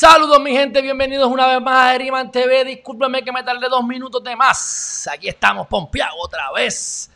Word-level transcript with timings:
Saludos 0.00 0.38
mi 0.40 0.52
gente, 0.52 0.80
bienvenidos 0.80 1.28
una 1.28 1.48
vez 1.48 1.60
más 1.60 1.86
a 1.86 1.94
Herriman 1.96 2.30
TV. 2.30 2.64
Discúlpenme 2.64 3.24
que 3.24 3.32
me 3.32 3.42
tardé 3.42 3.68
dos 3.68 3.84
minutos 3.84 4.22
de 4.22 4.36
más. 4.36 5.08
Aquí 5.12 5.26
estamos 5.26 5.66
pompeados 5.66 6.14
otra 6.20 6.52
vez. 6.52 7.10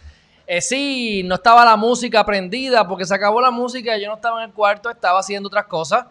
Eh, 0.44 0.60
sí, 0.60 1.22
no 1.24 1.36
estaba 1.36 1.64
la 1.64 1.76
música 1.76 2.26
prendida 2.26 2.88
porque 2.88 3.04
se 3.04 3.14
acabó 3.14 3.40
la 3.40 3.52
música. 3.52 3.96
Yo 3.98 4.08
no 4.08 4.16
estaba 4.16 4.42
en 4.42 4.50
el 4.50 4.52
cuarto, 4.52 4.90
estaba 4.90 5.20
haciendo 5.20 5.46
otras 5.46 5.66
cosas. 5.66 6.06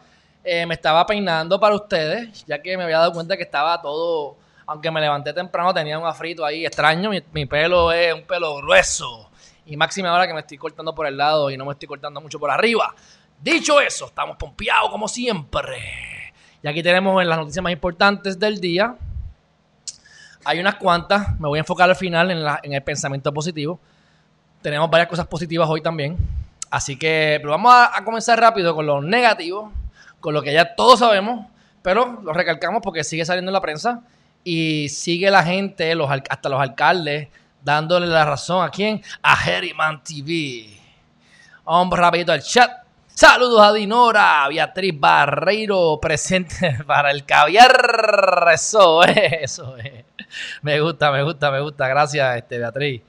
Eh, 0.46 0.66
me 0.66 0.76
estaba 0.76 1.06
peinando 1.06 1.60
para 1.60 1.76
ustedes, 1.76 2.46
ya 2.46 2.62
que 2.62 2.78
me 2.78 2.86
había 2.86 3.00
dado 3.00 3.12
cuenta 3.12 3.36
que 3.36 3.44
estaba 3.44 3.82
todo, 3.82 4.38
aunque 4.66 4.90
me 4.92 5.02
levanté 5.02 5.34
temprano, 5.34 5.74
tenía 5.74 6.00
un 6.00 6.06
afrito 6.06 6.46
ahí 6.46 6.66
extraño. 6.66 7.10
Mi, 7.10 7.22
mi 7.34 7.46
pelo 7.48 7.92
es 7.92 8.14
un 8.14 8.24
pelo 8.24 8.56
grueso. 8.56 9.30
Y 9.66 9.76
máxima 9.76 10.10
ahora 10.10 10.26
que 10.26 10.34
me 10.34 10.40
estoy 10.40 10.58
cortando 10.58 10.96
por 10.96 11.06
el 11.06 11.18
lado 11.18 11.50
y 11.50 11.58
no 11.58 11.66
me 11.66 11.74
estoy 11.74 11.90
cortando 11.90 12.22
mucho 12.22 12.40
por 12.40 12.50
arriba. 12.50 12.96
Dicho 13.42 13.82
eso, 13.82 14.06
estamos 14.06 14.38
pompeados 14.38 14.90
como 14.90 15.10
siempre. 15.10 16.21
Y 16.64 16.68
aquí 16.68 16.84
tenemos 16.84 17.22
en 17.22 17.30
las 17.30 17.38
noticias 17.40 17.64
más 17.64 17.74
importantes 17.74 18.40
del 18.40 18.60
día. 18.60 18.96
Hay 20.44 20.60
unas 20.60 20.76
cuantas, 20.76 21.40
me 21.40 21.48
voy 21.48 21.60
a 21.60 21.62
enfocar 21.62 21.90
al 21.90 21.96
final 21.96 22.32
en, 22.32 22.44
la- 22.44 22.60
en 22.64 22.74
el 22.74 22.82
pensamiento 22.84 23.34
positivo. 23.34 23.80
Tenemos 24.62 24.90
varias 24.90 25.10
cosas 25.10 25.28
positivas 25.28 25.68
hoy 25.70 25.82
también. 25.82 26.18
Así 26.70 26.96
que 26.98 27.38
pero 27.42 27.52
vamos 27.52 27.74
a, 27.74 28.04
comenzar 28.04 28.40
rápido 28.40 28.74
con 28.74 28.86
lo 28.86 29.02
negativo, 29.02 29.72
con 30.20 30.34
lo 30.34 30.42
que 30.42 30.54
ya 30.54 30.76
todos 30.76 31.00
sabemos, 31.00 31.46
pero 31.82 32.22
lo 32.24 32.32
recalcamos 32.32 32.82
porque 32.82 33.04
sigue 33.04 33.26
saliendo 33.26 33.50
en 33.50 33.54
la 33.54 33.62
prensa 33.62 34.02
y 34.44 34.88
sigue 34.90 35.30
la 35.30 35.44
gente, 35.44 35.94
los, 35.96 36.10
hasta 36.10 36.48
los 36.50 36.62
alcaldes, 36.62 37.28
dándole 37.64 38.08
la 38.08 38.24
razón 38.26 38.64
a 38.66 38.70
quién? 38.70 39.02
A 39.22 39.36
Herriman 39.46 40.02
TV. 40.04 40.80
Vamos 41.66 41.98
rapidito 42.00 42.32
al 42.32 42.42
chat. 42.42 42.72
Saludos 43.14 43.62
a 43.62 43.74
Dinora, 43.74 44.48
Beatriz 44.48 44.98
Barreiro, 44.98 46.00
presente 46.02 46.78
para 46.88 47.12
el 47.12 47.26
caviar. 47.26 48.48
Eso 48.54 49.04
es, 49.04 49.34
eso 49.42 49.78
es. 49.78 50.06
Me 50.62 50.80
gusta, 50.80 51.12
me 51.12 51.22
gusta, 51.22 51.52
me 51.52 51.60
gusta. 51.60 51.88
Gracias, 51.88 52.38
este, 52.38 52.58
Beatriz. 52.58 53.02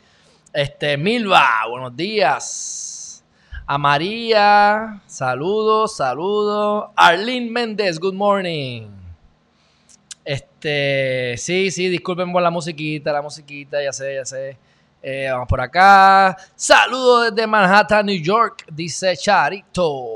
Este, 0.52 0.96
Milva, 0.96 1.48
buenos 1.70 1.96
días. 1.96 3.24
A 3.64 3.78
María, 3.78 5.00
saludos, 5.06 5.96
saludos. 5.96 6.90
Arlene 6.96 7.48
Méndez, 7.48 7.98
good 7.98 8.14
morning. 8.14 8.88
Este, 10.24 11.36
sí, 11.38 11.70
sí, 11.70 11.88
disculpen 11.88 12.32
por 12.32 12.42
la 12.42 12.50
musiquita, 12.50 13.12
la 13.12 13.22
musiquita, 13.22 13.82
ya 13.82 13.92
sé, 13.92 14.16
ya 14.16 14.24
sé. 14.24 14.58
Eh, 15.02 15.28
vamos 15.32 15.48
por 15.48 15.60
acá. 15.60 16.36
Saludos 16.54 17.34
desde 17.34 17.46
Manhattan, 17.46 18.06
New 18.06 18.22
York, 18.22 18.64
dice 18.70 19.16
Charito. 19.16 20.06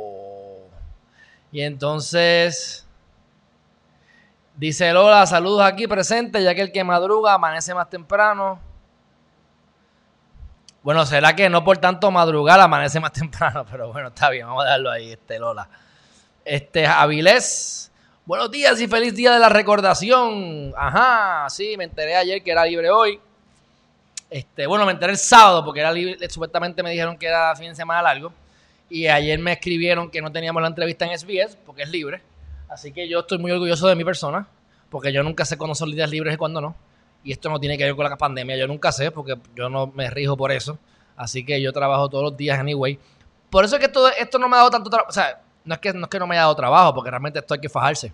Y 1.51 1.61
entonces, 1.61 2.87
dice 4.55 4.93
Lola, 4.93 5.27
saludos 5.27 5.63
aquí 5.63 5.89
presente, 5.89 6.41
ya 6.43 6.55
que 6.55 6.61
el 6.63 6.71
que 6.71 6.85
madruga 6.85 7.35
amanece 7.35 7.75
más 7.75 7.91
temprano. 7.91 8.61
Bueno, 10.83 11.05
será 11.05 11.35
que 11.35 11.51
no 11.51 11.65
por 11.65 11.79
tanto 11.79 12.13
madrugar 12.13 12.61
amanece 12.61 13.01
más 13.01 13.13
temprano, 13.15 13.67
pero 13.69 13.93
bueno, 13.93 14.09
está 14.09 14.31
bien, 14.31 14.47
vamos 14.47 14.63
a 14.63 14.67
dejarlo 14.67 14.91
ahí, 14.93 15.13
este 15.13 15.41
Lola. 15.41 15.69
Este, 16.45 16.87
Avilés, 16.87 17.91
buenos 18.25 18.53
días 18.53 18.81
y 18.81 18.87
feliz 18.87 19.17
día 19.17 19.33
de 19.33 19.41
la 19.41 19.49
recordación. 19.49 20.73
Ajá, 20.77 21.51
sí, 21.51 21.75
me 21.77 21.83
enteré 21.83 22.15
ayer 22.15 22.41
que 22.41 22.53
era 22.53 22.65
libre 22.65 22.89
hoy. 22.89 23.21
Este, 24.29 24.67
bueno, 24.67 24.85
me 24.85 24.93
enteré 24.93 25.13
el 25.13 25.19
sábado 25.19 25.65
porque 25.65 25.81
era 25.81 25.93
libre, 25.93 26.29
supuestamente 26.29 26.83
me 26.83 26.91
dijeron 26.91 27.17
que 27.17 27.27
era 27.27 27.55
fin 27.55 27.69
de 27.69 27.75
semana 27.75 28.03
largo. 28.03 28.33
Y 28.89 29.07
ayer 29.09 29.39
me 29.39 29.53
escribieron 29.53 30.11
que 30.11 30.23
no 30.23 30.31
teníamos 30.31 30.63
la 30.63 30.69
entrevista 30.69 31.07
en 31.07 31.19
SBS 31.19 31.57
porque 31.65 31.83
es 31.83 31.89
libre. 31.89 32.23
Así 32.69 32.93
que 32.93 33.09
yo 33.09 33.21
estoy 33.21 33.39
muy 33.39 33.51
orgulloso 33.51 33.87
de 33.89 33.95
mi 33.95 34.05
persona 34.05 34.47
porque 34.91 35.13
yo 35.13 35.23
nunca 35.23 35.45
sé 35.45 35.57
cuándo 35.57 35.75
son 35.75 35.91
días 35.91 36.11
libres 36.11 36.35
y 36.35 36.37
cuándo 36.37 36.61
no. 36.61 36.77
Y 37.25 37.33
esto 37.33 37.51
no 37.51 37.59
tiene 37.59 37.77
que 37.77 37.85
ver 37.85 37.97
con 37.97 38.09
la 38.09 38.17
pandemia, 38.17 38.57
yo 38.57 38.69
nunca 38.69 38.93
sé 38.93 39.11
porque 39.11 39.37
yo 39.55 39.69
no 39.69 39.89
me 39.89 40.09
rijo 40.11 40.37
por 40.37 40.53
eso. 40.53 40.79
Así 41.17 41.45
que 41.45 41.61
yo 41.61 41.73
trabajo 41.73 42.09
todos 42.09 42.25
los 42.25 42.37
días 42.37 42.59
anyway. 42.59 42.99
Por 43.51 43.65
eso 43.65 43.77
es 43.77 43.83
que 43.83 43.89
todo 43.89 44.09
esto 44.09 44.39
no 44.39 44.49
me 44.49 44.57
ha 44.57 44.59
dado 44.59 44.71
tanto 44.71 44.91
trabajo. 44.91 45.11
O 45.11 45.13
sea, 45.13 45.41
no 45.65 45.75
es, 45.75 45.81
que, 45.81 45.93
no 45.93 46.05
es 46.05 46.09
que 46.09 46.19
no 46.19 46.27
me 46.27 46.35
haya 46.35 46.43
dado 46.43 46.57
trabajo 46.57 46.95
porque 46.95 47.11
realmente 47.11 47.39
esto 47.39 47.55
hay 47.55 47.61
que 47.61 47.69
fajarse. 47.69 48.13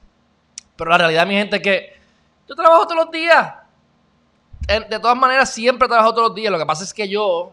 Pero 0.76 0.90
la 0.90 0.98
realidad, 0.98 1.26
mi 1.26 1.34
gente, 1.34 1.56
es 1.56 1.62
que 1.62 1.92
yo 2.48 2.54
trabajo 2.54 2.86
todos 2.86 3.04
los 3.04 3.10
días. 3.10 3.54
De 4.66 4.98
todas 5.00 5.16
maneras, 5.16 5.52
siempre 5.52 5.88
trabajo 5.88 6.12
todos 6.14 6.28
los 6.28 6.34
días. 6.36 6.50
Lo 6.52 6.58
que 6.58 6.66
pasa 6.66 6.84
es 6.84 6.94
que 6.94 7.08
yo 7.08 7.52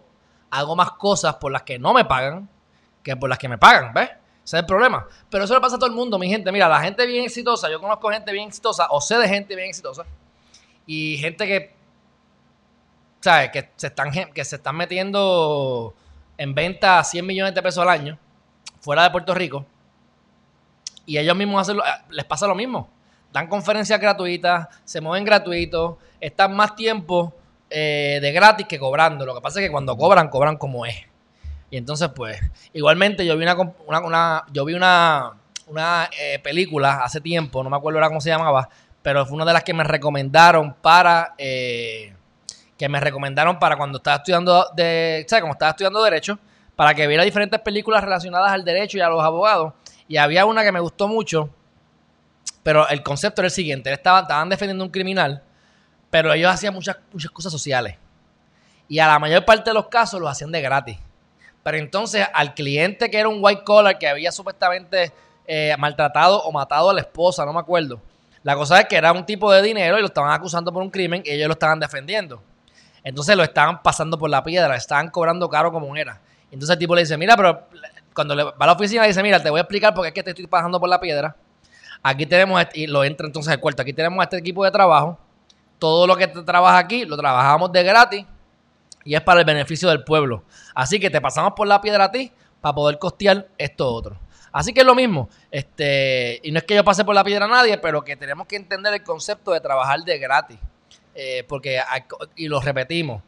hago 0.51 0.75
más 0.75 0.91
cosas 0.91 1.35
por 1.35 1.51
las 1.51 1.63
que 1.63 1.77
no 1.79 1.93
me 1.93 2.05
pagan 2.05 2.47
que 3.03 3.15
por 3.15 3.29
las 3.29 3.37
que 3.39 3.47
me 3.47 3.57
pagan, 3.57 3.93
¿ves? 3.93 4.09
Ese 4.09 4.57
es 4.57 4.61
el 4.61 4.65
problema. 4.65 5.05
Pero 5.29 5.43
eso 5.45 5.53
le 5.53 5.61
pasa 5.61 5.77
a 5.77 5.79
todo 5.79 5.89
el 5.89 5.95
mundo, 5.95 6.19
mi 6.19 6.27
gente. 6.29 6.51
Mira, 6.51 6.67
la 6.67 6.81
gente 6.81 7.05
bien 7.05 7.23
exitosa, 7.23 7.69
yo 7.69 7.79
conozco 7.79 8.09
gente 8.09 8.31
bien 8.31 8.47
exitosa, 8.47 8.87
o 8.89 8.99
sé 8.99 9.17
de 9.17 9.27
gente 9.27 9.55
bien 9.55 9.69
exitosa, 9.69 10.05
y 10.85 11.17
gente 11.17 11.47
que, 11.47 11.73
¿sabes? 13.21 13.51
Que 13.51 13.69
se 13.75 13.87
están, 13.87 14.11
que 14.33 14.43
se 14.45 14.55
están 14.57 14.75
metiendo 14.75 15.93
en 16.37 16.53
venta 16.53 17.03
100 17.03 17.25
millones 17.25 17.55
de 17.55 17.61
pesos 17.61 17.81
al 17.81 17.89
año, 17.89 18.17
fuera 18.81 19.03
de 19.03 19.11
Puerto 19.11 19.33
Rico, 19.33 19.65
y 21.05 21.17
ellos 21.17 21.35
mismos 21.37 21.61
hacen 21.61 21.77
lo- 21.77 21.83
les 22.09 22.25
pasa 22.25 22.47
lo 22.47 22.55
mismo. 22.55 22.89
Dan 23.31 23.47
conferencias 23.47 23.99
gratuitas, 23.99 24.67
se 24.83 25.01
mueven 25.01 25.23
gratuitos, 25.25 25.97
están 26.19 26.55
más 26.55 26.75
tiempo 26.75 27.33
eh, 27.69 28.19
de 28.21 28.31
gratis 28.31 28.65
que 28.67 28.79
cobrando. 28.79 29.25
Lo 29.25 29.35
que 29.35 29.41
pasa 29.41 29.59
es 29.59 29.67
que 29.67 29.71
cuando 29.71 29.95
cobran, 29.95 30.29
cobran 30.29 30.57
como 30.57 30.85
es. 30.85 30.95
Y 31.69 31.77
entonces, 31.77 32.09
pues, 32.15 32.39
igualmente 32.73 33.25
yo 33.25 33.37
vi 33.37 33.43
una, 33.43 33.55
una, 33.85 33.99
una- 33.99 34.45
yo 34.51 34.65
vi 34.65 34.73
una, 34.73 35.33
una 35.67 36.09
eh, 36.19 36.39
película 36.39 37.03
hace 37.03 37.21
tiempo, 37.21 37.63
no 37.63 37.69
me 37.69 37.77
acuerdo 37.77 37.99
ahora 37.99 38.07
cómo 38.07 38.21
se 38.21 38.29
llamaba, 38.29 38.67
pero 39.03 39.23
fue 39.27 39.35
una 39.35 39.45
de 39.45 39.53
las 39.53 39.63
que 39.63 39.73
me 39.75 39.83
recomendaron 39.83 40.73
para, 40.73 41.35
eh, 41.37 42.13
que 42.75 42.89
me 42.89 42.99
recomendaron 42.99 43.59
para 43.59 43.77
cuando 43.77 43.99
estaba 43.99 44.17
estudiando, 44.17 44.65
de, 44.75 45.23
¿sabes? 45.29 45.41
Como 45.41 45.53
estaba 45.53 45.69
estudiando 45.69 46.01
Derecho, 46.01 46.39
para 46.75 46.95
que 46.95 47.05
viera 47.05 47.23
diferentes 47.23 47.59
películas 47.59 48.03
relacionadas 48.03 48.51
al 48.51 48.63
derecho 48.65 48.97
y 48.97 49.01
a 49.01 49.09
los 49.09 49.21
abogados. 49.23 49.73
Y 50.07 50.17
había 50.17 50.45
una 50.45 50.63
que 50.63 50.71
me 50.71 50.79
gustó 50.79 51.07
mucho, 51.07 51.49
pero 52.63 52.87
el 52.89 53.03
concepto 53.03 53.41
era 53.41 53.47
el 53.47 53.51
siguiente, 53.51 53.91
estaban, 53.91 54.49
defendiendo 54.49 54.83
a 54.83 54.87
un 54.87 54.91
criminal, 54.91 55.43
pero 56.09 56.33
ellos 56.33 56.51
hacían 56.51 56.73
muchas, 56.73 56.97
muchas 57.11 57.31
cosas 57.31 57.51
sociales. 57.51 57.95
Y 58.87 58.99
a 58.99 59.07
la 59.07 59.19
mayor 59.19 59.45
parte 59.45 59.69
de 59.69 59.73
los 59.73 59.87
casos 59.87 60.19
los 60.19 60.29
hacían 60.29 60.51
de 60.51 60.61
gratis. 60.61 60.97
Pero 61.63 61.77
entonces 61.77 62.25
al 62.33 62.53
cliente 62.53 63.09
que 63.09 63.19
era 63.19 63.29
un 63.29 63.39
white 63.41 63.63
collar 63.63 63.97
que 63.99 64.07
había 64.07 64.31
supuestamente 64.31 65.11
eh, 65.45 65.75
maltratado 65.77 66.41
o 66.43 66.51
matado 66.51 66.89
a 66.89 66.93
la 66.93 67.01
esposa, 67.01 67.45
no 67.45 67.53
me 67.53 67.59
acuerdo. 67.59 68.01
La 68.43 68.55
cosa 68.55 68.79
es 68.79 68.87
que 68.87 68.95
era 68.95 69.11
un 69.11 69.25
tipo 69.25 69.51
de 69.51 69.61
dinero 69.61 69.97
y 69.97 70.01
lo 70.01 70.07
estaban 70.07 70.31
acusando 70.31 70.71
por 70.71 70.81
un 70.81 70.89
crimen 70.89 71.21
y 71.25 71.31
ellos 71.31 71.47
lo 71.47 71.53
estaban 71.53 71.79
defendiendo. 71.79 72.41
Entonces 73.03 73.35
lo 73.35 73.43
estaban 73.43 73.81
pasando 73.81 74.17
por 74.17 74.29
la 74.29 74.43
piedra, 74.43 74.75
estaban 74.75 75.09
cobrando 75.09 75.49
caro 75.49 75.71
como 75.71 75.95
era. 75.95 76.19
Entonces 76.51 76.73
el 76.73 76.79
tipo 76.79 76.95
le 76.95 77.01
dice, 77.01 77.17
mira, 77.17 77.35
pero 77.35 77.67
cuando 78.13 78.35
le 78.35 78.43
va 78.43 78.53
a 78.57 78.65
la 78.65 78.71
oficina 78.73 79.01
le 79.01 79.09
dice, 79.09 79.21
mira, 79.21 79.41
te 79.41 79.49
voy 79.49 79.59
a 79.59 79.61
explicar 79.61 79.93
por 79.93 80.03
qué 80.03 80.09
es 80.09 80.13
que 80.13 80.23
te 80.23 80.31
estoy 80.31 80.47
pasando 80.47 80.79
por 80.79 80.89
la 80.89 80.99
piedra. 80.99 81.35
Aquí 82.01 82.25
tenemos, 82.25 82.61
este- 82.61 82.81
y 82.81 82.87
lo 82.87 83.03
entra 83.03 83.27
entonces 83.27 83.51
al 83.51 83.59
cuarto, 83.59 83.81
aquí 83.81 83.93
tenemos 83.93 84.19
a 84.19 84.23
este 84.23 84.37
equipo 84.37 84.63
de 84.63 84.71
trabajo. 84.71 85.17
Todo 85.77 86.07
lo 86.07 86.15
que 86.15 86.27
te 86.27 86.41
trabaja 86.43 86.77
aquí 86.77 87.05
lo 87.05 87.17
trabajamos 87.17 87.71
de 87.71 87.83
gratis 87.83 88.25
y 89.03 89.15
es 89.15 89.21
para 89.21 89.39
el 89.41 89.45
beneficio 89.45 89.89
del 89.89 90.03
pueblo. 90.03 90.43
Así 90.75 90.99
que 90.99 91.09
te 91.09 91.21
pasamos 91.21 91.53
por 91.55 91.67
la 91.67 91.79
piedra 91.81 92.05
a 92.05 92.11
ti 92.11 92.31
para 92.61 92.75
poder 92.75 92.99
costear 92.99 93.47
esto 93.57 93.87
otro. 93.87 94.17
Así 94.51 94.73
que 94.73 94.81
es 94.81 94.85
lo 94.85 94.95
mismo. 94.95 95.29
Este, 95.51 96.39
y 96.43 96.51
no 96.51 96.57
es 96.59 96.63
que 96.65 96.75
yo 96.75 96.83
pase 96.83 97.05
por 97.05 97.15
la 97.15 97.23
piedra 97.23 97.45
a 97.45 97.47
nadie, 97.47 97.77
pero 97.77 98.03
que 98.03 98.15
tenemos 98.15 98.47
que 98.47 98.55
entender 98.55 98.93
el 98.93 99.03
concepto 99.03 99.51
de 99.51 99.61
trabajar 99.61 99.99
de 100.01 100.17
gratis. 100.17 100.59
Eh, 101.15 101.43
porque, 101.47 101.81
y 102.35 102.47
lo 102.47 102.59
repetimos, 102.59 103.21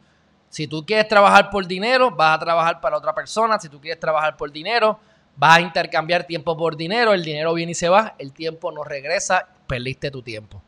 si 0.48 0.66
tú 0.66 0.84
quieres 0.84 1.08
trabajar 1.08 1.48
por 1.50 1.66
dinero, 1.66 2.10
vas 2.10 2.36
a 2.36 2.38
trabajar 2.38 2.80
para 2.80 2.96
otra 2.96 3.14
persona. 3.14 3.58
Si 3.58 3.68
tú 3.68 3.80
quieres 3.80 4.00
trabajar 4.00 4.36
por 4.36 4.50
dinero, 4.50 4.98
vas 5.36 5.58
a 5.58 5.60
intercambiar 5.60 6.24
tiempo 6.24 6.56
por 6.56 6.76
dinero. 6.76 7.12
El 7.12 7.24
dinero 7.24 7.54
viene 7.54 7.72
y 7.72 7.74
se 7.74 7.88
va, 7.88 8.14
el 8.18 8.32
tiempo 8.32 8.72
no 8.72 8.84
regresa, 8.84 9.48
perdiste 9.66 10.10
tu 10.10 10.22
tiempo. 10.22 10.62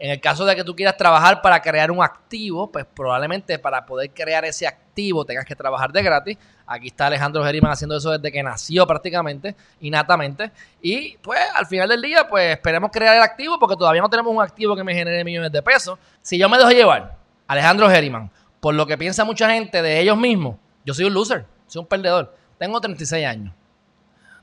En 0.00 0.10
el 0.10 0.20
caso 0.20 0.44
de 0.44 0.54
que 0.54 0.62
tú 0.62 0.76
quieras 0.76 0.96
trabajar 0.96 1.42
para 1.42 1.60
crear 1.60 1.90
un 1.90 2.00
activo, 2.00 2.70
pues 2.70 2.84
probablemente 2.84 3.58
para 3.58 3.84
poder 3.84 4.10
crear 4.10 4.44
ese 4.44 4.64
activo 4.64 5.24
tengas 5.24 5.44
que 5.44 5.56
trabajar 5.56 5.90
de 5.90 6.02
gratis. 6.02 6.38
Aquí 6.64 6.86
está 6.86 7.06
Alejandro 7.06 7.42
Geriman 7.42 7.72
haciendo 7.72 7.96
eso 7.96 8.12
desde 8.12 8.30
que 8.30 8.40
nació 8.40 8.86
prácticamente, 8.86 9.56
innatamente. 9.80 10.52
Y 10.80 11.16
pues 11.16 11.40
al 11.52 11.66
final 11.66 11.88
del 11.88 12.00
día, 12.00 12.28
pues 12.28 12.52
esperemos 12.52 12.92
crear 12.92 13.16
el 13.16 13.22
activo 13.22 13.58
porque 13.58 13.74
todavía 13.74 14.00
no 14.00 14.08
tenemos 14.08 14.32
un 14.32 14.40
activo 14.40 14.76
que 14.76 14.84
me 14.84 14.94
genere 14.94 15.24
millones 15.24 15.50
de 15.50 15.62
pesos. 15.62 15.98
Si 16.22 16.38
yo 16.38 16.48
me 16.48 16.58
dejo 16.58 16.70
llevar 16.70 17.16
Alejandro 17.48 17.90
Geriman, 17.90 18.30
por 18.60 18.74
lo 18.74 18.86
que 18.86 18.96
piensa 18.96 19.24
mucha 19.24 19.50
gente 19.50 19.82
de 19.82 20.00
ellos 20.00 20.16
mismos, 20.16 20.56
yo 20.84 20.94
soy 20.94 21.06
un 21.06 21.14
loser, 21.14 21.44
soy 21.66 21.80
un 21.80 21.86
perdedor. 21.86 22.36
Tengo 22.56 22.80
36 22.80 23.26
años. 23.26 23.57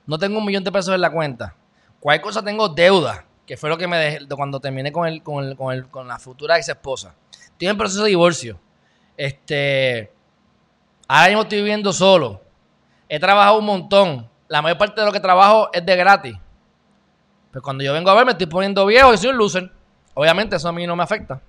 No 0.05 0.17
tengo 0.17 0.37
un 0.37 0.45
millón 0.45 0.63
de 0.63 0.71
pesos 0.71 0.93
en 0.93 1.01
la 1.01 1.09
cuenta. 1.09 1.55
Cualquier 1.99 2.23
cosa 2.23 2.43
tengo 2.43 2.69
deuda, 2.69 3.25
que 3.45 3.57
fue 3.57 3.69
lo 3.69 3.77
que 3.77 3.87
me 3.87 3.97
dejé 3.97 4.27
cuando 4.27 4.59
terminé 4.59 4.91
con, 4.91 5.07
el, 5.07 5.23
con, 5.23 5.43
el, 5.43 5.55
con, 5.55 5.73
el, 5.73 5.87
con 5.87 6.07
la 6.07 6.19
futura 6.19 6.57
ex 6.57 6.69
esposa. 6.69 7.15
Estoy 7.31 7.67
en 7.67 7.77
proceso 7.77 8.03
de 8.03 8.09
divorcio. 8.09 8.59
Este, 9.17 10.11
ahora 11.07 11.27
mismo 11.27 11.41
estoy 11.43 11.59
viviendo 11.59 11.93
solo. 11.93 12.41
He 13.09 13.19
trabajado 13.19 13.59
un 13.59 13.65
montón. 13.65 14.29
La 14.47 14.61
mayor 14.61 14.77
parte 14.77 15.01
de 15.01 15.07
lo 15.07 15.13
que 15.13 15.19
trabajo 15.19 15.69
es 15.73 15.85
de 15.85 15.95
gratis. 15.95 16.33
Pero 16.33 16.43
pues 17.51 17.63
cuando 17.63 17.83
yo 17.83 17.93
vengo 17.93 18.09
a 18.09 18.15
ver, 18.15 18.25
me 18.25 18.33
estoy 18.33 18.47
poniendo 18.47 18.85
viejo 18.85 19.13
y 19.13 19.17
soy 19.17 19.29
un 19.29 19.37
loser. 19.37 19.71
Obviamente 20.13 20.57
eso 20.57 20.67
a 20.67 20.71
mí 20.71 20.85
no 20.85 20.95
me 20.95 21.03
afecta. 21.03 21.41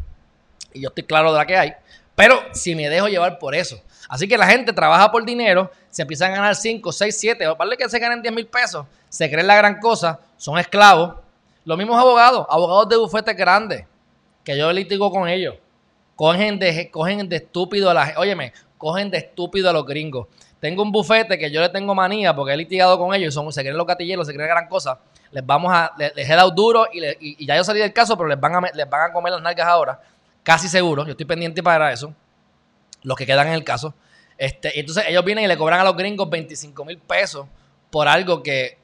Y 0.73 0.83
yo 0.83 0.89
estoy 0.89 1.05
claro 1.05 1.33
de 1.33 1.39
la 1.39 1.47
que 1.47 1.57
hay. 1.57 1.73
Pero 2.15 2.39
si 2.53 2.75
me 2.75 2.89
dejo 2.89 3.09
llevar 3.09 3.39
por 3.39 3.55
eso. 3.55 3.81
Así 4.09 4.29
que 4.29 4.39
la 4.39 4.47
gente 4.47 4.73
trabaja 4.73 5.11
por 5.11 5.25
dinero, 5.25 5.71
se 5.91 6.03
empiezan 6.03 6.33
a 6.33 6.37
ganar 6.37 6.55
5, 6.55 6.93
6, 6.93 7.17
7, 7.19 7.49
o 7.49 7.57
vale 7.57 7.77
que 7.77 7.89
se 7.89 7.99
ganen 7.99 8.23
10 8.23 8.35
mil 8.35 8.47
pesos, 8.47 8.87
se 9.09 9.29
creen 9.29 9.47
la 9.47 9.57
gran 9.57 9.81
cosa, 9.81 10.21
son 10.37 10.59
esclavos. 10.59 11.17
Los 11.65 11.77
mismos 11.77 11.99
abogados, 11.99 12.47
abogados 12.49 12.89
de 12.89 12.97
bufetes 12.97 13.37
grandes, 13.37 13.85
que 14.45 14.57
yo 14.57 14.73
litigo 14.73 15.11
con 15.11 15.29
ellos, 15.29 15.57
cogen 16.15 16.59
de, 16.61 16.91
cogen 16.91 17.29
de 17.29 17.37
estúpido 17.37 17.91
a 17.91 17.95
la 17.95 18.07
gente. 18.07 18.21
Óyeme, 18.21 18.53
cogen 18.79 19.11
de 19.11 19.19
estúpido 19.19 19.69
a 19.69 19.73
los 19.73 19.85
gringos. 19.85 20.29
Tengo 20.61 20.83
un 20.85 20.93
bufete 20.93 21.37
que 21.37 21.51
yo 21.51 21.61
le 21.61 21.69
tengo 21.69 21.95
manía 21.95 22.35
porque 22.35 22.55
he 22.55 22.57
litigado 22.57 22.97
con 22.99 23.13
ellos, 23.13 23.35
son, 23.35 23.53
se 23.53 23.63
creen 23.63 23.77
los 23.77 23.87
gatilleros, 23.87 24.27
se 24.29 24.33
creen 24.33 24.49
gran 24.49 24.69
cosa. 24.69 25.01
Les 25.33 25.45
vamos 25.45 25.73
a, 25.75 25.93
les, 25.99 26.13
he 26.17 26.35
dado 26.35 26.53
duro 26.53 26.87
y, 26.93 27.45
ya 27.45 27.57
yo 27.57 27.65
salí 27.65 27.81
del 27.81 27.93
caso, 27.93 28.17
pero 28.17 28.29
les 28.29 28.39
van, 28.39 28.55
a, 28.55 28.71
les 28.73 28.89
van 28.89 29.11
a 29.11 29.13
comer 29.13 29.33
las 29.33 29.43
nalgas 29.43 29.67
ahora, 29.67 30.01
casi 30.45 30.69
seguro. 30.69 31.05
Yo 31.05 31.11
estoy 31.11 31.27
pendiente 31.27 31.61
para 31.65 31.93
eso 31.93 32.15
los 33.07 33.17
que 33.17 33.25
quedan 33.25 33.47
en 33.47 33.55
el 33.55 33.63
caso. 33.63 33.95
Este, 34.37 34.79
entonces 34.79 35.05
ellos 35.07 35.25
vienen 35.25 35.45
y 35.45 35.47
le 35.47 35.57
cobran 35.57 35.81
a 35.81 35.85
los 35.85 35.97
gringos 35.97 36.29
25 36.29 36.85
mil 36.85 36.99
pesos 36.99 37.47
por 37.89 38.09
algo 38.09 38.43
que 38.43 38.79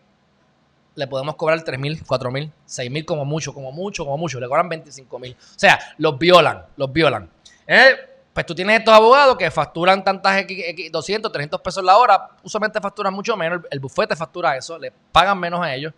le 0.95 1.07
podemos 1.09 1.35
cobrar 1.35 1.61
3 1.61 1.79
mil, 1.79 2.01
4 2.07 2.31
mil, 2.31 2.53
6 2.65 2.91
mil 2.91 3.05
como 3.05 3.25
mucho, 3.25 3.53
como 3.53 3.73
mucho, 3.73 4.05
como 4.05 4.17
mucho. 4.17 4.39
Le 4.39 4.47
cobran 4.47 4.69
25 4.69 5.19
mil. 5.19 5.33
O 5.33 5.59
sea, 5.59 5.77
los 5.99 6.17
violan, 6.19 6.65
los 6.77 6.93
violan. 6.93 7.29
Eh, 7.67 7.97
pues 8.33 8.47
tú 8.47 8.55
tienes 8.55 8.79
estos 8.79 8.95
abogados 8.95 9.37
que 9.37 9.51
facturan 9.51 10.05
tantas 10.05 10.45
200, 10.91 11.33
300 11.33 11.61
pesos 11.61 11.83
la 11.83 11.97
hora. 11.99 12.29
Usualmente 12.45 12.81
facturan 12.81 13.13
mucho 13.13 13.37
menos. 13.37 13.63
El 13.73 13.81
bufete 13.81 14.15
factura 14.15 14.57
eso. 14.57 14.79
Le 14.79 14.93
pagan 15.11 15.39
menos 15.39 15.61
a 15.61 15.75
ellos. 15.75 15.93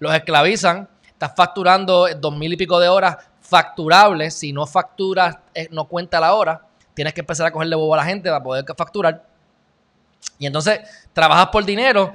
Los 0.00 0.12
esclavizan. 0.12 0.88
Estás 1.06 1.32
facturando 1.36 2.08
dos 2.16 2.36
mil 2.36 2.52
y 2.52 2.56
pico 2.56 2.80
de 2.80 2.88
horas 2.88 3.18
facturables. 3.40 4.34
Si 4.34 4.52
no 4.52 4.66
facturas, 4.66 5.38
eh, 5.54 5.68
no 5.70 5.84
cuenta 5.86 6.18
la 6.18 6.34
hora 6.34 6.67
tienes 6.98 7.14
que 7.14 7.20
empezar 7.20 7.46
a 7.46 7.52
cogerle 7.52 7.76
bobo 7.76 7.94
a 7.94 7.98
la 7.98 8.04
gente 8.04 8.28
para 8.28 8.42
poder 8.42 8.64
facturar. 8.76 9.22
Y 10.36 10.46
entonces 10.46 10.80
trabajas 11.12 11.46
por 11.46 11.64
dinero, 11.64 12.12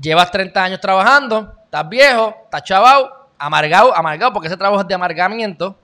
llevas 0.00 0.30
30 0.30 0.64
años 0.64 0.80
trabajando, 0.80 1.54
estás 1.62 1.86
viejo, 1.86 2.34
estás 2.44 2.62
chavado, 2.62 3.28
amargado, 3.36 3.94
amargado, 3.94 4.32
porque 4.32 4.48
ese 4.48 4.56
trabajo 4.56 4.80
es 4.80 4.88
de 4.88 4.94
amargamiento. 4.94 5.76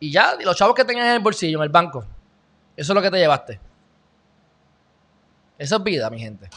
Y 0.00 0.10
ya, 0.10 0.34
los 0.40 0.56
chavos 0.56 0.74
que 0.74 0.84
tenías 0.84 1.06
en 1.06 1.12
el 1.12 1.20
bolsillo, 1.20 1.58
en 1.58 1.62
el 1.62 1.68
banco, 1.68 2.04
eso 2.76 2.92
es 2.92 2.94
lo 2.96 3.00
que 3.00 3.12
te 3.12 3.18
llevaste. 3.18 3.60
Eso 5.56 5.76
es 5.76 5.82
vida, 5.84 6.10
mi 6.10 6.18
gente. 6.18 6.50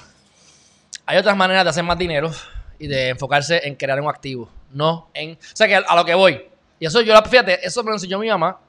Hay 1.05 1.19
otras 1.19 1.37
maneras 1.37 1.65
de 1.65 1.69
hacer 1.69 1.83
más 1.83 1.99
dinero 1.99 2.31
y 2.79 2.87
de 2.87 3.09
enfocarse 3.09 3.61
en 3.67 3.75
crear 3.75 4.01
un 4.01 4.09
activo, 4.09 4.49
no 4.71 5.09
en... 5.13 5.33
O 5.33 5.37
sea, 5.53 5.67
que 5.67 5.75
a 5.75 5.95
lo 5.95 6.03
que 6.03 6.15
voy. 6.15 6.49
Y 6.79 6.87
eso 6.87 6.99
yo, 7.01 7.15
fíjate, 7.21 7.63
eso 7.63 7.83
me 7.83 7.91
lo 7.91 7.95
enseñó 7.97 8.17
mi 8.17 8.27
mamá 8.27 8.59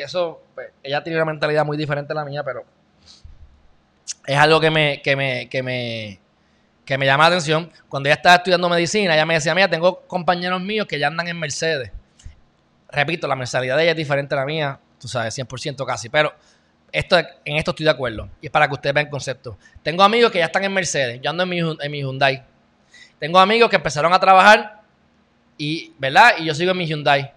eso, 0.00 0.42
pues, 0.54 0.68
ella 0.82 1.02
tiene 1.02 1.18
una 1.18 1.26
mentalidad 1.26 1.64
muy 1.64 1.76
diferente 1.76 2.12
a 2.12 2.16
la 2.16 2.24
mía, 2.24 2.42
pero 2.42 2.64
es 4.26 4.36
algo 4.36 4.60
que 4.60 4.70
me, 4.70 5.02
que 5.02 5.16
me, 5.16 5.48
que 5.48 5.62
me, 5.62 6.20
que 6.84 6.98
me 6.98 7.06
llama 7.06 7.24
la 7.24 7.28
atención. 7.28 7.70
Cuando 7.88 8.08
ella 8.08 8.16
estaba 8.16 8.36
estudiando 8.36 8.68
medicina, 8.68 9.14
ella 9.14 9.26
me 9.26 9.34
decía, 9.34 9.54
mira, 9.54 9.68
tengo 9.68 10.00
compañeros 10.06 10.60
míos 10.60 10.86
que 10.86 10.98
ya 10.98 11.06
andan 11.06 11.28
en 11.28 11.38
Mercedes. 11.38 11.90
Repito, 12.90 13.28
la 13.28 13.36
mentalidad 13.36 13.76
de 13.76 13.84
ella 13.84 13.92
es 13.92 13.96
diferente 13.96 14.34
a 14.34 14.38
la 14.38 14.44
mía, 14.44 14.78
tú 15.00 15.06
sabes, 15.06 15.38
100% 15.38 15.86
casi, 15.86 16.08
pero 16.08 16.34
esto, 16.92 17.16
en 17.18 17.56
esto 17.56 17.70
estoy 17.70 17.84
de 17.84 17.90
acuerdo. 17.90 18.28
Y 18.40 18.46
es 18.46 18.52
para 18.52 18.66
que 18.66 18.74
ustedes 18.74 18.94
vean 18.94 19.06
el 19.06 19.10
concepto. 19.10 19.56
Tengo 19.82 20.02
amigos 20.02 20.32
que 20.32 20.38
ya 20.38 20.46
están 20.46 20.64
en 20.64 20.72
Mercedes, 20.72 21.20
yo 21.22 21.30
ando 21.30 21.44
en 21.44 21.48
mi, 21.48 21.58
en 21.60 21.90
mi 21.90 22.00
Hyundai. 22.00 22.42
Tengo 23.18 23.38
amigos 23.38 23.70
que 23.70 23.76
empezaron 23.76 24.12
a 24.12 24.18
trabajar 24.18 24.80
y, 25.56 25.92
¿verdad? 25.98 26.34
Y 26.38 26.46
yo 26.46 26.54
sigo 26.54 26.72
en 26.72 26.78
mi 26.78 26.86
Hyundai. 26.86 27.32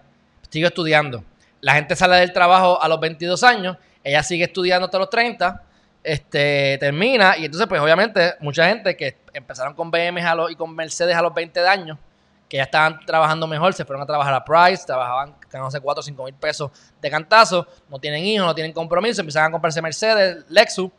Sigo 0.48 0.66
estudiando 0.66 1.24
la 1.64 1.72
gente 1.72 1.96
sale 1.96 2.16
del 2.16 2.30
trabajo 2.30 2.80
a 2.80 2.86
los 2.88 3.00
22 3.00 3.42
años, 3.42 3.78
ella 4.02 4.22
sigue 4.22 4.44
estudiando 4.44 4.84
hasta 4.84 4.98
los 4.98 5.08
30, 5.08 5.62
este, 6.02 6.76
termina, 6.78 7.38
y 7.38 7.46
entonces, 7.46 7.66
pues 7.66 7.80
obviamente, 7.80 8.34
mucha 8.40 8.68
gente 8.68 8.94
que 8.94 9.16
empezaron 9.32 9.72
con 9.72 9.90
BMW 9.90 10.50
y 10.50 10.56
con 10.56 10.76
Mercedes 10.76 11.16
a 11.16 11.22
los 11.22 11.32
20 11.32 11.66
años, 11.66 11.96
que 12.50 12.58
ya 12.58 12.64
estaban 12.64 13.00
trabajando 13.06 13.46
mejor, 13.46 13.72
se 13.72 13.86
fueron 13.86 14.02
a 14.02 14.06
trabajar 14.06 14.34
a 14.34 14.44
Price, 14.44 14.84
trabajaban, 14.84 15.36
ganándose 15.50 15.80
4 15.80 16.00
o 16.00 16.02
5 16.02 16.24
mil 16.24 16.34
pesos 16.34 16.70
de 17.00 17.10
cantazo, 17.10 17.66
no 17.88 17.98
tienen 17.98 18.22
hijos, 18.26 18.46
no 18.46 18.54
tienen 18.54 18.74
compromiso, 18.74 19.22
empiezan 19.22 19.46
a 19.46 19.50
comprarse 19.50 19.80
Mercedes, 19.80 20.44
Lexus, 20.50 20.90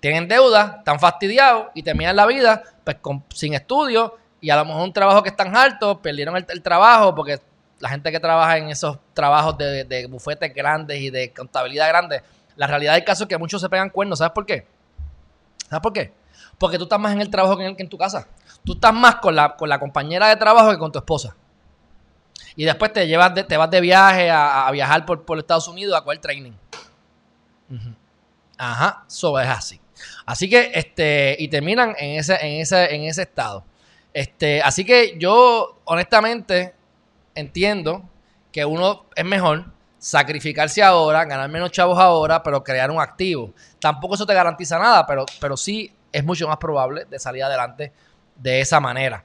tienen 0.00 0.26
deuda, 0.26 0.78
están 0.78 0.98
fastidiados 0.98 1.68
y 1.74 1.84
terminan 1.84 2.16
la 2.16 2.26
vida 2.26 2.64
pues 2.82 2.96
sin 3.32 3.54
estudio 3.54 4.18
y 4.40 4.50
a 4.50 4.56
lo 4.56 4.64
mejor 4.64 4.82
un 4.82 4.92
trabajo 4.92 5.22
que 5.22 5.28
están 5.28 5.56
altos, 5.56 5.98
perdieron 5.98 6.36
el 6.36 6.60
trabajo 6.60 7.14
porque 7.14 7.38
la 7.82 7.88
gente 7.88 8.12
que 8.12 8.20
trabaja 8.20 8.58
en 8.58 8.68
esos 8.68 8.96
trabajos 9.12 9.58
de, 9.58 10.06
bufetes 10.08 10.54
grandes 10.54 11.00
y 11.00 11.10
de 11.10 11.32
contabilidad 11.32 11.88
grande, 11.88 12.22
la 12.54 12.68
realidad 12.68 12.94
del 12.94 13.02
caso 13.02 13.24
es 13.24 13.28
que 13.28 13.36
muchos 13.36 13.60
se 13.60 13.68
pegan 13.68 13.90
cuernos. 13.90 14.20
¿Sabes 14.20 14.32
por 14.32 14.46
qué? 14.46 14.68
¿Sabes 15.68 15.82
por 15.82 15.92
qué? 15.92 16.12
Porque 16.58 16.78
tú 16.78 16.84
estás 16.84 17.00
más 17.00 17.12
en 17.12 17.20
el 17.20 17.28
trabajo 17.28 17.56
que 17.56 17.66
en, 17.66 17.74
en 17.76 17.88
tu 17.88 17.98
casa. 17.98 18.28
Tú 18.64 18.74
estás 18.74 18.94
más 18.94 19.16
con 19.16 19.34
la, 19.34 19.56
con 19.56 19.68
la 19.68 19.80
compañera 19.80 20.28
de 20.28 20.36
trabajo 20.36 20.70
que 20.70 20.78
con 20.78 20.92
tu 20.92 21.00
esposa. 21.00 21.34
Y 22.54 22.64
después 22.64 22.92
te 22.92 23.04
llevas 23.08 23.34
te 23.34 23.56
vas 23.56 23.68
de 23.68 23.80
viaje 23.80 24.30
a, 24.30 24.70
viajar 24.70 25.04
por, 25.04 25.24
por, 25.24 25.36
Estados 25.40 25.66
Unidos 25.66 25.98
a 25.98 26.04
coger 26.04 26.20
training. 26.20 26.52
Ajá, 28.56 29.06
eso 29.08 29.40
es 29.40 29.48
así. 29.48 29.80
Así 30.24 30.48
que, 30.48 30.70
este, 30.72 31.34
y 31.36 31.48
terminan 31.48 31.96
en 31.98 32.20
ese, 32.20 32.34
en 32.34 32.60
ese, 32.60 32.94
en 32.94 33.02
ese 33.02 33.22
estado. 33.22 33.64
Este, 34.14 34.62
así 34.62 34.84
que 34.84 35.18
yo, 35.18 35.80
honestamente, 35.84 36.76
entiendo 37.34 38.08
que 38.50 38.64
uno 38.64 39.06
es 39.14 39.24
mejor 39.24 39.66
sacrificarse 39.98 40.82
ahora, 40.82 41.24
ganar 41.24 41.48
menos 41.48 41.70
chavos 41.70 41.98
ahora, 41.98 42.42
pero 42.42 42.62
crear 42.62 42.90
un 42.90 43.00
activo. 43.00 43.52
Tampoco 43.78 44.14
eso 44.14 44.26
te 44.26 44.34
garantiza 44.34 44.78
nada, 44.78 45.06
pero, 45.06 45.24
pero 45.40 45.56
sí 45.56 45.92
es 46.10 46.24
mucho 46.24 46.48
más 46.48 46.56
probable 46.58 47.04
de 47.06 47.18
salir 47.18 47.44
adelante 47.44 47.92
de 48.36 48.60
esa 48.60 48.80
manera. 48.80 49.24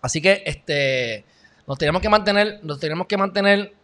Así 0.00 0.20
que 0.20 0.42
este 0.46 1.24
nos 1.66 1.78
tenemos 1.78 2.00
que 2.00 2.08
mantener, 2.08 2.60
nos 2.62 2.78
tenemos 2.78 3.06
que 3.06 3.16
mantener. 3.16 3.74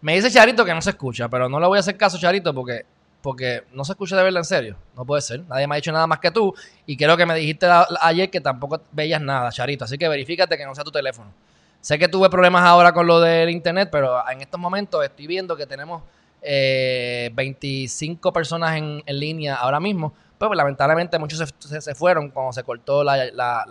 Me 0.00 0.14
dice 0.14 0.30
Charito 0.30 0.64
que 0.64 0.74
no 0.74 0.82
se 0.82 0.90
escucha, 0.90 1.28
pero 1.28 1.48
no 1.48 1.60
le 1.60 1.66
voy 1.66 1.76
a 1.76 1.80
hacer 1.80 1.96
caso, 1.96 2.18
Charito, 2.18 2.52
porque 2.52 2.84
porque 3.26 3.64
no 3.72 3.84
se 3.84 3.90
escucha 3.90 4.16
de 4.16 4.22
verla 4.22 4.38
en 4.38 4.44
serio. 4.44 4.76
No 4.94 5.04
puede 5.04 5.20
ser. 5.20 5.40
Nadie 5.48 5.66
me 5.66 5.74
ha 5.74 5.76
dicho 5.78 5.90
nada 5.90 6.06
más 6.06 6.20
que 6.20 6.30
tú. 6.30 6.54
Y 6.86 6.96
creo 6.96 7.16
que 7.16 7.26
me 7.26 7.34
dijiste 7.34 7.66
ayer 8.00 8.30
que 8.30 8.40
tampoco 8.40 8.80
veías 8.92 9.20
nada, 9.20 9.50
Charito. 9.50 9.84
Así 9.84 9.98
que 9.98 10.08
verifícate 10.08 10.56
que 10.56 10.64
no 10.64 10.76
sea 10.76 10.84
tu 10.84 10.92
teléfono. 10.92 11.32
Sé 11.80 11.98
que 11.98 12.06
tuve 12.06 12.30
problemas 12.30 12.62
ahora 12.62 12.92
con 12.92 13.04
lo 13.04 13.18
del 13.18 13.50
internet, 13.50 13.88
pero 13.90 14.22
en 14.30 14.42
estos 14.42 14.60
momentos 14.60 15.04
estoy 15.04 15.26
viendo 15.26 15.56
que 15.56 15.66
tenemos 15.66 16.04
25 16.40 18.28
eh, 18.28 18.32
personas 18.32 18.76
en, 18.76 19.02
línea 19.08 19.56
ahora 19.56 19.80
mismo. 19.80 20.14
Pero 20.38 20.50
pues, 20.50 20.56
lamentablemente 20.56 21.18
muchos 21.18 21.52
se, 21.58 21.94
fueron 21.96 22.30
cuando 22.30 22.52
se 22.52 22.62
cortó 22.62 23.02
la, 23.02 23.24
la, 23.24 23.64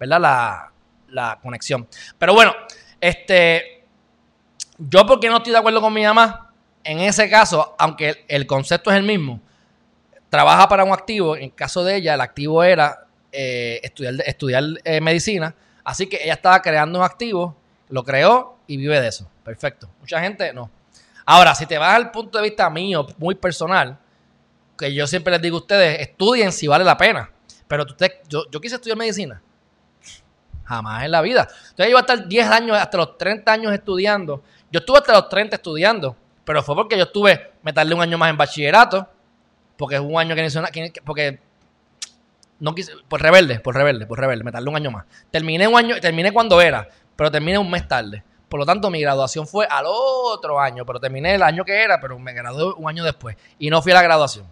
¿verdad? 0.00 0.72
la 1.10 1.38
conexión. 1.40 1.86
Pero 2.18 2.34
bueno, 2.34 2.52
este, 3.00 3.84
yo 4.78 5.06
porque 5.06 5.28
no 5.28 5.36
estoy 5.36 5.52
de 5.52 5.58
acuerdo 5.58 5.80
con 5.80 5.94
mi 5.94 6.02
mamá, 6.02 6.45
en 6.86 7.00
ese 7.00 7.28
caso, 7.28 7.74
aunque 7.78 8.24
el 8.28 8.46
concepto 8.46 8.90
es 8.92 8.96
el 8.96 9.02
mismo, 9.02 9.40
trabaja 10.30 10.68
para 10.68 10.84
un 10.84 10.92
activo. 10.92 11.36
En 11.36 11.44
el 11.44 11.54
caso 11.54 11.82
de 11.82 11.96
ella, 11.96 12.14
el 12.14 12.20
activo 12.20 12.62
era 12.62 13.06
eh, 13.32 13.80
estudiar, 13.82 14.64
eh, 14.84 15.00
medicina. 15.00 15.54
Así 15.82 16.06
que 16.06 16.22
ella 16.22 16.34
estaba 16.34 16.62
creando 16.62 17.00
un 17.00 17.04
activo, 17.04 17.56
lo 17.88 18.04
creó 18.04 18.58
y 18.68 18.76
vive 18.76 19.00
de 19.00 19.08
eso. 19.08 19.28
Perfecto. 19.42 19.90
Mucha 20.00 20.20
gente 20.20 20.52
no. 20.52 20.70
Ahora, 21.24 21.56
si 21.56 21.66
te 21.66 21.76
vas 21.76 21.96
al 21.96 22.12
punto 22.12 22.38
de 22.38 22.44
vista 22.44 22.70
mío, 22.70 23.04
muy 23.18 23.34
personal, 23.34 23.98
que 24.78 24.94
yo 24.94 25.08
siempre 25.08 25.32
les 25.32 25.42
digo 25.42 25.56
a 25.56 25.60
ustedes, 25.60 26.00
estudien 26.00 26.52
si 26.52 26.68
vale 26.68 26.84
la 26.84 26.96
pena. 26.96 27.30
Pero 27.66 27.84
yo, 28.28 28.48
yo 28.48 28.60
quise 28.60 28.76
estudiar 28.76 28.96
medicina. 28.96 29.42
Jamás 30.64 31.04
en 31.04 31.10
la 31.10 31.20
vida. 31.20 31.48
Entonces 31.50 31.86
yo 31.86 31.90
iba 31.90 31.98
a 31.98 32.02
estar 32.02 32.28
10 32.28 32.48
años, 32.48 32.76
hasta 32.76 32.96
los 32.96 33.18
30 33.18 33.52
años 33.52 33.72
estudiando. 33.72 34.44
Yo 34.70 34.78
estuve 34.78 34.98
hasta 34.98 35.12
los 35.14 35.28
30 35.28 35.56
estudiando 35.56 36.16
pero 36.46 36.62
fue 36.62 36.76
porque 36.76 36.96
yo 36.96 37.02
estuve, 37.02 37.54
me 37.62 37.72
tardé 37.72 37.92
un 37.92 38.00
año 38.00 38.16
más 38.16 38.30
en 38.30 38.36
bachillerato, 38.36 39.06
porque 39.76 39.96
es 39.96 40.00
un 40.00 40.16
año 40.16 40.34
que, 40.36 40.92
porque 41.04 41.40
no 42.60 42.72
quise, 42.72 42.92
por 43.08 43.20
rebelde, 43.20 43.58
por 43.58 43.74
rebelde, 43.74 44.06
por 44.06 44.20
rebelde, 44.20 44.44
me 44.44 44.52
tardé 44.52 44.68
un 44.68 44.76
año 44.76 44.92
más. 44.92 45.06
Terminé 45.32 45.66
un 45.66 45.76
año, 45.76 46.00
terminé 46.00 46.32
cuando 46.32 46.60
era, 46.60 46.88
pero 47.16 47.32
terminé 47.32 47.58
un 47.58 47.68
mes 47.68 47.86
tarde, 47.88 48.22
Por 48.48 48.60
lo 48.60 48.64
tanto, 48.64 48.90
mi 48.90 49.00
graduación 49.00 49.48
fue 49.48 49.66
al 49.68 49.86
otro 49.88 50.60
año, 50.60 50.86
pero 50.86 51.00
terminé 51.00 51.34
el 51.34 51.42
año 51.42 51.64
que 51.64 51.82
era, 51.82 52.00
pero 52.00 52.16
me 52.16 52.32
gradué 52.32 52.72
un 52.76 52.88
año 52.88 53.02
después. 53.02 53.36
Y 53.58 53.68
no 53.68 53.82
fui 53.82 53.90
a 53.90 53.96
la 53.96 54.02
graduación. 54.02 54.46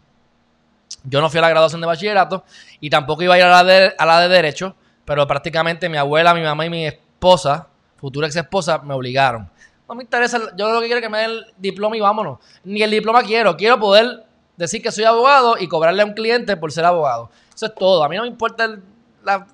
Yo 1.05 1.21
no 1.21 1.31
fui 1.31 1.39
a 1.39 1.43
la 1.43 1.51
graduación 1.51 1.81
de 1.81 1.87
bachillerato 1.87 2.45
y 2.81 2.91
tampoco 2.91 3.23
iba 3.23 3.35
a 3.35 3.39
ir 3.39 3.45
a 3.45 3.51
la 3.51 3.65
de, 3.65 3.95
a 3.97 4.05
la 4.05 4.21
de 4.21 4.29
Derecho, 4.29 4.75
pero 5.05 5.25
prácticamente 5.29 5.89
mi 5.89 5.97
abuela, 5.97 6.35
mi 6.35 6.43
mamá 6.43 6.67
y 6.67 6.71
mi 6.71 6.87
esposa, 6.87 7.69
futura 7.97 8.27
ex 8.27 8.35
esposa, 8.35 8.79
me 8.79 8.95
obligaron. 8.95 9.49
No 9.89 9.95
me 9.95 10.03
interesa, 10.03 10.39
yo 10.57 10.73
lo 10.73 10.81
que 10.81 10.87
quiero 10.87 10.99
es 10.99 11.05
que 11.05 11.11
me 11.11 11.19
den 11.19 11.31
el 11.31 11.47
diploma 11.59 11.97
y 11.97 12.01
vámonos. 12.01 12.39
Ni 12.65 12.83
el 12.83 12.91
diploma 12.91 13.23
quiero, 13.23 13.57
quiero 13.57 13.79
poder 13.79 14.25
decir 14.57 14.83
que 14.83 14.91
soy 14.91 15.05
abogado 15.05 15.57
y 15.59 15.69
cobrarle 15.69 16.03
a 16.03 16.07
un 16.07 16.15
cliente 16.15 16.57
por 16.57 16.73
ser 16.73 16.85
abogado. 16.85 17.31
Eso 17.55 17.67
es 17.67 17.75
todo. 17.75 18.03
A 18.03 18.09
mí 18.09 18.17
no 18.17 18.23
me 18.23 18.29
importa 18.29 18.65
el, 18.65 18.83
la, 19.23 19.47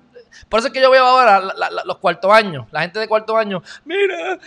por 0.49 0.59
eso 0.59 0.67
es 0.67 0.73
que 0.73 0.81
yo 0.81 0.89
veo 0.89 1.05
ahora 1.05 1.41
los 1.85 1.97
cuartos 1.97 2.31
años, 2.31 2.65
la 2.71 2.81
gente 2.81 2.99
de 2.99 3.07
cuarto 3.07 3.37
año, 3.37 3.61
mira, 3.85 4.39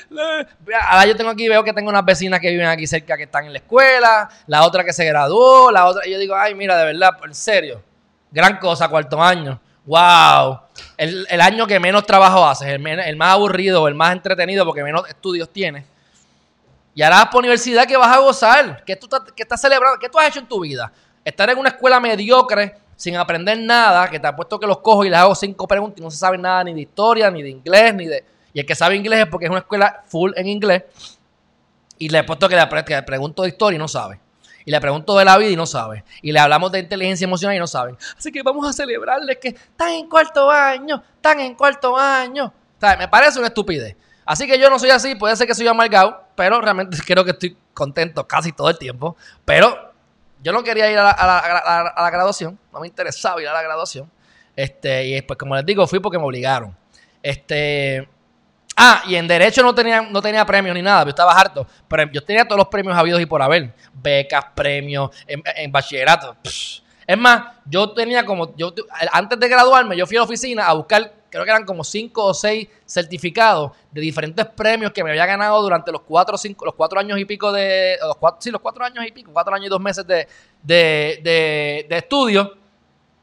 ahora 0.88 1.06
yo 1.06 1.16
tengo 1.16 1.30
aquí, 1.30 1.48
veo 1.48 1.62
que 1.62 1.72
tengo 1.72 1.90
unas 1.90 2.04
vecinas 2.04 2.40
que 2.40 2.50
viven 2.50 2.66
aquí 2.66 2.86
cerca 2.86 3.16
que 3.16 3.24
están 3.24 3.46
en 3.46 3.52
la 3.52 3.58
escuela, 3.58 4.28
la 4.46 4.64
otra 4.64 4.84
que 4.84 4.92
se 4.92 5.04
graduó, 5.04 5.70
la 5.70 5.86
otra, 5.86 6.06
y 6.06 6.12
yo 6.12 6.18
digo, 6.18 6.34
ay, 6.36 6.54
mira, 6.54 6.76
de 6.78 6.86
verdad, 6.86 7.10
en 7.24 7.34
serio, 7.34 7.82
gran 8.30 8.58
cosa, 8.58 8.88
cuarto 8.88 9.22
año, 9.22 9.60
wow, 9.84 10.60
el, 10.96 11.40
año 11.40 11.66
que 11.66 11.80
menos 11.80 12.04
trabajo 12.06 12.46
haces, 12.46 12.68
el, 12.68 13.16
más 13.16 13.32
aburrido, 13.32 13.86
el 13.88 13.94
más 13.94 14.12
entretenido, 14.12 14.64
porque 14.64 14.82
menos 14.82 15.08
estudios 15.08 15.48
tienes. 15.50 15.84
Y 16.94 17.02
ahora 17.02 17.16
vas 17.16 17.26
por 17.26 17.40
universidad 17.40 17.86
que 17.86 17.96
vas 17.96 18.16
a 18.16 18.20
gozar, 18.20 18.84
que 18.84 18.96
tú 18.96 19.08
que 19.34 19.42
estás 19.42 19.60
celebrando, 19.60 19.98
¿qué 19.98 20.08
tú 20.08 20.18
has 20.18 20.28
hecho 20.28 20.38
en 20.38 20.46
tu 20.46 20.60
vida? 20.60 20.92
Estar 21.24 21.50
en 21.50 21.58
una 21.58 21.70
escuela 21.70 21.98
mediocre 21.98 22.76
sin 22.96 23.16
aprender 23.16 23.58
nada, 23.58 24.08
que 24.08 24.20
te 24.20 24.26
apuesto 24.26 24.60
que 24.60 24.66
los 24.66 24.78
cojo 24.78 25.04
y 25.04 25.10
les 25.10 25.18
hago 25.18 25.34
cinco 25.34 25.66
preguntas 25.66 25.98
y 25.98 26.02
no 26.02 26.10
se 26.10 26.18
sabe 26.18 26.38
nada 26.38 26.62
ni 26.64 26.74
de 26.74 26.82
historia, 26.82 27.30
ni 27.30 27.42
de 27.42 27.50
inglés, 27.50 27.94
ni 27.94 28.06
de... 28.06 28.24
Y 28.52 28.60
el 28.60 28.66
que 28.66 28.74
sabe 28.76 28.94
inglés 28.94 29.20
es 29.20 29.26
porque 29.26 29.46
es 29.46 29.50
una 29.50 29.60
escuela 29.60 30.02
full 30.06 30.30
en 30.36 30.46
inglés. 30.46 30.84
Y 31.98 32.08
le 32.08 32.18
apuesto 32.18 32.48
que 32.48 32.54
le, 32.54 32.84
que 32.84 32.94
le 32.94 33.02
pregunto 33.02 33.42
de 33.42 33.48
historia 33.48 33.76
y 33.76 33.78
no 33.78 33.88
sabe. 33.88 34.20
Y 34.64 34.70
le 34.70 34.80
pregunto 34.80 35.16
de 35.18 35.24
la 35.24 35.36
vida 35.36 35.50
y 35.50 35.56
no 35.56 35.66
sabe. 35.66 36.04
Y 36.22 36.32
le 36.32 36.38
hablamos 36.38 36.72
de 36.72 36.78
inteligencia 36.78 37.24
emocional 37.24 37.56
y 37.56 37.58
no 37.58 37.66
saben. 37.66 37.96
Así 38.16 38.32
que 38.32 38.42
vamos 38.42 38.66
a 38.68 38.72
celebrarles 38.72 39.38
que 39.38 39.48
están 39.48 39.90
en 39.90 40.08
cuarto 40.08 40.50
año, 40.50 41.02
están 41.16 41.40
en 41.40 41.54
cuarto 41.54 41.96
año. 41.96 42.52
O 42.80 42.98
me 42.98 43.08
parece 43.08 43.38
una 43.38 43.48
estupidez. 43.48 43.96
Así 44.24 44.46
que 44.46 44.58
yo 44.58 44.70
no 44.70 44.78
soy 44.78 44.90
así, 44.90 45.14
puede 45.14 45.36
ser 45.36 45.46
que 45.46 45.54
soy 45.54 45.66
amargado, 45.66 46.24
pero 46.34 46.60
realmente 46.60 46.96
creo 47.06 47.24
que 47.24 47.32
estoy 47.32 47.56
contento 47.74 48.26
casi 48.26 48.52
todo 48.52 48.70
el 48.70 48.78
tiempo. 48.78 49.16
Pero 49.44 49.92
yo 50.42 50.52
no 50.52 50.62
quería 50.62 50.90
ir 50.90 50.98
a 50.98 51.04
la, 51.04 52.10
graduación, 52.10 52.58
no 52.72 52.80
me 52.80 52.86
interesaba 52.86 53.40
ir 53.42 53.48
a 53.48 53.52
la 53.52 53.62
graduación. 53.62 54.10
Este, 54.56 55.06
y 55.06 55.14
después, 55.14 55.38
como 55.38 55.56
les 55.56 55.66
digo, 55.66 55.86
fui 55.86 56.00
porque 56.00 56.18
me 56.18 56.24
obligaron. 56.24 56.76
Este. 57.22 58.08
Ah, 58.76 59.02
y 59.06 59.14
en 59.14 59.28
derecho 59.28 59.62
no 59.62 59.74
tenía, 59.74 60.02
no 60.02 60.20
tenía 60.20 60.44
premios 60.44 60.74
ni 60.74 60.82
nada, 60.82 61.04
yo 61.04 61.10
estaba 61.10 61.32
harto. 61.32 61.66
Pero 61.88 62.10
yo 62.10 62.22
tenía 62.22 62.44
todos 62.44 62.58
los 62.58 62.68
premios 62.68 62.96
habidos 62.96 63.20
y 63.20 63.26
por 63.26 63.40
haber. 63.40 63.72
Becas, 63.92 64.46
premios, 64.54 65.10
en, 65.26 65.70
bachillerato. 65.70 66.36
Es 67.06 67.18
más, 67.18 67.56
yo 67.64 67.92
tenía 67.92 68.24
como. 68.24 68.54
yo 68.56 68.74
Antes 69.12 69.38
de 69.38 69.48
graduarme, 69.48 69.96
yo 69.96 70.06
fui 70.06 70.16
a 70.16 70.20
la 70.20 70.24
oficina 70.24 70.66
a 70.66 70.72
buscar 70.72 71.12
creo 71.34 71.44
que 71.44 71.50
eran 71.50 71.64
como 71.64 71.82
cinco 71.82 72.26
o 72.26 72.32
seis 72.32 72.68
certificados 72.86 73.72
de 73.90 74.00
diferentes 74.00 74.46
premios 74.46 74.92
que 74.92 75.02
me 75.02 75.10
había 75.10 75.26
ganado 75.26 75.60
durante 75.62 75.90
los 75.90 76.02
cuatro, 76.02 76.38
cinco, 76.38 76.64
los 76.64 76.74
cuatro 76.74 77.00
años 77.00 77.18
y 77.18 77.24
pico 77.24 77.50
de, 77.50 77.96
los 78.00 78.16
cuatro, 78.18 78.40
sí, 78.40 78.52
los 78.52 78.60
cuatro 78.60 78.84
años 78.84 79.04
y 79.04 79.10
pico, 79.10 79.32
cuatro 79.32 79.52
años 79.52 79.66
y 79.66 79.68
dos 79.68 79.80
meses 79.80 80.06
de, 80.06 80.28
de, 80.62 81.86
estudio, 81.90 82.56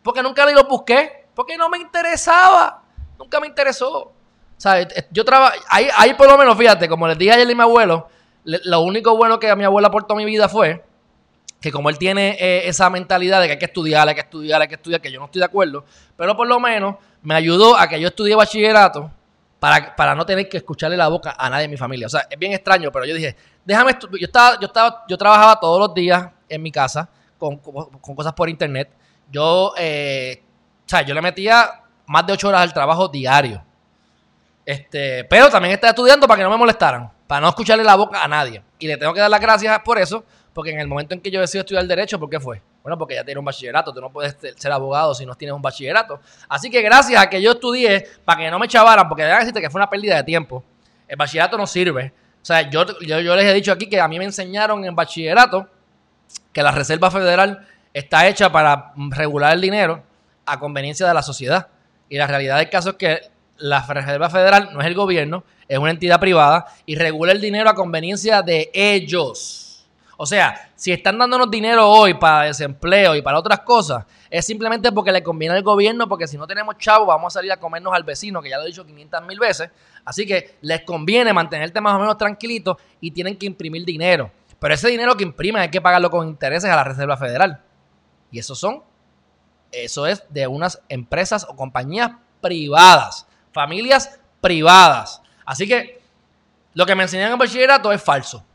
porque 0.03 0.21
nunca 0.21 0.45
los 0.51 0.67
busqué, 0.67 1.25
porque 1.33 1.55
no 1.55 1.69
me 1.69 1.77
interesaba, 1.77 2.83
nunca 3.17 3.39
me 3.39 3.47
interesó. 3.47 4.11
O 4.61 4.63
sea, 4.63 4.87
yo 5.09 5.25
trabajo, 5.25 5.57
ahí, 5.69 5.87
ahí 5.97 6.13
por 6.13 6.29
lo 6.29 6.37
menos, 6.37 6.55
fíjate, 6.55 6.87
como 6.87 7.07
les 7.07 7.17
dije 7.17 7.31
ayer 7.31 7.49
a 7.49 7.55
mi 7.55 7.63
abuelo, 7.63 8.07
lo 8.43 8.81
único 8.81 9.17
bueno 9.17 9.39
que 9.39 9.49
a 9.49 9.55
mi 9.55 9.63
abuela 9.63 9.87
aportó 9.87 10.13
a 10.13 10.17
mi 10.17 10.23
vida 10.23 10.47
fue 10.47 10.85
que 11.59 11.71
como 11.71 11.89
él 11.89 11.97
tiene 11.97 12.37
eh, 12.39 12.67
esa 12.67 12.87
mentalidad 12.91 13.41
de 13.41 13.47
que 13.47 13.53
hay 13.53 13.57
que 13.57 13.65
estudiar, 13.65 14.07
hay 14.07 14.13
que 14.13 14.21
estudiar, 14.21 14.61
hay 14.61 14.67
que 14.67 14.75
estudiar, 14.75 15.01
que 15.01 15.11
yo 15.11 15.19
no 15.19 15.25
estoy 15.25 15.39
de 15.39 15.45
acuerdo, 15.45 15.83
pero 16.15 16.37
por 16.37 16.47
lo 16.47 16.59
menos 16.59 16.97
me 17.23 17.33
ayudó 17.33 17.75
a 17.75 17.87
que 17.87 17.99
yo 17.99 18.09
estudie 18.09 18.35
bachillerato 18.35 19.09
para, 19.57 19.95
para 19.95 20.13
no 20.13 20.27
tener 20.27 20.47
que 20.47 20.57
escucharle 20.57 20.95
la 20.95 21.07
boca 21.07 21.33
a 21.35 21.49
nadie 21.49 21.63
de 21.63 21.69
mi 21.69 21.77
familia. 21.77 22.05
O 22.05 22.09
sea, 22.11 22.27
es 22.29 22.37
bien 22.37 22.53
extraño, 22.53 22.91
pero 22.91 23.05
yo 23.05 23.15
dije, 23.15 23.35
déjame 23.65 23.97
yo 23.99 24.27
estaba, 24.27 24.59
yo 24.59 24.67
estaba, 24.67 25.05
yo 25.07 25.17
trabajaba 25.17 25.59
todos 25.59 25.79
los 25.79 25.95
días 25.95 26.29
en 26.47 26.61
mi 26.61 26.71
casa 26.71 27.09
con, 27.39 27.57
cosas 27.57 28.33
por 28.33 28.47
internet. 28.47 28.91
Yo, 29.31 29.73
eh, 29.75 30.43
o 30.85 30.89
sea, 30.89 31.01
yo 31.01 31.15
le 31.15 31.21
metía 31.23 31.81
más 32.05 32.27
de 32.27 32.33
ocho 32.33 32.49
horas 32.49 32.61
al 32.61 32.73
trabajo 32.73 33.07
diario. 33.07 33.63
Este, 34.65 35.23
pero 35.25 35.49
también 35.49 35.73
estaba 35.73 35.89
estudiando 35.89 36.27
para 36.27 36.37
que 36.37 36.43
no 36.43 36.51
me 36.51 36.57
molestaran, 36.57 37.11
para 37.27 37.41
no 37.41 37.49
escucharle 37.49 37.83
la 37.83 37.95
boca 37.95 38.23
a 38.23 38.27
nadie. 38.27 38.61
Y 38.79 38.87
le 38.87 38.97
tengo 38.97 39.13
que 39.13 39.19
dar 39.19 39.29
las 39.29 39.41
gracias 39.41 39.79
por 39.79 39.97
eso, 39.97 40.23
porque 40.53 40.71
en 40.71 40.79
el 40.79 40.87
momento 40.87 41.13
en 41.13 41.21
que 41.21 41.31
yo 41.31 41.41
decido 41.41 41.61
estudiar 41.61 41.85
derecho, 41.85 42.19
¿por 42.19 42.29
qué 42.29 42.39
fue? 42.39 42.61
Bueno, 42.83 42.97
porque 42.97 43.15
ya 43.15 43.23
tiene 43.23 43.39
un 43.39 43.45
bachillerato, 43.45 43.93
tú 43.93 44.01
no 44.01 44.11
puedes 44.11 44.35
ser 44.55 44.71
abogado 44.71 45.13
si 45.13 45.25
no 45.25 45.35
tienes 45.35 45.55
un 45.55 45.61
bachillerato. 45.61 46.19
Así 46.49 46.69
que 46.69 46.81
gracias 46.81 47.21
a 47.21 47.29
que 47.29 47.41
yo 47.41 47.51
estudié, 47.51 48.07
para 48.25 48.41
que 48.41 48.51
no 48.51 48.59
me 48.59 48.67
chavaran, 48.67 49.07
porque 49.07 49.23
deben 49.23 49.39
decirte 49.39 49.61
que 49.61 49.69
fue 49.69 49.79
una 49.79 49.89
pérdida 49.89 50.15
de 50.15 50.23
tiempo, 50.23 50.63
el 51.07 51.15
bachillerato 51.15 51.57
no 51.57 51.67
sirve. 51.67 52.13
O 52.41 52.45
sea, 52.45 52.69
yo, 52.69 52.85
yo, 53.01 53.35
les 53.35 53.45
he 53.45 53.53
dicho 53.53 53.71
aquí 53.71 53.87
que 53.87 53.99
a 53.99 54.07
mí 54.07 54.17
me 54.17 54.25
enseñaron 54.25 54.83
en 54.83 54.95
bachillerato 54.95 55.67
que 56.51 56.63
la 56.63 56.71
Reserva 56.71 57.11
Federal 57.11 57.67
está 57.93 58.27
hecha 58.27 58.51
para 58.51 58.93
regular 59.09 59.53
el 59.53 59.61
dinero 59.61 60.03
a 60.45 60.59
conveniencia 60.59 61.07
de 61.07 61.13
la 61.13 61.21
sociedad. 61.21 61.67
Y 62.09 62.17
la 62.17 62.27
realidad 62.27 62.57
del 62.57 62.69
caso 62.69 62.91
es 62.91 62.95
que 62.95 63.30
la 63.61 63.81
Reserva 63.81 64.29
Federal 64.29 64.69
no 64.73 64.81
es 64.81 64.87
el 64.87 64.95
gobierno, 64.95 65.43
es 65.67 65.77
una 65.77 65.91
entidad 65.91 66.19
privada 66.19 66.65
y 66.85 66.95
regula 66.95 67.31
el 67.31 67.41
dinero 67.41 67.69
a 67.69 67.75
conveniencia 67.75 68.41
de 68.41 68.69
ellos. 68.73 69.87
O 70.17 70.25
sea, 70.27 70.69
si 70.75 70.91
están 70.91 71.17
dándonos 71.17 71.49
dinero 71.49 71.89
hoy 71.89 72.13
para 72.13 72.43
desempleo 72.43 73.15
y 73.15 73.23
para 73.23 73.39
otras 73.39 73.61
cosas, 73.61 74.05
es 74.29 74.45
simplemente 74.45 74.91
porque 74.91 75.11
le 75.11 75.23
conviene 75.23 75.55
al 75.55 75.63
gobierno, 75.63 76.07
porque 76.07 76.27
si 76.27 76.37
no 76.37 76.45
tenemos 76.45 76.77
chavos, 76.77 77.07
vamos 77.07 77.33
a 77.33 77.39
salir 77.39 77.51
a 77.51 77.57
comernos 77.57 77.91
al 77.93 78.03
vecino, 78.03 78.39
que 78.39 78.49
ya 78.49 78.57
lo 78.57 78.63
he 78.63 78.67
dicho 78.67 78.85
500 78.85 79.25
mil 79.25 79.39
veces. 79.39 79.71
Así 80.05 80.27
que 80.27 80.57
les 80.61 80.81
conviene 80.81 81.33
mantenerte 81.33 81.81
más 81.81 81.95
o 81.95 81.99
menos 81.99 82.17
tranquilito 82.17 82.77
y 82.99 83.09
tienen 83.09 83.35
que 83.35 83.47
imprimir 83.47 83.83
dinero. 83.83 84.29
Pero 84.59 84.75
ese 84.75 84.89
dinero 84.89 85.17
que 85.17 85.23
imprimen 85.23 85.63
hay 85.63 85.71
que 85.71 85.81
pagarlo 85.81 86.11
con 86.11 86.27
intereses 86.27 86.69
a 86.69 86.75
la 86.75 86.83
Reserva 86.83 87.17
Federal. 87.17 87.59
Y 88.29 88.37
eso 88.37 88.53
son, 88.53 88.83
eso 89.71 90.05
es 90.05 90.23
de 90.29 90.45
unas 90.45 90.83
empresas 90.87 91.47
o 91.49 91.55
compañías 91.55 92.11
privadas, 92.41 93.27
familias 93.51 94.19
privadas. 94.39 95.21
Así 95.45 95.67
que 95.67 96.01
lo 96.73 96.85
que 96.85 96.95
me 96.95 97.03
enseñan 97.03 97.31
en 97.31 97.37
bachillerato 97.37 97.91
es 97.91 98.01
falso. 98.01 98.45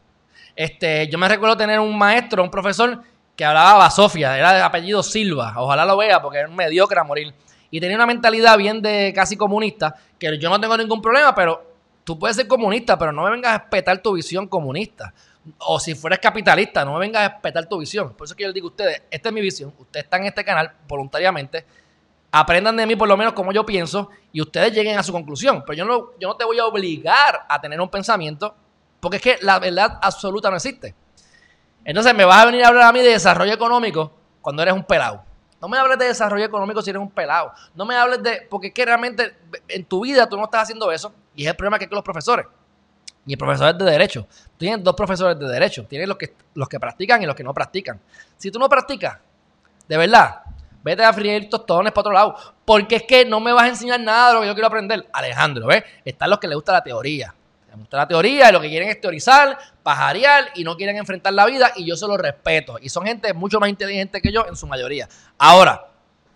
Este, 0.54 1.08
yo 1.08 1.18
me 1.18 1.28
recuerdo 1.28 1.56
tener 1.56 1.78
un 1.78 1.96
maestro, 1.96 2.42
un 2.42 2.50
profesor 2.50 3.02
que 3.36 3.44
hablaba 3.44 3.90
Sofía, 3.90 4.38
era 4.38 4.54
de 4.54 4.62
apellido 4.62 5.02
Silva, 5.02 5.52
ojalá 5.56 5.84
lo 5.84 5.96
vea 5.98 6.22
porque 6.22 6.38
era 6.38 6.48
un 6.48 6.56
mediocre 6.56 6.98
a 6.98 7.04
morir. 7.04 7.34
Y 7.70 7.80
tenía 7.80 7.96
una 7.96 8.06
mentalidad 8.06 8.56
bien 8.56 8.80
de 8.80 9.12
casi 9.14 9.36
comunista, 9.36 9.94
que 10.18 10.38
yo 10.38 10.48
no 10.48 10.58
tengo 10.58 10.76
ningún 10.78 11.02
problema, 11.02 11.34
pero 11.34 11.74
tú 12.04 12.18
puedes 12.18 12.36
ser 12.36 12.46
comunista, 12.46 12.96
pero 12.96 13.12
no 13.12 13.24
me 13.24 13.30
vengas 13.30 13.52
a 13.52 13.58
respetar 13.58 13.98
tu 13.98 14.14
visión 14.14 14.46
comunista. 14.48 15.12
O 15.58 15.78
si 15.78 15.94
fueres 15.94 16.18
capitalista, 16.18 16.84
no 16.84 16.94
me 16.94 17.00
vengas 17.00 17.22
a 17.22 17.28
respetar 17.34 17.68
tu 17.68 17.78
visión. 17.78 18.14
Por 18.14 18.24
eso 18.24 18.34
que 18.34 18.44
yo 18.44 18.48
les 18.48 18.54
digo 18.54 18.68
a 18.68 18.70
ustedes, 18.70 19.02
esta 19.10 19.28
es 19.28 19.34
mi 19.34 19.42
visión, 19.42 19.74
ustedes 19.78 20.04
están 20.04 20.22
en 20.22 20.28
este 20.28 20.44
canal 20.44 20.72
voluntariamente, 20.88 21.66
aprendan 22.40 22.76
de 22.76 22.86
mí 22.86 22.96
por 22.96 23.08
lo 23.08 23.16
menos 23.16 23.32
como 23.32 23.52
yo 23.52 23.64
pienso 23.64 24.10
y 24.32 24.40
ustedes 24.40 24.72
lleguen 24.72 24.98
a 24.98 25.02
su 25.02 25.12
conclusión. 25.12 25.62
Pero 25.66 25.76
yo 25.76 25.84
no, 25.84 26.10
yo 26.18 26.28
no 26.28 26.36
te 26.36 26.44
voy 26.44 26.58
a 26.58 26.66
obligar 26.66 27.46
a 27.48 27.60
tener 27.60 27.80
un 27.80 27.88
pensamiento 27.88 28.54
porque 29.00 29.16
es 29.16 29.22
que 29.22 29.38
la 29.42 29.58
verdad 29.58 29.98
absoluta 30.02 30.50
no 30.50 30.56
existe. 30.56 30.94
Entonces 31.84 32.14
me 32.14 32.24
vas 32.24 32.42
a 32.42 32.46
venir 32.46 32.64
a 32.64 32.68
hablar 32.68 32.84
a 32.84 32.92
mí 32.92 33.00
de 33.00 33.10
desarrollo 33.10 33.52
económico 33.52 34.12
cuando 34.40 34.62
eres 34.62 34.74
un 34.74 34.84
pelado. 34.84 35.22
No 35.60 35.68
me 35.68 35.78
hables 35.78 35.98
de 35.98 36.06
desarrollo 36.06 36.44
económico 36.44 36.82
si 36.82 36.90
eres 36.90 37.00
un 37.00 37.10
pelado. 37.10 37.52
No 37.74 37.86
me 37.86 37.96
hables 37.96 38.22
de. 38.22 38.46
Porque 38.50 38.68
es 38.68 38.74
que 38.74 38.84
realmente 38.84 39.36
en 39.68 39.84
tu 39.84 40.02
vida 40.02 40.28
tú 40.28 40.36
no 40.36 40.44
estás 40.44 40.64
haciendo 40.64 40.90
eso. 40.92 41.12
Y 41.34 41.44
es 41.44 41.48
el 41.48 41.56
problema 41.56 41.78
que 41.78 41.84
hay 41.84 41.88
con 41.88 41.96
los 41.96 42.04
profesores. 42.04 42.46
Y 43.24 43.32
el 43.32 43.38
profesor 43.38 43.68
es 43.68 43.78
de 43.78 43.84
derecho. 43.84 44.26
Tienes 44.56 44.84
dos 44.84 44.94
profesores 44.94 45.38
de 45.38 45.48
derecho. 45.48 45.86
Tienes 45.86 46.06
los 46.06 46.16
que, 46.16 46.34
los 46.54 46.68
que 46.68 46.78
practican 46.78 47.22
y 47.22 47.26
los 47.26 47.34
que 47.34 47.42
no 47.42 47.54
practican. 47.54 48.00
Si 48.36 48.50
tú 48.50 48.58
no 48.58 48.68
practicas, 48.68 49.18
de 49.88 49.96
verdad, 49.96 50.42
vete 50.86 51.04
a 51.04 51.12
freír 51.12 51.50
tostones 51.50 51.92
para 51.92 52.00
otro 52.00 52.12
lado. 52.12 52.36
Porque 52.64 52.96
es 52.96 53.02
que 53.02 53.24
no 53.24 53.40
me 53.40 53.52
vas 53.52 53.64
a 53.64 53.68
enseñar 53.68 54.00
nada 54.00 54.28
de 54.28 54.34
lo 54.34 54.40
que 54.40 54.46
yo 54.46 54.54
quiero 54.54 54.68
aprender. 54.68 55.06
Alejandro, 55.12 55.66
¿ves? 55.66 55.84
Están 56.04 56.30
los 56.30 56.38
que 56.38 56.48
les 56.48 56.54
gusta 56.54 56.72
la 56.72 56.82
teoría 56.82 57.34
gusta 57.78 57.96
la 57.96 58.08
teoría 58.08 58.48
y 58.48 58.52
lo 58.52 58.60
que 58.60 58.68
quieren 58.68 58.88
es 58.88 59.00
teorizar, 59.00 59.58
pajarear 59.82 60.46
y 60.54 60.64
no 60.64 60.76
quieren 60.76 60.96
enfrentar 60.96 61.32
la 61.32 61.46
vida 61.46 61.72
y 61.76 61.84
yo 61.84 61.96
se 61.96 62.06
lo 62.06 62.16
respeto. 62.16 62.78
Y 62.80 62.88
son 62.88 63.04
gente 63.06 63.32
mucho 63.34 63.60
más 63.60 63.68
inteligente 63.68 64.20
que 64.20 64.32
yo 64.32 64.46
en 64.46 64.56
su 64.56 64.66
mayoría. 64.66 65.08
Ahora, 65.38 65.88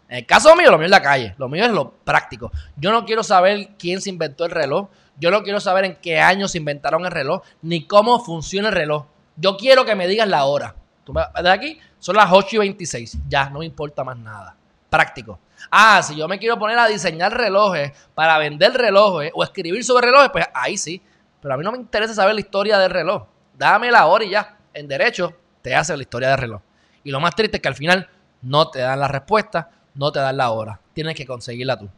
en 0.09 0.19
el 0.19 0.27
caso 0.27 0.55
mío, 0.57 0.71
lo 0.71 0.79
mío 0.79 0.87
es 0.87 0.91
la 0.91 1.03
calle, 1.03 1.35
lo 1.39 1.49
mío 1.49 1.65
es 1.65 1.71
lo 1.71 1.91
práctico. 1.91 2.51
Yo 2.77 2.93
no 2.93 3.05
quiero 3.05 3.23
saber 3.23 3.71
quién 3.79 4.01
se 4.01 4.11
inventó 4.11 4.45
el 4.45 4.51
reloj, 4.51 4.89
yo 5.19 5.31
no 5.31 5.43
quiero 5.43 5.61
saber 5.61 5.85
en 5.85 5.97
qué 5.97 6.19
año 6.19 6.49
se 6.49 6.59
inventaron 6.59 7.05
el 7.05 7.11
reloj, 7.11 7.43
ni 7.63 7.87
cómo 7.87 8.21
funciona 8.21 8.69
el 8.69 8.75
reloj. 8.75 9.07
Yo 9.37 9.57
quiero 9.57 9.85
que 9.85 9.95
me 9.95 10.09
digas 10.09 10.29
la 10.29 10.45
hora. 10.45 10.75
Tú 11.05 11.13
me, 11.13 11.23
de 11.43 11.51
aquí 11.51 11.81
son 12.01 12.17
las 12.17 12.33
8 12.33 12.57
y 12.57 12.59
26, 12.59 13.19
ya, 13.29 13.49
no 13.51 13.61
me 13.61 13.67
importa 13.67 14.03
más 14.03 14.17
nada. 14.17 14.57
Práctico. 14.89 15.39
Ah, 15.71 16.03
si 16.03 16.17
yo 16.17 16.27
me 16.27 16.39
quiero 16.39 16.59
poner 16.59 16.79
a 16.79 16.89
diseñar 16.89 17.33
relojes 17.33 17.93
para 18.15 18.39
vender 18.39 18.73
relojes 18.73 19.31
o 19.35 19.45
escribir 19.45 19.85
sobre 19.85 20.07
relojes, 20.07 20.31
pues 20.31 20.47
ahí 20.55 20.77
sí 20.77 21.01
Pero 21.41 21.55
a 21.55 21.57
mí 21.57 21.63
no 21.63 21.73
me 21.73 21.79
interesa 21.79 22.15
saber 22.15 22.35
la 22.35 22.41
historia 22.41 22.79
del 22.79 22.91
reloj. 22.91 23.27
Dame 23.57 23.91
la 23.91 24.07
hora 24.07 24.25
y 24.25 24.31
ya. 24.31 24.57
En 24.73 24.89
derecho 24.89 25.35
te 25.63 25.75
hace 25.75 25.97
la 25.97 26.03
historia 26.03 26.31
del 26.31 26.39
reloj. 26.39 26.63
Y 27.05 27.11
lo 27.11 27.21
más 27.21 27.35
triste 27.35 27.59
es 27.59 27.63
que 27.63 27.69
al 27.69 27.75
final 27.75 28.09
no 28.43 28.71
te 28.71 28.81
dan 28.81 28.99
la 28.99 29.09
respuesta, 29.09 29.71
no 29.95 30.11
te 30.11 30.19
dan 30.19 30.37
la 30.37 30.51
hora. 30.51 30.81
Tienes 30.93 31.15
que 31.15 31.27
conseguirla 31.27 31.79
tú. 31.79 31.89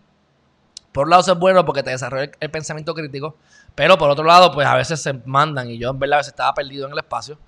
Por 0.93 1.05
un 1.05 1.11
lado 1.11 1.23
eso 1.23 1.33
es 1.33 1.39
bueno 1.39 1.65
porque 1.65 1.83
te 1.83 1.91
desarrolla 1.91 2.31
el, 2.39 2.51
pensamiento 2.51 2.95
crítico, 2.95 3.37
pero 3.75 3.97
por 3.97 4.11
otro 4.11 4.25
lado 4.25 4.53
pues 4.53 4.67
a 4.67 4.75
veces 4.75 5.01
se 5.01 5.15
mandan 5.25 5.71
y 5.71 5.79
yo 5.79 5.91
en 5.91 5.99
verdad 5.99 6.15
a 6.15 6.19
veces 6.19 6.33
estaba 6.33 6.53
perdido 6.53 6.87
en 6.87 6.93
el 6.93 6.99
espacio 6.99 7.39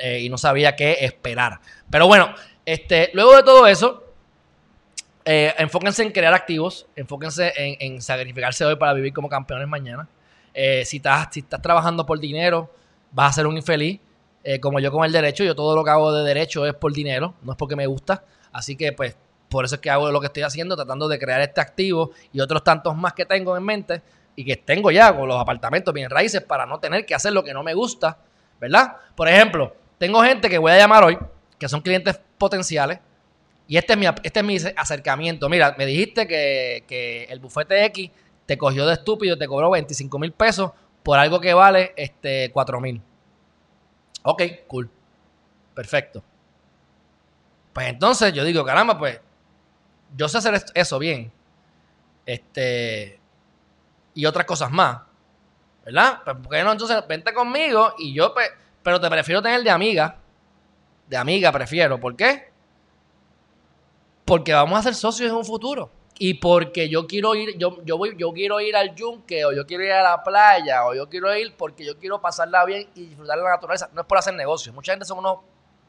eh, 0.00 0.20
y 0.20 0.28
no 0.28 0.38
sabía 0.38 0.76
qué 0.76 0.98
esperar. 1.00 1.60
Pero 1.90 2.06
bueno, 2.06 2.34
este, 2.64 3.10
luego 3.12 3.36
de 3.36 3.42
todo 3.42 3.66
eso, 3.66 4.04
eh, 5.24 5.54
enfóquense 5.58 6.02
en 6.02 6.12
crear 6.12 6.32
activos, 6.32 6.86
enfóquense 6.96 7.52
en, 7.56 8.00
sacrificarse 8.00 8.64
hoy 8.64 8.76
para 8.76 8.92
vivir 8.92 9.12
como 9.12 9.28
campeones 9.28 9.68
mañana. 9.68 10.08
Eh, 10.54 10.84
si, 10.84 10.96
estás, 10.96 11.28
si 11.30 11.40
estás 11.40 11.62
trabajando 11.62 12.06
por 12.06 12.18
dinero, 12.18 12.72
vas 13.12 13.30
a 13.30 13.32
ser 13.34 13.46
un 13.46 13.56
infeliz. 13.56 14.00
como 14.60 14.80
yo 14.80 14.90
con 14.90 15.04
el 15.04 15.12
derecho, 15.12 15.44
yo 15.44 15.54
todo 15.54 15.76
lo 15.76 15.84
que 15.84 15.90
hago 15.90 16.12
de 16.12 16.26
derecho 16.26 16.66
es 16.66 16.74
por 16.74 16.92
dinero, 16.92 17.34
no 17.42 17.52
es 17.52 17.58
porque 17.58 17.76
me 17.76 17.86
gusta. 17.86 18.24
Así 18.52 18.74
que 18.74 18.92
pues 18.92 19.16
por 19.50 19.64
eso 19.64 19.74
es 19.74 19.80
que 19.80 19.90
hago 19.90 20.10
lo 20.10 20.20
que 20.20 20.28
estoy 20.28 20.44
haciendo, 20.44 20.76
tratando 20.76 21.08
de 21.08 21.18
crear 21.18 21.40
este 21.42 21.60
activo 21.60 22.12
y 22.32 22.40
otros 22.40 22.64
tantos 22.64 22.96
más 22.96 23.12
que 23.12 23.26
tengo 23.26 23.56
en 23.56 23.64
mente 23.64 24.02
y 24.36 24.44
que 24.44 24.56
tengo 24.56 24.90
ya 24.90 25.14
con 25.14 25.28
los 25.28 25.38
apartamentos 25.38 25.92
bien 25.92 26.08
raíces 26.08 26.40
para 26.40 26.64
no 26.64 26.78
tener 26.78 27.04
que 27.04 27.14
hacer 27.14 27.32
lo 27.32 27.42
que 27.42 27.52
no 27.52 27.62
me 27.62 27.74
gusta, 27.74 28.16
¿verdad? 28.60 28.96
Por 29.14 29.28
ejemplo, 29.28 29.74
tengo 30.00 30.22
gente 30.22 30.48
que 30.48 30.56
voy 30.56 30.72
a 30.72 30.78
llamar 30.78 31.04
hoy, 31.04 31.18
que 31.58 31.68
son 31.68 31.82
clientes 31.82 32.18
potenciales, 32.38 33.00
y 33.68 33.76
este 33.76 33.92
es 33.92 33.98
mi, 33.98 34.06
este 34.06 34.40
es 34.40 34.46
mi 34.46 34.56
acercamiento. 34.74 35.46
Mira, 35.50 35.74
me 35.76 35.84
dijiste 35.84 36.26
que, 36.26 37.26
el 37.28 37.38
bufete 37.38 37.84
X 37.84 38.10
te 38.46 38.56
cogió 38.56 38.86
de 38.86 38.94
estúpido, 38.94 39.36
te 39.36 39.46
cobró 39.46 39.68
25 39.70 40.18
mil 40.18 40.32
pesos 40.32 40.72
por 41.02 41.18
algo 41.18 41.38
que 41.38 41.52
vale 41.52 41.92
este, 41.96 42.50
4 42.50 42.80
mil. 42.80 43.02
Ok, 44.22 44.42
cool. 44.68 44.90
Perfecto. 45.74 46.24
Pues 47.74 47.88
entonces 47.88 48.32
yo 48.32 48.42
digo, 48.42 48.64
caramba, 48.64 48.98
pues 48.98 49.20
yo 50.16 50.30
sé 50.30 50.38
hacer 50.38 50.64
eso 50.74 50.98
bien. 50.98 51.30
Este. 52.24 53.20
Y 54.14 54.24
otras 54.24 54.46
cosas 54.46 54.70
más. 54.70 55.02
¿Verdad? 55.84 56.22
Pues, 56.24 56.36
¿por 56.38 56.48
qué 56.48 56.64
no? 56.64 56.72
Entonces, 56.72 57.06
vente 57.06 57.34
conmigo 57.34 57.94
y 57.98 58.14
yo, 58.14 58.32
pues, 58.32 58.50
pero 58.82 59.00
te 59.00 59.08
prefiero 59.08 59.42
tener 59.42 59.62
de 59.62 59.70
amiga. 59.70 60.16
De 61.08 61.16
amiga 61.16 61.52
prefiero. 61.52 61.98
¿Por 61.98 62.16
qué? 62.16 62.50
Porque 64.24 64.52
vamos 64.52 64.78
a 64.78 64.82
ser 64.82 64.94
socios 64.94 65.30
en 65.30 65.36
un 65.36 65.44
futuro. 65.44 65.90
Y 66.18 66.34
porque 66.34 66.88
yo 66.88 67.06
quiero 67.06 67.34
ir, 67.34 67.56
yo, 67.56 67.82
yo 67.82 67.96
voy, 67.96 68.14
yo 68.16 68.32
quiero 68.32 68.60
ir 68.60 68.76
al 68.76 68.94
yunque, 68.94 69.44
o 69.46 69.52
yo 69.52 69.66
quiero 69.66 69.84
ir 69.84 69.92
a 69.92 70.02
la 70.02 70.22
playa, 70.22 70.84
o 70.84 70.94
yo 70.94 71.08
quiero 71.08 71.34
ir 71.34 71.54
porque 71.56 71.84
yo 71.84 71.96
quiero 71.98 72.20
pasarla 72.20 72.64
bien 72.66 72.88
y 72.94 73.06
disfrutar 73.06 73.38
de 73.38 73.44
la 73.44 73.50
naturaleza. 73.50 73.88
No 73.94 74.02
es 74.02 74.06
por 74.06 74.18
hacer 74.18 74.34
negocios. 74.34 74.74
Mucha 74.74 74.92
gente 74.92 75.06
son 75.06 75.18
unos 75.18 75.38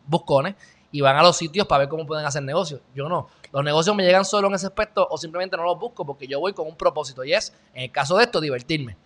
buscones 0.06 0.56
y 0.92 1.02
van 1.02 1.18
a 1.18 1.24
los 1.24 1.38
sitios 1.38 1.68
para 1.68 1.80
ver 1.80 1.90
cómo 1.90 2.06
pueden 2.06 2.26
hacer 2.26 2.44
negocios. 2.44 2.82
Yo 2.96 3.10
no. 3.10 3.28
Los 3.52 3.64
negocios 3.64 3.96
me 3.96 4.04
llegan 4.04 4.26
solo 4.26 4.48
en 4.48 4.56
ese 4.56 4.68
aspecto 4.68 5.08
o 5.10 5.18
simplemente 5.18 5.58
no 5.58 5.64
los 5.64 5.78
busco 5.78 6.06
porque 6.06 6.28
yo 6.28 6.40
voy 6.40 6.54
con 6.54 6.68
un 6.68 6.76
propósito 6.76 7.24
y 7.24 7.34
es, 7.34 7.54
en 7.74 7.84
el 7.84 7.92
caso 7.92 8.18
de 8.18 8.24
esto, 8.24 8.40
divertirme. 8.40 8.98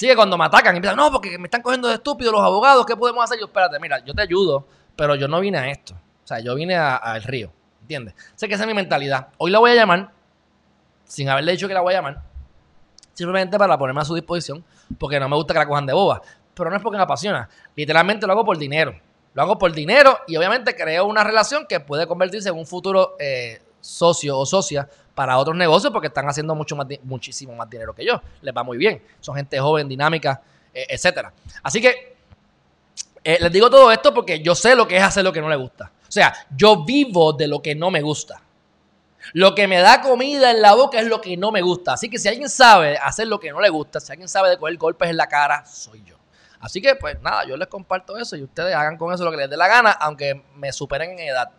Así 0.00 0.06
que 0.06 0.16
cuando 0.16 0.38
me 0.38 0.46
atacan 0.46 0.74
empiezan, 0.74 0.96
no, 0.96 1.12
porque 1.12 1.36
me 1.36 1.44
están 1.44 1.60
cogiendo 1.60 1.86
de 1.86 1.96
estúpido 1.96 2.32
los 2.32 2.40
abogados, 2.40 2.86
¿qué 2.86 2.96
podemos 2.96 3.22
hacer? 3.22 3.38
Yo, 3.38 3.44
espérate, 3.44 3.78
mira, 3.78 4.02
yo 4.02 4.14
te 4.14 4.22
ayudo, 4.22 4.66
pero 4.96 5.14
yo 5.14 5.28
no 5.28 5.40
vine 5.40 5.58
a 5.58 5.68
esto. 5.68 5.92
O 5.92 6.26
sea, 6.26 6.40
yo 6.40 6.54
vine 6.54 6.74
al 6.74 7.22
río, 7.22 7.52
¿entiendes? 7.82 8.14
Sé 8.34 8.48
que 8.48 8.54
esa 8.54 8.62
es 8.62 8.66
mi 8.66 8.72
mentalidad. 8.72 9.28
Hoy 9.36 9.50
la 9.50 9.58
voy 9.58 9.72
a 9.72 9.74
llamar, 9.74 10.10
sin 11.04 11.28
haberle 11.28 11.52
dicho 11.52 11.68
que 11.68 11.74
la 11.74 11.82
voy 11.82 11.92
a 11.92 11.98
llamar, 11.98 12.22
simplemente 13.12 13.58
para 13.58 13.76
ponerme 13.76 14.00
a 14.00 14.06
su 14.06 14.14
disposición, 14.14 14.64
porque 14.98 15.20
no 15.20 15.28
me 15.28 15.36
gusta 15.36 15.52
que 15.52 15.58
la 15.58 15.66
cojan 15.66 15.84
de 15.84 15.92
boba. 15.92 16.22
Pero 16.54 16.70
no 16.70 16.76
es 16.76 16.82
porque 16.82 16.96
me 16.96 17.02
apasiona. 17.02 17.46
Literalmente 17.76 18.26
lo 18.26 18.32
hago 18.32 18.46
por 18.46 18.56
dinero. 18.56 18.98
Lo 19.34 19.42
hago 19.42 19.58
por 19.58 19.70
dinero 19.70 20.20
y 20.26 20.34
obviamente 20.34 20.74
creo 20.74 21.04
una 21.04 21.24
relación 21.24 21.66
que 21.68 21.78
puede 21.78 22.06
convertirse 22.06 22.48
en 22.48 22.56
un 22.56 22.66
futuro 22.66 23.16
eh, 23.18 23.60
socio 23.80 24.38
o 24.38 24.46
socia 24.46 24.88
para 25.14 25.38
otros 25.38 25.56
negocios 25.56 25.92
porque 25.92 26.08
están 26.08 26.28
haciendo 26.28 26.54
mucho 26.54 26.76
más, 26.76 26.86
muchísimo 27.02 27.54
más 27.54 27.68
dinero 27.68 27.94
que 27.94 28.04
yo. 28.04 28.20
Les 28.42 28.54
va 28.54 28.62
muy 28.62 28.78
bien. 28.78 29.02
Son 29.20 29.34
gente 29.34 29.58
joven, 29.58 29.88
dinámica, 29.88 30.40
eh, 30.72 30.86
etcétera. 30.88 31.32
Así 31.62 31.80
que 31.80 32.16
eh, 33.22 33.38
les 33.40 33.52
digo 33.52 33.68
todo 33.68 33.92
esto 33.92 34.14
porque 34.14 34.40
yo 34.40 34.54
sé 34.54 34.74
lo 34.74 34.88
que 34.88 34.96
es 34.96 35.02
hacer 35.02 35.24
lo 35.24 35.32
que 35.32 35.40
no 35.40 35.48
le 35.48 35.56
gusta. 35.56 35.92
O 36.08 36.12
sea, 36.12 36.34
yo 36.56 36.84
vivo 36.84 37.32
de 37.32 37.46
lo 37.46 37.60
que 37.60 37.74
no 37.74 37.90
me 37.90 38.00
gusta. 38.00 38.42
Lo 39.34 39.54
que 39.54 39.68
me 39.68 39.78
da 39.78 40.00
comida 40.00 40.50
en 40.50 40.62
la 40.62 40.74
boca 40.74 40.98
es 40.98 41.06
lo 41.06 41.20
que 41.20 41.36
no 41.36 41.52
me 41.52 41.60
gusta. 41.60 41.92
Así 41.92 42.08
que 42.08 42.18
si 42.18 42.28
alguien 42.28 42.48
sabe 42.48 42.96
hacer 42.96 43.28
lo 43.28 43.38
que 43.38 43.50
no 43.50 43.60
le 43.60 43.68
gusta, 43.68 44.00
si 44.00 44.12
alguien 44.12 44.28
sabe 44.28 44.50
de 44.50 44.58
coger 44.58 44.76
golpes 44.76 45.10
en 45.10 45.16
la 45.16 45.28
cara, 45.28 45.64
soy 45.66 46.02
yo. 46.04 46.16
Así 46.60 46.82
que, 46.82 46.94
pues 46.94 47.20
nada, 47.22 47.44
yo 47.46 47.56
les 47.56 47.68
comparto 47.68 48.18
eso 48.18 48.36
y 48.36 48.42
ustedes 48.42 48.74
hagan 48.74 48.96
con 48.96 49.14
eso 49.14 49.24
lo 49.24 49.30
que 49.30 49.38
les 49.38 49.48
dé 49.50 49.56
la 49.56 49.68
gana, 49.68 49.92
aunque 49.92 50.42
me 50.56 50.72
superen 50.72 51.12
en 51.12 51.20
edad. 51.20 51.50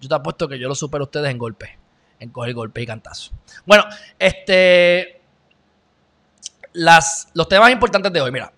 Yo 0.00 0.08
te 0.08 0.14
apuesto 0.14 0.48
que 0.48 0.58
yo 0.58 0.68
lo 0.68 0.74
supero 0.74 1.04
a 1.04 1.06
ustedes 1.06 1.30
en 1.30 1.38
golpe, 1.38 1.78
en 2.20 2.30
coger 2.30 2.54
golpe 2.54 2.82
y 2.82 2.86
cantazo. 2.86 3.32
Bueno, 3.66 3.84
este. 4.18 5.20
Los 6.72 7.48
temas 7.48 7.70
importantes 7.70 8.12
de 8.12 8.20
hoy, 8.20 8.30
mira. 8.30 8.52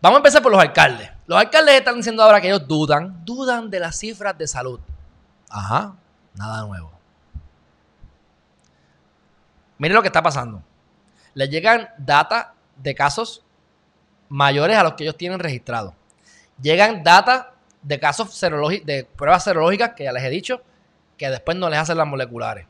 Vamos 0.00 0.18
a 0.18 0.20
empezar 0.20 0.42
por 0.42 0.52
los 0.52 0.60
alcaldes. 0.60 1.10
Los 1.26 1.38
alcaldes 1.38 1.76
están 1.76 1.96
diciendo 1.96 2.22
ahora 2.22 2.40
que 2.40 2.48
ellos 2.48 2.68
dudan, 2.68 3.24
dudan 3.24 3.70
de 3.70 3.80
las 3.80 3.98
cifras 3.98 4.36
de 4.36 4.46
salud. 4.46 4.78
Ajá, 5.48 5.94
nada 6.34 6.66
nuevo. 6.66 6.92
Miren 9.78 9.94
lo 9.94 10.02
que 10.02 10.08
está 10.08 10.22
pasando. 10.22 10.62
Les 11.32 11.48
llegan 11.48 11.88
data 11.98 12.54
de 12.76 12.94
casos 12.94 13.42
mayores 14.28 14.76
a 14.76 14.82
los 14.82 14.94
que 14.94 15.04
ellos 15.04 15.16
tienen 15.16 15.38
registrados. 15.38 15.94
Llegan 16.60 17.02
datos 17.02 17.46
de 17.84 18.00
casos 18.00 18.34
serológicos, 18.34 18.86
de 18.86 19.04
pruebas 19.04 19.44
serológicas 19.44 19.92
que 19.94 20.04
ya 20.04 20.12
les 20.12 20.24
he 20.24 20.30
dicho, 20.30 20.62
que 21.16 21.30
después 21.30 21.56
no 21.56 21.70
les 21.70 21.78
hacen 21.78 21.96
las 21.96 22.06
moleculares. 22.06 22.66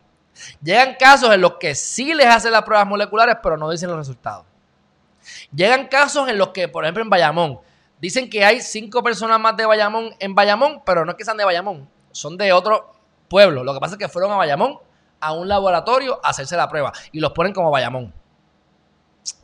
Llegan 0.62 0.96
casos 0.98 1.32
en 1.32 1.40
los 1.40 1.54
que 1.54 1.74
sí 1.74 2.12
les 2.12 2.26
hacen 2.26 2.52
las 2.52 2.62
pruebas 2.62 2.86
moleculares, 2.86 3.36
pero 3.42 3.56
no 3.56 3.70
dicen 3.70 3.88
los 3.88 3.98
resultados. 3.98 4.44
Llegan 5.54 5.86
casos 5.86 6.28
en 6.28 6.36
los 6.36 6.48
que, 6.48 6.68
por 6.68 6.84
ejemplo, 6.84 7.02
en 7.02 7.08
Bayamón, 7.08 7.60
dicen 8.00 8.28
que 8.28 8.44
hay 8.44 8.60
cinco 8.60 9.02
personas 9.02 9.40
más 9.40 9.56
de 9.56 9.64
Bayamón 9.64 10.14
en 10.18 10.34
Bayamón, 10.34 10.82
pero 10.84 11.04
no 11.04 11.12
es 11.12 11.16
que 11.16 11.24
sean 11.24 11.36
de 11.36 11.44
Bayamón, 11.44 11.88
son 12.12 12.36
de 12.36 12.52
otro 12.52 12.92
pueblo. 13.28 13.64
Lo 13.64 13.72
que 13.72 13.80
pasa 13.80 13.94
es 13.94 13.98
que 13.98 14.08
fueron 14.08 14.32
a 14.32 14.36
Bayamón, 14.36 14.78
a 15.20 15.32
un 15.32 15.48
laboratorio, 15.48 16.20
a 16.22 16.30
hacerse 16.30 16.56
la 16.56 16.68
prueba 16.68 16.92
y 17.12 17.20
los 17.20 17.32
ponen 17.32 17.54
como 17.54 17.70
Bayamón. 17.70 18.12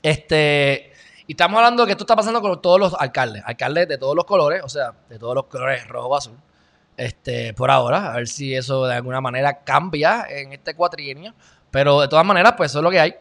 Este, 0.02 0.89
y 1.30 1.34
estamos 1.34 1.58
hablando 1.58 1.84
de 1.84 1.86
que 1.86 1.92
esto 1.92 2.02
está 2.02 2.16
pasando 2.16 2.42
con 2.42 2.60
todos 2.60 2.80
los 2.80 2.92
alcaldes, 2.92 3.44
alcaldes 3.46 3.86
de 3.86 3.98
todos 3.98 4.16
los 4.16 4.24
colores, 4.24 4.62
o 4.64 4.68
sea, 4.68 4.94
de 5.08 5.16
todos 5.16 5.36
los 5.36 5.44
colores 5.44 5.86
rojo 5.86 6.08
o 6.08 6.16
azul. 6.16 6.36
Este, 6.96 7.54
por 7.54 7.70
ahora, 7.70 8.12
a 8.12 8.16
ver 8.16 8.26
si 8.26 8.52
eso 8.52 8.84
de 8.84 8.96
alguna 8.96 9.20
manera 9.20 9.62
cambia 9.62 10.26
en 10.28 10.52
este 10.52 10.74
cuatrienio. 10.74 11.32
Pero 11.70 12.00
de 12.00 12.08
todas 12.08 12.26
maneras, 12.26 12.54
pues 12.56 12.72
eso 12.72 12.80
es 12.80 12.82
lo 12.82 12.90
que 12.90 12.98
hay. 12.98 13.14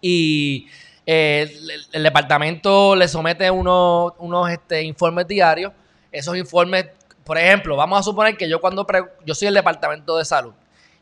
Y 0.00 0.66
eh, 1.06 1.48
el, 1.92 2.02
departamento 2.02 2.96
le 2.96 3.06
somete 3.06 3.48
unos, 3.48 4.14
unos 4.18 4.50
este, 4.50 4.82
informes 4.82 5.28
diarios. 5.28 5.72
Esos 6.10 6.36
informes, 6.36 6.86
por 7.22 7.38
ejemplo, 7.38 7.76
vamos 7.76 8.00
a 8.00 8.02
suponer 8.02 8.36
que 8.36 8.48
yo 8.48 8.60
cuando 8.60 8.84
yo 9.24 9.36
soy 9.36 9.46
el 9.46 9.54
departamento 9.54 10.16
de 10.16 10.24
salud. 10.24 10.52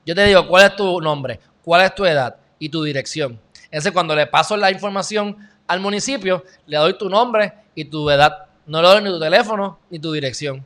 Yo 0.04 0.14
te 0.14 0.26
digo, 0.26 0.46
¿cuál 0.46 0.66
es 0.66 0.76
tu 0.76 1.00
nombre? 1.00 1.40
¿Cuál 1.64 1.86
es 1.86 1.94
tu 1.94 2.04
edad? 2.04 2.36
Y 2.58 2.68
tu 2.68 2.82
dirección. 2.82 3.40
Entonces, 3.70 3.92
cuando 3.92 4.14
le 4.14 4.26
paso 4.26 4.58
la 4.58 4.70
información 4.70 5.55
al 5.66 5.80
municipio, 5.80 6.44
le 6.66 6.76
doy 6.76 6.96
tu 6.98 7.08
nombre 7.08 7.52
y 7.74 7.84
tu 7.84 8.08
edad. 8.10 8.46
No 8.66 8.82
le 8.82 8.88
doy 8.88 9.02
ni 9.02 9.10
tu 9.10 9.20
teléfono 9.20 9.78
ni 9.90 9.98
tu 9.98 10.12
dirección. 10.12 10.64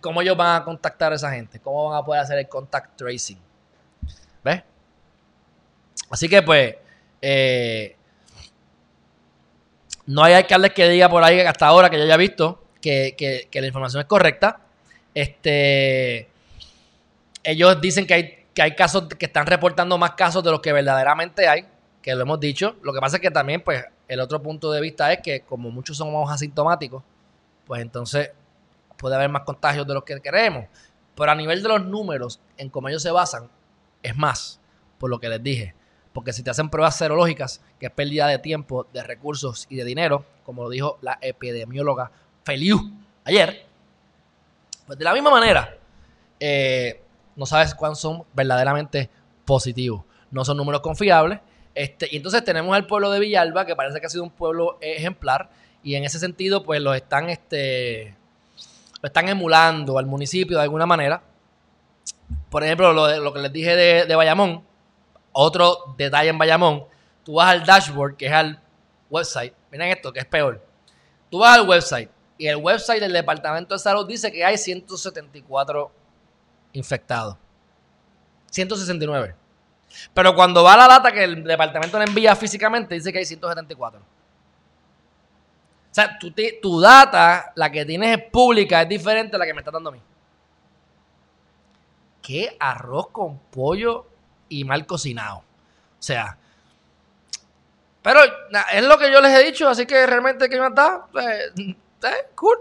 ¿Cómo 0.00 0.20
ellos 0.20 0.36
van 0.36 0.60
a 0.60 0.64
contactar 0.64 1.12
a 1.12 1.16
esa 1.16 1.30
gente? 1.30 1.60
¿Cómo 1.60 1.90
van 1.90 1.98
a 1.98 2.04
poder 2.04 2.22
hacer 2.22 2.38
el 2.38 2.48
contact 2.48 2.96
tracing? 2.96 3.38
¿Ves? 4.42 4.62
Así 6.10 6.28
que, 6.28 6.42
pues, 6.42 6.74
eh, 7.22 7.96
no 10.06 10.22
hay 10.22 10.34
alcaldes 10.34 10.72
que 10.72 10.88
diga 10.88 11.08
por 11.08 11.22
ahí 11.22 11.40
hasta 11.40 11.66
ahora 11.66 11.90
que 11.90 11.98
yo 11.98 12.04
haya 12.04 12.16
visto 12.16 12.62
que, 12.80 13.48
la 13.52 13.66
información 13.66 14.00
es 14.00 14.06
correcta. 14.06 14.60
Este, 15.14 16.28
ellos 17.42 17.80
dicen 17.80 18.06
que 18.06 18.14
hay, 18.14 18.44
que 18.52 18.62
hay 18.62 18.74
casos 18.74 19.04
que 19.18 19.26
están 19.26 19.46
reportando 19.46 19.98
más 19.98 20.12
casos 20.12 20.42
de 20.42 20.50
los 20.50 20.60
que 20.60 20.72
verdaderamente 20.72 21.48
hay 21.48 21.66
que 22.06 22.14
lo 22.14 22.22
hemos 22.22 22.38
dicho. 22.38 22.76
Lo 22.82 22.92
que 22.92 23.00
pasa 23.00 23.16
es 23.16 23.20
que 23.20 23.32
también, 23.32 23.62
pues, 23.62 23.84
el 24.06 24.20
otro 24.20 24.40
punto 24.40 24.70
de 24.70 24.80
vista 24.80 25.12
es 25.12 25.18
que 25.22 25.40
como 25.40 25.72
muchos 25.72 25.96
somos 25.96 26.30
asintomáticos, 26.30 27.02
pues 27.66 27.82
entonces 27.82 28.30
puede 28.96 29.16
haber 29.16 29.28
más 29.28 29.42
contagios 29.42 29.84
de 29.88 29.92
los 29.92 30.04
que 30.04 30.20
queremos. 30.20 30.66
Pero 31.16 31.32
a 31.32 31.34
nivel 31.34 31.64
de 31.64 31.68
los 31.68 31.84
números, 31.84 32.40
en 32.58 32.70
cómo 32.70 32.88
ellos 32.88 33.02
se 33.02 33.10
basan, 33.10 33.50
es 34.04 34.16
más, 34.16 34.60
por 34.98 35.10
lo 35.10 35.18
que 35.18 35.28
les 35.28 35.42
dije. 35.42 35.74
Porque 36.12 36.32
si 36.32 36.44
te 36.44 36.50
hacen 36.50 36.70
pruebas 36.70 36.96
serológicas, 36.96 37.60
que 37.80 37.86
es 37.86 37.92
pérdida 37.92 38.28
de 38.28 38.38
tiempo, 38.38 38.86
de 38.92 39.02
recursos 39.02 39.66
y 39.68 39.74
de 39.74 39.84
dinero, 39.84 40.24
como 40.44 40.62
lo 40.62 40.68
dijo 40.68 40.98
la 41.02 41.18
epidemióloga 41.20 42.12
Feliu 42.44 42.78
ayer, 43.24 43.66
pues 44.86 44.96
de 44.96 45.04
la 45.04 45.12
misma 45.12 45.32
manera, 45.32 45.76
eh, 46.38 47.02
no 47.34 47.46
sabes 47.46 47.74
cuántos 47.74 48.00
son 48.00 48.22
verdaderamente 48.32 49.10
positivos. 49.44 50.04
No 50.30 50.44
son 50.44 50.56
números 50.56 50.82
confiables 50.82 51.40
Este, 51.76 52.08
y 52.10 52.16
entonces 52.16 52.42
tenemos 52.42 52.74
el 52.74 52.86
pueblo 52.86 53.10
de 53.10 53.20
Villalba, 53.20 53.66
que 53.66 53.76
parece 53.76 54.00
que 54.00 54.06
ha 54.06 54.08
sido 54.08 54.24
un 54.24 54.30
pueblo 54.30 54.78
ejemplar, 54.80 55.50
y 55.82 55.94
en 55.94 56.04
ese 56.04 56.18
sentido, 56.18 56.64
pues 56.64 56.80
los 56.80 56.96
están, 56.96 57.28
este, 57.28 58.16
lo 59.02 59.06
están 59.06 59.28
emulando 59.28 59.98
al 59.98 60.06
municipio 60.06 60.56
de 60.56 60.62
alguna 60.62 60.86
manera. 60.86 61.22
Por 62.48 62.64
ejemplo, 62.64 62.94
lo, 62.94 63.20
lo 63.20 63.32
que 63.34 63.40
les 63.40 63.52
dije 63.52 63.76
de, 63.76 64.06
de 64.06 64.16
Bayamón, 64.16 64.64
otro 65.32 65.94
detalle 65.98 66.30
en 66.30 66.38
Bayamón, 66.38 66.86
tú 67.22 67.34
vas 67.34 67.50
al 67.50 67.66
dashboard, 67.66 68.16
que 68.16 68.24
es 68.24 68.32
al 68.32 68.58
website, 69.10 69.52
miren 69.70 69.90
esto, 69.90 70.14
que 70.14 70.20
es 70.20 70.26
peor. 70.26 70.64
Tú 71.30 71.40
vas 71.40 71.58
al 71.58 71.68
website 71.68 72.08
y 72.38 72.46
el 72.46 72.56
website 72.56 73.00
del 73.00 73.12
Departamento 73.12 73.74
de 73.74 73.78
Salud 73.78 74.06
dice 74.08 74.32
que 74.32 74.42
hay 74.42 74.56
174 74.56 75.92
infectados. 76.72 77.36
169. 78.50 79.34
Pero 80.12 80.34
cuando 80.34 80.62
va 80.62 80.76
la 80.76 80.88
data 80.88 81.12
que 81.12 81.24
el 81.24 81.44
departamento 81.44 81.98
le 81.98 82.04
envía 82.04 82.34
físicamente, 82.36 82.94
dice 82.94 83.12
que 83.12 83.18
hay 83.18 83.24
174. 83.24 84.00
O 84.00 84.04
sea, 85.90 86.18
tu, 86.18 86.32
tu 86.60 86.80
data, 86.80 87.52
la 87.54 87.70
que 87.70 87.84
tienes 87.84 88.18
es 88.18 88.24
pública, 88.30 88.82
es 88.82 88.88
diferente 88.88 89.36
a 89.36 89.38
la 89.38 89.46
que 89.46 89.54
me 89.54 89.60
está 89.60 89.70
dando 89.70 89.90
a 89.90 89.92
mí. 89.92 90.00
¿Qué 92.20 92.56
arroz 92.58 93.08
con 93.08 93.38
pollo 93.38 94.06
y 94.48 94.64
mal 94.64 94.84
cocinado? 94.84 95.38
O 95.38 96.02
sea, 96.02 96.36
pero 98.06 98.20
es 98.72 98.84
lo 98.84 98.96
que 98.98 99.10
yo 99.10 99.20
les 99.20 99.32
he 99.32 99.44
dicho, 99.44 99.68
así 99.68 99.84
que 99.84 100.06
realmente, 100.06 100.48
¿qué 100.48 100.60
me 100.60 100.70
da? 100.70 101.08
Eh, 101.20 101.74
eh, 102.04 102.28
cool. 102.36 102.56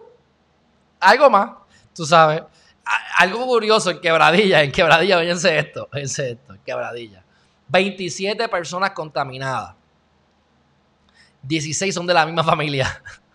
Algo 1.00 1.30
más, 1.30 1.52
tú 1.94 2.04
sabes. 2.04 2.42
Algo 3.18 3.46
curioso 3.46 3.90
en 3.90 4.00
Quebradilla, 4.00 4.62
en 4.62 4.72
Quebradilla, 4.72 5.20
fíjense 5.20 5.58
esto, 5.58 5.90
fíjense 5.92 6.32
esto, 6.32 6.54
en 6.54 6.62
Quebradilla. 6.62 7.24
27 7.68 8.48
personas 8.48 8.92
contaminadas. 8.92 9.74
16 11.42 11.94
son 11.94 12.06
de 12.06 12.14
la 12.14 12.26
misma 12.26 12.44
familia. 12.44 13.02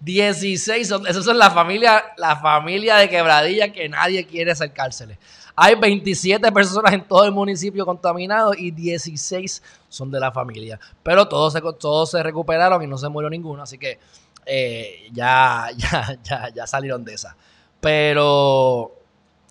16 0.00 0.88
son, 0.88 1.06
esos 1.06 1.24
son 1.24 1.38
la 1.38 1.50
familia, 1.50 2.04
la 2.16 2.36
familia 2.36 2.96
de 2.96 3.08
Quebradilla 3.08 3.72
que 3.72 3.88
nadie 3.88 4.26
quiere 4.26 4.52
acercársele. 4.52 5.18
Hay 5.54 5.74
27 5.74 6.52
personas 6.52 6.92
en 6.92 7.08
todo 7.08 7.24
el 7.24 7.32
municipio 7.32 7.86
contaminados 7.86 8.58
y 8.58 8.70
16 8.70 9.62
son 9.88 10.10
de 10.10 10.20
la 10.20 10.30
familia. 10.30 10.78
Pero 11.02 11.26
todos 11.26 11.54
se, 11.54 11.62
todos 11.78 12.10
se 12.10 12.22
recuperaron 12.22 12.82
y 12.82 12.86
no 12.86 12.98
se 12.98 13.08
murió 13.08 13.30
ninguno, 13.30 13.62
así 13.62 13.78
que 13.78 13.98
eh, 14.46 15.08
ya, 15.12 15.68
ya, 15.76 16.18
ya, 16.22 16.48
ya 16.54 16.66
salieron 16.66 17.04
de 17.04 17.14
esa. 17.14 17.36
Pero 17.80 18.94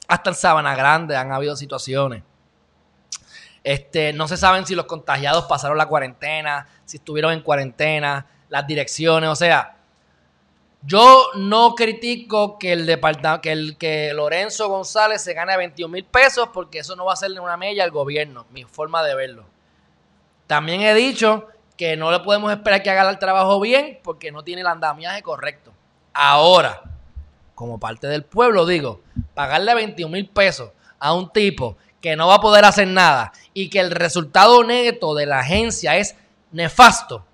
hasta 0.08 0.30
en 0.30 0.36
Sabana 0.36 0.76
Grande 0.76 1.16
han 1.16 1.32
habido 1.32 1.56
situaciones. 1.56 2.24
Este, 3.64 4.14
no 4.14 4.28
se 4.28 4.38
saben 4.38 4.66
si 4.66 4.76
los 4.76 4.86
contagiados 4.86 5.46
pasaron 5.46 5.78
la 5.78 5.88
cuarentena, 5.88 6.68
si 6.86 6.98
estuvieron 6.98 7.34
en 7.34 7.42
cuarentena, 7.42 8.28
las 8.48 8.68
direcciones, 8.68 9.30
o 9.30 9.36
sea, 9.36 9.76
yo 10.84 11.30
no 11.36 11.74
critico 11.74 12.60
que 12.60 12.74
el 12.74 12.86
departamento, 12.86 13.42
que 13.42 13.52
el 13.52 13.76
que 13.78 14.14
Lorenzo 14.14 14.70
González 14.70 15.24
se 15.24 15.34
gane 15.34 15.58
21 15.58 15.92
mil 15.92 16.06
pesos 16.06 16.50
porque 16.54 16.80
eso 16.80 16.96
no 16.96 17.06
va 17.06 17.14
a 17.14 17.16
hacerle 17.16 17.40
una 17.40 17.58
mella 17.58 17.84
al 17.84 17.90
gobierno, 17.90 18.46
mi 18.52 18.66
forma 18.66 19.04
de 19.04 19.16
verlo. 19.16 19.46
También 20.46 20.82
he 20.82 20.94
dicho 20.94 21.48
que 21.78 21.98
no 21.98 22.12
le 22.12 22.20
podemos 22.20 22.52
esperar 22.52 22.84
que 22.84 22.90
haga 22.90 23.10
el 23.10 23.20
trabajo 23.20 23.60
bien 23.60 24.00
porque 24.04 24.32
no 24.32 24.44
tiene 24.44 24.62
el 24.62 24.68
andamiaje 24.68 25.22
correcto. 25.22 25.74
Ahora, 26.14 26.82
como 27.54 27.80
parte 27.80 28.08
del 28.08 28.24
pueblo, 28.24 28.66
digo, 28.66 29.02
pagarle 29.34 29.74
21 29.76 30.12
mil 30.12 30.30
pesos 30.30 30.72
a 31.00 31.14
un 31.14 31.32
tipo 31.32 31.78
que 32.02 32.16
no 32.16 32.28
va 32.28 32.36
a 32.36 32.42
poder 32.42 32.66
hacer 32.66 32.88
nada 32.88 33.34
y 33.54 33.70
que 33.70 33.80
el 33.80 33.92
resultado 33.92 34.64
neto 34.64 35.16
de 35.16 35.26
la 35.26 35.40
agencia 35.40 35.98
es 35.98 36.16
nefasto, 36.52 37.26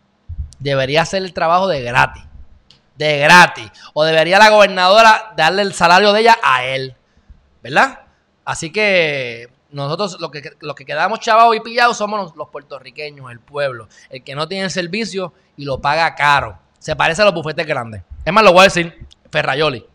debería 0.59 1.03
hacer 1.03 1.23
el 1.23 1.33
trabajo 1.33 1.67
de 1.67 1.81
gratis 1.81 2.23
de 3.01 3.17
gratis. 3.17 3.71
O 3.93 4.03
debería 4.03 4.37
la 4.37 4.49
gobernadora 4.49 5.33
darle 5.35 5.63
el 5.63 5.73
salario 5.73 6.13
de 6.13 6.21
ella 6.21 6.37
a 6.43 6.63
él. 6.63 6.95
¿Verdad? 7.63 8.01
Así 8.45 8.71
que 8.71 9.49
nosotros 9.71 10.17
lo 10.19 10.29
que, 10.31 10.51
los 10.59 10.75
que 10.75 10.85
quedamos 10.85 11.19
chavados 11.19 11.55
y 11.55 11.59
pillados 11.59 11.97
somos 11.97 12.35
los, 12.35 12.49
puertorriqueños, 12.49 13.31
el 13.31 13.39
pueblo. 13.39 13.87
El 14.09 14.23
que 14.23 14.35
no 14.35 14.47
tiene 14.47 14.69
servicio 14.69 15.33
y 15.57 15.65
lo 15.65 15.79
paga 15.79 16.13
caro. 16.15 16.57
Se 16.79 16.95
parece 16.95 17.21
a 17.21 17.25
los 17.25 17.33
bufetes 17.33 17.65
grandes. 17.65 18.03
Es 18.25 18.33
más, 18.33 18.43
lo 18.43 18.53
voy 18.53 18.61
a 18.61 18.63
decir, 18.65 19.07
Ferrayoli. 19.31 19.85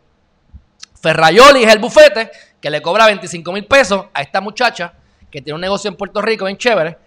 Ferrayoli 1.00 1.64
es 1.64 1.72
el 1.72 1.78
bufete 1.78 2.30
que 2.60 2.70
le 2.70 2.80
cobra 2.80 3.06
25 3.06 3.52
mil 3.52 3.66
pesos 3.66 4.06
a 4.12 4.22
esta 4.22 4.40
muchacha 4.40 4.94
que 5.30 5.42
tiene 5.42 5.54
un 5.54 5.60
negocio 5.60 5.88
en 5.88 5.96
Puerto 5.96 6.22
Rico 6.22 6.46
bien 6.46 6.56
chévere. 6.56 6.98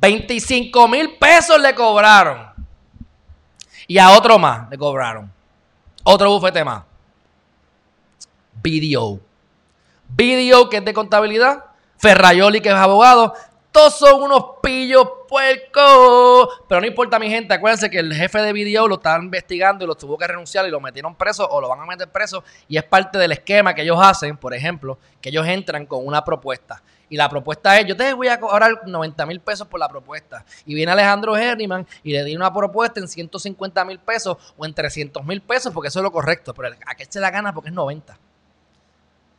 25 0.00 0.88
mil 0.88 1.16
pesos 1.18 1.60
le 1.60 1.74
cobraron. 1.74 2.52
Y 3.86 3.98
a 3.98 4.10
otro 4.10 4.38
más 4.38 4.70
le 4.70 4.78
cobraron. 4.78 5.30
Otro 6.04 6.30
bufete 6.30 6.62
más. 6.64 6.84
Video. 8.62 9.20
Video, 10.08 10.68
que 10.70 10.78
es 10.78 10.84
de 10.84 10.94
contabilidad. 10.94 11.64
Ferrayoli, 12.04 12.60
que 12.60 12.68
es 12.68 12.74
abogado. 12.74 13.32
Todos 13.72 13.98
son 13.98 14.22
unos 14.22 14.44
pillos 14.62 15.08
puercos. 15.26 16.60
Pero 16.68 16.82
no 16.82 16.86
importa, 16.86 17.18
mi 17.18 17.30
gente. 17.30 17.54
Acuérdense 17.54 17.88
que 17.88 17.98
el 17.98 18.12
jefe 18.12 18.42
de 18.42 18.52
video 18.52 18.86
lo 18.86 18.96
están 18.96 19.22
investigando 19.22 19.84
y 19.84 19.88
lo 19.88 19.94
tuvo 19.94 20.18
que 20.18 20.26
renunciar 20.26 20.66
y 20.66 20.70
lo 20.70 20.80
metieron 20.80 21.14
preso 21.14 21.48
o 21.48 21.62
lo 21.62 21.68
van 21.70 21.80
a 21.80 21.86
meter 21.86 22.08
preso. 22.08 22.44
Y 22.68 22.76
es 22.76 22.84
parte 22.84 23.16
del 23.16 23.32
esquema 23.32 23.72
que 23.72 23.80
ellos 23.80 23.98
hacen, 23.98 24.36
por 24.36 24.52
ejemplo, 24.52 24.98
que 25.22 25.30
ellos 25.30 25.46
entran 25.46 25.86
con 25.86 26.06
una 26.06 26.22
propuesta. 26.22 26.82
Y 27.08 27.16
la 27.16 27.30
propuesta 27.30 27.80
es, 27.80 27.86
yo 27.86 27.96
te 27.96 28.12
voy 28.12 28.28
a 28.28 28.38
cobrar 28.38 28.86
90 28.86 29.24
mil 29.24 29.40
pesos 29.40 29.66
por 29.66 29.80
la 29.80 29.88
propuesta. 29.88 30.44
Y 30.66 30.74
viene 30.74 30.92
Alejandro 30.92 31.38
Herriman 31.38 31.86
y 32.02 32.12
le 32.12 32.22
di 32.22 32.36
una 32.36 32.52
propuesta 32.52 33.00
en 33.00 33.08
150 33.08 33.82
mil 33.86 33.98
pesos 33.98 34.36
o 34.58 34.66
en 34.66 34.74
300 34.74 35.24
mil 35.24 35.40
pesos, 35.40 35.72
porque 35.72 35.88
eso 35.88 36.00
es 36.00 36.02
lo 36.02 36.12
correcto. 36.12 36.52
Pero 36.52 36.68
a 36.86 36.94
qué 36.94 37.06
se 37.08 37.18
la 37.18 37.30
gana 37.30 37.54
porque 37.54 37.70
es 37.70 37.74
90. 37.74 38.18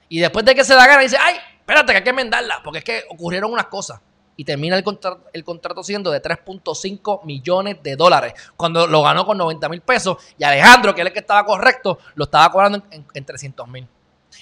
Y 0.10 0.20
después 0.20 0.44
de 0.46 0.56
que 0.56 0.64
se 0.64 0.76
la 0.76 0.88
gana, 0.88 1.02
dice, 1.02 1.18
ay, 1.20 1.36
espérate 1.66 1.92
que 1.92 1.98
hay 1.98 2.04
que 2.04 2.10
enmendarla, 2.12 2.62
porque 2.64 2.80
es 2.80 2.84
que 2.84 3.04
ocurrieron 3.10 3.52
unas 3.52 3.66
cosas. 3.66 4.00
Y 4.38 4.44
termina 4.44 4.76
el, 4.76 4.84
contrato, 4.84 5.82
siendo 5.82 6.12
de 6.12 6.22
3.5 6.22 7.24
millones 7.24 7.78
de 7.82 7.96
dólares, 7.96 8.34
cuando 8.58 8.86
lo 8.86 9.02
ganó 9.02 9.26
con 9.26 9.38
90 9.38 9.70
mil 9.70 9.82
pesos. 9.82 10.18
Y 10.38 10.44
Alejandro, 10.44 10.94
que 10.94 11.02
es 11.02 11.08
el 11.08 11.14
que 11.14 11.20
estaba 11.20 11.46
correcto, 11.46 12.00
lo 12.16 12.26
estaba 12.26 12.52
cobrando 12.52 12.84
en, 12.92 13.06
en 13.14 13.26
300 13.26 13.66
mil. 13.70 13.88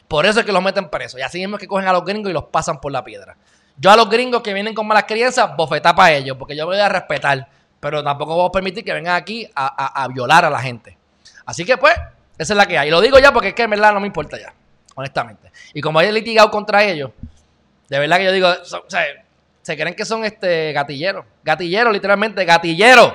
Por 0.07 0.25
eso 0.25 0.39
es 0.39 0.45
que 0.47 0.51
los 0.51 0.63
meten 0.63 0.89
presos. 0.89 1.19
Y 1.19 1.23
así 1.23 1.37
mismo 1.37 1.57
es 1.57 1.61
que 1.61 1.67
cogen 1.67 1.87
a 1.87 1.93
los 1.93 2.03
gringos 2.03 2.31
y 2.31 2.33
los 2.33 2.45
pasan 2.45 2.81
por 2.81 2.91
la 2.91 3.03
piedra. 3.03 3.37
Yo 3.77 3.91
a 3.91 3.95
los 3.95 4.09
gringos 4.09 4.41
que 4.41 4.53
vienen 4.53 4.73
con 4.73 4.87
malas 4.87 5.05
crianzas, 5.05 5.55
bofetá 5.55 5.95
para 5.95 6.13
ellos, 6.13 6.37
porque 6.37 6.55
yo 6.55 6.65
me 6.65 6.75
voy 6.75 6.79
a 6.81 6.89
respetar. 6.89 7.47
Pero 7.79 8.03
tampoco 8.03 8.35
voy 8.35 8.47
a 8.47 8.51
permitir 8.51 8.83
que 8.83 8.93
vengan 8.93 9.15
aquí 9.15 9.49
a, 9.55 10.07
violar 10.07 10.45
a 10.45 10.49
la 10.49 10.59
gente. 10.59 10.97
Así 11.45 11.65
que 11.65 11.77
pues, 11.77 11.93
esa 12.37 12.53
es 12.53 12.57
la 12.57 12.65
que 12.65 12.77
hay. 12.77 12.87
Y 12.87 12.91
lo 12.91 13.01
digo 13.01 13.19
ya 13.19 13.33
porque 13.33 13.49
es 13.49 13.53
que 13.53 13.63
en 13.63 13.71
verdad 13.71 13.93
no 13.93 13.99
me 13.99 14.07
importa 14.07 14.39
ya, 14.39 14.53
honestamente. 14.95 15.51
Y 15.73 15.81
como 15.81 15.99
hay 15.99 16.11
litigado 16.11 16.49
contra 16.51 16.83
ellos, 16.83 17.11
de 17.89 17.99
verdad 17.99 18.17
que 18.17 18.25
yo 18.25 18.31
digo, 18.31 18.49
se 19.61 19.77
creen 19.77 19.95
que 19.95 20.05
son 20.05 20.25
este 20.25 20.73
gatilleros. 20.73 21.25
Gatilleros, 21.43 21.93
literalmente, 21.93 22.45
gatilleros. 22.45 23.13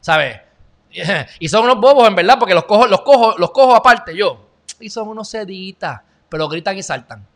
¿Sabes? 0.00 0.40
Y 1.40 1.48
son 1.48 1.64
unos 1.64 1.78
bobos, 1.78 2.08
en 2.08 2.14
verdad, 2.14 2.38
porque 2.38 2.54
los 2.54 2.64
cojo, 2.64 2.86
los 2.86 3.02
cojo, 3.02 3.36
los 3.36 3.50
cojo 3.50 3.74
aparte 3.74 4.16
yo 4.16 4.46
y 4.80 4.90
son 4.90 5.08
unos 5.08 5.28
seditas, 5.28 6.00
pero 6.28 6.48
gritan 6.48 6.76
y 6.76 6.82
saltan. 6.82 7.26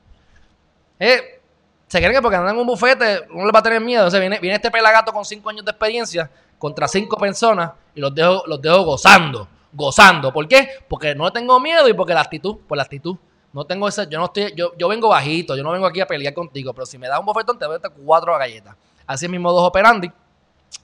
Eh, 0.98 1.40
se 1.86 1.98
creen 1.98 2.12
que 2.12 2.22
porque 2.22 2.36
andan 2.36 2.54
en 2.54 2.60
un 2.60 2.66
bufete 2.66 3.26
uno 3.30 3.46
les 3.46 3.54
va 3.54 3.60
a 3.60 3.62
tener 3.62 3.80
miedo. 3.80 4.06
O 4.06 4.10
viene, 4.10 4.38
viene 4.38 4.56
este 4.56 4.70
pelagato 4.70 5.12
con 5.12 5.24
cinco 5.24 5.50
años 5.50 5.64
de 5.64 5.70
experiencia 5.70 6.30
contra 6.58 6.86
cinco 6.86 7.16
personas 7.16 7.72
y 7.94 8.00
los 8.00 8.14
dejo, 8.14 8.44
los 8.46 8.60
dejo 8.60 8.82
gozando, 8.84 9.48
gozando. 9.72 10.32
¿Por 10.32 10.46
qué? 10.46 10.68
Porque 10.88 11.14
no 11.14 11.32
tengo 11.32 11.58
miedo 11.58 11.88
y 11.88 11.94
porque 11.94 12.14
la 12.14 12.20
actitud, 12.20 12.58
por 12.68 12.76
la 12.76 12.84
actitud. 12.84 13.16
No 13.52 13.64
tengo 13.64 13.88
ese, 13.88 14.06
yo 14.08 14.18
no 14.18 14.26
estoy, 14.26 14.52
yo, 14.54 14.72
yo 14.76 14.88
vengo 14.88 15.08
bajito, 15.08 15.56
yo 15.56 15.62
no 15.62 15.72
vengo 15.72 15.86
aquí 15.86 16.00
a 16.00 16.06
pelear 16.06 16.32
contigo, 16.34 16.72
pero 16.72 16.86
si 16.86 16.98
me 16.98 17.08
das 17.08 17.18
un 17.18 17.26
bofetón 17.26 17.58
te 17.58 17.66
voy 17.66 17.76
a 17.76 17.78
dar 17.78 17.92
cuatro 17.92 18.36
galletas. 18.38 18.76
Así 19.06 19.26
es 19.26 19.30
mi 19.30 19.38
modo 19.38 19.64
operandi. 19.64 20.10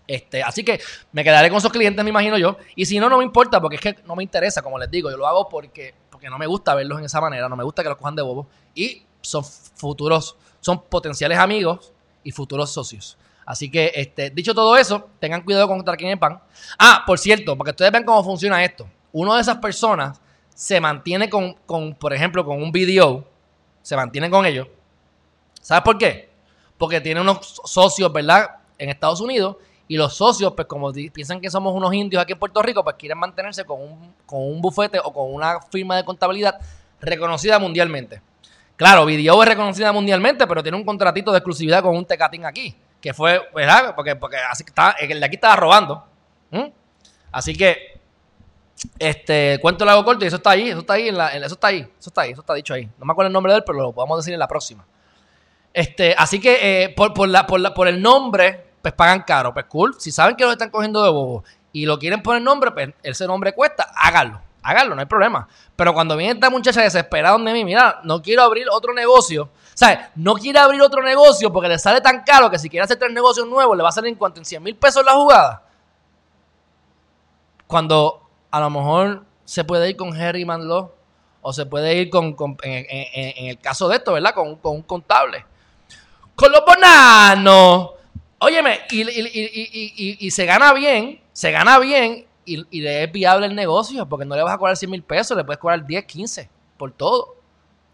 Este, 0.06 0.42
así 0.42 0.64
que 0.64 0.80
me 1.12 1.22
quedaré 1.22 1.48
con 1.48 1.58
esos 1.58 1.70
clientes, 1.70 2.02
me 2.02 2.10
imagino 2.10 2.36
yo. 2.38 2.56
Y 2.74 2.86
si 2.86 2.98
no, 2.98 3.08
no 3.08 3.18
me 3.18 3.24
importa, 3.24 3.60
porque 3.60 3.76
es 3.76 3.82
que 3.82 3.96
no 4.04 4.16
me 4.16 4.22
interesa, 4.22 4.62
como 4.62 4.78
les 4.78 4.90
digo, 4.90 5.10
yo 5.10 5.16
lo 5.16 5.26
hago 5.26 5.48
porque 5.48 5.94
porque 6.16 6.30
no 6.30 6.38
me 6.38 6.46
gusta 6.46 6.74
verlos 6.74 6.98
en 6.98 7.04
esa 7.04 7.20
manera, 7.20 7.46
no 7.46 7.56
me 7.56 7.62
gusta 7.62 7.82
que 7.82 7.90
los 7.90 7.98
cojan 7.98 8.16
de 8.16 8.22
bobo. 8.22 8.46
Y 8.74 9.02
son 9.20 9.44
futuros, 9.44 10.34
son 10.60 10.80
potenciales 10.84 11.36
amigos 11.36 11.92
y 12.24 12.32
futuros 12.32 12.72
socios. 12.72 13.18
Así 13.44 13.70
que, 13.70 13.92
este, 13.94 14.30
dicho 14.30 14.54
todo 14.54 14.78
eso, 14.78 15.10
tengan 15.20 15.42
cuidado 15.42 15.68
con 15.68 15.76
contra 15.76 15.94
quién 15.94 16.18
pan. 16.18 16.40
Ah, 16.78 17.02
por 17.06 17.18
cierto, 17.18 17.54
para 17.54 17.66
que 17.66 17.70
ustedes 17.72 17.92
vean 17.92 18.04
cómo 18.04 18.24
funciona 18.24 18.64
esto. 18.64 18.88
Uno 19.12 19.34
de 19.34 19.42
esas 19.42 19.58
personas 19.58 20.18
se 20.56 20.80
mantiene 20.80 21.28
con, 21.28 21.52
con 21.66 21.94
por 21.94 22.14
ejemplo, 22.14 22.42
con 22.42 22.62
un 22.62 22.72
video, 22.72 23.28
se 23.82 23.94
mantiene 23.94 24.30
con 24.30 24.46
ellos. 24.46 24.66
¿Sabes 25.60 25.84
por 25.84 25.98
qué? 25.98 26.30
Porque 26.78 26.98
tiene 26.98 27.20
unos 27.20 27.60
socios, 27.66 28.10
¿verdad? 28.10 28.56
En 28.78 28.88
Estados 28.88 29.20
Unidos 29.20 29.56
y 29.86 29.98
los 29.98 30.14
socios, 30.14 30.54
pues 30.56 30.66
como 30.66 30.90
piensan 31.12 31.42
que 31.42 31.50
somos 31.50 31.74
unos 31.74 31.92
indios 31.92 32.22
aquí 32.22 32.32
en 32.32 32.38
Puerto 32.38 32.62
Rico, 32.62 32.82
pues 32.82 32.96
quieren 32.96 33.18
mantenerse 33.18 33.66
con 33.66 33.82
un, 33.82 34.14
con 34.24 34.42
un 34.42 34.62
bufete 34.62 34.98
o 34.98 35.12
con 35.12 35.32
una 35.32 35.60
firma 35.60 35.94
de 35.94 36.04
contabilidad 36.06 36.58
reconocida 37.02 37.58
mundialmente. 37.58 38.22
Claro, 38.76 39.04
Video 39.04 39.42
es 39.42 39.48
reconocida 39.48 39.92
mundialmente, 39.92 40.46
pero 40.46 40.62
tiene 40.62 40.78
un 40.78 40.84
contratito 40.84 41.32
de 41.32 41.38
exclusividad 41.38 41.82
con 41.82 41.94
un 41.94 42.06
tecatín 42.06 42.46
aquí, 42.46 42.74
que 43.00 43.12
fue, 43.12 43.42
¿verdad? 43.54 43.94
Porque, 43.94 44.16
porque 44.16 44.38
así 44.38 44.64
está, 44.66 44.92
el 44.92 45.20
de 45.20 45.26
aquí 45.26 45.34
estaba 45.34 45.56
robando. 45.56 46.02
Así 47.30 47.54
que, 47.54 47.95
este, 48.98 49.58
cuento 49.60 49.84
el 49.84 49.90
hago 49.90 50.04
corto 50.04 50.24
y 50.24 50.28
eso 50.28 50.36
está 50.36 50.50
ahí, 50.50 50.68
eso 50.68 50.80
está 50.80 50.94
ahí, 50.94 51.08
en 51.08 51.16
la, 51.16 51.28
eso 51.28 51.54
está 51.54 51.68
ahí, 51.68 51.80
eso 51.98 52.10
está 52.10 52.20
ahí, 52.22 52.32
eso 52.32 52.40
está 52.40 52.54
dicho 52.54 52.74
ahí. 52.74 52.88
No 52.98 53.06
me 53.06 53.12
acuerdo 53.12 53.28
el 53.28 53.32
nombre 53.32 53.52
de 53.52 53.58
él, 53.58 53.64
pero 53.64 53.78
lo 53.78 53.92
podemos 53.92 54.18
decir 54.18 54.34
en 54.34 54.40
la 54.40 54.48
próxima. 54.48 54.84
Este, 55.72 56.14
así 56.16 56.40
que 56.40 56.84
eh, 56.84 56.88
por, 56.90 57.12
por, 57.14 57.28
la, 57.28 57.46
por, 57.46 57.60
la, 57.60 57.74
por 57.74 57.88
el 57.88 58.00
nombre, 58.00 58.66
pues 58.82 58.94
pagan 58.94 59.22
caro. 59.22 59.52
Pues 59.52 59.66
cool, 59.66 59.94
si 59.98 60.10
saben 60.10 60.36
que 60.36 60.44
lo 60.44 60.52
están 60.52 60.70
cogiendo 60.70 61.02
de 61.02 61.10
bobo 61.10 61.44
y 61.72 61.86
lo 61.86 61.98
quieren 61.98 62.22
poner 62.22 62.42
nombre, 62.42 62.70
pues 62.70 62.90
ese 63.02 63.26
nombre 63.26 63.52
cuesta, 63.54 63.92
háganlo, 63.94 64.40
háganlo, 64.62 64.94
no 64.94 65.00
hay 65.00 65.06
problema. 65.06 65.46
Pero 65.74 65.92
cuando 65.92 66.16
viene 66.16 66.34
esta 66.34 66.50
muchacha 66.50 66.82
desesperada 66.82 67.34
donde 67.34 67.52
mí, 67.52 67.64
mira, 67.64 68.00
no 68.04 68.22
quiero 68.22 68.42
abrir 68.42 68.66
otro 68.70 68.94
negocio, 68.94 69.50
¿sabes? 69.74 69.98
No 70.14 70.34
quiere 70.34 70.58
abrir 70.58 70.80
otro 70.80 71.02
negocio 71.02 71.52
porque 71.52 71.68
le 71.68 71.78
sale 71.78 72.00
tan 72.00 72.22
caro 72.24 72.50
que 72.50 72.58
si 72.58 72.70
quiere 72.70 72.84
hacer 72.84 72.98
tres 72.98 73.12
negocios 73.12 73.46
nuevos 73.46 73.76
le 73.76 73.82
va 73.82 73.90
a 73.90 73.92
salir 73.92 74.10
en 74.10 74.16
cuanto 74.16 74.40
en 74.40 74.46
100 74.46 74.62
mil 74.62 74.76
pesos 74.76 75.04
la 75.04 75.12
jugada. 75.12 75.62
Cuando 77.66 78.25
a 78.50 78.60
lo 78.60 78.70
mejor 78.70 79.24
se 79.44 79.64
puede 79.64 79.90
ir 79.90 79.96
con 79.96 80.14
Harry 80.20 80.44
Manlow 80.44 80.92
o 81.42 81.52
se 81.52 81.64
puede 81.64 81.94
ir 81.94 82.10
con, 82.10 82.36
en, 82.62 83.46
el 83.46 83.58
caso 83.58 83.88
de 83.88 83.96
esto, 83.96 84.12
¿verdad? 84.12 84.34
Con, 84.34 84.58
un 84.62 84.82
contable. 84.82 85.44
Con 86.34 86.50
los 86.50 86.62
bonanos. 86.66 87.90
Óyeme, 88.38 88.80
y, 88.90 90.30
se 90.30 90.44
gana 90.44 90.72
bien, 90.72 91.20
se 91.32 91.52
gana 91.52 91.78
bien 91.78 92.26
y, 92.44 92.80
le 92.80 93.04
es 93.04 93.12
viable 93.12 93.46
el 93.46 93.54
negocio 93.54 94.08
porque 94.08 94.26
no 94.26 94.34
le 94.34 94.42
vas 94.42 94.54
a 94.54 94.58
cobrar 94.58 94.76
100 94.76 94.90
mil 94.90 95.02
pesos, 95.02 95.36
le 95.36 95.44
puedes 95.44 95.60
cobrar 95.60 95.86
10, 95.86 96.04
15 96.04 96.50
por 96.76 96.92
todo. 96.92 97.36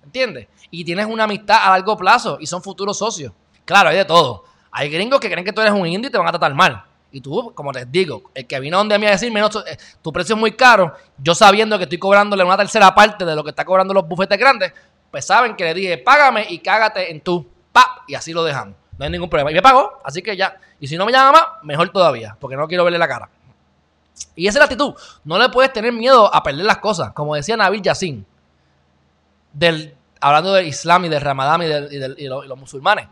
¿Entiendes? 0.02 0.48
Y 0.70 0.84
tienes 0.84 1.06
una 1.06 1.24
amistad 1.24 1.58
a 1.62 1.70
largo 1.70 1.96
plazo 1.96 2.38
y 2.40 2.46
son 2.46 2.62
futuros 2.62 2.98
socios. 2.98 3.32
Claro, 3.64 3.90
hay 3.90 3.96
de 3.98 4.04
todo. 4.04 4.44
Hay 4.70 4.88
gringos 4.88 5.20
que 5.20 5.30
creen 5.30 5.44
que 5.44 5.52
tú 5.52 5.60
eres 5.60 5.74
un 5.74 5.86
indio 5.86 6.08
y 6.08 6.10
te 6.10 6.18
van 6.18 6.26
a 6.26 6.32
tratar 6.32 6.54
mal. 6.54 6.84
Y 7.12 7.20
tú, 7.20 7.52
como 7.54 7.70
les 7.72 7.90
digo, 7.92 8.30
el 8.34 8.46
que 8.46 8.58
vino 8.58 8.78
donde 8.78 8.94
a 8.94 8.98
mí 8.98 9.06
a 9.06 9.10
decirme, 9.10 9.40
no, 9.40 9.48
eh, 9.66 9.76
tu 10.00 10.12
precio 10.12 10.34
es 10.34 10.40
muy 10.40 10.52
caro, 10.52 10.94
yo 11.18 11.34
sabiendo 11.34 11.76
que 11.76 11.84
estoy 11.84 11.98
cobrándole 11.98 12.42
una 12.42 12.56
tercera 12.56 12.94
parte 12.94 13.24
de 13.24 13.36
lo 13.36 13.44
que 13.44 13.50
está 13.50 13.64
cobrando 13.64 13.92
los 13.92 14.08
bufetes 14.08 14.38
grandes, 14.38 14.72
pues 15.10 15.26
saben 15.26 15.54
que 15.54 15.64
le 15.64 15.74
dije, 15.74 15.98
págame 15.98 16.46
y 16.48 16.58
cágate 16.58 17.10
en 17.10 17.20
tú. 17.20 17.46
¡Pap! 17.70 18.08
Y 18.08 18.14
así 18.14 18.32
lo 18.32 18.42
dejamos. 18.42 18.74
No 18.98 19.04
hay 19.04 19.10
ningún 19.10 19.28
problema. 19.28 19.50
Y 19.50 19.54
me 19.54 19.62
pagó, 19.62 20.00
así 20.04 20.22
que 20.22 20.36
ya. 20.36 20.56
Y 20.80 20.86
si 20.86 20.96
no 20.96 21.04
me 21.04 21.12
llama 21.12 21.32
más, 21.32 21.44
mejor 21.62 21.90
todavía, 21.90 22.36
porque 22.40 22.56
no 22.56 22.66
quiero 22.66 22.82
verle 22.84 22.98
la 22.98 23.08
cara. 23.08 23.28
Y 24.34 24.46
esa 24.46 24.56
es 24.56 24.60
la 24.60 24.64
actitud. 24.64 24.94
No 25.24 25.38
le 25.38 25.50
puedes 25.50 25.72
tener 25.72 25.92
miedo 25.92 26.34
a 26.34 26.42
perder 26.42 26.64
las 26.64 26.78
cosas. 26.78 27.12
Como 27.12 27.34
decía 27.34 27.56
Nabil 27.56 27.82
Yassin, 27.82 28.24
del, 29.52 29.94
hablando 30.20 30.54
del 30.54 30.66
Islam 30.66 31.04
y 31.04 31.08
del 31.10 31.20
Ramadán 31.20 31.62
y, 31.62 31.66
de 31.66 32.14
los 32.28 32.58
musulmanes. 32.58 33.06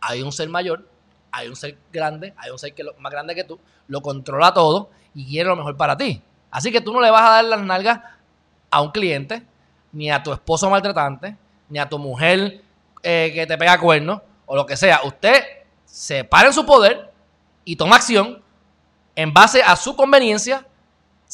Hay 0.00 0.20
un 0.20 0.32
ser 0.32 0.48
mayor 0.50 0.86
hay 1.34 1.48
un 1.48 1.56
ser 1.56 1.76
grande, 1.92 2.32
hay 2.36 2.50
un 2.50 2.58
ser 2.58 2.74
que 2.74 2.84
lo, 2.84 2.94
más 2.98 3.10
grande 3.10 3.34
que 3.34 3.42
tú, 3.42 3.58
lo 3.88 4.00
controla 4.00 4.54
todo 4.54 4.90
y 5.14 5.26
quiere 5.26 5.48
lo 5.48 5.56
mejor 5.56 5.76
para 5.76 5.96
ti. 5.96 6.22
Así 6.50 6.70
que 6.70 6.80
tú 6.80 6.92
no 6.92 7.00
le 7.00 7.10
vas 7.10 7.22
a 7.22 7.30
dar 7.30 7.44
las 7.44 7.60
nalgas 7.60 8.00
a 8.70 8.80
un 8.80 8.92
cliente, 8.92 9.44
ni 9.92 10.10
a 10.10 10.22
tu 10.22 10.32
esposo 10.32 10.70
maltratante, 10.70 11.36
ni 11.68 11.78
a 11.80 11.88
tu 11.88 11.98
mujer 11.98 12.62
eh, 13.02 13.32
que 13.34 13.46
te 13.46 13.58
pega 13.58 13.78
cuernos, 13.78 14.20
o 14.46 14.54
lo 14.54 14.64
que 14.64 14.76
sea. 14.76 15.00
Usted 15.04 15.42
se 15.84 16.22
para 16.22 16.48
en 16.48 16.54
su 16.54 16.64
poder 16.64 17.12
y 17.64 17.74
toma 17.74 17.96
acción 17.96 18.40
en 19.16 19.32
base 19.32 19.62
a 19.62 19.74
su 19.74 19.96
conveniencia, 19.96 20.66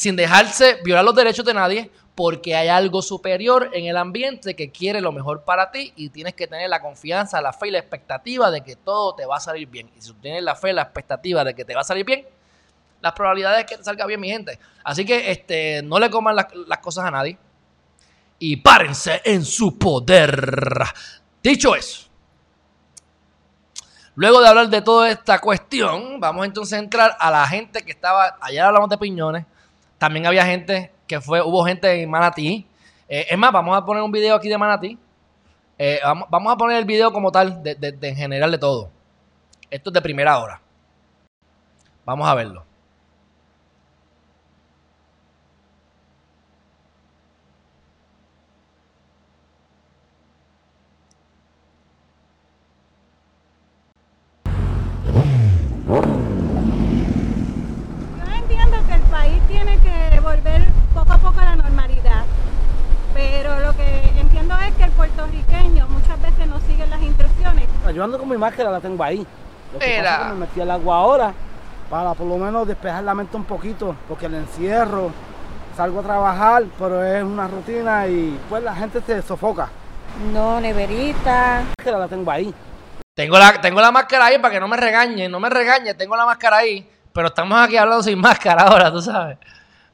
sin 0.00 0.16
dejarse 0.16 0.78
violar 0.82 1.04
los 1.04 1.14
derechos 1.14 1.44
de 1.44 1.52
nadie, 1.52 1.90
porque 2.14 2.56
hay 2.56 2.68
algo 2.68 3.02
superior 3.02 3.68
en 3.74 3.84
el 3.84 3.98
ambiente 3.98 4.56
que 4.56 4.70
quiere 4.70 5.02
lo 5.02 5.12
mejor 5.12 5.44
para 5.44 5.70
ti 5.70 5.92
y 5.94 6.08
tienes 6.08 6.32
que 6.32 6.46
tener 6.46 6.70
la 6.70 6.80
confianza, 6.80 7.38
la 7.42 7.52
fe 7.52 7.68
y 7.68 7.72
la 7.72 7.80
expectativa 7.80 8.50
de 8.50 8.62
que 8.62 8.76
todo 8.76 9.14
te 9.14 9.26
va 9.26 9.36
a 9.36 9.40
salir 9.40 9.68
bien. 9.68 9.90
Y 9.94 10.00
si 10.00 10.08
tú 10.08 10.14
tienes 10.14 10.42
la 10.42 10.56
fe, 10.56 10.72
la 10.72 10.80
expectativa 10.80 11.44
de 11.44 11.54
que 11.54 11.66
te 11.66 11.74
va 11.74 11.82
a 11.82 11.84
salir 11.84 12.06
bien, 12.06 12.26
las 13.02 13.12
probabilidades 13.12 13.60
es 13.60 13.70
que 13.70 13.76
te 13.76 13.84
salga 13.84 14.06
bien, 14.06 14.18
mi 14.18 14.30
gente. 14.30 14.58
Así 14.82 15.04
que 15.04 15.30
este, 15.30 15.82
no 15.82 15.98
le 15.98 16.08
coman 16.08 16.34
las, 16.34 16.46
las 16.66 16.78
cosas 16.78 17.04
a 17.04 17.10
nadie 17.10 17.36
y 18.38 18.56
párense 18.56 19.20
en 19.22 19.44
su 19.44 19.78
poder. 19.78 20.82
Dicho 21.42 21.76
eso, 21.76 22.08
luego 24.14 24.40
de 24.40 24.48
hablar 24.48 24.70
de 24.70 24.80
toda 24.80 25.10
esta 25.10 25.40
cuestión, 25.40 26.18
vamos 26.18 26.46
entonces 26.46 26.78
a 26.78 26.82
entrar 26.82 27.18
a 27.20 27.30
la 27.30 27.46
gente 27.46 27.84
que 27.84 27.90
estaba, 27.90 28.38
ayer 28.40 28.62
hablamos 28.62 28.88
de 28.88 28.96
piñones, 28.96 29.44
también 30.00 30.26
había 30.26 30.46
gente 30.46 30.90
que 31.06 31.20
fue, 31.20 31.42
hubo 31.42 31.62
gente 31.62 32.02
en 32.02 32.10
Manatí. 32.10 32.66
Eh, 33.06 33.26
es 33.28 33.36
más, 33.36 33.52
vamos 33.52 33.76
a 33.76 33.84
poner 33.84 34.02
un 34.02 34.10
video 34.10 34.34
aquí 34.34 34.48
de 34.48 34.56
Manatí. 34.56 34.98
Eh, 35.78 36.00
vamos, 36.30 36.50
a 36.50 36.56
poner 36.56 36.78
el 36.78 36.86
video 36.86 37.12
como 37.12 37.30
tal, 37.30 37.62
de, 37.62 37.74
de, 37.74 38.08
en 38.08 38.16
general 38.16 38.50
de 38.50 38.56
todo. 38.56 38.88
Esto 39.70 39.90
es 39.90 39.94
de 39.94 40.00
primera 40.00 40.38
hora. 40.38 40.58
Vamos 42.06 42.26
a 42.26 42.34
verlo. 42.34 42.64
Yo 67.92 68.04
ando 68.04 68.18
con 68.18 68.28
mi 68.28 68.36
máscara, 68.36 68.70
la 68.70 68.80
tengo 68.80 69.02
ahí. 69.02 69.26
Lo 69.72 69.78
que 69.78 69.98
pasa 69.98 70.14
es 70.14 70.18
que 70.22 70.32
me 70.32 70.40
metí 70.40 70.60
al 70.60 70.70
agua 70.70 70.96
ahora 70.96 71.34
para 71.88 72.14
por 72.14 72.26
lo 72.26 72.36
menos 72.36 72.66
despejar 72.66 73.02
la 73.02 73.14
mente 73.14 73.36
un 73.36 73.44
poquito, 73.44 73.96
porque 74.08 74.26
el 74.26 74.34
encierro, 74.34 75.10
salgo 75.76 76.00
a 76.00 76.02
trabajar, 76.02 76.64
pero 76.78 77.04
es 77.04 77.22
una 77.22 77.48
rutina 77.48 78.06
y 78.06 78.38
pues 78.48 78.62
la 78.62 78.74
gente 78.74 79.00
se 79.04 79.22
sofoca. 79.22 79.68
No, 80.32 80.60
neverita. 80.60 81.64
La 81.84 82.08
tengo 82.08 82.30
ahí. 82.30 82.54
Tengo 83.14 83.38
la, 83.38 83.60
tengo 83.60 83.80
la 83.80 83.90
máscara 83.90 84.26
ahí 84.26 84.38
para 84.38 84.54
que 84.54 84.60
no 84.60 84.68
me 84.68 84.76
regañen, 84.76 85.30
no 85.30 85.40
me 85.40 85.50
regañen, 85.50 85.96
tengo 85.96 86.16
la 86.16 86.24
máscara 86.24 86.58
ahí, 86.58 86.88
pero 87.12 87.28
estamos 87.28 87.58
aquí 87.60 87.76
hablando 87.76 88.02
sin 88.02 88.18
máscara 88.20 88.62
ahora, 88.62 88.90
tú 88.92 89.02
sabes. 89.02 89.36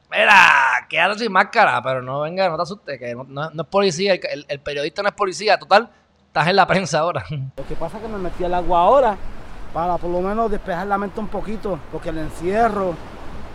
Mira, 0.09 0.85
quédate 0.89 1.19
sin 1.19 1.31
máscara, 1.31 1.81
pero 1.81 2.01
no 2.01 2.21
venga, 2.21 2.49
no 2.49 2.55
te 2.55 2.63
asustes, 2.63 2.99
que 2.99 3.13
no, 3.13 3.49
es 3.49 3.67
policía, 3.67 4.13
el 4.13 4.59
periodista 4.61 5.01
no 5.01 5.09
es 5.09 5.15
policía, 5.15 5.57
total 5.59 5.89
Estás 6.37 6.49
en 6.49 6.55
la 6.57 6.67
prensa 6.67 6.99
ahora. 6.99 7.25
Lo 7.31 7.67
que 7.67 7.75
pasa 7.75 7.97
es 7.97 8.03
que 8.03 8.09
me 8.09 8.19
metí 8.19 8.43
al 8.43 8.53
agua 8.53 8.81
ahora 8.81 9.17
para 9.73 9.97
por 9.97 10.11
lo 10.11 10.21
menos 10.21 10.51
despejar 10.51 10.85
la 10.85 10.97
mente 10.99 11.19
un 11.19 11.29
poquito, 11.29 11.79
porque 11.91 12.09
el 12.09 12.19
encierro, 12.19 12.93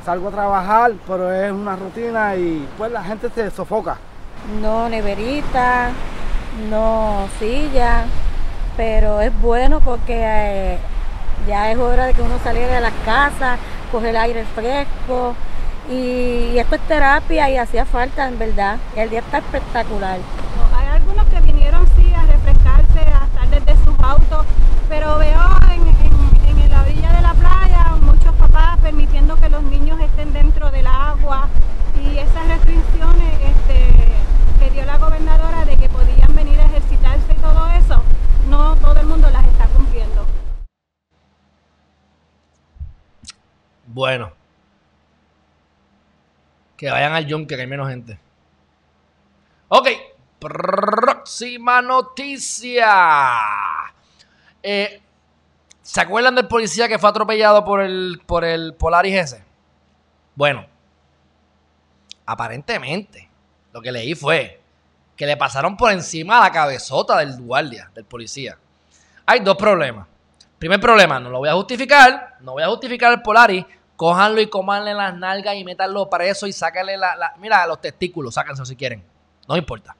salgo 0.05 0.29
a 0.29 0.33
trabajar, 0.33 0.93
pero 1.07 1.33
es 1.33 1.53
una 1.53 1.77
rutina 1.77 2.35
y 2.35 2.67
pues 2.77 2.91
la 2.91 3.05
gente 3.05 3.31
se 3.31 3.53
sofoca. 3.53 3.99
No 4.61 4.89
neverita, 4.89 5.91
no 6.71 7.29
silla, 7.39 8.05
pero 8.77 9.21
es 9.21 9.33
bueno 9.41 9.79
porque 9.79 10.19
eh, 10.19 10.79
ya 11.47 11.71
es 11.71 11.79
hora 11.79 12.07
de 12.07 12.15
que 12.15 12.23
uno 12.23 12.37
saliera 12.43 12.75
de 12.75 12.81
la 12.81 12.93
casa, 13.05 13.59
coger 13.93 14.09
el 14.09 14.17
aire 14.17 14.45
fresco 14.57 15.37
y, 15.91 16.59
esto 16.59 16.77
es 16.77 16.81
terapia 16.83 17.51
y 17.51 17.57
hacía 17.57 17.85
falta 17.85 18.29
en 18.29 18.39
verdad. 18.39 18.79
El 18.97 19.11
día 19.11 19.21
está 19.21 19.39
espectacular. 19.39 20.19
Hay 20.77 20.87
algunos 20.87 21.27
que 21.27 21.41
vinieron 21.41 21.87
sí 21.97 22.13
a 22.15 22.23
refrescarse, 22.23 23.01
a 23.01 23.27
estar 23.27 23.49
desde 23.51 23.85
sus 23.85 23.99
autos, 24.01 24.47
pero 24.89 25.19
veo 25.19 25.41
en, 25.71 26.71
la 26.71 26.83
orilla 26.83 27.13
de 27.13 27.23
la 27.23 27.35
playa 27.35 27.97
muchos 28.01 28.35
papás 28.37 28.79
permitiendo 28.81 29.37
que 29.37 29.49
los 29.49 29.63
niños 29.65 30.01
estén 30.01 30.33
dentro 30.33 30.71
del 30.71 30.87
agua 30.87 31.49
y 32.03 32.19
esas 32.19 32.47
restricciones 32.47 33.35
este, 33.45 34.09
que 34.59 34.71
dio 34.71 34.85
la 34.87 34.97
gobernadora 34.97 35.65
de 35.65 35.77
que 35.77 35.89
podían 35.89 36.35
venir 36.35 36.59
a 36.61 36.65
ejercitarse 36.65 37.33
y 37.33 37.41
todo 37.41 37.69
eso, 37.73 38.03
no 38.49 38.77
todo 38.77 38.99
el 39.01 39.07
mundo 39.07 39.29
las 39.31 39.45
está 39.45 39.67
cumpliendo. 39.67 40.27
Bueno, 43.89 44.33
que 46.83 46.91
vayan 46.91 47.13
al 47.13 47.25
yunque, 47.27 47.55
que 47.55 47.61
hay 47.61 47.69
menos 47.69 47.89
gente. 47.89 48.19
Ok, 49.69 49.89
próxima 50.41 51.81
noticia. 51.81 52.89
Eh, 54.61 55.01
¿Se 55.81 56.01
acuerdan 56.01 56.35
del 56.35 56.49
policía 56.49 56.89
que 56.89 56.99
fue 56.99 57.09
atropellado 57.09 57.65
por 57.65 57.83
el, 57.83 58.21
por 58.27 58.45
el 58.45 58.75
Polaris 58.75 59.15
ese? 59.15 59.45
Bueno, 60.35 60.67
aparentemente, 62.27 63.31
lo 63.73 63.81
que 63.81 63.93
leí 63.93 64.17
fue 64.17 64.61
que 65.15 65.25
le 65.25 65.37
pasaron 65.37 65.77
por 65.77 65.93
encima 65.93 66.41
la 66.41 66.51
cabezota 66.51 67.19
del 67.19 67.41
guardia, 67.41 67.93
del 67.95 68.07
policía. 68.07 68.59
Hay 69.25 69.39
dos 69.39 69.57
problemas. 69.57 70.09
Primer 70.59 70.81
problema, 70.81 71.21
no 71.21 71.31
lo 71.31 71.39
voy 71.39 71.49
a 71.49 71.55
justificar, 71.55 72.39
no 72.41 72.55
voy 72.55 72.65
a 72.65 72.69
justificar 72.71 73.13
el 73.13 73.23
Polaris, 73.23 73.65
cójanlo 74.03 74.41
y 74.41 74.49
comanle 74.49 74.95
las 74.95 75.15
nalgas 75.15 75.55
y 75.55 75.63
métanlo 75.63 76.11
preso 76.11 76.49
y 76.49 76.53
sáquenle 76.53 76.97
la, 76.97 77.35
Mira, 77.39 77.65
los 77.69 77.81
testículos, 77.81 78.35
sáquense 78.35 78.67
si 78.67 78.75
quieren. 78.75 79.01
No 79.47 79.57
importa. 79.57 79.95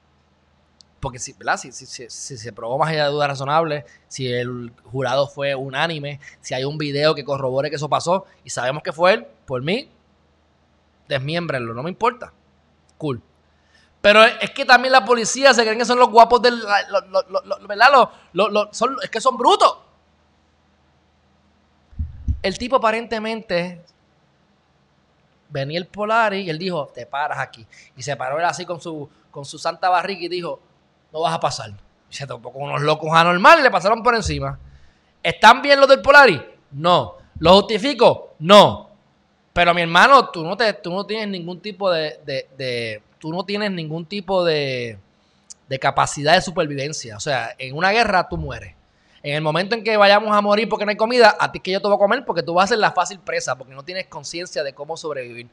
porque 0.99 1.19
si, 1.19 1.31
¿verdad? 1.31 1.55
Si, 1.55 1.71
si, 1.71 2.09
se 2.09 2.51
probó 2.51 2.77
más 2.77 2.89
allá 2.89 3.05
de 3.05 3.11
dudas 3.11 3.29
razonables, 3.29 3.85
si 4.09 4.29
el 4.29 4.73
jurado 4.91 5.29
fue 5.29 5.55
unánime, 5.55 6.19
si 6.41 6.53
hay 6.53 6.65
un 6.65 6.77
video 6.77 7.15
que 7.15 7.23
corrobore 7.23 7.69
que 7.69 7.77
eso 7.77 7.87
pasó 7.87 8.25
y 8.43 8.49
sabemos 8.49 8.83
que 8.83 8.91
fue 8.91 9.13
él, 9.13 9.27
por 9.45 9.61
mí, 9.61 9.89
desmiémbrenlo, 11.07 11.73
no 11.73 11.81
me 11.81 11.89
importa. 11.89 12.33
Cool. 12.97 13.21
Pero 14.01 14.21
es 14.25 14.51
que 14.51 14.65
también 14.65 14.91
la 14.91 15.05
policía 15.05 15.53
se 15.53 15.61
creen 15.61 15.79
que 15.79 15.85
son 15.85 15.97
los 15.97 16.09
guapos 16.09 16.41
del. 16.41 16.61
¿Verdad? 17.69 18.09
son, 18.71 18.97
es 19.01 19.09
que 19.09 19.21
son 19.21 19.37
brutos. 19.37 19.77
El 22.41 22.57
tipo 22.57 22.75
aparentemente 22.75 23.81
venía 25.53 25.77
el 25.77 25.85
Polari 25.85 26.41
y 26.41 26.49
él 26.49 26.57
dijo, 26.57 26.91
te 26.93 27.05
paras 27.05 27.37
aquí. 27.39 27.65
Y 27.95 28.01
se 28.01 28.15
paró 28.17 28.39
él 28.39 28.45
así 28.45 28.65
con 28.65 28.81
su, 28.81 29.07
con 29.29 29.45
su 29.45 29.59
santa 29.59 29.87
barriga 29.89 30.23
y 30.23 30.27
dijo, 30.27 30.59
no 31.13 31.21
vas 31.21 31.33
a 31.33 31.39
pasar. 31.39 31.71
Y 32.09 32.13
se 32.13 32.25
topó 32.25 32.51
con 32.51 32.63
unos 32.63 32.81
locos 32.81 33.11
anormales 33.13 33.59
y 33.61 33.63
le 33.63 33.71
pasaron 33.71 34.01
por 34.01 34.15
encima. 34.15 34.59
¿Están 35.21 35.61
bien 35.61 35.79
los 35.79 35.87
del 35.87 36.01
Polari? 36.01 36.43
No. 36.71 37.17
¿Lo 37.39 37.53
justifico? 37.53 38.33
No. 38.39 38.89
Pero 39.53 39.73
mi 39.75 39.83
hermano, 39.83 40.29
tú 40.29 40.43
no, 40.43 40.57
te, 40.57 40.73
tú 40.73 40.91
no 40.91 41.05
tienes 41.05 41.27
ningún 41.27 41.61
tipo 41.61 41.91
de, 41.91 42.19
de, 42.25 43.01
Tú 43.19 43.31
no 43.31 43.45
tienes 43.45 43.71
ningún 43.71 44.05
tipo 44.05 44.43
de, 44.43 44.97
de 45.69 45.79
capacidad 45.79 46.33
de 46.33 46.41
supervivencia. 46.41 47.15
O 47.15 47.21
sea, 47.21 47.55
en 47.57 47.77
una 47.77 47.91
guerra 47.91 48.27
tú 48.27 48.37
mueres. 48.37 48.75
En 49.23 49.35
el 49.35 49.41
momento 49.41 49.73
en 49.73 49.85
que 49.85 49.95
vayamos 49.95 50.35
a 50.35 50.41
morir 50.41 50.67
porque 50.67 50.83
no 50.83 50.91
hay 50.91 50.97
comida, 50.97 51.37
a 51.39 51.49
ti 51.49 51.61
que 51.61 51.71
yo 51.71 51.81
te 51.81 51.87
voy 51.87 51.95
a 51.95 51.97
comer 51.97 52.25
porque 52.25 52.43
tú 52.43 52.53
vas 52.53 52.65
a 52.65 52.67
ser 52.67 52.79
la 52.79 52.91
fácil 52.91 53.19
presa, 53.19 53.57
porque 53.57 53.73
no 53.73 53.81
tienes 53.81 54.07
conciencia 54.07 54.63
de 54.63 54.73
cómo 54.73 54.97
sobrevivir. 54.97 55.47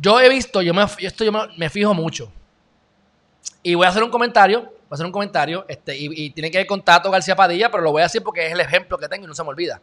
Yo 0.00 0.20
he 0.20 0.28
visto, 0.28 0.60
yo 0.60 0.74
me, 0.74 0.84
esto 0.98 1.24
yo 1.24 1.30
me, 1.56 1.70
fijo 1.70 1.94
mucho. 1.94 2.32
Y 3.62 3.76
voy 3.76 3.86
a 3.86 3.90
hacer 3.90 4.02
un 4.02 4.10
comentario, 4.10 4.62
voy 4.62 4.72
a 4.90 4.94
hacer 4.94 5.06
un 5.06 5.12
comentario, 5.12 5.64
este, 5.68 5.96
y, 5.96 6.30
tiene 6.30 6.50
que 6.50 6.58
ver 6.58 6.66
con 6.66 6.82
Tato 6.82 7.08
García 7.08 7.36
Padilla, 7.36 7.70
pero 7.70 7.84
lo 7.84 7.92
voy 7.92 8.00
a 8.00 8.06
decir 8.06 8.22
porque 8.22 8.44
es 8.44 8.52
el 8.52 8.60
ejemplo 8.60 8.98
que 8.98 9.06
tengo 9.06 9.26
y 9.26 9.28
no 9.28 9.34
se 9.34 9.44
me 9.44 9.50
olvida. 9.50 9.80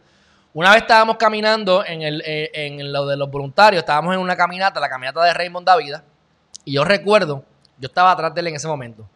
Una 0.54 0.72
vez 0.72 0.82
estábamos 0.82 1.16
caminando 1.16 1.86
en, 1.86 2.02
el, 2.02 2.22
eh, 2.26 2.52
en 2.54 2.92
lo 2.92 3.06
de 3.06 3.16
los 3.16 3.32
voluntarios, 3.32 3.80
estábamos 3.80 4.14
en 4.14 4.20
una 4.20 4.36
caminata, 4.36 4.82
la 4.82 4.90
caminata 4.90 5.24
de 5.24 5.34
Raymond 5.34 5.66
Davida, 5.66 6.04
y 6.66 6.74
yo 6.74 6.84
recuerdo, 6.84 7.46
yo 7.78 7.88
estaba 7.88 8.12
atrás 8.12 8.34
de 8.34 8.42
él 8.42 8.48
en 8.48 8.56
ese 8.56 8.68
momento, 8.68 9.08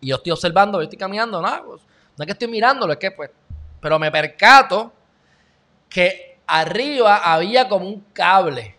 y 0.00 0.08
yo 0.08 0.16
estoy 0.16 0.32
observando, 0.32 0.78
yo 0.78 0.84
estoy 0.84 0.98
caminando, 0.98 1.40
nada, 1.40 1.62
pues, 1.64 1.82
no 2.16 2.22
es 2.22 2.26
que 2.26 2.32
estoy 2.32 2.48
mirándolo, 2.48 2.92
es 2.92 2.98
que 2.98 3.10
pues. 3.10 3.30
Pero 3.80 3.98
me 3.98 4.10
percato 4.10 4.92
que 5.88 6.38
arriba 6.46 7.16
había 7.18 7.68
como 7.68 7.86
un 7.86 8.00
cable 8.12 8.76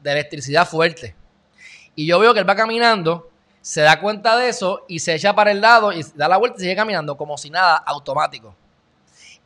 de 0.00 0.12
electricidad 0.12 0.66
fuerte. 0.66 1.14
Y 1.94 2.06
yo 2.06 2.18
veo 2.18 2.32
que 2.32 2.40
él 2.40 2.48
va 2.48 2.56
caminando, 2.56 3.30
se 3.60 3.82
da 3.82 4.00
cuenta 4.00 4.36
de 4.36 4.48
eso 4.48 4.84
y 4.88 5.00
se 5.00 5.14
echa 5.14 5.34
para 5.34 5.50
el 5.50 5.60
lado 5.60 5.92
y 5.92 6.04
da 6.14 6.28
la 6.28 6.38
vuelta 6.38 6.58
y 6.58 6.62
sigue 6.62 6.76
caminando 6.76 7.16
como 7.16 7.36
si 7.36 7.50
nada, 7.50 7.76
automático. 7.76 8.54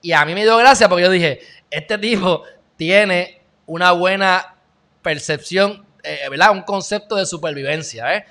Y 0.00 0.12
a 0.12 0.24
mí 0.24 0.34
me 0.34 0.42
dio 0.42 0.56
gracia 0.56 0.88
porque 0.88 1.04
yo 1.04 1.10
dije, 1.10 1.40
este 1.70 1.98
tipo 1.98 2.42
tiene 2.76 3.40
una 3.66 3.92
buena 3.92 4.56
percepción, 5.02 5.84
eh, 6.02 6.28
¿verdad? 6.30 6.52
Un 6.52 6.62
concepto 6.62 7.16
de 7.16 7.26
supervivencia. 7.26 8.14
¿eh? 8.14 8.24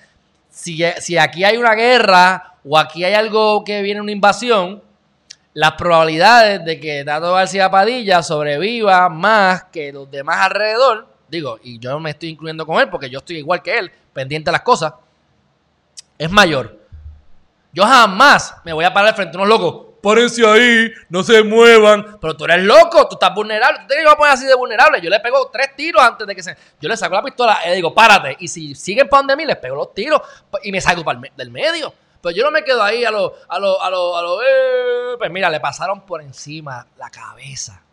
Si, 0.50 0.84
si 1.00 1.18
aquí 1.18 1.44
hay 1.44 1.58
una 1.58 1.74
guerra 1.74 2.56
o 2.63 2.78
aquí 2.78 3.04
hay 3.04 3.13
algo 3.13 3.63
que 3.63 3.82
viene 3.82 4.02
una 4.02 4.12
invasión, 4.12 4.84
las 5.54 5.74
probabilidades 5.74 6.63
de 6.66 6.80
que 6.80 7.04
Tato 7.04 7.34
García 7.34 7.70
Padilla 7.70 8.24
sobreviva 8.24 9.08
más 9.10 9.66
que 9.66 9.94
los 9.94 10.10
demás 10.10 10.38
alrededor, 10.39 11.08
digo, 11.28 11.60
y 11.63 11.80
yo 11.80 12.00
me 12.00 12.12
estoy 12.12 12.30
incluyendo 12.30 12.66
con 12.66 12.80
él 12.80 12.89
porque 12.89 13.10
yo 13.10 13.20
estoy 13.20 13.38
igual 13.38 13.62
que 13.62 13.78
él, 13.78 13.92
pendiente 14.13 14.50
de 14.50 14.54
las 14.54 14.62
cosas, 14.62 14.94
es 16.18 16.32
mayor. 16.32 16.80
Yo 17.72 17.84
jamás 17.84 18.56
me 18.63 18.74
voy 18.74 18.86
a 18.86 18.94
parar 18.94 19.16
frente 19.16 19.36
a 19.36 19.42
unos 19.42 19.50
locos. 19.50 19.94
Párense 20.02 20.46
ahí, 20.46 20.92
no 21.10 21.24
se 21.24 21.44
muevan. 21.44 22.20
Pero 22.20 22.36
tú 22.36 22.44
eres 22.44 22.62
loco, 22.62 23.08
tú 23.08 23.16
estás 23.16 23.34
vulnerable. 23.34 23.80
¿Tú 23.80 23.88
te 23.88 24.04
vas 24.04 24.13
a 24.13 24.18
poner 24.18 24.34
así 24.34 24.46
de 24.46 24.54
vulnerable? 24.54 25.00
Yo 25.02 25.10
le 25.10 25.20
pego 25.22 25.50
tres 25.52 25.76
tiros 25.76 26.04
antes 26.04 26.28
de 26.28 26.36
que 26.36 26.44
se. 26.44 26.56
Yo 26.80 26.89
le 26.89 26.98
saco 26.98 27.16
la 27.16 27.24
pistola 27.24 27.60
y 27.66 27.70
le 27.70 27.76
digo, 27.76 27.94
párate. 27.94 28.36
Y 28.39 28.50
si 28.50 28.76
siguen 28.76 29.08
para 29.08 29.22
donde 29.22 29.38
mí, 29.38 29.46
les 29.46 29.56
pego 29.56 29.78
los 29.78 29.94
tiros 29.94 30.22
y 30.62 30.72
me 30.72 30.82
salgo 30.82 31.04
del 31.38 31.50
medio. 31.50 31.94
Pero 32.24 32.38
yo 32.38 32.46
no 32.46 32.52
me 32.52 32.64
quedo 32.64 32.82
ahí 32.82 33.04
a 33.04 33.12
lo, 33.12 33.34
a 33.50 33.60
lo, 33.60 33.82
a 33.82 33.90
lo, 33.90 34.18
a 34.18 34.22
lo, 34.22 34.42
eh. 34.42 35.18
Pues 35.18 35.30
mira, 35.30 35.50
le 35.50 35.60
pasaron 35.60 36.06
por 36.06 36.22
encima 36.22 36.88
la 36.98 37.10
cabeza. 37.10 37.84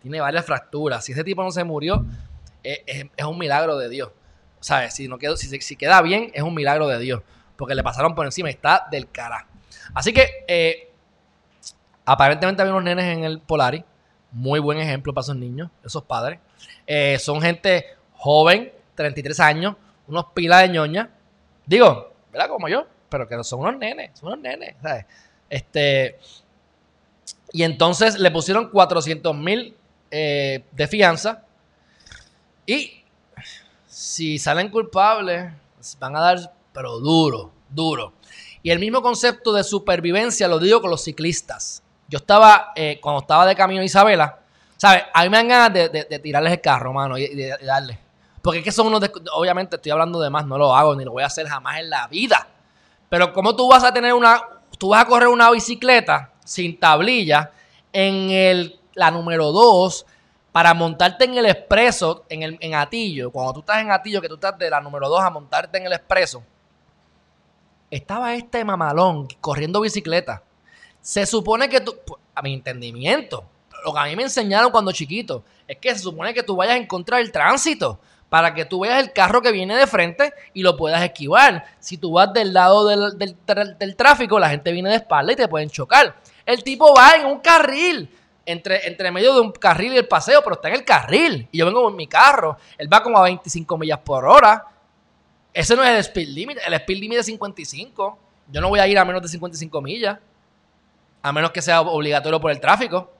Tiene 0.00 0.22
varias 0.22 0.46
fracturas. 0.46 1.04
Si 1.04 1.12
ese 1.12 1.22
tipo 1.22 1.42
no 1.42 1.50
se 1.50 1.64
murió, 1.64 2.02
eh, 2.62 3.10
es, 3.14 3.24
un 3.26 3.36
milagro 3.36 3.76
de 3.76 3.90
Dios. 3.90 4.10
¿Sabes? 4.58 4.94
Si, 4.94 5.06
no 5.06 5.18
quedó, 5.18 5.36
si, 5.36 5.60
si, 5.60 5.76
queda 5.76 6.00
bien, 6.00 6.30
es 6.32 6.42
un 6.42 6.54
milagro 6.54 6.88
de 6.88 6.98
Dios. 6.98 7.20
Porque 7.56 7.74
le 7.74 7.82
pasaron 7.82 8.14
por 8.14 8.24
encima. 8.24 8.48
Está 8.48 8.88
del 8.90 9.10
cara. 9.10 9.46
Así 9.92 10.14
que, 10.14 10.46
eh, 10.48 10.90
aparentemente 12.06 12.62
había 12.62 12.72
unos 12.72 12.84
nenes 12.84 13.04
en 13.04 13.24
el 13.24 13.38
Polari. 13.38 13.84
Muy 14.30 14.60
buen 14.60 14.78
ejemplo 14.78 15.12
para 15.12 15.24
esos 15.24 15.36
niños, 15.36 15.70
esos 15.84 16.02
padres. 16.04 16.40
son 17.18 17.42
gente 17.42 17.84
joven, 18.14 18.72
33 18.94 19.38
años, 19.40 19.76
unos 20.08 20.24
pilas 20.32 20.62
de 20.62 20.70
ñoña. 20.70 21.10
Digo, 21.66 22.14
¿verdad? 22.32 22.48
Como 22.48 22.66
yo 22.68 22.86
pero 23.14 23.28
que 23.28 23.44
son 23.44 23.60
unos 23.60 23.76
nenes, 23.76 24.10
son 24.18 24.30
unos 24.30 24.40
nenes, 24.40 24.74
¿sabes? 24.82 25.06
Este, 25.48 26.18
y 27.52 27.62
entonces 27.62 28.18
le 28.18 28.28
pusieron 28.32 28.70
400 28.70 29.36
mil 29.36 29.76
eh, 30.10 30.64
de 30.72 30.88
fianza 30.88 31.44
y 32.66 33.04
si 33.86 34.40
salen 34.40 34.68
culpables 34.68 35.52
van 36.00 36.16
a 36.16 36.20
dar, 36.20 36.52
pero 36.72 36.98
duro, 36.98 37.52
duro. 37.70 38.14
Y 38.64 38.70
el 38.70 38.80
mismo 38.80 39.00
concepto 39.00 39.52
de 39.52 39.62
supervivencia 39.62 40.48
lo 40.48 40.58
digo 40.58 40.80
con 40.80 40.90
los 40.90 41.04
ciclistas. 41.04 41.84
Yo 42.08 42.16
estaba, 42.16 42.72
eh, 42.74 42.98
cuando 43.00 43.20
estaba 43.20 43.46
de 43.46 43.54
camino 43.54 43.80
a 43.80 43.84
Isabela, 43.84 44.40
¿sabes? 44.76 45.04
A 45.14 45.22
mí 45.22 45.28
me 45.28 45.36
dan 45.36 45.48
ganas 45.48 45.72
de, 45.72 46.18
tirarles 46.20 46.54
el 46.54 46.60
carro, 46.60 46.92
mano, 46.92 47.16
y, 47.16 47.32
de, 47.32 47.56
darle. 47.62 47.96
Porque 48.42 48.58
es 48.58 48.64
que 48.64 48.72
son 48.72 48.88
unos, 48.88 49.08
obviamente 49.34 49.76
estoy 49.76 49.92
hablando 49.92 50.20
de 50.20 50.30
más, 50.30 50.44
no 50.46 50.58
lo 50.58 50.74
hago, 50.74 50.96
ni 50.96 51.04
lo 51.04 51.12
voy 51.12 51.22
a 51.22 51.26
hacer 51.26 51.46
jamás 51.46 51.78
en 51.78 51.90
la 51.90 52.08
vida. 52.08 52.48
Pero 53.14 53.32
¿cómo 53.32 53.54
tú 53.54 53.68
vas 53.68 53.84
a 53.84 53.94
tener 53.94 54.12
una, 54.12 54.42
tú 54.76 54.88
vas 54.88 55.04
a 55.04 55.06
correr 55.06 55.28
una 55.28 55.48
bicicleta 55.52 56.32
sin 56.44 56.80
tablilla 56.80 57.52
en 57.92 58.28
el, 58.30 58.80
la 58.94 59.12
número 59.12 59.52
2 59.52 60.04
para 60.50 60.74
montarte 60.74 61.26
en 61.26 61.38
el 61.38 61.46
expreso, 61.46 62.24
en, 62.28 62.42
el, 62.42 62.58
en 62.60 62.74
Atillo, 62.74 63.30
cuando 63.30 63.52
tú 63.52 63.60
estás 63.60 63.78
en 63.82 63.92
Atillo, 63.92 64.20
que 64.20 64.26
tú 64.26 64.34
estás 64.34 64.58
de 64.58 64.68
la 64.68 64.80
número 64.80 65.08
2 65.08 65.22
a 65.22 65.30
montarte 65.30 65.78
en 65.78 65.86
el 65.86 65.92
expreso, 65.92 66.42
estaba 67.88 68.34
este 68.34 68.64
mamalón 68.64 69.28
corriendo 69.40 69.80
bicicleta. 69.80 70.42
Se 71.00 71.24
supone 71.24 71.68
que 71.68 71.82
tú, 71.82 71.94
a 72.34 72.42
mi 72.42 72.52
entendimiento, 72.52 73.44
lo 73.84 73.94
que 73.94 74.00
a 74.00 74.04
mí 74.06 74.16
me 74.16 74.24
enseñaron 74.24 74.72
cuando 74.72 74.90
chiquito, 74.90 75.44
es 75.68 75.78
que 75.78 75.92
se 75.94 76.00
supone 76.00 76.34
que 76.34 76.42
tú 76.42 76.56
vayas 76.56 76.74
a 76.74 76.78
encontrar 76.78 77.20
el 77.20 77.30
tránsito 77.30 78.00
para 78.34 78.52
que 78.52 78.64
tú 78.64 78.80
veas 78.80 79.00
el 79.00 79.12
carro 79.12 79.40
que 79.40 79.52
viene 79.52 79.76
de 79.76 79.86
frente 79.86 80.34
y 80.54 80.64
lo 80.64 80.76
puedas 80.76 81.00
esquivar. 81.04 81.66
Si 81.78 81.98
tú 81.98 82.14
vas 82.14 82.32
del 82.32 82.52
lado 82.52 82.84
del, 82.88 83.94
tráfico, 83.96 84.40
la 84.40 84.50
gente 84.50 84.72
viene 84.72 84.90
de 84.90 84.96
espalda 84.96 85.34
y 85.34 85.36
te 85.36 85.46
pueden 85.46 85.70
chocar. 85.70 86.16
El 86.44 86.64
tipo 86.64 86.92
va 86.96 87.12
en 87.12 87.26
un 87.26 87.38
carril, 87.38 88.10
entre, 88.44 88.88
entre 88.88 89.12
medio 89.12 89.34
de 89.34 89.40
un 89.40 89.52
carril 89.52 89.92
y 89.92 89.98
el 89.98 90.08
paseo, 90.08 90.42
pero 90.42 90.56
está 90.56 90.66
en 90.66 90.74
el 90.74 90.84
carril. 90.84 91.46
Y 91.52 91.58
yo 91.58 91.66
vengo 91.66 91.88
en 91.88 91.94
mi 91.94 92.08
carro. 92.08 92.56
Él 92.76 92.92
va 92.92 93.04
como 93.04 93.18
a 93.18 93.22
25 93.22 93.78
millas 93.78 94.00
por 94.00 94.24
hora. 94.24 94.66
Ese 95.52 95.76
no 95.76 95.84
es 95.84 95.90
el 95.90 95.98
speed 95.98 96.30
limit. 96.30 96.58
El 96.66 96.74
speed 96.74 96.98
limit 96.98 97.18
es 97.20 97.26
55. 97.26 98.18
Yo 98.50 98.60
no 98.60 98.68
voy 98.68 98.80
a 98.80 98.88
ir 98.88 98.98
a 98.98 99.04
menos 99.04 99.22
de 99.22 99.28
55 99.28 99.80
millas. 99.80 100.18
A 101.22 101.32
menos 101.32 101.52
que 101.52 101.62
sea 101.62 101.82
obligatorio 101.82 102.40
por 102.40 102.50
el 102.50 102.58
tráfico. 102.58 103.13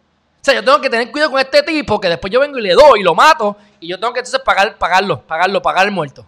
O 0.44 0.46
sea, 0.46 0.52
yo 0.52 0.62
tengo 0.62 0.78
que 0.78 0.90
tener 0.90 1.10
cuidado 1.10 1.30
con 1.30 1.40
este 1.40 1.62
tipo 1.62 1.98
que 1.98 2.06
después 2.06 2.30
yo 2.30 2.38
vengo 2.38 2.58
y 2.58 2.60
le 2.60 2.74
doy 2.74 3.00
y 3.00 3.02
lo 3.02 3.14
mato 3.14 3.56
y 3.80 3.88
yo 3.88 3.98
tengo 3.98 4.12
que 4.12 4.18
entonces 4.18 4.42
pagar, 4.42 4.76
pagarlo, 4.76 5.22
pagarlo, 5.26 5.62
pagar 5.62 5.86
el 5.86 5.90
muerto. 5.90 6.26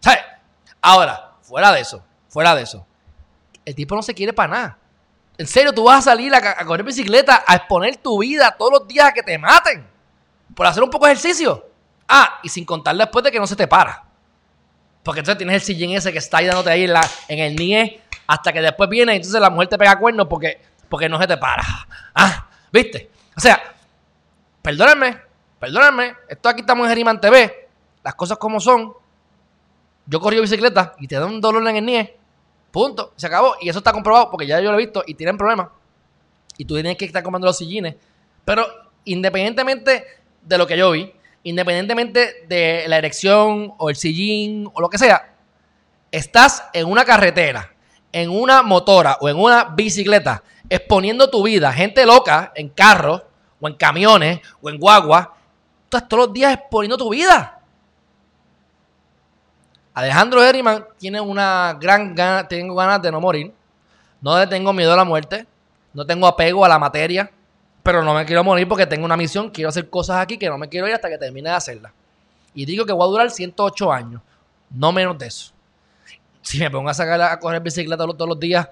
¿Sabes? 0.00 0.18
Ahora, 0.82 1.34
fuera 1.42 1.70
de 1.70 1.78
eso, 1.78 2.04
fuera 2.28 2.56
de 2.56 2.62
eso, 2.62 2.84
el 3.64 3.76
tipo 3.76 3.94
no 3.94 4.02
se 4.02 4.12
quiere 4.12 4.32
para 4.32 4.48
nada. 4.52 4.78
En 5.38 5.46
serio, 5.46 5.72
tú 5.72 5.84
vas 5.84 5.98
a 5.98 6.10
salir 6.10 6.34
a, 6.34 6.64
correr 6.64 6.84
bicicleta 6.84 7.44
a 7.46 7.54
exponer 7.54 7.98
tu 7.98 8.18
vida 8.18 8.56
todos 8.58 8.72
los 8.72 8.88
días 8.88 9.06
a 9.06 9.12
que 9.12 9.22
te 9.22 9.38
maten 9.38 9.86
por 10.52 10.66
hacer 10.66 10.82
un 10.82 10.90
poco 10.90 11.06
de 11.06 11.12
ejercicio. 11.12 11.64
Ah, 12.08 12.40
y 12.42 12.48
sin 12.48 12.64
contar 12.64 12.96
después 12.96 13.24
de 13.24 13.30
que 13.30 13.38
no 13.38 13.46
se 13.46 13.54
te 13.54 13.68
para. 13.68 14.02
Porque 15.04 15.20
entonces 15.20 15.38
tienes 15.38 15.54
el 15.54 15.62
sillín 15.62 15.92
ese 15.92 16.10
que 16.10 16.18
está 16.18 16.38
ahí 16.38 16.46
dándote 16.46 16.70
ahí 16.70 16.92
en, 17.28 17.38
el 17.38 17.54
nie 17.54 18.02
hasta 18.26 18.52
que 18.52 18.60
después 18.60 18.90
viene 18.90 19.12
y 19.12 19.16
entonces 19.18 19.40
la 19.40 19.48
mujer 19.48 19.68
te 19.68 19.78
pega 19.78 19.96
cuernos 19.96 20.26
porque, 20.26 20.60
porque 20.88 21.08
no 21.08 21.20
se 21.20 21.28
te 21.28 21.36
para. 21.36 21.62
Ah, 22.16 22.48
¿viste? 22.72 23.12
O 23.38 23.40
sea, 23.40 23.62
perdónenme, 24.60 25.16
perdónenme, 25.60 26.12
esto 26.28 26.48
aquí 26.48 26.62
estamos 26.62 26.84
en 26.86 26.90
Geriman 26.90 27.20
TV, 27.20 27.68
las 28.02 28.16
cosas 28.16 28.36
como 28.36 28.58
son. 28.58 28.92
Yo 30.06 30.18
corrí 30.18 30.40
bicicleta 30.40 30.96
y 30.98 31.06
te 31.06 31.14
da 31.14 31.26
un 31.26 31.40
dolor 31.40 31.64
en 31.68 31.76
el 31.76 31.86
nie, 31.86 32.16
punto, 32.72 33.12
se 33.14 33.28
acabó. 33.28 33.54
Y 33.60 33.68
eso 33.68 33.78
está 33.78 33.92
comprobado 33.92 34.28
porque 34.28 34.44
ya 34.44 34.58
yo 34.58 34.72
lo 34.72 34.74
he 34.76 34.84
visto 34.84 35.04
y 35.06 35.14
tienen 35.14 35.38
problemas. 35.38 35.68
Y 36.56 36.64
tú 36.64 36.74
tienes 36.74 36.96
que 36.96 37.04
estar 37.04 37.22
comiendo 37.22 37.46
los 37.46 37.56
sillines. 37.56 37.94
Pero 38.44 38.66
independientemente 39.04 40.04
de 40.42 40.58
lo 40.58 40.66
que 40.66 40.76
yo 40.76 40.90
vi, 40.90 41.14
independientemente 41.44 42.44
de 42.48 42.86
la 42.88 42.98
erección 42.98 43.72
o 43.78 43.88
el 43.88 43.94
sillín 43.94 44.68
o 44.74 44.80
lo 44.80 44.90
que 44.90 44.98
sea, 44.98 45.36
estás 46.10 46.64
en 46.72 46.88
una 46.88 47.04
carretera 47.04 47.70
en 48.12 48.30
una 48.30 48.62
motora 48.62 49.18
o 49.20 49.28
en 49.28 49.36
una 49.36 49.64
bicicleta, 49.64 50.42
exponiendo 50.68 51.30
tu 51.30 51.42
vida, 51.42 51.72
gente 51.72 52.06
loca 52.06 52.52
en 52.54 52.68
carros 52.68 53.22
o 53.60 53.68
en 53.68 53.74
camiones 53.74 54.40
o 54.60 54.70
en 54.70 54.78
guagua, 54.78 55.34
tú 55.88 55.96
estás 55.96 56.08
todos 56.08 56.26
los 56.26 56.32
días 56.32 56.54
exponiendo 56.54 56.96
tu 56.96 57.10
vida. 57.10 57.60
Alejandro 59.94 60.44
Herriman 60.44 60.86
tiene 60.96 61.20
una 61.20 61.76
gran 61.80 62.14
gana, 62.14 62.46
tengo 62.46 62.74
ganas 62.76 63.02
de 63.02 63.10
no 63.10 63.20
morir. 63.20 63.52
No 64.20 64.38
le 64.38 64.46
tengo 64.46 64.72
miedo 64.72 64.92
a 64.92 64.96
la 64.96 65.04
muerte. 65.04 65.44
No 65.92 66.06
tengo 66.06 66.26
apego 66.28 66.64
a 66.64 66.68
la 66.68 66.78
materia. 66.78 67.30
Pero 67.82 68.04
no 68.04 68.14
me 68.14 68.24
quiero 68.24 68.44
morir 68.44 68.68
porque 68.68 68.86
tengo 68.86 69.04
una 69.04 69.16
misión. 69.16 69.50
Quiero 69.50 69.70
hacer 69.70 69.90
cosas 69.90 70.18
aquí 70.18 70.38
que 70.38 70.48
no 70.48 70.56
me 70.56 70.68
quiero 70.68 70.86
ir 70.86 70.94
hasta 70.94 71.08
que 71.08 71.18
termine 71.18 71.50
de 71.50 71.56
hacerlas. 71.56 71.92
Y 72.54 72.64
digo 72.64 72.86
que 72.86 72.92
voy 72.92 73.04
a 73.06 73.10
durar 73.10 73.30
108 73.30 73.92
años. 73.92 74.22
No 74.70 74.92
menos 74.92 75.18
de 75.18 75.26
eso. 75.26 75.52
Si 76.42 76.58
me 76.58 76.70
pongo 76.70 76.90
a 76.90 76.94
sacar 76.94 77.20
a 77.20 77.38
correr 77.40 77.60
bicicleta 77.60 78.06
todos 78.06 78.28
los 78.28 78.38
días, 78.38 78.68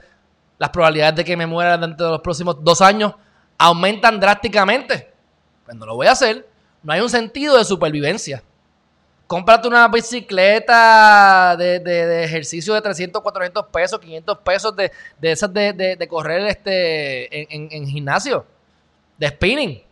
las 0.59 0.71
probabilidades 0.71 1.17
de 1.17 1.25
que 1.25 1.37
me 1.37 1.47
muera 1.47 1.77
dentro 1.77 2.07
de 2.07 2.13
los 2.13 2.21
próximos 2.21 2.63
dos 2.63 2.81
años 2.81 3.15
aumentan 3.59 4.21
drásticamente. 4.21 5.13
Pues 5.65 5.77
no 5.77 5.87
lo 5.87 5.95
voy 5.95 6.07
a 6.07 6.13
hacer. 6.13 6.49
No 6.83 6.93
hay 6.93 7.01
un 7.01 7.11
sentido 7.11 7.57
de 7.59 7.65
supervivencia. 7.65 8.43
Cómprate 9.27 9.67
una 9.67 9.89
bicicleta 9.89 11.57
de, 11.57 12.25
ejercicio 12.25 12.75
de 12.75 12.81
300, 12.81 13.21
400 13.21 13.67
pesos, 13.67 13.99
500 13.99 14.39
pesos 14.39 14.77
de, 14.77 14.93
esas 15.21 15.53
de, 15.53 16.07
correr 16.09 16.47
este, 16.47 17.53
en, 17.53 17.87
gimnasio, 17.89 18.47
de 19.19 19.29
spinning. 19.29 19.83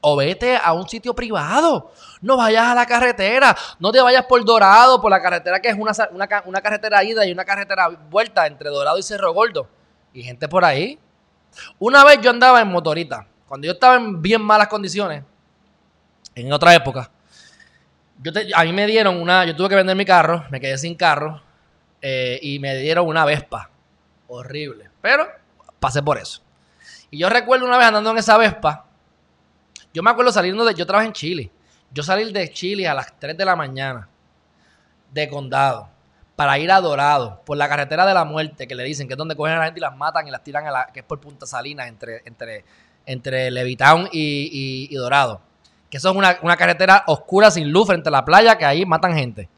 O 0.00 0.16
vete 0.16 0.56
a 0.56 0.72
un 0.72 0.88
sitio 0.88 1.12
privado. 1.12 1.90
No 2.22 2.36
vayas 2.36 2.68
a 2.68 2.74
la 2.74 2.86
carretera. 2.86 3.56
No 3.80 3.90
te 3.90 4.00
vayas 4.00 4.24
por 4.26 4.42
Dorado, 4.44 5.00
por 5.00 5.10
la 5.10 5.20
carretera 5.20 5.60
que 5.60 5.68
es 5.68 5.76
una, 5.76 5.92
una, 6.12 6.42
una 6.46 6.60
carretera 6.60 7.02
ida 7.02 7.26
y 7.26 7.32
una 7.32 7.44
carretera 7.44 7.88
vuelta 7.88 8.46
entre 8.46 8.70
Dorado 8.70 8.96
y 8.96 9.02
Cerro 9.02 9.34
Gordo. 9.34 9.68
Y 10.14 10.22
gente 10.22 10.48
por 10.48 10.64
ahí. 10.64 10.98
Una 11.78 12.04
vez 12.04 12.20
yo 12.20 12.30
andaba 12.30 12.60
en 12.60 12.68
motorita. 12.68 13.26
Cuando 13.46 13.66
yo 13.66 13.72
estaba 13.72 13.96
en 13.96 14.22
bien 14.22 14.42
malas 14.42 14.68
condiciones, 14.68 15.24
en 16.34 16.52
otra 16.52 16.74
época, 16.74 17.10
a 18.54 18.64
mí 18.64 18.72
me 18.72 18.86
dieron 18.86 19.20
una, 19.20 19.44
yo 19.44 19.56
tuve 19.56 19.70
que 19.70 19.74
vender 19.74 19.96
mi 19.96 20.04
carro, 20.04 20.44
me 20.50 20.60
quedé 20.60 20.78
sin 20.78 20.94
carro 20.94 21.42
eh, 22.00 22.38
y 22.42 22.58
me 22.58 22.76
dieron 22.76 23.06
una 23.06 23.24
Vespa. 23.24 23.70
Horrible. 24.28 24.90
Pero 25.00 25.26
pasé 25.80 26.02
por 26.02 26.18
eso. 26.18 26.42
Y 27.10 27.18
yo 27.18 27.28
recuerdo 27.28 27.66
una 27.66 27.78
vez 27.78 27.88
andando 27.88 28.10
en 28.10 28.18
esa 28.18 28.38
Vespa, 28.38 28.86
yo 29.92 30.02
me 30.02 30.10
acuerdo 30.10 30.30
saliendo 30.30 30.64
de, 30.64 30.74
yo 30.74 30.86
trabajé 30.86 31.08
en 31.08 31.12
Chile. 31.12 31.50
Yo 31.92 32.02
salí 32.02 32.30
de 32.32 32.52
Chile 32.52 32.86
a 32.86 32.94
las 32.94 33.18
3 33.18 33.36
de 33.36 33.44
la 33.44 33.56
mañana, 33.56 34.08
de 35.12 35.28
condado, 35.28 35.88
para 36.40 36.58
ir 36.58 36.72
a 36.72 36.80
Dorado, 36.80 37.42
por 37.44 37.58
la 37.58 37.68
carretera 37.68 38.06
de 38.06 38.14
la 38.14 38.24
muerte, 38.24 38.66
que 38.66 38.74
le 38.74 38.82
dicen 38.84 39.06
que 39.06 39.12
es 39.12 39.18
donde 39.18 39.36
cogen 39.36 39.56
a 39.56 39.58
la 39.58 39.64
gente 39.66 39.80
y 39.80 39.82
las 39.82 39.94
matan 39.94 40.26
y 40.26 40.30
las 40.30 40.42
tiran 40.42 40.66
a 40.66 40.70
la, 40.70 40.86
que 40.86 41.00
es 41.00 41.04
por 41.04 41.20
Punta 41.20 41.44
Salinas, 41.44 41.86
entre, 41.86 42.22
entre, 42.24 42.64
entre 43.04 43.50
Levitown 43.50 44.08
y 44.10 44.94
Dorado 44.94 45.42
que 45.90 45.96
eso 45.96 46.10
es 46.10 46.16
una, 46.16 46.56
carretera 46.56 47.02
oscura 47.08 47.50
sin 47.50 47.70
luz 47.70 47.88
frente 47.88 48.08
a 48.08 48.12
la 48.12 48.24
playa, 48.24 48.56
que 48.56 48.64
ahí 48.64 48.86
matan 48.86 49.14
gente. 49.14 49.48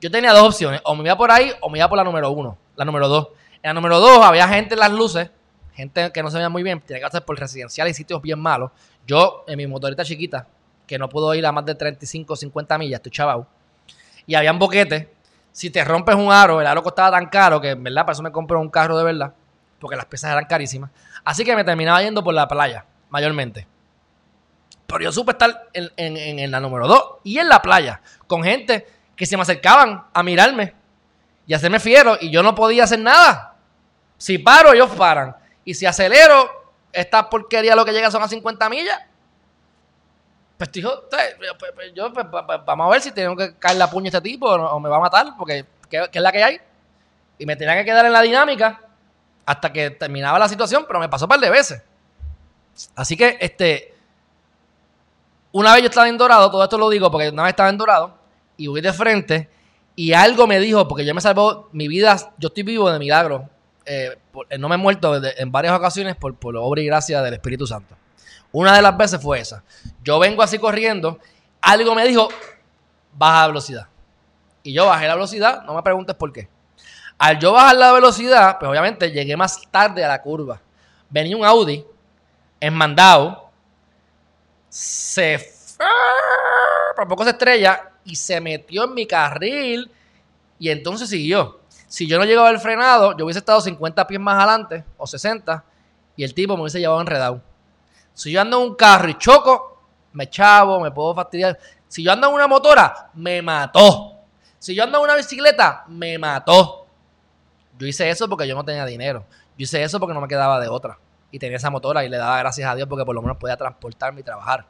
Yo 0.00 0.10
tenía 0.10 0.32
dos 0.32 0.48
opciones, 0.48 0.80
o 0.84 0.94
me 0.94 1.04
iba 1.04 1.16
por 1.16 1.30
ahí 1.30 1.52
o 1.60 1.70
me 1.70 1.78
iba 1.78 1.88
por 1.88 1.96
la 1.96 2.04
número 2.04 2.30
uno, 2.30 2.58
la 2.76 2.84
número 2.84 3.08
dos. 3.08 3.28
En 3.62 3.70
la 3.70 3.74
número 3.74 4.00
dos 4.00 4.24
había 4.24 4.48
gente 4.48 4.74
en 4.74 4.80
las 4.80 4.90
luces, 4.90 5.30
gente 5.72 6.10
que 6.12 6.22
no 6.22 6.30
se 6.30 6.36
veía 6.36 6.48
muy 6.48 6.64
bien, 6.64 6.80
tiene 6.80 7.00
que 7.00 7.06
hacer 7.06 7.24
por 7.24 7.38
residencial 7.38 7.88
y 7.88 7.94
sitios 7.94 8.20
bien 8.20 8.40
malos. 8.40 8.72
Yo, 9.06 9.44
en 9.46 9.56
mi 9.56 9.66
motorita 9.66 10.04
chiquita, 10.04 10.46
que 10.86 10.98
no 10.98 11.08
puedo 11.08 11.32
ir 11.34 11.46
a 11.46 11.52
más 11.52 11.64
de 11.64 11.76
35 11.76 12.32
o 12.32 12.36
50 12.36 12.78
millas, 12.78 12.98
estoy 12.98 13.12
chaval. 13.12 13.46
Y 14.26 14.34
habían 14.34 14.58
boquetes. 14.58 15.06
Si 15.58 15.70
te 15.70 15.84
rompes 15.84 16.14
un 16.14 16.30
aro, 16.30 16.60
el 16.60 16.68
aro 16.68 16.84
costaba 16.84 17.10
tan 17.10 17.26
caro 17.26 17.60
que, 17.60 17.70
en 17.70 17.82
verdad, 17.82 18.02
para 18.02 18.12
eso 18.12 18.22
me 18.22 18.30
compré 18.30 18.56
un 18.56 18.70
carro 18.70 18.96
de 18.96 19.02
verdad, 19.02 19.34
porque 19.80 19.96
las 19.96 20.04
piezas 20.04 20.30
eran 20.30 20.44
carísimas. 20.44 20.92
Así 21.24 21.44
que 21.44 21.56
me 21.56 21.64
terminaba 21.64 22.00
yendo 22.00 22.22
por 22.22 22.32
la 22.32 22.46
playa, 22.46 22.84
mayormente. 23.10 23.66
Pero 24.86 25.00
yo 25.00 25.10
supe 25.10 25.32
estar 25.32 25.64
en, 25.72 26.50
la 26.52 26.60
número 26.60 26.86
2 26.86 27.04
y 27.24 27.38
en 27.38 27.48
la 27.48 27.60
playa 27.60 28.00
con 28.28 28.44
gente 28.44 28.86
que 29.16 29.26
se 29.26 29.36
me 29.36 29.42
acercaban 29.42 30.04
a 30.14 30.22
mirarme 30.22 30.74
y 31.44 31.54
hacerme 31.54 31.80
fiero 31.80 32.16
y 32.20 32.30
yo 32.30 32.44
no 32.44 32.54
podía 32.54 32.84
hacer 32.84 33.00
nada. 33.00 33.56
Si 34.16 34.38
paro, 34.38 34.72
ellos 34.72 34.90
paran. 34.90 35.34
Y 35.64 35.74
si 35.74 35.86
acelero, 35.86 36.72
esta 36.92 37.28
porquería 37.28 37.74
lo 37.74 37.84
que 37.84 37.90
llega 37.90 38.12
son 38.12 38.22
a 38.22 38.28
50 38.28 38.68
millas. 38.68 39.00
Pues 40.58 40.72
dijo, 40.72 41.04
pues, 41.08 41.72
pues, 41.72 41.94
yo, 41.94 42.12
pues, 42.12 42.26
vamos 42.66 42.86
a 42.86 42.90
ver 42.90 43.00
si 43.00 43.12
tengo 43.12 43.36
que 43.36 43.54
caer 43.54 43.76
la 43.76 43.88
puña 43.88 44.06
a 44.06 44.08
este 44.08 44.20
tipo 44.20 44.48
o, 44.48 44.80
me 44.80 44.88
va 44.88 44.96
a 44.96 45.00
matar, 45.00 45.28
porque 45.38 45.64
¿qué, 45.88 46.08
es 46.12 46.20
la 46.20 46.32
que 46.32 46.42
hay? 46.42 46.60
Y 47.38 47.46
me 47.46 47.54
tenía 47.54 47.76
que 47.76 47.84
quedar 47.84 48.04
en 48.04 48.12
la 48.12 48.22
dinámica 48.22 48.80
hasta 49.46 49.72
que 49.72 49.90
terminaba 49.90 50.36
la 50.36 50.48
situación, 50.48 50.84
pero 50.84 50.98
me 50.98 51.08
pasó 51.08 51.26
un 51.26 51.28
par 51.28 51.38
de 51.38 51.48
veces. 51.48 51.80
Así 52.96 53.16
que, 53.16 53.38
este, 53.40 53.94
una 55.52 55.72
vez 55.74 55.82
yo 55.82 55.88
estaba 55.90 56.08
en 56.08 56.18
Dorado, 56.18 56.50
todo 56.50 56.64
esto 56.64 56.76
lo 56.76 56.90
digo 56.90 57.08
porque 57.08 57.28
una 57.28 57.44
vez 57.44 57.50
estaba 57.50 57.68
en 57.68 57.78
Dorado 57.78 58.18
y 58.56 58.66
voy 58.66 58.80
de 58.80 58.92
frente 58.92 59.48
y 59.94 60.12
algo 60.12 60.48
me 60.48 60.58
dijo, 60.58 60.88
porque 60.88 61.04
yo 61.04 61.14
me 61.14 61.20
salvó 61.20 61.68
mi 61.70 61.86
vida, 61.86 62.16
yo 62.36 62.48
estoy 62.48 62.64
vivo 62.64 62.90
de 62.90 62.98
milagro. 62.98 63.48
Eh, 63.86 64.18
eh, 64.50 64.58
no 64.58 64.68
me 64.68 64.74
he 64.74 64.78
muerto 64.78 65.20
en 65.24 65.52
varias 65.52 65.74
ocasiones 65.74 66.16
por, 66.16 66.34
por 66.34 66.56
obra 66.56 66.80
y 66.80 66.86
gracia 66.86 67.22
del 67.22 67.34
Espíritu 67.34 67.64
Santo. 67.64 67.94
Una 68.52 68.74
de 68.74 68.82
las 68.82 68.96
veces 68.96 69.20
fue 69.20 69.40
esa. 69.40 69.62
Yo 70.02 70.18
vengo 70.18 70.42
así 70.42 70.58
corriendo, 70.58 71.18
algo 71.60 71.94
me 71.94 72.06
dijo, 72.06 72.28
baja 73.12 73.42
la 73.42 73.46
velocidad. 73.48 73.88
Y 74.62 74.72
yo 74.72 74.86
bajé 74.86 75.06
la 75.06 75.14
velocidad, 75.14 75.62
no 75.64 75.74
me 75.74 75.82
preguntes 75.82 76.16
por 76.16 76.32
qué. 76.32 76.48
Al 77.18 77.38
yo 77.38 77.52
bajar 77.52 77.76
la 77.76 77.92
velocidad, 77.92 78.58
pues 78.58 78.70
obviamente 78.70 79.10
llegué 79.10 79.36
más 79.36 79.60
tarde 79.70 80.04
a 80.04 80.08
la 80.08 80.22
curva. 80.22 80.60
Venía 81.10 81.36
un 81.36 81.44
Audi 81.44 81.84
enmandado 82.60 83.50
se 84.68 85.54
por 86.94 87.08
poco 87.08 87.24
se 87.24 87.30
estrella 87.30 87.92
y 88.04 88.16
se 88.16 88.40
metió 88.40 88.84
en 88.84 88.94
mi 88.94 89.06
carril 89.06 89.90
y 90.58 90.70
entonces 90.70 91.08
siguió. 91.08 91.60
Si 91.86 92.06
yo 92.06 92.18
no 92.18 92.24
llegaba 92.24 92.48
al 92.48 92.60
frenado, 92.60 93.16
yo 93.16 93.24
hubiese 93.24 93.38
estado 93.38 93.60
50 93.60 94.06
pies 94.06 94.20
más 94.20 94.36
adelante 94.36 94.84
o 94.96 95.06
60 95.06 95.64
y 96.16 96.24
el 96.24 96.34
tipo 96.34 96.54
me 96.56 96.62
hubiese 96.62 96.80
llevado 96.80 97.00
enredado. 97.00 97.42
Si 98.18 98.32
yo 98.32 98.40
ando 98.40 98.60
en 98.60 98.70
un 98.70 98.74
carro 98.74 99.08
y 99.08 99.14
choco, 99.16 99.80
me 100.12 100.28
chavo, 100.28 100.80
me 100.80 100.90
puedo 100.90 101.14
fastidiar. 101.14 101.56
Si 101.86 102.02
yo 102.02 102.10
ando 102.10 102.26
en 102.26 102.34
una 102.34 102.48
motora, 102.48 103.10
me 103.14 103.40
mató. 103.42 104.16
Si 104.58 104.74
yo 104.74 104.82
ando 104.82 104.98
en 104.98 105.04
una 105.04 105.14
bicicleta, 105.14 105.84
me 105.86 106.18
mató. 106.18 106.84
Yo 107.78 107.86
hice 107.86 108.10
eso 108.10 108.28
porque 108.28 108.48
yo 108.48 108.56
no 108.56 108.64
tenía 108.64 108.84
dinero. 108.86 109.24
Yo 109.56 109.62
hice 109.62 109.84
eso 109.84 110.00
porque 110.00 110.14
no 110.14 110.20
me 110.20 110.26
quedaba 110.26 110.58
de 110.58 110.66
otra 110.66 110.98
y 111.30 111.38
tenía 111.38 111.58
esa 111.58 111.70
motora 111.70 112.04
y 112.04 112.08
le 112.08 112.16
daba 112.16 112.40
gracias 112.40 112.68
a 112.68 112.74
Dios 112.74 112.88
porque 112.88 113.04
por 113.04 113.14
lo 113.14 113.22
menos 113.22 113.36
podía 113.36 113.56
transportarme 113.56 114.22
y 114.22 114.24
trabajar. 114.24 114.66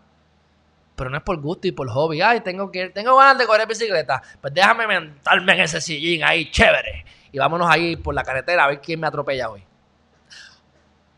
Pero 0.94 1.09
no 1.09 1.16
es 1.16 1.22
por 1.22 1.40
gusto 1.40 1.66
y 1.66 1.72
por 1.72 1.88
hobby. 1.88 2.20
Ay, 2.20 2.42
tengo 2.42 2.70
que 2.70 2.90
tengo 2.90 3.16
ganas 3.16 3.38
de 3.38 3.46
correr 3.46 3.66
bicicleta. 3.66 4.22
Pues 4.42 4.53
déjame 4.53 4.86
mentarme 4.86 5.55
en 5.55 5.61
ese 5.61 5.80
sillín 5.80 6.22
ahí, 6.22 6.51
chévere. 6.51 7.07
Y 7.32 7.38
vámonos 7.38 7.70
ahí 7.70 7.96
por 7.96 8.14
la 8.14 8.22
carretera 8.22 8.64
a 8.64 8.68
ver 8.68 8.82
quién 8.82 9.01
me 9.01 9.07
atropella 9.07 9.49
hoy. 9.49 9.64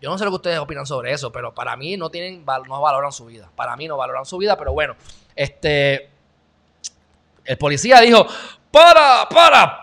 Yo 0.01 0.09
no 0.09 0.17
sé 0.17 0.25
lo 0.25 0.31
que 0.31 0.37
ustedes 0.37 0.59
opinan 0.59 0.87
sobre 0.87 1.13
eso, 1.13 1.31
pero 1.31 1.55
para 1.55 1.77
mí 1.77 1.97
no 1.97 2.11
tienen, 2.11 2.45
no 2.45 2.81
valoran 2.81 3.13
su 3.13 3.27
vida. 3.27 3.51
Para 3.55 3.77
mí 3.77 3.87
no 3.87 3.97
valoran 3.97 4.25
su 4.25 4.39
vida, 4.39 4.57
pero 4.57 4.73
bueno, 4.73 4.97
este, 5.37 6.11
el 7.45 7.59
policía 7.59 8.01
dijo, 8.01 8.27
para, 8.71 9.29
para, 9.29 9.81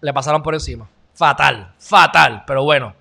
le 0.00 0.12
pasaron 0.14 0.42
por 0.42 0.54
encima. 0.54 0.88
Fatal, 1.12 1.74
fatal, 1.78 2.44
pero 2.46 2.64
bueno, 2.64 2.94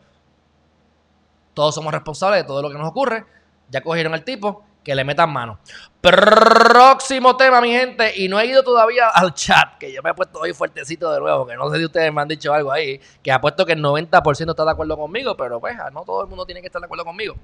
todos 1.54 1.74
somos 1.74 1.94
responsables 1.94 2.41
de 2.41 2.48
todo 2.48 2.62
lo 2.62 2.70
que 2.70 2.78
nos 2.78 2.89
ocurre. 2.89 3.26
Ya 3.70 3.82
cogieron 3.82 4.14
al 4.14 4.24
tipo, 4.24 4.66
que 4.84 4.93
le 4.95 5.03
metan 5.03 5.31
mano. 5.31 5.59
Próximo 6.01 7.38
tema, 7.38 7.61
mi 7.61 7.71
gente. 7.71 8.13
Y 8.17 8.27
no 8.27 8.39
he 8.39 8.45
ido 8.45 8.61
todavía 8.63 9.09
al 9.09 9.34
chat, 9.34 9.77
que 9.77 9.91
yo 9.91 10.01
me 10.03 10.09
he 10.09 10.13
puesto 10.13 10.39
hoy 10.39 10.53
fuertecito 10.53 11.11
de 11.11 11.19
nuevo, 11.19 11.47
que 11.47 11.55
no 11.55 11.69
sé 11.71 11.77
si 11.77 11.86
ustedes 11.86 12.13
me 12.13 12.21
han 12.21 12.27
dicho 12.27 12.53
algo 12.53 12.71
ahí, 12.71 12.99
que 13.21 13.31
apuesto 13.31 13.65
que 13.65 13.73
el 13.73 13.81
90% 13.81 14.49
está 14.49 14.65
de 14.65 14.71
acuerdo 14.71 14.97
conmigo, 14.97 15.38
pero 15.38 15.59
pues 15.59 15.77
no 15.93 16.03
todo 16.03 16.23
el 16.23 16.27
mundo 16.27 16.45
tiene 16.45 16.61
que 16.61 16.67
estar 16.67 16.81
de 16.81 16.86
acuerdo 16.86 17.05
conmigo. 17.05 17.36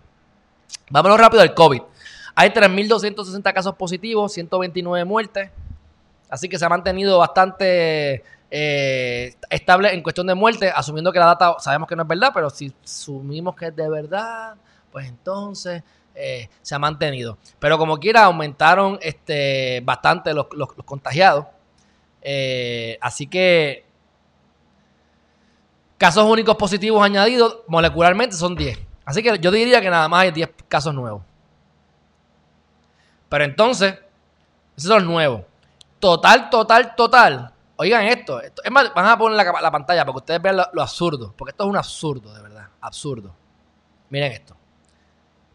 Vámonos 0.89 1.19
rápido 1.19 1.41
al 1.41 1.53
COVID. 1.53 1.81
Hay 2.35 2.49
3.260 2.49 3.53
casos 3.53 3.75
positivos, 3.75 4.33
129 4.33 5.05
muertes. 5.05 5.51
Así 6.29 6.47
que 6.47 6.59
se 6.59 6.65
ha 6.65 6.69
mantenido 6.69 7.17
bastante 7.17 8.23
eh, 8.51 9.35
estable 9.49 9.93
en 9.93 10.03
cuestión 10.03 10.27
de 10.27 10.35
muerte, 10.35 10.69
asumiendo 10.69 11.11
que 11.11 11.19
la 11.19 11.27
data 11.27 11.55
sabemos 11.59 11.87
que 11.87 11.95
no 11.95 12.03
es 12.03 12.07
verdad, 12.07 12.31
pero 12.33 12.49
si 12.49 12.73
asumimos 12.83 13.55
que 13.55 13.67
es 13.67 13.75
de 13.75 13.89
verdad, 13.89 14.55
pues 14.91 15.07
entonces 15.07 15.83
eh, 16.19 16.49
se 16.61 16.75
ha 16.75 16.79
mantenido. 16.79 17.37
Pero 17.59 17.77
como 17.77 17.97
quiera, 17.97 18.25
aumentaron 18.25 18.99
este, 19.01 19.81
bastante 19.81 20.33
los, 20.33 20.47
contagiados. 20.85 21.45
Eh, 22.21 22.97
así 23.01 23.27
que 23.27 23.85
casos 25.97 26.25
únicos 26.25 26.55
positivos 26.55 27.01
añadidos 27.03 27.59
molecularmente 27.67 28.35
son 28.35 28.55
10. 28.55 28.77
Así 29.05 29.23
que 29.23 29.39
yo 29.39 29.51
diría 29.51 29.81
que 29.81 29.89
nada 29.89 30.07
más 30.07 30.23
hay 30.23 30.31
10 30.31 30.49
casos 30.67 30.93
nuevos. 30.93 31.23
Pero 33.29 33.43
entonces, 33.43 33.97
esos 34.75 34.89
son 34.89 35.05
nuevos. 35.05 35.41
Total, 35.99 36.49
total, 36.49 36.95
total 36.95 37.53
oigan 37.81 38.05
esto, 38.07 38.41
es 38.41 38.71
más, 38.71 38.93
van 38.93 39.05
a 39.05 39.17
poner 39.17 39.37
la, 39.37 39.61
la 39.61 39.71
pantalla 39.71 40.01
para 40.01 40.11
que 40.11 40.17
ustedes 40.17 40.41
vean 40.41 40.57
lo, 40.57 40.81
absurdo, 40.81 41.33
porque 41.37 41.51
esto 41.51 41.63
es 41.63 41.69
un 41.69 41.77
absurdo, 41.77 42.33
de 42.33 42.41
verdad, 42.41 42.67
absurdo. 42.81 43.33
Miren 44.09 44.33
esto. 44.33 44.58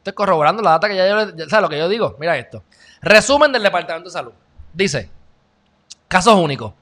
Estoy 0.05 0.13
corroborando 0.13 0.63
la 0.63 0.73
data 0.73 0.87
que 0.87 0.97
ya 0.97 1.09
yo, 1.09 1.49
¿sabes 1.49 1.63
lo 1.63 1.69
que 1.71 1.79
yo 1.79 1.89
digo? 1.89 2.15
Mira 2.21 2.37
esto. 2.37 2.63
Resumen 3.01 3.51
del 3.51 3.63
Departamento 3.63 4.11
de 4.11 4.13
Salud. 4.13 4.33
Dice, 4.71 5.09
casos 6.07 6.35
únicos. 6.35 6.75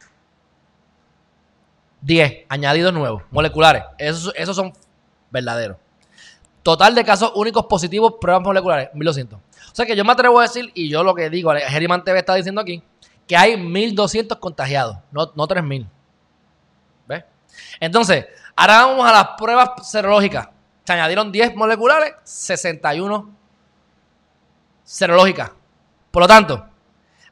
10 2.01 2.47
añadidos 2.49 2.93
nuevos, 2.93 3.23
moleculares. 3.31 3.85
Esos, 3.97 4.33
esos 4.35 4.57
son 4.57 4.73
verdaderos. 5.31 5.77
Total 6.65 6.97
de 6.97 7.05
casos 7.05 7.31
únicos 7.37 7.67
positivos, 7.67 8.15
pruebas 8.21 8.43
moleculares, 8.43 8.89
1200. 8.93 9.39
O 9.39 9.43
sea 9.73 9.87
que 9.87 9.95
yo 9.95 10.05
me 10.05 10.11
atrevo 10.11 10.41
a 10.41 10.43
decir, 10.43 10.73
y 10.75 10.89
yo 10.89 11.05
lo 11.05 11.15
que 11.15 11.31
digo, 11.31 11.53
Geriman 11.53 12.03
TV 12.03 12.19
está 12.19 12.35
diciendo 12.35 12.61
aquí, 12.61 12.83
que 13.29 13.37
hay 13.37 13.57
1200 13.57 14.37
contagiados, 14.39 14.97
no, 15.13 15.31
no 15.37 15.47
3000. 15.47 15.89
¿Ves? 17.07 17.23
Entonces, 17.79 18.27
ahora 18.57 18.87
vamos 18.87 19.09
a 19.09 19.13
las 19.13 19.29
pruebas 19.39 19.89
serológicas. 19.89 20.49
Se 20.85 20.93
añadieron 20.93 21.31
10 21.31 21.55
moleculares, 21.55 22.15
61 22.25 23.31
serológicas. 24.85 25.51
Por 26.11 26.23
lo 26.23 26.29
tanto, 26.29 26.67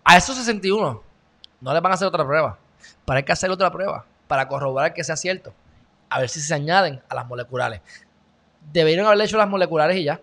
a 0.04 0.16
esos 0.16 0.36
61 0.36 1.02
no 1.60 1.72
les 1.72 1.82
van 1.82 1.92
a 1.92 1.94
hacer 1.94 2.08
otra 2.08 2.24
prueba. 2.24 2.58
Para 3.04 3.18
hay 3.18 3.24
que 3.24 3.32
hacer 3.32 3.50
otra 3.50 3.70
prueba 3.70 4.04
para 4.28 4.46
corroborar 4.46 4.94
que 4.94 5.04
sea 5.04 5.16
cierto. 5.16 5.52
A 6.08 6.20
ver 6.20 6.28
si 6.28 6.40
se 6.40 6.54
añaden 6.54 7.02
a 7.08 7.14
las 7.14 7.26
moleculares 7.26 7.80
deberían 8.72 9.06
haberle 9.06 9.24
hecho 9.24 9.36
las 9.36 9.48
moleculares 9.48 9.96
y 9.96 10.04
ya. 10.04 10.20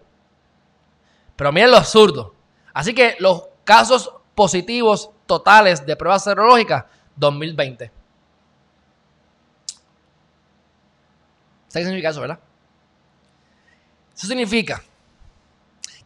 Pero 1.36 1.51
miren 1.51 1.71
lo 1.71 1.78
absurdo. 1.78 2.34
Así 2.73 2.93
que 2.93 3.15
los 3.19 3.43
casos 3.63 4.11
positivos 4.36 5.11
totales 5.25 5.86
de 5.86 5.95
pruebas 5.95 6.23
serológicas, 6.23 6.86
2020. 7.15 7.91
¿Qué 11.73 11.80
significa 11.84 12.09
eso, 12.09 12.21
verdad? 12.21 12.39
Eso 14.18 14.28
significa 14.28 14.82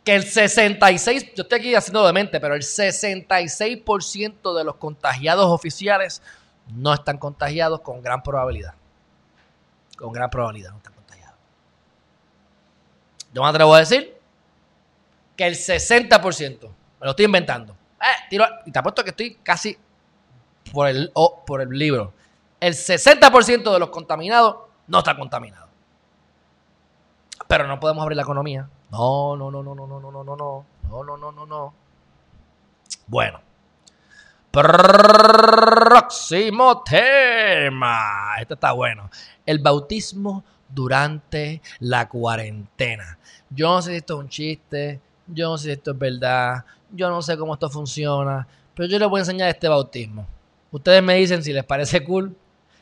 que 0.03 0.15
el 0.15 0.23
66, 0.23 1.33
yo 1.35 1.43
estoy 1.43 1.59
aquí 1.59 1.75
haciendo 1.75 2.05
de 2.05 2.11
mente, 2.11 2.39
pero 2.39 2.55
el 2.55 2.61
66% 2.61 4.57
de 4.57 4.63
los 4.63 4.75
contagiados 4.75 5.45
oficiales 5.45 6.21
no 6.75 6.93
están 6.93 7.17
contagiados 7.17 7.79
con 7.81 8.01
gran 8.01 8.21
probabilidad. 8.21 8.73
Con 9.97 10.11
gran 10.11 10.29
probabilidad. 10.29 10.73
Yo 13.33 13.41
me 13.41 13.47
atrevo 13.47 13.73
a 13.73 13.79
decir 13.79 14.17
que 15.37 15.47
el 15.47 15.55
60%, 15.55 16.61
me 16.61 16.69
lo 17.05 17.11
estoy 17.11 17.25
inventando. 17.25 17.75
Eh, 18.01 18.37
y 18.65 18.71
te 18.71 18.79
apuesto 18.79 19.03
que 19.03 19.11
estoy 19.11 19.35
casi 19.35 19.77
por 20.73 20.87
el, 20.87 21.11
por 21.45 21.61
el 21.61 21.69
libro. 21.69 22.13
El 22.59 22.73
60% 22.73 23.71
de 23.71 23.79
los 23.79 23.89
contaminados 23.89 24.57
no 24.87 24.99
está 24.99 25.15
contaminado. 25.15 25.70
Pero 27.51 27.67
no 27.67 27.81
podemos 27.81 28.01
abrir 28.03 28.15
la 28.15 28.21
economía. 28.21 28.69
No, 28.91 29.35
no, 29.35 29.51
no, 29.51 29.61
no, 29.61 29.75
no, 29.75 29.85
no, 29.85 29.99
no, 29.99 30.09
no, 30.09 30.23
no, 30.23 30.35
no, 30.37 30.65
no, 30.87 31.03
no, 31.03 31.17
no, 31.17 31.31
no, 31.33 31.45
no. 31.45 31.73
Bueno. 33.07 33.41
Próximo 35.89 36.81
tema. 36.81 38.35
Este 38.39 38.53
está 38.53 38.71
bueno. 38.71 39.09
El 39.45 39.59
bautismo 39.59 40.45
durante 40.69 41.61
la 41.79 42.07
cuarentena. 42.07 43.19
Yo 43.49 43.67
no 43.67 43.81
sé 43.81 43.91
si 43.91 43.97
esto 43.97 44.13
es 44.13 44.19
un 44.21 44.29
chiste, 44.29 45.01
yo 45.27 45.49
no 45.49 45.57
sé 45.57 45.65
si 45.65 45.71
esto 45.71 45.91
es 45.91 45.99
verdad, 45.99 46.63
yo 46.89 47.09
no 47.09 47.21
sé 47.21 47.37
cómo 47.37 47.55
esto 47.55 47.69
funciona, 47.69 48.47
pero 48.73 48.87
yo 48.87 48.97
les 48.97 49.09
voy 49.09 49.19
a 49.19 49.23
enseñar 49.23 49.49
este 49.49 49.67
bautismo. 49.67 50.25
Ustedes 50.71 51.03
me 51.03 51.15
dicen 51.15 51.43
si 51.43 51.51
les 51.51 51.65
parece 51.65 52.01
cool, 52.05 52.33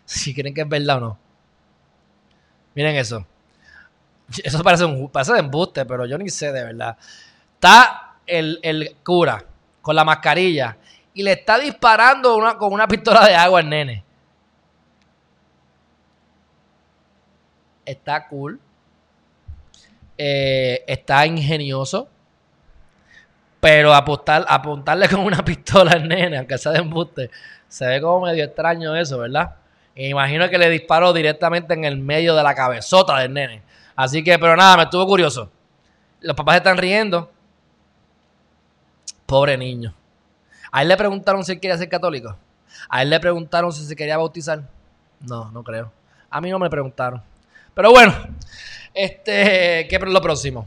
si 0.05 0.31
creen 0.35 0.53
que 0.53 0.61
es 0.61 0.69
verdad 0.69 0.97
o 0.97 0.99
no. 0.99 1.17
Miren 2.75 2.97
eso. 2.97 3.25
Eso 4.43 4.63
parece 4.63 4.85
un 4.85 5.09
parece 5.09 5.33
de 5.33 5.39
embuste, 5.39 5.85
pero 5.85 6.05
yo 6.05 6.17
ni 6.17 6.29
sé 6.29 6.51
de 6.51 6.63
verdad. 6.63 6.97
Está 7.55 8.15
el, 8.25 8.59
el 8.61 8.95
cura 9.03 9.43
con 9.81 9.95
la 9.95 10.03
mascarilla 10.03 10.77
y 11.13 11.23
le 11.23 11.33
está 11.33 11.57
disparando 11.57 12.37
una, 12.37 12.57
con 12.57 12.71
una 12.71 12.87
pistola 12.87 13.27
de 13.27 13.35
agua 13.35 13.59
al 13.59 13.69
nene. 13.69 14.03
Está 17.85 18.27
cool. 18.27 18.59
Eh, 20.17 20.83
está 20.87 21.25
ingenioso. 21.25 22.07
Pero 23.59 23.93
apostar, 23.93 24.45
apuntarle 24.47 25.09
con 25.09 25.19
una 25.21 25.43
pistola 25.45 25.91
al 25.91 26.07
nene, 26.07 26.37
aunque 26.37 26.57
sea 26.57 26.71
de 26.71 26.79
embuste, 26.79 27.29
se 27.67 27.85
ve 27.85 27.99
como 27.99 28.27
medio 28.27 28.45
extraño 28.45 28.95
eso, 28.95 29.17
¿verdad? 29.17 29.55
Imagino 29.95 30.49
que 30.49 30.57
le 30.57 30.69
disparó 30.69 31.11
directamente 31.11 31.73
en 31.73 31.83
el 31.83 31.97
medio 31.97 32.35
de 32.35 32.43
la 32.43 32.55
cabezota 32.55 33.19
del 33.19 33.33
nene. 33.33 33.61
Así 33.99 34.23
que, 34.23 34.39
pero 34.39 34.55
nada, 34.55 34.77
me 34.77 34.83
estuvo 34.83 35.05
curioso. 35.05 35.51
Los 36.21 36.33
papás 36.33 36.55
están 36.55 36.77
riendo. 36.77 37.29
Pobre 39.25 39.57
niño. 39.57 39.93
A 40.71 40.83
él 40.83 40.87
le 40.87 40.95
preguntaron 40.95 41.43
si 41.43 41.51
él 41.51 41.59
quería 41.59 41.77
ser 41.77 41.89
católico. 41.89 42.33
A 42.87 43.01
él 43.01 43.09
le 43.09 43.19
preguntaron 43.19 43.73
si 43.73 43.85
se 43.85 43.97
quería 43.97 44.15
bautizar. 44.15 44.63
No, 45.19 45.51
no 45.51 45.65
creo. 45.65 45.91
A 46.29 46.39
mí 46.39 46.49
no 46.49 46.57
me 46.59 46.69
preguntaron. 46.69 47.21
Pero 47.73 47.91
bueno, 47.91 48.15
este, 48.93 49.85
¿qué 49.89 49.97
es 49.97 50.01
lo 50.01 50.21
próximo? 50.21 50.65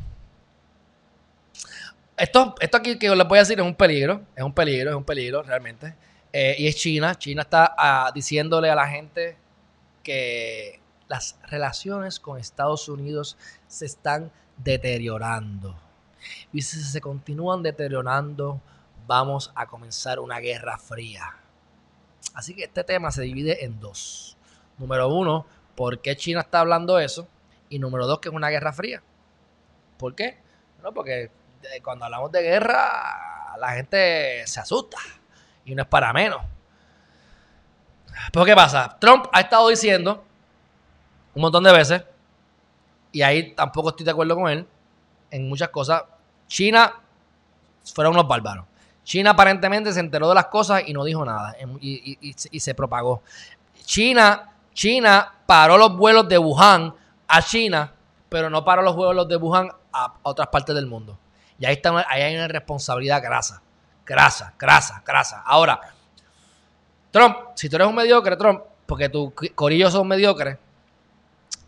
Esto, 2.15 2.55
esto 2.61 2.77
aquí 2.77 2.99
que 2.99 3.09
les 3.09 3.27
voy 3.27 3.39
a 3.39 3.41
decir 3.41 3.59
es 3.59 3.65
un 3.65 3.75
peligro, 3.75 4.21
es 4.37 4.45
un 4.45 4.53
peligro, 4.53 4.91
es 4.91 4.97
un 4.97 5.05
peligro 5.05 5.43
realmente. 5.43 5.95
Eh, 6.35 6.57
y 6.59 6.69
es 6.69 6.77
China. 6.77 7.15
China 7.15 7.41
está 7.41 7.75
ah, 7.79 8.13
diciéndole 8.15 8.69
a 8.69 8.75
la 8.75 8.87
gente 8.87 9.39
que 10.03 10.82
las 11.13 11.37
relaciones 11.43 12.19
con 12.19 12.39
Estados 12.39 12.89
Unidos 12.89 13.37
se 13.67 13.85
están 13.85 14.33
deteriorando. 14.57 15.79
Y 16.55 16.63
si 16.63 16.83
se 16.83 17.03
continúan 17.03 17.63
deteriorando, 17.63 18.63
vamos 19.07 19.53
a 19.55 19.67
comenzar 19.67 20.21
una 20.21 20.39
guerra 20.39 20.79
fría. 20.79 21.37
Así 22.33 22.55
que 22.55 22.65
este 22.65 22.83
tema 22.83 23.11
se 23.11 23.25
divide 23.25 23.63
en 23.63 23.79
dos. 23.79 24.39
Número 24.79 25.07
uno, 25.09 25.45
¿por 25.75 26.01
qué 26.01 26.17
China 26.17 26.41
está 26.41 26.61
hablando 26.61 26.99
eso? 26.99 27.29
Y 27.69 27.79
número 27.79 28.07
dos, 28.07 28.19
que 28.19 28.31
es 28.31 28.35
una 28.35 28.49
guerra 28.49 28.73
fría. 28.73 29.03
¿Por 29.99 30.15
qué? 30.15 30.39
No, 30.83 30.95
porque 30.95 31.31
cuando 31.85 32.07
hablamos 32.07 32.33
de 32.33 32.41
guerra, 32.41 33.55
la 33.59 33.73
gente 33.73 34.47
se 34.47 34.61
asusta. 34.61 34.97
Y 35.67 35.75
no 35.75 35.83
es 35.83 35.89
para 35.89 36.11
menos. 36.15 36.41
Pero 38.33 38.47
¿qué 38.47 38.55
pasa? 38.55 38.97
Trump 38.99 39.27
ha 39.31 39.41
estado 39.43 39.69
diciendo 39.69 40.25
un 41.35 41.43
montón 41.43 41.65
de 41.65 41.73
veces, 41.73 42.03
y 43.11 43.23
ahí 43.23 43.55
tampoco 43.55 43.91
estoy 43.91 44.05
de 44.05 44.11
acuerdo 44.11 44.37
con 44.37 44.51
él, 44.51 44.67
en 45.31 45.49
muchas 45.49 45.69
cosas, 45.71 46.05
China 46.47 46.95
fueron 47.95 48.15
unos 48.15 48.29
bárbaros. 48.29 48.67
China 49.05 49.31
aparentemente 49.31 49.93
se 49.93 50.01
enteró 50.01 50.29
de 50.29 50.35
las 50.35 50.47
cosas 50.47 50.83
y 50.87 50.93
no 50.93 51.05
dijo 51.05 51.25
nada 51.25 51.57
y, 51.81 52.19
y 52.51 52.61
se 52.61 52.75
propagó. 52.75 53.23
China, 53.85 54.53
China 54.73 55.33
paró 55.47 55.77
los 55.77 55.97
vuelos 55.97 56.29
de 56.29 56.39
Wuhan 56.39 56.95
a 57.27 57.43
China, 57.43 57.93
pero 58.29 58.49
no 58.49 58.65
para 58.65 58.83
los 58.83 58.95
vuelos 58.95 59.29
de 59.29 59.37
Wuhan 59.37 59.71
a, 59.93 60.15
otras 60.23 60.49
partes 60.49 60.75
del 60.75 60.87
mundo. 60.87 61.19
Y 61.59 61.67
ahí, 61.67 61.75
está, 61.75 62.05
ahí 62.09 62.23
hay 62.23 62.35
una 62.37 62.49
responsabilidad 62.49 63.23
grasa, 63.23 63.63
grasa, 64.05 64.55
grasa, 64.59 65.03
grasa. 65.05 65.43
Ahora, 65.45 65.81
Trump, 67.11 67.37
si 67.55 67.69
tú 67.69 67.77
eres 67.77 67.89
un 67.89 67.95
mediocre, 67.95 68.37
Trump, 68.37 68.63
porque 68.87 69.09
tus 69.09 69.33
corillos 69.55 69.93
son 69.93 70.09
mediocres, 70.09 70.59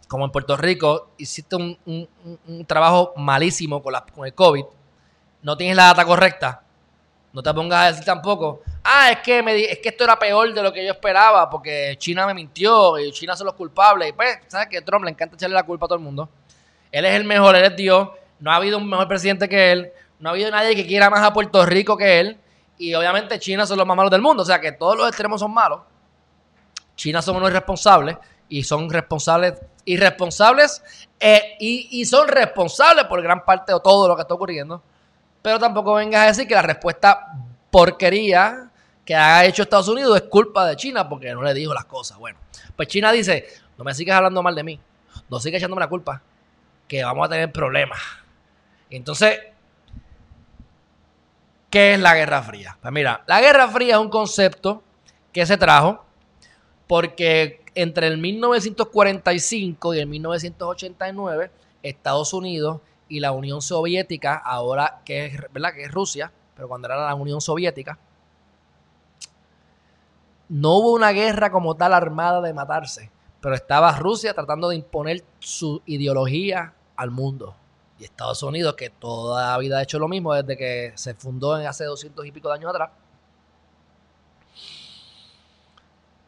como 0.09 0.25
en 0.25 0.31
Puerto 0.31 0.57
Rico, 0.57 1.11
hiciste 1.19 1.57
un, 1.57 2.09
trabajo 2.67 3.13
malísimo 3.17 3.83
con 3.83 4.27
el 4.27 4.35
COVID, 4.35 4.65
no 5.43 5.57
tienes 5.57 5.77
la 5.77 5.85
data 5.85 6.05
correcta, 6.05 6.63
no 7.33 7.43
te 7.43 7.53
pongas 7.53 7.81
a 7.81 7.87
decir 7.89 8.05
tampoco, 8.05 8.63
ah, 8.85 9.11
es 9.11 9.19
que, 9.19 9.43
me, 9.43 9.61
es 9.61 9.81
que 9.81 9.89
esto 9.89 10.05
era 10.05 10.17
peor 10.19 10.55
de 10.55 10.63
lo 10.63 10.73
que 10.73 10.85
yo 10.85 10.93
esperaba, 10.93 11.51
porque 11.51 11.97
China 11.99 12.27
me 12.27 12.35
mintió 12.35 12.97
y 12.99 13.11
China 13.11 13.35
son 13.35 13.47
los 13.47 13.55
culpables. 13.55 14.11
Y 14.11 14.13
pues, 14.13 14.39
¿sabes 14.47 14.69
que 14.69 14.81
Trump 14.83 15.05
le 15.05 15.11
encanta 15.11 15.35
echarle 15.35 15.55
la 15.55 15.65
culpa 15.65 15.87
a 15.87 15.89
todo 15.89 15.99
el 15.99 16.05
mundo. 16.05 16.29
Él 16.93 17.05
es 17.05 17.15
el 17.15 17.25
mejor, 17.25 17.57
él 17.57 17.65
es 17.65 17.75
Dios. 17.75 18.09
No 18.39 18.53
ha 18.53 18.57
habido 18.57 18.79
un 18.79 18.89
mejor 18.89 19.09
presidente 19.09 19.49
que 19.49 19.73
él. 19.73 19.93
No 20.21 20.29
ha 20.29 20.33
habido 20.33 20.49
nadie 20.51 20.77
que 20.77 20.87
quiera 20.87 21.11
más 21.11 21.23
a 21.23 21.33
Puerto 21.33 21.67
Rico 21.67 21.97
que 21.97 22.21
él. 22.21 22.39
Y 22.79 22.95
obviamente 22.95 23.39
China 23.41 23.67
son 23.67 23.79
los 23.79 23.87
más 23.87 23.97
malos 23.97 24.13
del 24.13 24.23
mundo. 24.23 24.45
O 24.45 24.47
sea 24.47 24.61
que 24.61 24.71
todos 24.71 24.97
los 24.97 25.09
extremos 25.09 25.41
son 25.41 25.53
malos. 25.53 25.81
China 26.95 27.21
son 27.21 27.35
unos 27.37 27.51
irresponsables 27.51 28.17
y 28.49 28.63
son 28.63 28.89
responsables, 28.89 29.55
irresponsables 29.85 30.83
eh, 31.21 31.57
y, 31.61 32.05
son 32.05 32.29
responsables 32.29 33.05
por 33.05 33.23
gran 33.23 33.45
parte 33.45 33.73
de 33.73 33.81
todo 33.81 34.09
lo 34.09 34.17
que 34.17 34.23
está 34.23 34.35
ocurriendo 34.35 34.83
pero 35.43 35.59
tampoco 35.59 35.95
vengas 35.95 36.23
a 36.23 36.27
decir 36.29 36.49
que 36.49 36.55
la 36.55 36.63
respuesta 36.63 37.35
porquería 37.71 38.71
que 39.05 39.15
ha 39.15 39.45
hecho 39.45 39.63
Estados 39.63 39.89
Unidos 39.89 40.17
es 40.17 40.23
culpa 40.23 40.67
de 40.67 40.77
China 40.77 41.07
porque 41.07 41.33
no 41.35 41.43
le 41.43 41.53
dijo 41.53 41.75
las 41.75 41.85
cosas. 41.85 42.17
Bueno, 42.17 42.39
pues 42.75 42.89
China 42.89 43.13
dice, 43.13 43.47
no 43.77 43.85
me 43.85 43.95
sigas 43.95 44.17
hablando 44.17 44.43
mal 44.43 44.55
de 44.55 44.63
mí, 44.63 44.81
no 45.29 45.39
sigas 45.39 45.59
echándome 45.59 45.81
la 45.81 45.89
culpa, 45.89 46.23
que 46.89 47.05
vamos 47.05 47.27
a 47.27 47.29
tener 47.29 47.53
problemas. 47.53 48.01
Entonces, 48.89 49.39
¿qué 51.69 51.95
es 51.95 52.01
la 52.01 52.15
Guerra 52.15 52.43
Fría? 52.43 52.79
Pues 52.81 52.93
mira, 52.93 53.23
la 53.27 53.41
Guerra 53.41 53.69
Fría 53.69 53.97
es 53.97 54.01
un 54.01 54.09
concepto 54.09 54.83
que 55.33 55.45
se 55.45 55.57
trajo 55.57 56.05
Porque 56.87 57.64
entre 57.75 58.07
el 58.07 58.19
1945 58.19 59.95
y 59.95 59.99
el 59.99 60.07
1989, 60.07 61.51
Estados 61.83 62.33
Unidos 62.33 62.81
y 63.09 63.21
la 63.21 63.33
Unión 63.33 63.63
Soviética, 63.63 64.37
ahora 64.37 65.03
que 65.05 65.27
es, 65.27 65.53
¿verdad? 65.53 65.75
que 65.75 65.83
es 65.83 65.91
Rusia, 65.91 66.33
pero 66.55 66.69
cuando 66.69 66.89
era 66.89 67.07
la 67.07 67.15
Unión 67.15 67.41
Soviética, 67.41 67.99
no 70.49 70.79
hubo 70.79 70.93
una 70.93 71.11
guerra 71.11 71.51
como 71.51 71.75
tal 71.75 71.95
armada 71.95 72.41
de 72.41 72.53
matarse, 72.53 73.11
pero 73.41 73.55
estaba 73.55 73.93
Rusia 73.99 74.35
tratando 74.35 74.69
de 74.69 74.77
imponer 74.77 75.25
su 75.39 75.83
ideología 75.87 76.75
al 76.97 77.11
mundo. 77.11 77.55
Y 77.99 78.05
Estados 78.05 78.43
Unidos, 78.43 78.75
que 78.75 78.91
toda 78.91 79.53
la 79.53 79.59
vida 79.59 79.79
ha 79.79 79.83
hecho 79.83 79.99
lo 79.99 80.09
mismo 80.09 80.35
desde 80.35 80.57
que 80.57 80.93
se 80.97 81.15
fundó 81.15 81.59
en 81.59 81.67
hace 81.67 81.85
200 81.85 82.27
y 82.27 82.33
pico 82.33 82.49
de 82.49 82.55
años 82.55 82.71
atrás, 82.71 82.91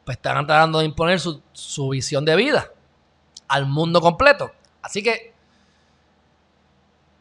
pues 0.06 0.16
están 0.16 0.46
tratando 0.46 0.78
de 0.78 0.84
imponer 0.84 1.18
su, 1.18 1.42
su 1.52 1.88
visión 1.88 2.24
de 2.24 2.36
vida 2.36 2.70
al 3.48 3.66
mundo 3.66 4.00
completo. 4.00 4.52
Así 4.80 5.02
que 5.02 5.34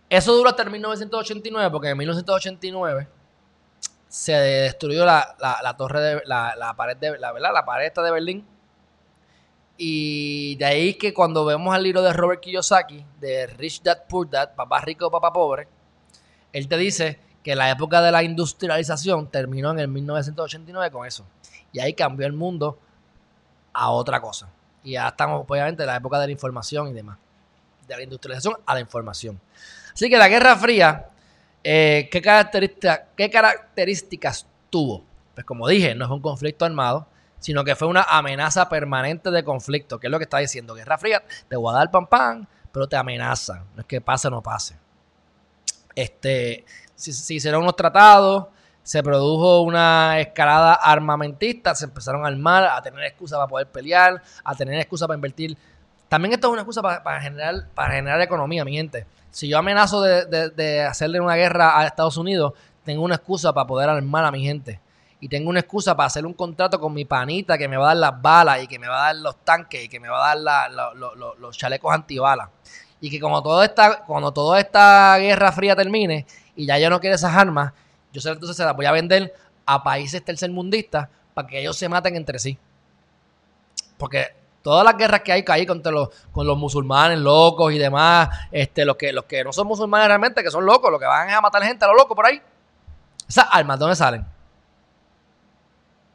eso 0.08 0.36
duró 0.36 0.50
hasta 0.50 0.62
el 0.62 0.70
1989, 0.70 1.72
porque 1.72 1.90
en 1.90 1.98
1989 1.98 3.08
se 4.08 4.34
destruyó 4.34 5.04
la, 5.04 5.76
torre 5.78 6.00
de 6.00 6.22
la, 6.26 6.74
pared 6.78 6.96
de 6.96 7.18
la, 7.18 7.32
¿verdad? 7.32 7.52
la 7.54 7.66
pared 7.66 7.92
de 7.92 8.12
Berlín. 8.12 8.48
Y 9.78 10.56
de 10.58 10.66
ahí 10.66 10.94
que 10.94 11.12
cuando 11.12 11.44
vemos 11.44 11.76
al 11.76 11.82
libro 11.82 12.04
de 12.04 12.14
Robert 12.14 12.40
Kiyosaki, 12.40 13.04
de 13.20 13.48
Rich 13.48 13.82
Dad 13.82 14.04
Poor 14.08 14.30
Dad, 14.30 14.54
papá 14.56 14.80
rico, 14.82 15.10
papá 15.10 15.34
pobre, 15.34 15.68
él 16.54 16.68
te 16.68 16.78
dice 16.78 17.20
que 17.44 17.56
la 17.56 17.70
época 17.72 18.02
de 18.02 18.12
la 18.12 18.24
industrialización 18.24 19.30
terminó 19.30 19.72
en 19.72 19.80
el 19.80 19.88
1989 19.88 20.92
con 20.92 21.06
eso. 21.06 21.26
Y 21.76 21.82
ahí 21.82 21.94
cambió 21.94 22.26
el 22.26 22.32
mundo 22.32 22.80
a 23.74 23.92
otra 23.92 24.22
cosa. 24.22 24.48
Y 24.82 24.94
ya 24.94 25.10
estamos, 25.10 25.44
obviamente, 25.46 25.84
en 25.84 25.88
la 25.88 25.98
época 25.98 26.18
de 26.20 26.28
la 26.28 26.32
información 26.32 26.88
y 26.88 26.94
demás. 26.94 27.18
De 27.86 27.98
la 27.98 28.02
industrialización 28.02 28.56
a 28.66 28.74
la 28.76 28.80
información. 28.80 29.42
Así 29.94 30.10
que 30.10 30.18
la 30.18 30.30
Guerra 30.30 30.56
Fría, 30.56 31.10
eh, 31.66 32.08
¿qué, 32.10 32.22
¿qué 33.18 33.30
características 33.30 34.48
tuvo? 34.70 35.04
Pues 35.34 35.46
como 35.46 35.68
dije, 35.68 35.94
no 35.96 36.06
es 36.06 36.12
un 36.12 36.22
conflicto 36.22 36.64
armado, 36.64 37.08
sino 37.40 37.66
que 37.66 37.76
fue 37.76 37.90
una 37.90 38.04
amenaza 38.04 38.70
permanente 38.70 39.30
de 39.30 39.44
conflicto, 39.44 40.00
que 40.00 40.08
es 40.08 40.12
lo 40.12 40.18
que 40.18 40.24
está 40.24 40.38
diciendo. 40.38 40.76
Guerra 40.76 40.98
Fría, 40.98 41.26
te 41.50 41.58
voy 41.58 41.74
a 41.74 41.80
dar 41.80 41.92
pan 41.92 42.08
pan, 42.08 42.48
pero 42.72 42.88
te 42.88 42.96
amenaza. 42.96 43.66
No 43.76 43.82
es 43.82 43.86
que 43.86 44.00
pase 44.00 44.30
o 44.30 44.32
no 44.32 44.42
pase. 44.42 44.78
Este, 45.94 46.64
si, 46.96 47.12
si 47.12 47.36
hicieron 47.36 47.64
unos 47.64 47.76
tratados, 47.76 48.46
se 48.86 49.02
produjo 49.02 49.62
una 49.62 50.20
escalada 50.20 50.76
armamentista, 50.76 51.74
se 51.74 51.86
empezaron 51.86 52.24
a 52.24 52.28
armar, 52.28 52.66
a 52.66 52.80
tener 52.84 53.04
excusa 53.04 53.36
para 53.36 53.48
poder 53.48 53.68
pelear, 53.68 54.22
a 54.44 54.54
tener 54.54 54.80
excusa 54.80 55.08
para 55.08 55.16
invertir. 55.16 55.58
También 56.08 56.34
esto 56.34 56.48
es 56.48 56.54
una 56.54 56.62
excusa 56.62 56.84
para, 56.84 57.20
generar, 57.20 57.68
para 57.74 57.96
generar 57.96 58.22
economía, 58.22 58.64
mi 58.64 58.74
gente. 58.74 59.08
Si 59.32 59.48
yo 59.48 59.58
amenazo 59.58 60.04
de, 60.04 60.84
hacerle 60.88 61.20
una 61.20 61.34
guerra 61.34 61.80
a 61.80 61.88
Estados 61.88 62.16
Unidos, 62.18 62.54
tengo 62.84 63.02
una 63.02 63.16
excusa 63.16 63.52
para 63.54 63.66
poder 63.66 63.90
armar 63.90 64.24
a 64.24 64.30
mi 64.30 64.44
gente. 64.44 64.80
Y 65.20 65.30
tengo 65.30 65.50
una 65.50 65.62
excusa 65.62 65.96
para 65.96 66.06
hacer 66.06 66.24
un 66.24 66.34
contrato 66.34 66.80
con 66.80 66.94
mi 66.94 67.06
panita 67.06 67.58
que 67.58 67.68
me 67.68 67.78
va 67.78 67.86
a 67.86 67.88
dar 67.88 67.98
las 67.98 68.22
balas 68.22 68.62
y 68.62 68.68
que 68.68 68.78
me 68.78 68.88
va 68.88 69.02
a 69.02 69.06
dar 69.08 69.16
los 69.16 69.38
tanques 69.38 69.84
y 69.84 69.90
que 69.90 70.00
me 70.00 70.10
va 70.10 70.32
a 70.32 70.36
dar 70.36 70.70
los 71.40 71.58
chalecos 71.58 71.92
antibalas. 71.92 72.50
Y 73.02 73.10
que 73.10 73.20
como 73.20 73.42
todo 73.42 73.64
esta, 73.64 74.04
cuando 74.06 74.32
toda 74.32 74.60
esta 74.60 75.18
guerra 75.18 75.52
fría 75.52 75.76
termine 75.76 76.28
y 76.56 76.68
ya 76.68 76.78
yo 76.78 76.92
no 76.92 77.00
quiero 77.00 77.16
esas 77.16 77.34
armas, 77.34 77.74
yo 78.22 78.32
entonces 78.32 78.56
se 78.56 78.64
las 78.64 78.76
voy 78.76 78.86
a 78.86 78.92
vender 78.92 79.34
a 79.66 79.84
países 79.84 80.24
tercermundistas 80.24 81.10
para 81.34 81.48
que 81.48 81.60
ellos 81.60 81.78
se 81.78 81.90
maten 81.90 82.16
entre 82.16 82.40
sí. 82.40 82.58
Porque 83.98 84.36
todas 84.62 84.84
las 84.84 84.98
guerras 84.98 85.22
que 85.22 85.32
hay 85.32 85.44
ahí 85.48 85.66
contra 85.66 85.92
los, 85.92 86.10
con 86.32 86.48
los 86.48 86.58
musulmanes 86.58 87.20
locos 87.20 87.74
y 87.74 87.78
demás, 87.78 88.30
este, 88.52 88.86
los 88.86 88.96
que, 88.96 89.14
los 89.14 89.26
que 89.26 89.44
no 89.44 89.54
son 89.54 89.68
musulmanes 89.68 90.08
realmente, 90.08 90.44
que 90.44 90.52
son 90.52 90.66
locos, 90.66 90.92
los 90.92 91.00
que 91.00 91.06
van 91.06 91.30
a 91.30 91.42
matar 91.42 91.64
gente 91.64 91.86
a 91.86 91.88
los 91.88 91.98
locos 91.98 92.16
por 92.16 92.26
ahí. 92.26 92.42
Esas 93.28 93.48
armas, 93.52 93.80
¿dónde 93.80 93.96
salen? 93.96 94.26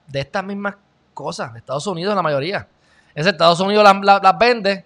De 0.06 0.20
estas 0.20 0.44
mismas 0.44 0.76
cosas, 1.14 1.52
de 1.52 1.58
Estados 1.60 1.86
Unidos 1.86 2.14
la 2.14 2.22
mayoría. 2.22 2.66
Estados 3.14 3.60
Unidos 3.60 3.84
las, 4.02 4.38
vende 4.38 4.84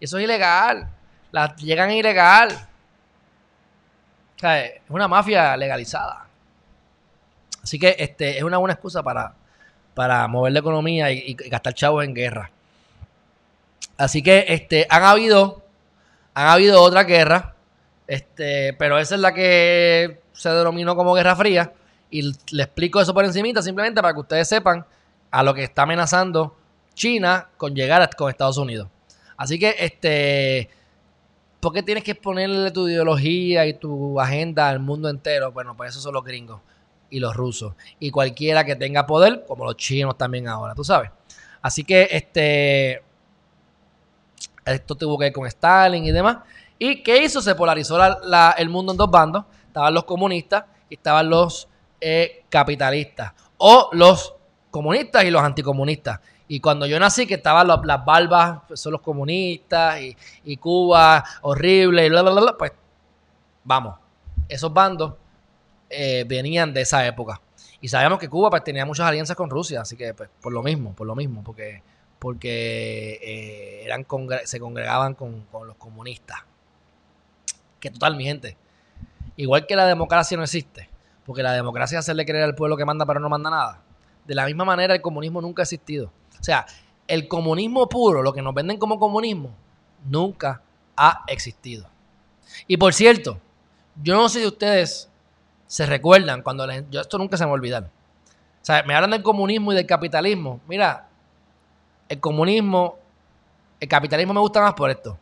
y 0.00 0.04
eso 0.04 0.18
es 0.18 0.24
ilegal. 0.24 0.88
Las 1.32 1.56
llegan 1.56 1.90
ilegal. 1.90 2.48
O 4.36 4.38
sea, 4.38 4.64
es 4.64 4.80
una 4.88 5.08
mafia 5.08 5.56
legalizada. 5.56 6.25
Así 7.66 7.80
que 7.80 7.96
este, 7.98 8.38
es 8.38 8.44
una 8.44 8.58
buena 8.58 8.74
excusa 8.74 9.02
para, 9.02 9.34
para 9.92 10.28
mover 10.28 10.52
la 10.52 10.60
economía 10.60 11.10
y, 11.10 11.34
gastar 11.34 11.74
chavos 11.74 12.04
en 12.04 12.14
guerra. 12.14 12.52
Así 13.96 14.22
que 14.22 14.44
este, 14.46 14.86
han 14.88 15.02
habido, 15.02 15.64
han 16.32 16.46
habido 16.46 16.80
otras 16.80 17.04
guerras, 17.08 17.46
este, 18.06 18.72
pero 18.74 19.00
esa 19.00 19.16
es 19.16 19.20
la 19.20 19.34
que 19.34 20.20
se 20.32 20.48
denominó 20.48 20.94
como 20.94 21.12
Guerra 21.12 21.34
Fría. 21.34 21.72
Y 22.08 22.22
le 22.52 22.62
explico 22.62 23.00
eso 23.00 23.12
por 23.12 23.24
encimita, 23.24 23.60
simplemente 23.62 24.00
para 24.00 24.14
que 24.14 24.20
ustedes 24.20 24.48
sepan 24.48 24.86
a 25.32 25.42
lo 25.42 25.52
que 25.52 25.64
está 25.64 25.82
amenazando 25.82 26.56
China 26.94 27.48
con 27.56 27.74
llegar 27.74 28.00
a, 28.00 28.06
con 28.06 28.30
Estados 28.30 28.58
Unidos. 28.58 28.86
Así 29.36 29.58
que, 29.58 29.74
este, 29.80 30.70
¿por 31.58 31.72
qué 31.72 31.82
tienes 31.82 32.04
que 32.04 32.14
ponerle 32.14 32.70
tu 32.70 32.86
ideología 32.86 33.66
y 33.66 33.74
tu 33.74 34.20
agenda 34.20 34.68
al 34.68 34.78
mundo 34.78 35.08
entero? 35.08 35.50
Bueno, 35.50 35.76
pues 35.76 35.90
eso 35.90 36.00
son 36.00 36.14
los 36.14 36.22
gringos 36.22 36.60
y 37.10 37.20
los 37.20 37.34
rusos. 37.34 37.74
Y 37.98 38.10
cualquiera 38.10 38.64
que 38.64 38.76
tenga 38.76 39.06
poder, 39.06 39.44
como 39.46 39.64
los 39.64 39.76
chinos 39.76 40.16
también 40.16 40.48
ahora, 40.48 40.74
tú 40.74 40.84
sabes. 40.84 41.10
Así 41.62 41.84
que 41.84 42.08
este. 42.10 43.02
Esto 44.64 44.96
tuvo 44.96 45.16
que 45.18 45.26
ver 45.26 45.32
con 45.32 45.46
Stalin 45.46 46.04
y 46.04 46.10
demás. 46.10 46.38
¿Y 46.78 47.02
qué 47.02 47.22
hizo? 47.22 47.40
Se 47.40 47.54
polarizó 47.54 47.98
el 48.56 48.68
mundo 48.68 48.92
en 48.92 48.98
dos 48.98 49.10
bandos. 49.10 49.44
Estaban 49.66 49.94
los 49.94 50.04
comunistas 50.04 50.64
y 50.90 50.94
estaban 50.94 51.30
los 51.30 51.68
eh, 52.00 52.44
capitalistas. 52.48 53.32
O 53.58 53.90
los 53.92 54.34
comunistas 54.70 55.24
y 55.24 55.30
los 55.30 55.42
anticomunistas. 55.42 56.20
Y 56.48 56.60
cuando 56.60 56.86
yo 56.86 56.98
nací, 57.00 57.26
que 57.26 57.34
estaban 57.34 57.66
las 57.66 58.04
barbas, 58.04 58.60
son 58.74 58.92
los 58.92 59.00
comunistas, 59.00 60.00
y, 60.44 60.56
Cuba, 60.58 61.24
horrible, 61.42 62.06
y 62.06 62.08
bla, 62.08 62.22
bla, 62.22 62.32
bla, 62.32 62.56
pues 62.56 62.72
vamos, 63.64 63.96
esos 64.48 64.72
bandos 64.72 65.14
eh, 65.90 66.24
venían 66.26 66.72
de 66.72 66.82
esa 66.82 67.06
época. 67.06 67.40
Y 67.80 67.88
sabemos 67.88 68.18
que 68.18 68.28
Cuba 68.28 68.50
pues, 68.50 68.64
tenía 68.64 68.84
muchas 68.84 69.06
alianzas 69.06 69.36
con 69.36 69.50
Rusia, 69.50 69.82
así 69.82 69.96
que 69.96 70.14
pues, 70.14 70.28
por 70.40 70.52
lo 70.52 70.62
mismo, 70.62 70.94
por 70.94 71.06
lo 71.06 71.14
mismo, 71.14 71.44
porque, 71.44 71.82
porque 72.18 73.20
eh, 73.22 73.84
eran 73.84 74.06
se 74.44 74.58
congregaban 74.58 75.14
con, 75.14 75.46
los 75.52 75.76
comunistas. 75.76 76.38
Que 77.80 77.90
total, 77.90 78.16
mi 78.16 78.24
gente. 78.24 78.56
Igual 79.36 79.66
que 79.66 79.76
la 79.76 79.86
democracia 79.86 80.36
no 80.36 80.42
existe, 80.42 80.88
porque 81.24 81.42
la 81.42 81.52
democracia 81.52 81.98
es 81.98 82.04
hacerle 82.04 82.24
creer 82.24 82.44
al 82.44 82.54
pueblo 82.54 82.76
que 82.76 82.84
manda 82.84 83.04
pero 83.04 83.20
no 83.20 83.28
manda 83.28 83.50
nada. 83.50 83.82
De 84.24 84.34
la 84.34 84.46
misma 84.46 84.64
manera 84.64 84.94
el 84.94 85.02
comunismo 85.02 85.40
nunca 85.40 85.62
ha 85.62 85.64
existido. 85.64 86.10
O 86.40 86.42
sea, 86.42 86.66
el 87.06 87.28
comunismo 87.28 87.88
puro, 87.88 88.22
lo 88.22 88.32
que 88.32 88.42
nos 88.42 88.54
venden 88.54 88.78
como 88.78 88.98
comunismo, 88.98 89.54
nunca 90.08 90.62
ha 90.96 91.24
existido. 91.28 91.88
Y 92.66 92.76
por 92.78 92.94
cierto, 92.94 93.40
yo 94.02 94.14
no 94.14 94.28
sé 94.28 94.40
si 94.40 94.46
ustedes 94.46 95.10
se 95.66 95.86
recuerdan 95.86 96.42
cuando 96.42 96.66
yo 96.90 97.00
esto 97.00 97.18
nunca 97.18 97.36
se 97.36 97.46
me 97.46 97.70
va. 97.70 97.78
O 97.78 97.82
sea, 98.62 98.82
me 98.84 98.94
hablan 98.94 99.10
del 99.10 99.22
comunismo 99.22 99.72
y 99.72 99.76
del 99.76 99.86
capitalismo. 99.86 100.60
Mira, 100.66 101.08
el 102.08 102.20
comunismo, 102.20 102.98
el 103.80 103.88
capitalismo 103.88 104.34
me 104.34 104.40
gusta 104.40 104.60
más 104.60 104.74
por 104.74 104.90
esto. 104.90 105.18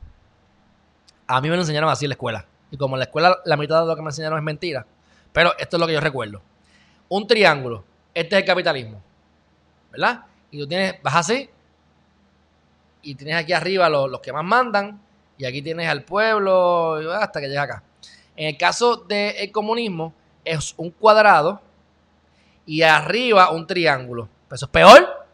A 1.27 1.41
mí 1.41 1.49
me 1.49 1.57
lo 1.57 1.63
enseñaron 1.63 1.91
así 1.91 2.05
en 2.05 2.11
la 2.11 2.15
escuela. 2.15 2.47
Y 2.71 2.77
como 2.77 2.97
en 2.97 3.01
la 3.01 3.05
escuela 3.05 3.39
la 3.45 3.57
mitad 3.57 3.81
de 3.81 3.87
lo 3.87 3.97
que 3.97 4.03
me 4.03 4.09
enseñaron 4.09 4.39
es 4.39 4.45
mentira. 4.45 4.87
Pero 5.33 5.53
esto 5.59 5.77
es 5.77 5.81
lo 5.81 5.87
que 5.87 5.95
yo 5.95 6.01
recuerdo. 6.01 6.43
Un 7.09 7.27
triángulo. 7.27 7.85
Este 8.13 8.37
es 8.37 8.43
el 8.43 8.47
capitalismo. 8.47 9.03
¿Verdad? 9.91 10.25
Y 10.51 10.59
tú 10.59 10.67
tienes, 10.67 11.03
vas 11.03 11.17
así. 11.17 11.49
Y 13.03 13.15
tienes 13.15 13.37
aquí 13.37 13.53
arriba 13.53 13.89
los, 13.89 14.11
los 14.11 14.21
que 14.21 14.33
más 14.33 14.45
mandan. 14.45 15.01
Y 15.37 15.45
aquí 15.45 15.63
tienes 15.63 15.89
al 15.89 16.05
pueblo. 16.05 17.13
Hasta 17.13 17.41
que 17.41 17.49
llega 17.49 17.63
acá. 17.63 17.83
En 18.37 18.49
el 18.49 18.59
caso 18.59 18.97
del 18.97 19.51
comunismo, 19.53 20.15
es 20.45 20.75
un 20.77 20.91
cuadrado 20.91 21.61
y 22.67 22.83
arriba 22.83 23.51
un 23.51 23.67
triángulo. 23.67 24.29
eso 24.51 24.67
es 24.67 24.71
peor, 24.71 25.27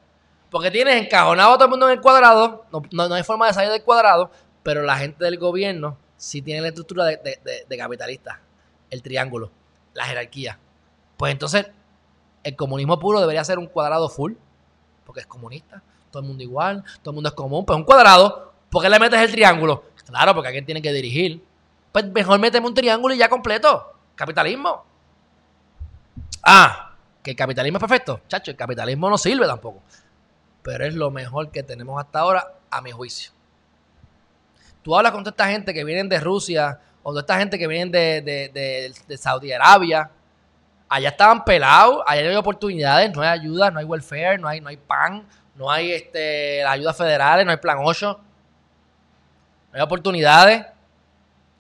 porque 0.50 0.70
tienes 0.70 1.02
encajonado 1.02 1.52
a 1.52 1.54
todo 1.54 1.64
el 1.64 1.70
mundo 1.70 1.88
en 1.88 1.98
el 1.98 2.00
cuadrado, 2.00 2.64
no, 2.90 3.14
hay 3.14 3.22
forma 3.22 3.46
de 3.46 3.54
salir 3.54 3.70
del 3.70 3.82
cuadrado, 3.82 4.30
pero 4.62 4.82
la 4.82 4.96
gente 4.96 5.24
del 5.24 5.38
gobierno 5.38 5.96
sí 6.16 6.42
tiene 6.42 6.61
la 6.61 6.68
estructura 6.68 7.04
de, 7.04 7.78
capitalista, 7.78 8.40
el 8.90 9.02
triángulo, 9.02 9.50
la 9.94 10.04
jerarquía. 10.04 10.58
Pues 11.16 11.32
entonces, 11.32 11.66
el 12.42 12.56
comunismo 12.56 12.98
puro 12.98 13.20
debería 13.20 13.44
ser 13.44 13.58
un 13.58 13.66
cuadrado 13.66 14.08
full, 14.08 14.32
porque 15.04 15.20
es 15.20 15.26
comunista, 15.26 15.82
todo 16.11 16.22
el 16.22 16.28
mundo 16.28 16.42
igual, 16.42 16.82
todo 17.02 17.12
el 17.12 17.14
mundo 17.14 17.28
es 17.28 17.34
común, 17.34 17.64
pues 17.64 17.76
un 17.76 17.84
cuadrado, 17.84 18.52
¿por 18.70 18.82
qué 18.82 18.88
le 18.88 18.98
metes 18.98 19.20
el 19.20 19.30
triángulo? 19.30 19.84
Claro, 20.11 20.34
porque 20.34 20.48
alguien 20.48 20.66
tiene 20.66 20.82
que 20.82 20.92
dirigir. 20.92 21.44
Pues 21.92 22.06
mejor 22.06 22.38
méteme 22.40 22.66
un 22.66 22.74
triángulo 22.74 23.14
y 23.14 23.18
ya 23.18 23.28
completo. 23.28 23.92
Capitalismo. 24.16 24.84
Ah, 26.43 26.93
que 27.22 27.32
el 27.32 27.36
capitalismo 27.36 27.78
es 27.78 27.80
perfecto. 27.80 28.20
Chacho, 28.28 28.51
el 28.51 28.57
capitalismo 28.57 29.11
no 29.11 29.18
sirve 29.18 29.47
tampoco. 29.47 29.82
pero 30.62 30.84
es 30.84 30.95
lo 30.95 31.11
mejor 31.11 31.51
que 31.51 31.62
tenemos 31.62 31.99
hasta 31.99 32.20
ahora, 32.20 32.47
a 32.70 32.80
mi 32.80 32.91
juicio. 32.91 33.32
Tú 34.82 34.97
hablas 34.97 35.12
con 35.12 35.22
toda 35.22 35.30
esta 35.30 35.49
gente 35.49 35.72
que 35.72 35.84
vienen 35.84 36.09
de 36.09 36.20
Rusia, 36.20 36.78
o 37.03 37.11
toda 37.11 37.20
esta 37.20 37.38
gente 37.38 37.59
que 37.59 37.66
vienen 37.66 37.91
de, 37.91 38.93
de 39.07 39.16
Saudi 39.16 39.53
Arabia, 39.53 40.11
allá 40.91 41.09
estaban 41.09 41.45
pelados, 41.45 42.03
allá 42.05 42.22
no 42.24 42.30
hay 42.30 42.36
oportunidades, 42.36 43.14
no 43.14 43.22
hay 43.22 43.28
ayuda, 43.28 43.70
no 43.70 43.78
hay 43.78 43.84
welfare, 43.84 44.38
no 44.38 44.49
hay, 44.49 44.61
no 44.61 44.68
hay 44.68 44.76
pan, 44.76 45.24
no 45.55 45.70
hay 45.70 45.93
este, 45.93 46.64
ayudas 46.64 46.97
federales, 46.97 47.47
no 47.47 47.53
hay 47.53 47.59
plan 47.59 47.78
8, 47.80 48.20
no 49.72 49.76
hay 49.76 49.80
oportunidades. 49.80 50.66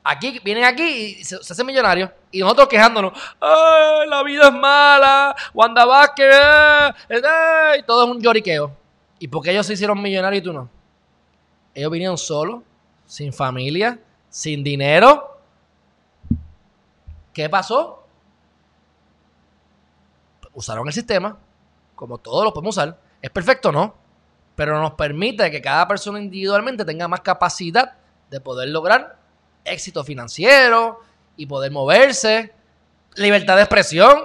Aquí, 0.02 0.40
vienen 0.42 0.64
aquí 0.64 1.16
y 1.18 1.24
se, 1.24 1.36
hacen 1.36 1.66
millonarios. 1.66 2.10
Y 2.30 2.40
nosotros 2.40 2.68
quejándonos, 2.68 3.12
¡ay, 3.40 4.08
la 4.08 4.22
vida 4.22 4.48
es 4.48 4.52
mala! 4.52 5.36
Wanda 5.52 5.84
Vázquez, 5.84 6.26
eh, 6.32 6.92
eh", 7.10 7.78
y 7.78 7.82
todo 7.82 8.04
es 8.04 8.10
un 8.10 8.20
lloriqueo. 8.20 8.74
¿Y 9.18 9.28
por 9.28 9.42
qué 9.42 9.50
ellos 9.50 9.66
se 9.66 9.74
hicieron 9.74 10.00
millonarios 10.00 10.40
y 10.40 10.44
tú 10.44 10.52
no? 10.52 10.68
Ellos 11.74 11.90
vinieron 11.90 12.16
solos, 12.16 12.62
sin 13.06 13.32
familia, 13.32 13.98
sin 14.28 14.64
dinero. 14.64 15.38
¿Qué 17.32 17.48
pasó? 17.48 18.00
usaron 20.52 20.86
el 20.86 20.92
sistema, 20.92 21.38
como 21.94 22.18
todos 22.18 22.44
lo 22.44 22.52
podemos 22.52 22.76
usar. 22.76 22.98
¿Es 23.20 23.30
perfecto? 23.30 23.72
No. 23.72 23.94
Pero 24.56 24.78
nos 24.80 24.92
permite 24.92 25.50
que 25.50 25.62
cada 25.62 25.86
persona 25.88 26.20
individualmente 26.20 26.84
tenga 26.84 27.08
más 27.08 27.20
capacidad 27.20 27.94
de 28.30 28.40
poder 28.40 28.68
lograr 28.68 29.18
éxito 29.64 30.04
financiero 30.04 31.00
y 31.36 31.46
poder 31.46 31.70
moverse. 31.72 32.52
Libertad 33.14 33.56
de 33.56 33.62
expresión. 33.62 34.24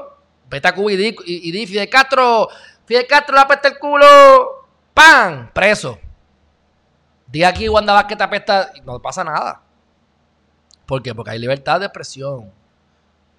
Vete 0.50 0.68
a 0.68 0.76
Cuba 0.76 0.92
y 0.92 0.98
di, 1.52 1.68
Fidel 1.68 1.90
Castro, 1.90 2.48
Fidel 2.86 3.08
Castro 3.08 3.36
le 3.36 3.42
apesta 3.42 3.68
el 3.70 3.80
culo. 3.80 4.68
¡Pam! 4.94 5.52
Preso. 5.52 6.00
Di 7.28 7.44
aquí 7.44 7.68
Wanda 7.68 7.94
Vázquez 7.94 8.18
te 8.18 8.24
apesta 8.24 8.72
y 8.76 8.82
no 8.82 9.02
pasa 9.02 9.24
nada. 9.24 9.62
¿Por 10.86 11.02
qué? 11.02 11.16
Porque 11.16 11.32
hay 11.32 11.40
libertad 11.40 11.80
de 11.80 11.88
expresión. 11.88 12.54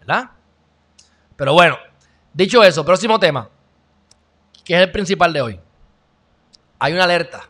¿Verdad? 0.01 0.31
Pero 1.37 1.53
bueno, 1.53 1.77
Dicho 2.37 2.63
eso, 2.63 2.85
próximo 2.85 3.19
tema, 3.19 3.49
que 4.63 4.75
es 4.75 4.81
el 4.83 4.93
principal 4.93 5.33
de 5.33 5.41
hoy. 5.41 5.61
Hay 6.79 6.93
una 6.93 7.05
alerta 7.05 7.49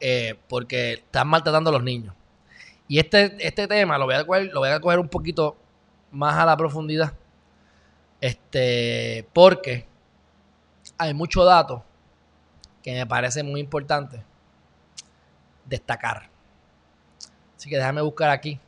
eh, 0.00 0.36
porque 0.48 0.94
están 0.94 1.28
maltratando 1.28 1.70
a 1.70 1.74
los 1.74 1.84
niños. 1.84 2.16
Y 2.88 2.98
este, 2.98 3.36
este 3.46 3.68
tema 3.68 3.98
lo 3.98 4.06
voy, 4.06 4.14
a 4.14 4.26
coger, 4.26 4.46
lo 4.46 4.60
voy 4.60 4.70
a 4.70 4.80
coger 4.80 4.98
un 4.98 5.08
poquito 5.08 5.56
más 6.10 6.36
a 6.36 6.46
la 6.46 6.56
profundidad. 6.56 7.12
Este, 8.20 9.28
porque 9.34 9.86
hay 10.96 11.12
muchos 11.12 11.44
datos 11.44 11.82
que 12.82 12.94
me 12.94 13.06
parece 13.06 13.42
muy 13.42 13.60
importante 13.60 14.24
destacar. 15.66 16.30
Así 17.56 17.68
que 17.68 17.76
déjame 17.76 18.00
buscar 18.00 18.30
aquí 18.30 18.58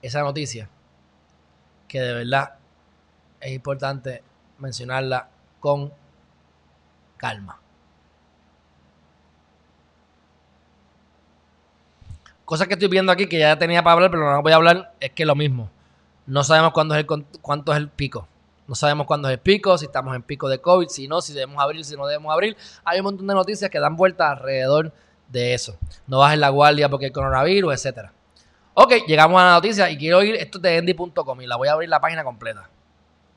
esa 0.00 0.22
noticia 0.22 0.70
que 1.86 2.00
de 2.00 2.14
verdad 2.14 2.54
es 3.40 3.52
importante 3.52 4.22
mencionarla 4.58 5.28
con 5.60 5.92
calma. 7.16 7.60
Cosa 12.46 12.66
que 12.66 12.74
estoy 12.74 12.88
viendo 12.88 13.12
aquí 13.12 13.26
que 13.26 13.38
ya 13.38 13.58
tenía 13.58 13.82
para 13.82 13.92
hablar, 13.92 14.10
pero 14.10 14.32
no 14.32 14.40
voy 14.40 14.52
a 14.52 14.56
hablar, 14.56 14.94
es 15.00 15.10
que 15.10 15.26
lo 15.26 15.34
mismo. 15.34 15.68
No 16.26 16.42
sabemos 16.44 16.72
cuándo 16.72 16.94
es 16.94 17.00
el, 17.00 17.24
cuánto 17.42 17.72
es 17.72 17.78
el 17.78 17.90
pico. 17.90 18.26
No 18.66 18.74
sabemos 18.74 19.06
cuándo 19.06 19.28
es 19.28 19.34
el 19.34 19.40
pico, 19.40 19.76
si 19.76 19.86
estamos 19.86 20.14
en 20.16 20.22
pico 20.22 20.48
de 20.48 20.60
COVID, 20.60 20.88
si 20.88 21.08
no, 21.08 21.20
si 21.20 21.34
debemos 21.34 21.62
abrir, 21.62 21.84
si 21.84 21.96
no 21.96 22.06
debemos 22.06 22.32
abrir. 22.32 22.56
Hay 22.84 23.00
un 23.00 23.04
montón 23.04 23.26
de 23.26 23.34
noticias 23.34 23.70
que 23.70 23.78
dan 23.78 23.96
vueltas 23.96 24.30
alrededor 24.30 24.92
de 25.28 25.54
eso. 25.54 25.76
No 26.06 26.18
bajes 26.18 26.38
la 26.38 26.48
guardia 26.48 26.88
porque 26.88 27.06
el 27.06 27.12
coronavirus, 27.12 27.74
etcétera. 27.74 28.12
Ok, 28.74 28.92
llegamos 29.06 29.40
a 29.40 29.44
la 29.44 29.50
noticia 29.52 29.90
y 29.90 29.98
quiero 29.98 30.22
ir, 30.22 30.36
esto 30.36 30.58
es 30.58 30.62
de 30.62 30.76
endy.com 30.76 31.40
y 31.42 31.46
la 31.46 31.56
voy 31.56 31.68
a 31.68 31.72
abrir 31.72 31.88
la 31.88 32.00
página 32.00 32.24
completa. 32.24 32.68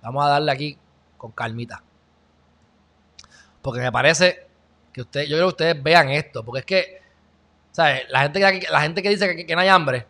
Vamos 0.02 0.26
a 0.26 0.30
darle 0.30 0.52
aquí 0.52 0.78
con 1.18 1.32
calmita. 1.32 1.82
Porque 3.62 3.80
me 3.80 3.92
parece 3.92 4.48
que 4.94 5.02
usted, 5.02 5.24
yo 5.24 5.38
creo 5.38 5.48
que 5.48 5.54
ustedes 5.54 5.84
vean 5.84 6.10
esto, 6.10 6.44
porque 6.44 6.60
es 6.60 6.66
que, 6.66 7.02
La 8.10 8.22
gente 8.22 8.40
que, 8.40 8.68
la 8.70 8.82
gente 8.82 9.02
que 9.02 9.10
dice 9.10 9.46
que, 9.46 9.56
no 9.56 9.62
hay 9.62 9.70
hambre, 9.70 10.06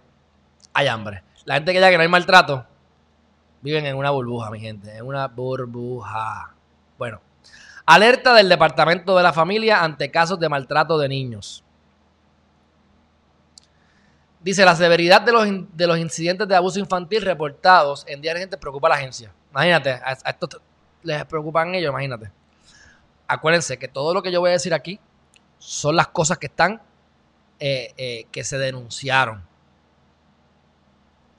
hay 0.74 0.88
hambre. 0.88 1.24
La 1.46 1.56
gente 1.56 1.72
que 1.72 1.80
dice 1.80 1.92
que 1.92 1.98
no 1.98 2.04
hay 2.04 2.10
maltrato, 2.10 2.66
viven 3.62 3.86
en 3.86 3.96
una 3.96 4.10
burbuja, 4.10 4.50
mi 4.50 4.60
gente, 4.60 4.96
en 4.96 5.06
una 5.06 5.28
burbuja. 5.28 6.54
Bueno, 6.98 7.22
alerta 7.86 8.34
del 8.34 8.50
Departamento 8.50 9.16
de 9.16 9.24
la 9.24 9.34
Familia 9.34 9.84
ante 9.84 10.10
casos 10.10 10.40
de 10.40 10.50
maltrato 10.50 10.98
de 10.98 11.10
niños. 11.10 11.64
Dice, 14.42 14.64
la 14.64 14.76
severidad 14.76 15.22
de 15.22 15.32
los, 15.32 15.48
de 15.76 15.88
los 15.88 15.98
incidentes 15.98 16.48
de 16.48 16.56
abuso 16.56 16.80
infantil 16.80 17.22
reportados 17.22 18.06
en 18.08 18.22
Día 18.22 18.36
Gente 18.36 18.58
preocupa 18.58 18.88
a 18.88 18.92
la 18.92 18.96
agencia. 18.96 19.34
Imagínate, 19.52 19.92
a, 19.92 20.14
esto 20.14 20.62
les 21.04 21.26
preocupan 21.26 21.76
ellos, 21.76 21.92
imagínate. 21.92 22.32
Acuérdense 23.28 23.78
que 23.78 23.88
todo 23.88 24.14
lo 24.14 24.24
que 24.24 24.32
yo 24.32 24.40
voy 24.40 24.50
a 24.50 24.54
decir 24.54 24.74
aquí 24.74 25.00
son 25.58 25.96
las 25.96 26.08
cosas 26.08 26.38
que 26.38 26.48
están, 26.48 26.82
eh, 27.60 27.94
eh, 27.98 28.26
que 28.32 28.44
se 28.44 28.58
denunciaron. 28.58 29.44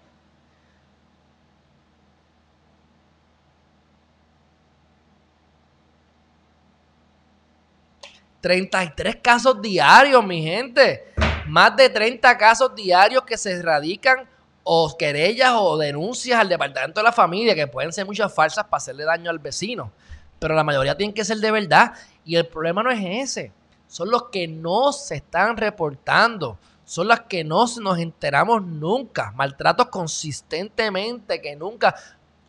...33 8.42 9.20
casos 9.24 9.60
diarios, 9.60 10.24
mi 10.24 10.44
gente... 10.44 11.12
...más 11.48 11.76
de 11.76 11.90
30 11.90 12.38
casos 12.38 12.76
diarios 12.76 13.24
que 13.24 13.38
se 13.38 13.54
erradican 13.54 14.30
o 14.64 14.96
querellas 14.96 15.54
o 15.56 15.78
denuncias 15.78 16.40
al 16.40 16.50
departamento 16.50 17.00
de 17.00 17.04
la 17.04 17.12
familia, 17.12 17.56
que 17.56 17.68
pueden 17.68 17.92
ser 17.92 18.06
muchas 18.06 18.34
falsas 18.34 18.66
para 18.66 18.78
hacerle 18.78 19.04
daño 19.04 19.30
al 19.30 19.40
vecino, 19.40 19.92
pero 20.40 20.56
la 20.56 20.64
mayoría 20.64 20.98
tienen 20.98 21.14
que 21.14 21.24
ser 21.24 21.38
de 21.38 21.52
verdad. 21.52 21.94
Y 22.24 22.36
el 22.36 22.48
problema 22.48 22.82
no 22.82 22.90
es 22.92 23.00
ese, 23.04 23.52
son 23.88 24.10
los 24.10 24.30
que 24.30 24.48
no 24.48 24.92
se 24.92 25.16
están 25.16 25.56
reportando, 25.58 26.58
son 26.86 27.08
las 27.08 27.22
que 27.22 27.44
no 27.44 27.66
nos 27.82 27.98
enteramos 27.98 28.64
nunca, 28.64 29.32
maltratos 29.36 29.88
consistentemente 29.88 31.42
que 31.42 31.56
nunca. 31.56 31.96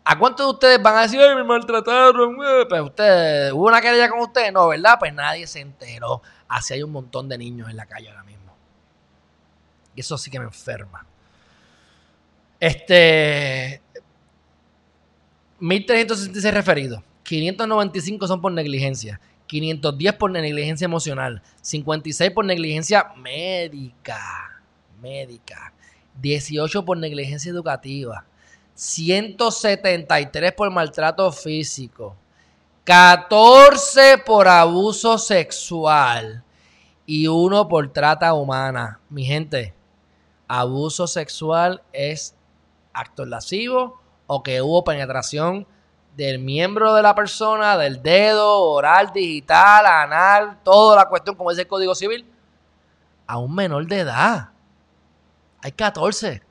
¿A 0.04 0.16
cuántos 0.18 0.46
de 0.46 0.52
ustedes 0.52 0.82
van 0.82 0.98
a 0.98 1.02
decir, 1.02 1.20
ay, 1.20 1.34
me 1.34 1.42
maltrataron? 1.42 2.36
Eh, 2.36 2.66
pues 2.68 2.80
ustedes, 2.80 3.52
¿hubo 3.52 3.66
una 3.66 3.80
querella 3.80 4.08
con 4.08 4.20
ustedes? 4.20 4.52
No, 4.52 4.68
¿verdad? 4.68 4.96
Pues 5.00 5.12
nadie 5.12 5.46
se 5.48 5.60
enteró. 5.60 6.22
Así 6.46 6.74
hay 6.74 6.82
un 6.82 6.92
montón 6.92 7.28
de 7.28 7.36
niños 7.36 7.68
en 7.68 7.76
la 7.76 7.86
calle 7.86 8.08
ahora 8.10 8.22
mismo. 8.22 8.54
Y 9.96 10.00
eso 10.00 10.16
sí 10.16 10.30
que 10.30 10.38
me 10.38 10.44
enferma. 10.44 11.04
Este. 12.60 13.82
1366 15.58 16.54
referidos. 16.54 17.02
595 17.24 18.28
son 18.28 18.40
por 18.40 18.52
negligencia. 18.52 19.20
510 19.46 20.14
por 20.14 20.30
negligencia 20.30 20.84
emocional. 20.84 21.42
56 21.60 22.30
por 22.30 22.44
negligencia 22.44 23.12
médica. 23.16 24.62
Médica. 25.00 25.72
18 26.20 26.84
por 26.84 26.96
negligencia 26.96 27.50
educativa. 27.50 28.24
173 28.74 30.52
por 30.52 30.70
maltrato 30.70 31.30
físico. 31.32 32.16
14 32.84 34.18
por 34.18 34.48
abuso 34.48 35.18
sexual. 35.18 36.44
Y 37.06 37.28
1 37.28 37.68
por 37.68 37.92
trata 37.92 38.34
humana. 38.34 39.00
Mi 39.08 39.24
gente, 39.24 39.74
abuso 40.48 41.06
sexual 41.06 41.82
es 41.92 42.34
acto 42.92 43.24
lascivo 43.24 44.00
o 44.26 44.42
que 44.42 44.60
hubo 44.62 44.84
penetración 44.84 45.66
del 46.16 46.38
miembro 46.38 46.94
de 46.94 47.02
la 47.02 47.14
persona, 47.14 47.76
del 47.76 48.02
dedo, 48.02 48.62
oral, 48.62 49.12
digital, 49.12 49.84
anal, 49.84 50.58
toda 50.64 50.96
la 50.96 51.08
cuestión, 51.08 51.36
como 51.36 51.50
dice 51.50 51.62
el 51.62 51.68
Código 51.68 51.94
Civil, 51.94 52.24
a 53.26 53.38
un 53.38 53.54
menor 53.54 53.86
de 53.86 54.00
edad. 54.00 54.48
Hay 55.62 55.72
14. 55.72 56.42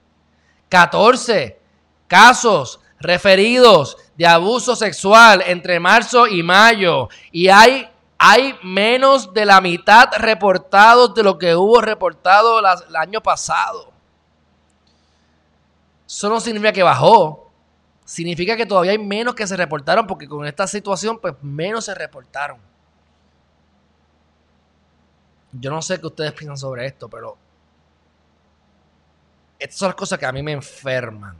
14 0.69 1.59
casos 2.07 2.79
referidos 2.99 3.97
de 4.15 4.27
abuso 4.27 4.75
sexual 4.75 5.43
entre 5.47 5.79
marzo 5.79 6.27
y 6.27 6.43
mayo. 6.43 7.09
Y 7.31 7.49
hay, 7.49 7.89
hay 8.19 8.55
menos 8.61 9.33
de 9.33 9.45
la 9.45 9.61
mitad 9.61 10.09
reportados 10.17 11.15
de 11.15 11.23
lo 11.23 11.39
que 11.39 11.55
hubo 11.55 11.81
reportado 11.81 12.59
el 12.59 12.95
año 12.95 13.21
pasado. 13.21 13.91
Eso 16.05 16.29
no 16.29 16.39
significa 16.39 16.71
que 16.71 16.83
bajó. 16.83 17.44
Significa 18.05 18.55
que 18.55 18.67
todavía 18.67 18.91
hay 18.91 18.99
menos 18.99 19.33
que 19.33 19.47
se 19.47 19.57
reportaron 19.57 20.05
porque 20.05 20.27
con 20.27 20.45
esta 20.45 20.67
situación 20.67 21.19
pues 21.19 21.33
menos 21.41 21.85
se 21.85 21.95
reportaron. 21.95 22.59
Yo 25.51 25.71
no 25.71 25.81
sé 25.81 25.99
qué 25.99 26.07
ustedes 26.07 26.33
piensan 26.33 26.57
sobre 26.57 26.85
esto, 26.85 27.09
pero 27.09 27.37
estas 29.57 29.79
son 29.79 29.87
las 29.87 29.95
cosas 29.95 30.19
que 30.19 30.25
a 30.25 30.31
mí 30.31 30.43
me 30.43 30.51
enferman. 30.51 31.35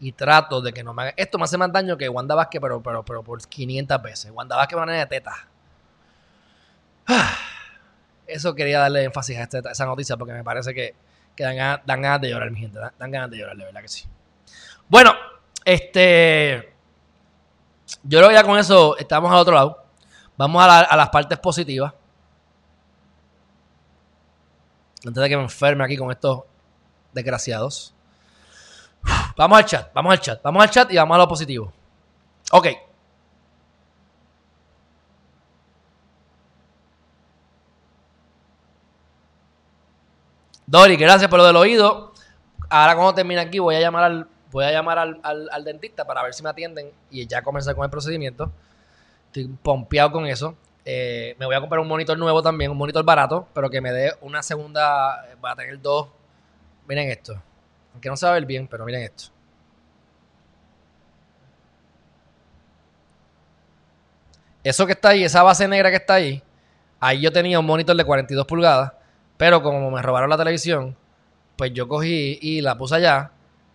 Y 0.00 0.12
trato 0.12 0.60
de 0.60 0.72
que 0.72 0.84
no 0.84 0.94
me 0.94 1.02
hagan. 1.02 1.14
Esto 1.16 1.38
me 1.38 1.44
hace 1.44 1.58
más 1.58 1.72
daño 1.72 1.96
que 1.96 2.08
Wanda 2.08 2.34
Vázquez, 2.34 2.60
pero, 2.60 2.80
pero, 2.82 3.04
pero 3.04 3.22
por 3.22 3.44
500 3.44 4.02
veces. 4.02 4.30
Wanda 4.32 4.56
Vázquez 4.56 4.78
manera 4.78 5.00
de 5.00 5.06
teta. 5.06 5.48
Eso 8.26 8.54
quería 8.54 8.80
darle 8.80 9.04
énfasis 9.04 9.38
a, 9.38 9.42
esta, 9.44 9.70
esa 9.70 9.86
noticia 9.86 10.16
porque 10.16 10.34
me 10.34 10.44
parece 10.44 10.74
que, 10.74 10.94
dan, 11.36 11.56
ganas, 11.86 12.20
de 12.20 12.30
llorar, 12.30 12.50
mi 12.50 12.60
gente. 12.60 12.78
Dan, 12.78 13.10
ganas 13.10 13.30
de 13.30 13.38
llorar, 13.38 13.56
de 13.56 13.64
verdad 13.64 13.80
que 13.80 13.88
sí. 13.88 14.04
Bueno, 14.88 15.12
este. 15.68 16.72
Yo 18.02 18.18
creo 18.18 18.28
que 18.28 18.34
ya 18.34 18.44
con 18.44 18.58
eso 18.58 18.96
estamos 18.96 19.30
al 19.30 19.38
otro 19.38 19.54
lado. 19.54 19.84
Vamos 20.36 20.64
a, 20.64 20.96
las 20.96 21.08
partes 21.10 21.38
positivas. 21.38 21.92
Antes 25.06 25.22
de 25.22 25.28
que 25.28 25.36
me 25.36 25.42
enferme 25.42 25.84
aquí 25.84 25.96
con 25.96 26.10
estos 26.10 26.40
desgraciados. 27.12 27.94
Vamos 29.36 29.58
al 29.58 29.64
chat, 29.64 29.92
vamos 29.92 30.12
al 30.12 30.20
chat, 30.20 30.42
vamos 30.42 30.62
al 30.62 30.70
chat 30.70 30.90
y 30.90 30.96
vamos 30.96 31.14
a 31.14 31.18
lo 31.18 31.28
positivo. 31.28 31.72
Ok. 32.52 32.68
Dori, 40.66 40.96
gracias 40.96 41.28
por 41.28 41.38
lo 41.38 41.46
del 41.46 41.56
oído. 41.56 42.12
Ahora 42.70 42.94
cuando 42.94 43.14
termine 43.14 43.40
aquí 43.40 43.58
voy 43.58 43.76
a 43.76 43.80
llamar 43.80 44.04
al, 44.04 44.28
voy 44.50 44.64
a 44.64 44.72
llamar 44.72 44.98
al, 44.98 45.64
dentista 45.64 46.04
para 46.04 46.22
ver 46.22 46.34
si 46.34 46.42
me 46.42 46.50
atienden 46.50 46.90
y 47.10 47.26
ya 47.26 47.42
comenzar 47.42 47.74
con 47.74 47.84
el 47.84 47.90
procedimiento. 47.90 48.50
Estoy 49.26 49.48
pompeado 49.62 50.12
con 50.12 50.26
eso. 50.26 50.56
Eh, 50.84 51.36
me 51.38 51.46
voy 51.46 51.54
a 51.54 51.60
comprar 51.60 51.80
un 51.80 51.88
monitor 51.88 52.18
nuevo 52.18 52.42
también, 52.42 52.70
un 52.70 52.78
monitor 52.78 53.04
barato, 53.04 53.46
pero 53.52 53.68
que 53.68 53.80
me 53.80 53.92
dé 53.92 54.14
una 54.22 54.42
segunda, 54.42 55.26
va 55.44 55.52
a 55.52 55.56
tener 55.56 55.80
dos. 55.80 56.08
Miren 56.88 57.10
esto. 57.10 57.40
Aunque 57.92 58.08
no 58.08 58.16
se 58.16 58.26
va 58.26 58.32
a 58.32 58.34
ver 58.34 58.46
bien, 58.46 58.66
pero 58.66 58.84
miren 58.84 59.02
esto. 59.02 59.24
Eso 64.64 64.86
que 64.86 64.92
está 64.92 65.10
ahí, 65.10 65.24
esa 65.24 65.42
base 65.42 65.68
negra 65.68 65.90
que 65.90 65.96
está 65.96 66.14
ahí, 66.14 66.42
ahí 67.00 67.20
yo 67.20 67.32
tenía 67.32 67.58
un 67.60 67.66
monitor 67.66 67.96
de 67.96 68.04
42 68.04 68.46
pulgadas, 68.46 68.92
pero 69.36 69.62
como 69.62 69.90
me 69.90 70.02
robaron 70.02 70.28
la 70.28 70.36
televisión, 70.36 70.96
pues 71.56 71.72
yo 71.72 71.88
cogí 71.88 72.38
y 72.42 72.60
la 72.60 72.76
puse 72.76 72.96
allá 72.96 73.30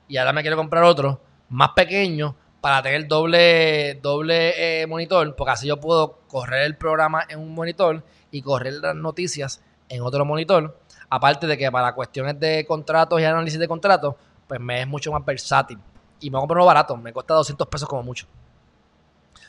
y 0.08 0.18
ahora 0.18 0.34
me 0.34 0.42
quiero 0.42 0.58
comprar 0.58 0.84
otro 0.84 1.22
más 1.50 1.70
pequeño 1.76 2.36
para 2.62 2.82
tener 2.82 3.08
doble, 3.08 3.96
doble 3.96 4.82
eh, 4.82 4.88
monitor, 4.88 5.36
porque 5.36 5.52
así 5.52 5.68
yo 5.68 5.80
puedo 5.80 6.20
correr 6.28 6.64
el 6.64 6.78
programa 6.78 7.24
en 7.28 7.40
un 7.40 7.54
monitor 7.54 8.04
y 8.32 8.42
correr 8.42 8.74
las 8.76 8.96
noticias 8.96 9.62
en 9.90 10.02
otro 10.02 10.26
monitor 10.26 10.78
Aparte 11.14 11.46
de 11.46 11.56
que 11.56 11.72
para 11.72 11.94
cuestiones 11.94 12.40
de 12.40 12.66
contratos 12.66 13.22
y 13.22 13.24
análisis 13.24 13.60
de 13.60 13.68
contratos, 13.68 14.16
pues 14.48 14.60
me 14.60 14.82
es 14.82 14.88
mucho 14.88 15.12
más 15.12 15.24
versátil. 15.24 15.78
Y 16.20 16.32
me 16.32 16.38
voy 16.38 16.40
a 16.40 16.48
comprar 16.48 16.66
barato, 16.66 16.98
me 16.98 17.14
cuesta 17.14 17.36
200 17.36 17.68
pesos 17.68 17.88
como 17.88 18.02
mucho. 18.02 18.26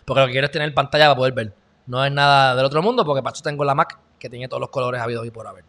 Porque 0.04 0.20
lo 0.20 0.26
que 0.26 0.32
quiero 0.32 0.44
es 0.44 0.50
tener 0.50 0.74
pantalla 0.74 1.06
para 1.06 1.16
poder 1.16 1.32
ver. 1.32 1.54
No 1.86 2.04
es 2.04 2.12
nada 2.12 2.54
del 2.54 2.66
otro 2.66 2.82
mundo, 2.82 3.02
porque 3.06 3.22
para 3.22 3.32
eso 3.32 3.42
tengo 3.42 3.64
la 3.64 3.74
Mac 3.74 3.98
que 4.18 4.28
tiene 4.28 4.46
todos 4.46 4.60
los 4.60 4.68
colores 4.68 5.00
habidos 5.00 5.26
y 5.26 5.30
por 5.30 5.46
haber. 5.46 5.64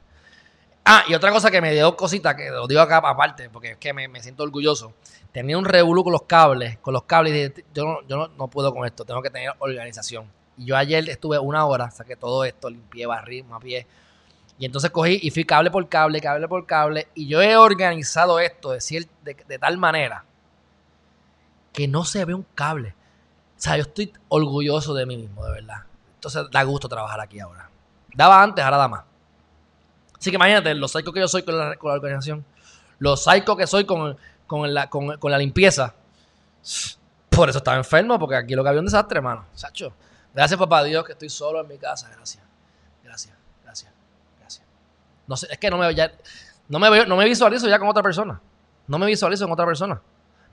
Ah, 0.87 1.03
y 1.07 1.15
otra 1.15 1.31
cosa 1.31 1.49
que 1.49 1.61
me 1.61 1.73
dio 1.73 1.97
cosita, 1.97 2.35
que 2.35 2.51
lo 2.51 2.67
digo 2.67 2.79
acá 2.79 2.97
aparte, 2.97 3.49
porque 3.49 3.71
es 3.71 3.77
que 3.77 3.91
me, 3.91 4.21
siento 4.21 4.43
orgulloso. 4.43 4.93
Tenía 5.31 5.57
un 5.57 5.65
revolú 5.65 6.03
con 6.03 6.13
los 6.13 6.21
cables, 6.23 6.77
con 6.77 6.93
los 6.93 7.03
cables, 7.03 7.33
y 7.33 7.35
dije, 7.35 7.65
yo, 7.73 7.85
no, 7.85 8.07
yo 8.07 8.27
no, 8.27 8.47
puedo 8.49 8.71
con 8.71 8.85
esto, 8.85 9.03
tengo 9.03 9.19
que 9.23 9.31
tener 9.31 9.51
organización. 9.57 10.31
Y 10.55 10.65
yo 10.65 10.77
ayer 10.77 11.09
estuve 11.09 11.39
una 11.39 11.65
hora, 11.65 11.89
saqué 11.89 12.15
todo 12.15 12.45
esto, 12.45 12.69
limpié, 12.69 13.07
barrí, 13.07 13.43
pie. 13.61 13.87
Y 14.59 14.65
entonces 14.65 14.91
cogí 14.91 15.19
y 15.23 15.31
fui 15.31 15.43
cable 15.43 15.71
por 15.71 15.89
cable, 15.89 16.21
cable 16.21 16.47
por 16.47 16.67
cable. 16.67 17.07
Y 17.15 17.27
yo 17.27 17.41
he 17.41 17.57
organizado 17.57 18.39
esto 18.39 18.71
de, 18.71 19.07
de, 19.23 19.59
tal 19.59 19.77
manera 19.79 20.23
que 21.73 21.87
no 21.87 22.05
se 22.05 22.23
ve 22.25 22.35
un 22.35 22.45
cable. 22.53 22.89
O 23.57 23.59
sea, 23.59 23.75
yo 23.75 23.81
estoy 23.81 24.13
orgulloso 24.27 24.93
de 24.93 25.07
mí 25.07 25.17
mismo, 25.17 25.43
de 25.45 25.51
verdad. 25.51 25.83
Entonces 26.13 26.45
da 26.51 26.61
gusto 26.61 26.87
trabajar 26.87 27.19
aquí 27.19 27.39
ahora. 27.39 27.71
Daba 28.13 28.43
antes, 28.43 28.63
ahora 28.63 28.77
da 28.77 28.87
más. 28.87 29.14
Así 30.25 30.31
que 30.31 30.37
imagínate, 30.37 30.73
los 30.73 30.91
psycho 30.91 31.13
que 31.13 31.19
yo 31.19 31.27
soy 31.27 31.43
con 31.43 31.55
la, 31.55 31.77
organización. 31.79 32.43
Los 32.97 33.23
psycho 33.23 33.55
que 33.55 33.67
soy 33.67 33.85
con, 33.85 34.17
la, 34.73 34.89
con, 34.89 35.31
la 35.31 35.37
limpieza. 35.37 35.93
Por 37.29 37.47
eso 37.47 37.59
estaba 37.59 37.77
enfermo, 37.77 38.17
porque 38.17 38.35
aquí 38.35 38.55
lo 38.55 38.63
que 38.63 38.69
había 38.69 38.79
un 38.79 38.87
desastre, 38.87 39.17
hermano. 39.17 39.45
Sacho. 39.53 39.93
Gracias, 40.33 40.59
papá 40.59 40.83
Dios, 40.83 41.05
que 41.05 41.11
estoy 41.11 41.29
solo 41.29 41.61
en 41.61 41.67
mi 41.67 41.77
casa. 41.77 42.09
Gracias. 42.09 42.43
Gracias. 43.03 43.35
No 45.27 45.37
sé, 45.37 45.47
es 45.51 45.59
que 45.59 45.69
no 45.69 45.77
me, 45.77 45.93
no, 46.69 46.79
me 46.79 47.05
no 47.05 47.17
me 47.17 47.25
visualizo 47.25 47.67
ya 47.67 47.77
con 47.77 47.87
otra 47.87 48.01
persona. 48.01 48.41
No 48.87 48.97
me 48.97 49.05
visualizo 49.05 49.45
en 49.45 49.51
otra 49.51 49.67
persona. 49.67 50.01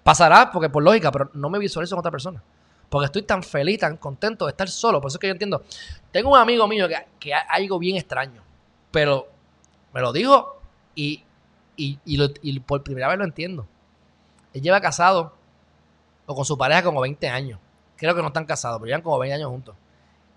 Pasará 0.03 0.51
porque 0.51 0.69
por 0.69 0.83
lógica, 0.83 1.11
pero 1.11 1.31
no 1.33 1.49
me 1.49 1.59
visualizo 1.59 1.95
en 1.95 1.99
otra 1.99 2.11
persona. 2.11 2.43
Porque 2.91 3.07
estoy 3.07 3.23
tan 3.23 3.43
feliz, 3.43 3.81
tan 3.81 3.97
contento 3.97 4.45
de 4.45 4.51
estar 4.51 4.69
solo. 4.69 5.01
Por 5.01 5.09
eso 5.09 5.17
es 5.17 5.21
que 5.21 5.29
yo 5.29 5.33
entiendo. 5.33 5.63
Tengo 6.11 6.31
un 6.31 6.39
amigo 6.39 6.69
mío 6.69 6.87
que, 6.89 7.07
que 7.19 7.33
hay 7.33 7.63
algo 7.65 7.79
bien 7.79 7.97
extraño. 7.97 8.43
Pero 8.91 9.33
me 9.93 10.01
lo 10.01 10.13
dijo 10.13 10.61
y, 10.95 11.25
y, 11.77 11.99
y, 12.05 12.61
por 12.61 12.83
primera 12.83 13.09
vez 13.09 13.19
lo 13.19 13.25
entiendo. 13.25 13.67
Él 14.53 14.63
lleva 14.63 14.81
casado 14.81 15.35
o 16.27 16.35
con 16.35 16.45
su 16.45 16.57
pareja 16.57 16.83
como 16.83 17.01
20 17.01 17.29
años. 17.29 17.59
Creo 17.97 18.15
que 18.15 18.21
no 18.21 18.29
están 18.29 18.45
casados, 18.45 18.79
pero 18.79 18.87
llevan 18.87 19.03
como 19.03 19.19
20 19.19 19.35
años 19.35 19.51
juntos. 19.51 19.75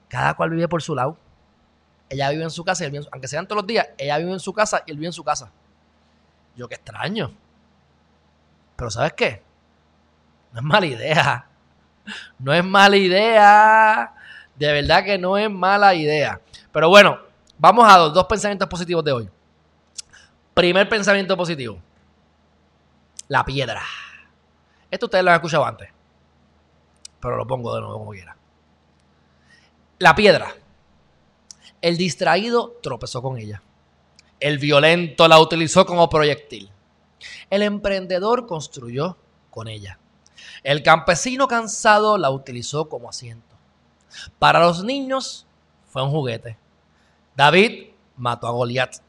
Cada 0.07 0.33
cual 0.35 0.51
vive 0.51 0.67
por 0.67 0.81
su 0.81 0.95
lado. 0.95 1.17
Ella 2.09 2.29
vive 2.29 2.43
en 2.43 2.51
su 2.51 2.63
casa, 2.63 2.83
y 2.83 2.87
él 2.87 2.91
vive 2.91 3.07
aunque 3.11 3.27
sean 3.27 3.47
todos 3.47 3.63
los 3.63 3.67
días, 3.67 3.87
ella 3.97 4.17
vive 4.17 4.31
en 4.31 4.39
su 4.39 4.53
casa 4.53 4.83
y 4.85 4.91
él 4.91 4.97
vive 4.97 5.07
en 5.07 5.13
su 5.13 5.23
casa. 5.23 5.51
Yo 6.55 6.67
qué 6.67 6.75
extraño. 6.75 7.31
Pero 8.75 8.91
¿sabes 8.91 9.13
qué? 9.13 9.41
No 10.51 10.59
es 10.59 10.63
mala 10.65 10.85
idea. 10.85 11.47
No 12.39 12.53
es 12.53 12.63
mala 12.63 12.95
idea. 12.95 14.13
De 14.55 14.71
verdad 14.71 15.03
que 15.03 15.17
no 15.17 15.37
es 15.37 15.49
mala 15.49 15.95
idea. 15.95 16.39
Pero 16.71 16.87
bueno, 16.89 17.19
vamos 17.57 17.91
a 17.91 17.97
los 17.97 18.13
dos 18.13 18.25
pensamientos 18.25 18.69
positivos 18.69 19.03
de 19.03 19.11
hoy. 19.11 19.29
Primer 20.55 20.87
pensamiento 20.87 21.35
positivo. 21.35 21.77
La 23.27 23.43
piedra. 23.43 23.83
Esto 24.89 25.07
ustedes 25.07 25.25
lo 25.25 25.31
han 25.31 25.35
escuchado 25.35 25.65
antes. 25.65 25.89
Pero 27.19 27.35
lo 27.35 27.45
pongo 27.45 27.75
de 27.75 27.81
nuevo 27.81 27.99
como 27.99 28.11
quiera. 28.11 28.37
La 29.99 30.15
piedra. 30.15 30.55
El 31.81 31.97
distraído 31.97 32.77
tropezó 32.81 33.21
con 33.21 33.37
ella. 33.37 33.61
El 34.39 34.57
violento 34.57 35.27
la 35.27 35.39
utilizó 35.39 35.85
como 35.85 36.09
proyectil. 36.09 36.71
El 37.49 37.61
emprendedor 37.61 38.47
construyó 38.47 39.17
con 39.49 39.67
ella. 39.67 39.99
El 40.63 40.83
campesino 40.83 41.49
cansado 41.49 42.17
la 42.17 42.29
utilizó 42.29 42.87
como 42.87 43.09
asiento. 43.09 43.57
Para 44.39 44.61
los 44.61 44.85
niños 44.85 45.45
fue 45.89 46.01
un 46.01 46.11
juguete. 46.11 46.57
David 47.35 47.89
mató 48.15 48.47
a 48.47 48.51
Goliat. 48.51 49.04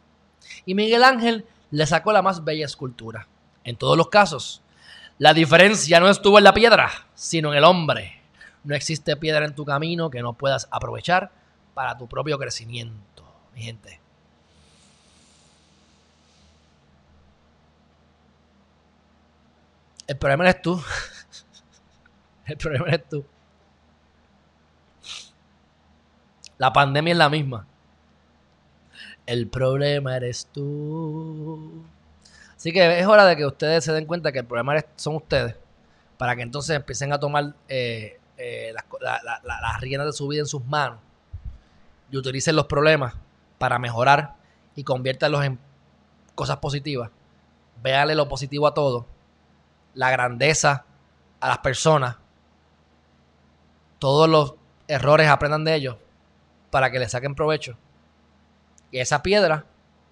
Y 0.67 0.75
Miguel 0.75 1.05
Ángel 1.05 1.47
le 1.71 1.87
sacó 1.87 2.13
la 2.13 2.21
más 2.23 2.45
bella 2.45 2.67
escultura. 2.67 3.29
En 3.65 3.77
todos 3.77 3.97
los 3.97 4.09
casos, 4.09 4.63
la 5.19 5.33
diferencia 5.33 5.99
no 6.01 6.11
estuvo 6.11 6.39
en 6.39 6.45
la 6.45 6.53
piedra, 6.53 6.91
sino 7.15 7.53
en 7.53 7.59
el 7.59 7.65
hombre. 7.65 8.21
No 8.65 8.75
existe 8.75 9.17
piedra 9.17 9.47
en 9.47 9.55
tu 9.55 9.65
camino 9.65 10.11
que 10.11 10.21
no 10.21 10.35
puedas 10.35 10.69
aprovechar 10.71 11.31
para 11.73 11.97
tu 11.97 12.09
propio 12.09 12.39
crecimiento, 12.39 13.25
mi 13.55 13.63
gente. 13.63 14.01
El 20.07 20.17
problema 20.17 20.45
eres 20.45 20.63
tú. 20.63 20.83
El 22.47 22.57
problema 22.57 22.89
eres 22.89 23.09
tú. 23.09 23.25
La 26.59 26.73
pandemia 26.73 27.13
es 27.13 27.19
la 27.19 27.29
misma. 27.29 27.67
El 29.27 29.49
problema 29.49 30.17
eres 30.17 30.49
tú. 30.53 31.85
Así 32.57 32.73
que 32.73 33.01
es 33.01 33.07
hora 33.07 33.27
de 33.27 33.37
que 33.37 33.45
ustedes 33.45 33.85
se 33.85 33.93
den 33.93 34.07
cuenta 34.07 34.31
que 34.31 34.39
el 34.39 34.47
problema 34.47 34.83
son 34.95 35.17
ustedes. 35.17 35.57
Para 36.17 36.37
que 36.37 36.43
entonces 36.43 36.77
empiecen 36.77 37.13
a 37.13 37.19
tomar 37.19 37.55
eh, 37.69 38.21
eh, 38.39 38.73
las, 39.01 39.81
riendas 39.81 40.07
de 40.07 40.13
su 40.13 40.29
vida 40.29 40.41
en 40.41 40.47
sus 40.47 40.65
manos. 40.65 41.01
Y 42.11 42.17
utilicen 42.17 42.55
los 42.55 42.67
problemas 42.67 43.15
para 43.59 43.81
mejorar 43.81 44.37
y 44.77 44.85
conviértanlos 44.85 45.45
en 45.45 45.59
cosas 46.37 46.59
positivas. 46.59 47.11
Véanle 47.83 48.15
lo 48.15 48.29
positivo 48.29 48.69
a 48.69 48.75
todo. 48.75 49.07
La 49.95 50.11
grandeza 50.11 50.85
a 51.41 51.49
las 51.49 51.59
personas. 51.59 52.17
Todos 53.99 54.29
los 54.29 54.55
errores 54.87 55.29
aprendan 55.29 55.65
de 55.65 55.75
ellos 55.75 55.97
para 56.71 56.93
que 56.93 57.01
le 57.01 57.09
saquen 57.09 57.35
provecho 57.35 57.77
y 58.91 58.99
esa 58.99 59.23
piedra 59.23 59.65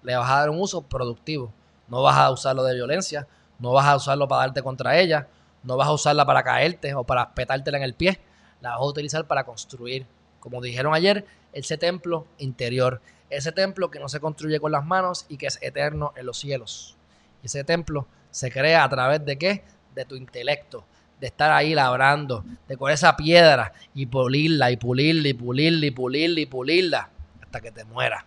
le 0.03 0.15
vas 0.15 0.29
a 0.29 0.39
dar 0.39 0.49
un 0.49 0.59
uso 0.59 0.81
productivo. 0.83 1.51
No 1.87 2.01
vas 2.01 2.17
a 2.17 2.31
usarlo 2.31 2.63
de 2.63 2.75
violencia, 2.75 3.27
no 3.59 3.71
vas 3.71 3.85
a 3.85 3.95
usarlo 3.95 4.27
para 4.27 4.43
darte 4.43 4.63
contra 4.63 4.99
ella, 4.99 5.27
no 5.63 5.77
vas 5.77 5.87
a 5.87 5.93
usarla 5.93 6.25
para 6.25 6.43
caerte 6.43 6.93
o 6.93 7.03
para 7.03 7.33
petártela 7.33 7.77
en 7.77 7.83
el 7.83 7.93
pie. 7.93 8.19
La 8.61 8.71
vas 8.71 8.79
a 8.79 8.85
utilizar 8.85 9.25
para 9.25 9.43
construir, 9.43 10.05
como 10.39 10.61
dijeron 10.61 10.93
ayer, 10.93 11.25
ese 11.53 11.77
templo 11.77 12.27
interior. 12.37 13.01
Ese 13.29 13.51
templo 13.51 13.89
que 13.89 13.99
no 13.99 14.07
se 14.07 14.19
construye 14.19 14.59
con 14.59 14.71
las 14.71 14.85
manos 14.85 15.25
y 15.29 15.37
que 15.37 15.47
es 15.47 15.57
eterno 15.61 16.13
en 16.15 16.27
los 16.27 16.37
cielos. 16.37 16.95
Y 17.41 17.47
ese 17.47 17.63
templo 17.63 18.07
se 18.29 18.51
crea 18.51 18.83
a 18.83 18.89
través 18.89 19.25
de 19.25 19.37
qué? 19.37 19.63
De 19.95 20.05
tu 20.05 20.15
intelecto, 20.15 20.85
de 21.19 21.27
estar 21.27 21.51
ahí 21.51 21.73
labrando, 21.73 22.43
de 22.67 22.77
con 22.77 22.91
esa 22.91 23.15
piedra 23.15 23.73
y 23.93 24.05
pulirla 24.05 24.69
y 24.71 24.77
pulirla 24.77 25.29
y 25.29 25.33
pulirla 25.33 25.85
y 25.85 25.91
pulirla 25.91 26.39
y 26.41 26.45
pulirla 26.45 27.09
hasta 27.41 27.61
que 27.61 27.71
te 27.71 27.85
muera. 27.85 28.25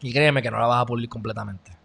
Y 0.00 0.12
créeme 0.12 0.42
que 0.42 0.50
no 0.50 0.58
la 0.58 0.66
vas 0.66 0.82
a 0.82 0.86
pulir 0.86 1.08
completamente. 1.08 1.76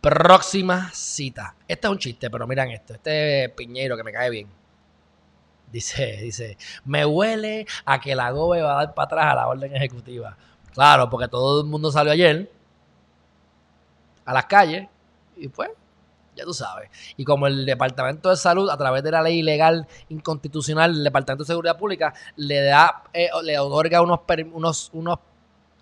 Próxima 0.00 0.90
cita. 0.92 1.54
Este 1.68 1.86
es 1.86 1.90
un 1.90 1.98
chiste, 1.98 2.28
pero 2.28 2.46
miren 2.46 2.70
esto. 2.70 2.94
Este 2.94 3.48
piñero 3.56 3.96
que 3.96 4.02
me 4.02 4.12
cae 4.12 4.30
bien. 4.30 4.48
Dice, 5.70 6.18
dice, 6.20 6.58
me 6.84 7.06
huele 7.06 7.66
a 7.86 7.98
que 7.98 8.14
la 8.14 8.30
GOBE 8.30 8.62
va 8.62 8.72
a 8.72 8.84
dar 8.84 8.94
para 8.94 9.06
atrás 9.06 9.26
a 9.32 9.34
la 9.36 9.48
orden 9.48 9.74
ejecutiva. 9.74 10.36
Claro, 10.74 11.08
porque 11.08 11.28
todo 11.28 11.62
el 11.62 11.66
mundo 11.66 11.90
salió 11.90 12.12
ayer 12.12 12.50
a 14.24 14.32
las 14.34 14.46
calles 14.46 14.88
y 15.36 15.48
pues, 15.48 15.70
ya 16.36 16.44
tú 16.44 16.52
sabes. 16.52 16.90
Y 17.16 17.24
como 17.24 17.46
el 17.46 17.64
Departamento 17.64 18.28
de 18.28 18.36
Salud, 18.36 18.68
a 18.70 18.76
través 18.76 19.02
de 19.02 19.10
la 19.10 19.22
ley 19.22 19.38
ilegal 19.38 19.86
inconstitucional, 20.08 20.90
el 20.90 21.04
Departamento 21.04 21.44
de 21.44 21.48
Seguridad 21.48 21.78
Pública 21.78 22.12
le 22.36 22.62
da, 22.62 23.04
eh, 23.12 23.30
le 23.42 23.58
otorga 23.58 24.02
unos, 24.02 24.20
unos, 24.52 24.90
unos 24.92 25.18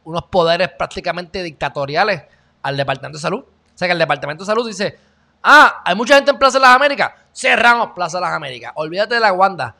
unos 0.05 0.24
poderes 0.24 0.70
prácticamente 0.70 1.42
dictatoriales 1.42 2.22
al 2.62 2.76
Departamento 2.76 3.18
de 3.18 3.22
Salud. 3.22 3.40
O 3.40 3.78
sea 3.78 3.88
que 3.88 3.92
el 3.92 3.98
Departamento 3.98 4.44
de 4.44 4.46
Salud 4.46 4.66
dice, 4.66 4.98
ah, 5.42 5.82
hay 5.84 5.94
mucha 5.94 6.14
gente 6.14 6.30
en 6.30 6.38
Plaza 6.38 6.59
de 6.59 6.62
las 6.62 6.76
Américas, 6.76 7.12
cerramos 7.34 7.90
Plaza 7.94 8.18
de 8.18 8.22
las 8.22 8.32
Américas. 8.32 8.72
Olvídate 8.74 9.14
de 9.14 9.20
la 9.20 9.32
Wanda. 9.32 9.74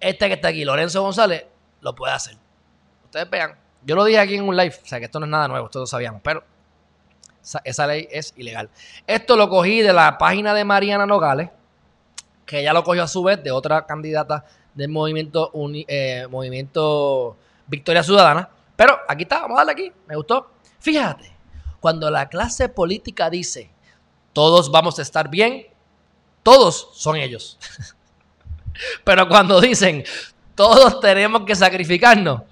Este 0.00 0.28
que 0.28 0.34
está 0.34 0.48
aquí, 0.48 0.64
Lorenzo 0.64 1.02
González, 1.02 1.44
lo 1.80 1.94
puede 1.94 2.12
hacer. 2.12 2.36
Ustedes 3.04 3.28
vean. 3.30 3.56
Yo 3.84 3.94
lo 3.96 4.04
dije 4.04 4.18
aquí 4.18 4.34
en 4.34 4.48
un 4.48 4.56
live, 4.56 4.74
o 4.82 4.86
sea 4.86 4.98
que 4.98 5.06
esto 5.06 5.20
no 5.20 5.26
es 5.26 5.30
nada 5.30 5.48
nuevo, 5.48 5.68
todos 5.68 5.84
lo 5.84 5.86
sabíamos, 5.86 6.20
pero 6.22 6.42
esa, 7.64 7.86
ley 7.86 8.08
es 8.10 8.34
ilegal. 8.36 8.68
Esto 9.06 9.36
lo 9.36 9.48
cogí 9.48 9.80
de 9.80 9.92
la 9.92 10.18
página 10.18 10.52
de 10.52 10.64
Mariana 10.64 11.06
Nogales, 11.06 11.50
que 12.44 12.60
ella 12.60 12.72
lo 12.72 12.84
cogió 12.84 13.04
a 13.04 13.08
su 13.08 13.22
vez 13.22 13.42
de 13.42 13.50
otra 13.50 13.86
candidata 13.86 14.44
del 14.74 14.90
movimiento, 14.90 15.50
eh, 15.86 16.26
movimiento 16.28 17.36
Victoria 17.66 18.02
Ciudadana, 18.02 18.50
pero 18.78 18.96
aquí 19.08 19.24
está, 19.24 19.40
vamos 19.40 19.56
a 19.56 19.64
darle 19.64 19.72
aquí. 19.72 19.92
Me 20.06 20.14
gustó. 20.14 20.52
Fíjate, 20.78 21.32
cuando 21.80 22.08
la 22.12 22.28
clase 22.28 22.68
política 22.68 23.28
dice 23.28 23.72
todos 24.32 24.70
vamos 24.70 24.96
a 25.00 25.02
estar 25.02 25.28
bien, 25.28 25.66
todos 26.44 26.90
son 26.92 27.16
ellos. 27.16 27.58
Pero 29.04 29.28
cuando 29.28 29.60
dicen 29.60 30.04
todos 30.54 31.00
tenemos 31.00 31.42
que 31.44 31.56
sacrificarnos, 31.56 32.42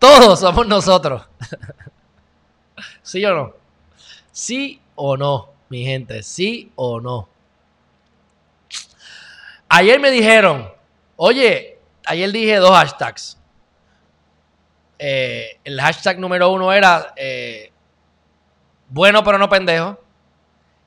todos 0.00 0.40
somos 0.40 0.66
nosotros. 0.66 1.22
¿Sí 3.02 3.24
o 3.24 3.32
no? 3.32 3.54
¿Sí 4.32 4.80
o 4.96 5.16
no, 5.16 5.50
mi 5.68 5.84
gente? 5.84 6.24
¿Sí 6.24 6.72
o 6.74 7.00
no? 7.00 7.28
Ayer 9.68 10.00
me 10.00 10.10
dijeron, 10.10 10.72
oye, 11.14 11.78
ayer 12.04 12.32
dije 12.32 12.56
dos 12.56 12.72
hashtags. 12.72 13.37
Eh, 14.98 15.60
el 15.64 15.80
hashtag 15.80 16.18
número 16.18 16.50
uno 16.50 16.72
era 16.72 17.12
eh, 17.16 17.70
bueno 18.88 19.22
pero 19.22 19.38
no 19.38 19.48
pendejo. 19.48 19.98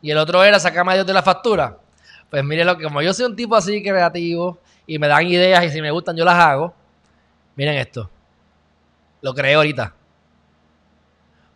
Y 0.01 0.11
el 0.11 0.17
otro 0.17 0.43
era 0.43 0.59
sacame 0.59 0.91
a 0.91 0.95
Dios 0.95 1.07
de 1.07 1.13
la 1.13 1.21
factura. 1.21 1.77
Pues 2.29 2.43
mire 2.43 2.65
lo 2.65 2.77
que, 2.77 2.83
como 2.83 3.01
yo 3.01 3.13
soy 3.13 3.25
un 3.25 3.35
tipo 3.35 3.55
así 3.55 3.83
creativo 3.83 4.59
y 4.87 4.97
me 4.97 5.07
dan 5.07 5.27
ideas 5.27 5.63
y 5.65 5.69
si 5.69 5.81
me 5.81 5.91
gustan 5.91 6.15
yo 6.15 6.25
las 6.25 6.35
hago. 6.35 6.73
Miren 7.55 7.75
esto. 7.75 8.09
Lo 9.21 9.33
creé 9.33 9.53
ahorita. 9.53 9.93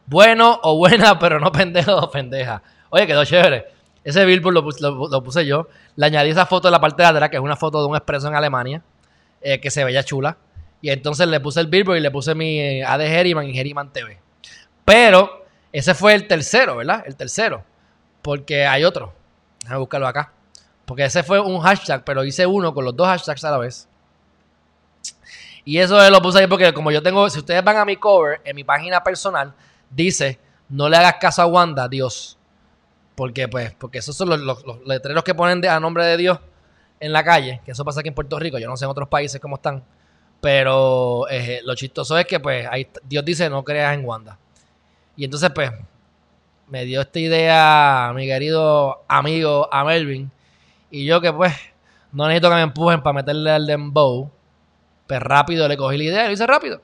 Bueno 0.06 0.60
o 0.62 0.78
buena, 0.78 1.18
pero 1.20 1.40
no 1.40 1.52
pendejo 1.52 1.96
o 1.96 2.12
pendeja. 2.12 2.62
Oye, 2.90 3.08
quedó 3.08 3.26
chévere. 3.26 3.66
Ese 4.04 4.24
billboard 4.24 4.54
lo, 4.82 5.24
puse 5.24 5.46
yo. 5.48 5.68
Le 5.96 6.06
añadí 6.06 6.30
esa 6.30 6.46
foto 6.46 6.68
en 6.68 6.74
la 6.74 6.80
parte 6.80 7.02
de 7.02 7.10
atrás, 7.10 7.30
que 7.30 7.38
es 7.38 7.42
una 7.42 7.56
foto 7.56 7.82
de 7.82 7.88
un 7.88 7.96
expreso 7.96 8.28
en 8.28 8.36
Alemania, 8.36 8.84
eh, 9.42 9.60
que 9.60 9.72
se 9.72 9.84
veía 9.84 10.04
chula. 10.04 10.38
Y 10.86 10.92
entonces 10.92 11.28
le 11.28 11.40
puse 11.40 11.60
el 11.62 11.66
Billboard 11.66 11.98
y 11.98 12.00
le 12.00 12.12
puse 12.12 12.36
mi 12.36 12.60
eh, 12.60 12.86
AD 12.86 13.00
Geriman 13.08 13.50
y 13.50 13.56
Geriman 13.56 13.92
TV. 13.92 14.20
Pero 14.86 15.44
ese 15.72 15.96
fue 15.96 16.14
el 16.14 16.28
tercero, 16.28 16.76
¿verdad? 16.76 17.04
El 17.08 17.16
tercero. 17.16 17.64
Porque 18.22 18.68
hay 18.68 18.84
otro. 18.84 19.12
Déjame 19.62 19.80
buscarlo 19.80 20.06
acá. 20.06 20.32
Porque 20.86 21.06
ese 21.06 21.24
fue 21.24 21.40
un 21.40 21.60
hashtag, 21.60 22.04
pero 22.04 22.24
hice 22.24 22.46
uno 22.46 22.72
con 22.72 22.86
los 22.86 22.96
dos 22.96 23.08
hashtags 23.08 23.44
a 23.46 23.50
la 23.50 23.58
vez. 23.58 23.88
Y 25.64 25.80
eso 25.80 26.08
lo 26.08 26.22
puse 26.22 26.42
ahí 26.42 26.46
porque 26.46 26.72
como 26.72 26.92
yo 26.92 27.02
tengo, 27.02 27.28
si 27.32 27.40
ustedes 27.40 27.64
van 27.64 27.78
a 27.78 27.86
mi 27.86 27.96
cover, 27.96 28.42
en 28.46 28.56
mi 28.56 28.64
página 28.64 29.04
personal, 29.04 29.56
dice, 29.90 30.38
no 30.70 30.88
le 30.88 30.98
hagas 30.98 31.16
caso 31.20 31.42
a 31.42 31.48
Wanda, 31.48 31.88
Dios. 31.88 32.38
Porque 33.16 33.48
pues, 33.48 33.74
porque 33.74 33.98
esos 33.98 34.16
son 34.16 34.30
los, 34.30 34.64
letreros 34.86 35.24
que 35.24 35.34
ponen 35.34 35.66
a 35.66 35.80
nombre 35.80 36.06
de 36.06 36.18
Dios 36.18 36.40
en 37.00 37.12
la 37.12 37.24
calle, 37.24 37.62
que 37.66 37.72
eso 37.72 37.84
pasa 37.84 38.02
aquí 38.02 38.10
en 38.10 38.14
Puerto 38.14 38.38
Rico, 38.38 38.60
yo 38.60 38.68
no 38.68 38.78
sé 38.78 38.86
en 38.86 38.92
otros 38.92 39.10
países 39.10 39.42
cómo 39.42 39.56
están. 39.56 39.84
Pero 40.46 41.28
eh, 41.28 41.62
lo 41.64 41.74
chistoso 41.74 42.16
es 42.20 42.28
que 42.28 42.40
pues 42.40 42.68
ahí 42.70 42.88
Dios 43.04 43.26
dice 43.26 43.50
no 43.50 43.64
creas 43.64 43.96
en 43.96 44.06
Wanda. 44.06 44.38
Y 45.16 45.26
entonces 45.26 45.50
pues 45.50 45.72
me 46.68 46.86
dio 46.86 47.02
esta 47.02 47.18
idea 47.18 48.12
mi 48.14 48.28
querido 48.28 49.04
amigo 49.08 49.68
a 49.74 49.84
Melvin. 49.84 50.30
Y 50.92 51.04
yo 51.04 51.20
que 51.20 51.34
pues 51.34 51.52
no 52.12 52.28
necesito 52.28 52.50
que 52.50 52.56
me 52.58 52.62
empujen 52.62 53.02
para 53.02 53.16
meterle 53.16 53.50
al 53.50 53.66
dembow. 53.66 54.30
Pues 55.08 55.20
rápido 55.20 55.68
le 55.68 55.78
cogí 55.78 55.98
la 55.98 56.04
idea 56.04 56.26
lo 56.28 56.34
hice 56.34 56.46
rápido. 56.46 56.80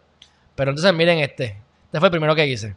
Pero 0.56 0.72
entonces 0.72 0.92
miren 0.96 1.20
este. 1.20 1.62
Este 1.86 2.00
fue 2.00 2.08
el 2.08 2.12
primero 2.12 2.34
que 2.34 2.48
hice. 2.48 2.76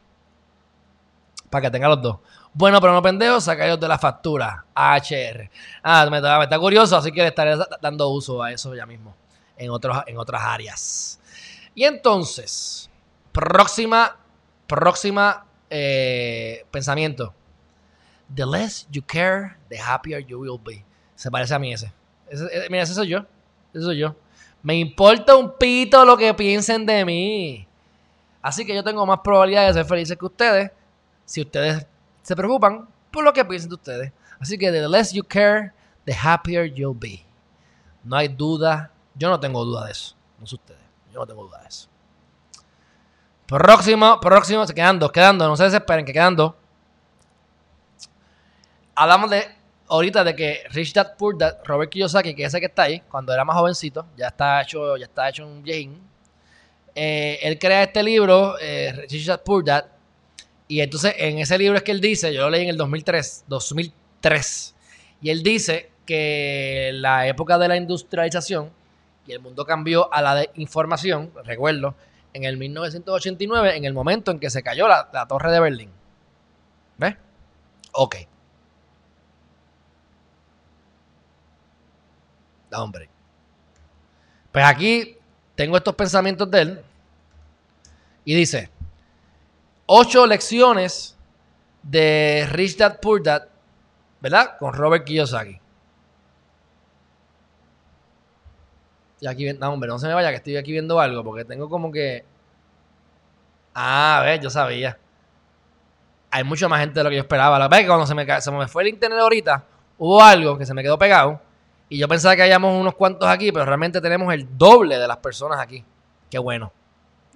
Para 1.49 1.63
que 1.63 1.71
tenga 1.71 1.89
los 1.89 2.03
dos. 2.03 2.19
Bueno, 2.53 2.79
pero 2.83 2.93
no 2.93 3.01
pendejo, 3.01 3.41
saca 3.41 3.65
ellos 3.65 3.81
de 3.81 3.89
la 3.89 3.97
factura. 3.97 4.67
HR. 4.75 5.49
Ah, 5.83 6.07
me 6.11 6.19
está 6.19 6.59
curioso, 6.59 6.95
así 6.95 7.11
que 7.11 7.23
le 7.23 7.29
estaré 7.29 7.57
dando 7.81 8.11
uso 8.11 8.43
a 8.43 8.53
eso 8.53 8.75
ya 8.75 8.85
mismo 8.85 9.15
en, 9.57 9.71
otros, 9.71 9.99
en 10.07 10.19
otras 10.19 10.43
áreas. 10.43 11.21
Y 11.75 11.85
entonces, 11.85 12.91
próxima, 13.33 14.17
próxima 14.67 15.47
eh, 15.71 16.65
pensamiento. 16.71 17.35
The 18.35 18.47
less 18.47 18.87
you 18.91 19.03
care, 19.03 19.57
the 19.69 19.79
happier 19.79 20.25
you 20.25 20.41
will 20.41 20.61
be. 20.63 20.85
Se 21.15 21.31
parece 21.31 21.55
a 21.55 21.59
mí 21.59 21.73
ese. 21.73 21.93
ese, 22.29 22.45
mira, 22.71 22.83
ese 22.83 22.95
soy 22.95 23.09
yo. 23.09 23.27
Ese 23.73 23.85
soy 23.85 23.99
yo. 23.99 24.17
Me 24.63 24.77
importa 24.77 25.37
un 25.37 25.57
pito 25.59 26.05
lo 26.05 26.17
que 26.17 26.33
piensen 26.33 26.87
de 26.87 27.05
mí. 27.05 27.69
Así 28.41 28.65
que 28.65 28.75
yo 28.75 28.83
tengo 28.83 29.05
más 29.07 29.21
probabilidad 29.23 29.67
de 29.67 29.75
ser 29.75 29.85
felices 29.85 30.17
que 30.17 30.25
ustedes 30.25 30.71
si 31.25 31.41
ustedes 31.41 31.87
se 32.23 32.37
preocupan 32.37 32.87
por 33.11 33.25
lo 33.25 33.33
que 33.33 33.45
piensen 33.45 33.69
de 33.71 33.75
ustedes. 33.75 34.13
Así 34.41 34.59
que 34.59 34.71
the 34.71 34.89
less 34.89 35.13
you 35.13 35.23
care, 35.23 35.73
the 36.05 36.13
happier 36.13 36.65
you'll 36.65 36.99
be. 36.99 37.25
No 38.03 38.17
hay 38.17 38.29
duda, 38.29 38.91
yo 39.15 39.29
no 39.29 39.41
tengo 39.41 39.65
duda 39.65 39.87
de 39.87 39.93
eso. 39.93 40.15
No 40.39 40.47
sé 40.47 40.57
ustedes, 40.57 40.81
yo 41.13 41.21
no 41.21 41.27
tengo 41.27 41.45
duda 41.45 41.61
de 41.61 41.69
eso. 41.69 41.89
Próximo, 43.47 44.21
próximo, 44.21 44.67
quedando, 44.67 45.11
quedando, 45.13 45.47
no 45.47 45.57
se 45.57 45.65
desesperen, 45.65 46.05
que 46.05 46.13
quedando. 46.13 46.57
Hablamos 48.95 49.31
de 49.31 49.45
ahorita 49.89 50.25
de 50.25 50.35
que 50.35 50.65
Rich 50.71 50.95
Dad 50.95 51.15
Robert 51.65 51.91
Kiyosaki, 51.91 52.35
que 52.35 52.45
ese 52.45 52.59
que 52.61 52.67
está 52.67 52.85
ahí, 52.85 53.01
cuando 53.01 53.33
era 53.33 53.45
más 53.45 53.57
jovencito, 53.57 54.07
ya 54.17 54.29
está 54.29 54.63
hecho, 54.63 54.97
ya 54.97 55.05
está 55.05 55.29
hecho 55.29 55.47
un 55.47 55.63
viejín. 55.63 56.01
Eh, 56.95 57.39
él 57.43 57.59
crea 57.59 57.83
este 57.83 58.03
libro, 58.03 58.57
eh, 58.61 59.07
Rich 59.11 59.31
y 60.67 60.81
entonces 60.81 61.15
en 61.19 61.39
ese 61.39 61.59
libro 61.59 61.77
es 61.77 61.83
que 61.83 61.93
él 61.93 62.01
dice, 62.01 62.33
yo 62.33 62.43
lo 62.43 62.51
leí 62.51 62.63
en 62.63 62.71
el 62.71 62.77
2003, 62.77 63.45
2003, 63.49 64.75
y 65.21 65.31
él 65.31 65.43
dice 65.43 65.91
que 66.07 66.91
la 66.95 67.27
época 67.27 67.59
de 67.59 67.69
la 67.69 67.77
industrialización 67.77 68.71
y 69.27 69.33
el 69.33 69.41
mundo 69.41 69.65
cambió 69.65 70.13
a 70.13 70.23
la 70.23 70.35
de 70.35 70.51
información, 70.55 71.33
recuerdo, 71.45 71.95
en 72.33 72.45
el 72.45 72.57
1989, 72.57 73.77
en 73.77 73.85
el 73.85 73.95
momento 73.95 74.31
en 74.31 74.41
que 74.41 74.51
se 74.51 74.63
cayó 74.63 74.89
la, 74.89 75.27
torre 75.29 75.53
de 75.53 75.61
Berlín. 75.61 75.91
¿Ves? 76.99 77.17
Ok. 77.93 78.17
Hombre. 82.73 83.09
Pues 84.51 84.65
aquí 84.65 85.17
tengo 85.55 85.77
estos 85.77 85.95
pensamientos 85.95 86.51
de 86.51 86.61
él. 86.61 86.85
Y 88.25 88.35
dice, 88.35 88.71
ocho 89.87 90.27
lecciones 90.27 91.17
de 91.83 92.49
Rich 92.51 92.79
Dad 92.79 92.99
Poor 93.01 93.23
Dad, 93.23 93.49
¿verdad? 94.21 94.57
Con 94.59 94.73
Robert 94.73 95.05
Kiyosaki. 95.05 95.61
Y 99.25 99.27
aquí, 99.27 99.51
no, 99.55 99.73
hombre, 99.73 99.89
no 99.89 99.99
se 99.99 100.07
me 100.07 100.13
vaya 100.13 100.29
que 100.29 100.37
estoy 100.37 100.59
aquí 100.59 100.71
viendo 100.71 101.01
algo, 101.01 101.25
porque 101.25 101.47
tengo 101.47 101.67
como 101.71 101.91
que... 101.91 102.27
Ah, 103.73 104.19
a 104.19 104.21
ver, 104.23 104.39
yo 104.39 104.51
sabía. 104.51 104.99
Hay 106.31 106.45
mucha 106.45 106.69
más 106.69 106.81
gente 106.81 107.01
de 107.01 107.05
lo 107.05 107.09
que 107.09 107.17
yo 107.17 107.23
esperaba. 107.23 107.59
La 107.59 107.65
verdad 107.65 107.79
es 107.79 107.85
que 107.85 107.89
cuando 107.89 108.07
se 108.07 108.15
me, 108.15 108.41
se 108.43 108.51
me 108.51 108.69
fue 108.69 108.83
el 108.83 108.91
internet 108.91 109.19
ahorita, 109.19 109.65
hubo 109.97 110.23
algo 110.23 110.59
que 110.59 110.67
se 110.67 110.75
me 110.75 110.83
quedó 110.83 110.99
pegado. 110.99 111.41
Y 111.89 111.97
yo 111.97 112.07
pensaba 112.07 112.37
que 112.37 112.43
hayamos 112.43 112.79
unos 112.79 112.95
cuantos 112.97 113.27
aquí, 113.27 113.51
pero 113.51 113.65
realmente 113.65 113.99
tenemos 114.03 114.31
el 114.35 114.59
doble 114.59 114.99
de 114.99 115.09
las 115.09 115.17
personas 115.17 115.59
aquí. 115.59 115.83
Qué 116.31 116.39
bueno. 116.39 116.71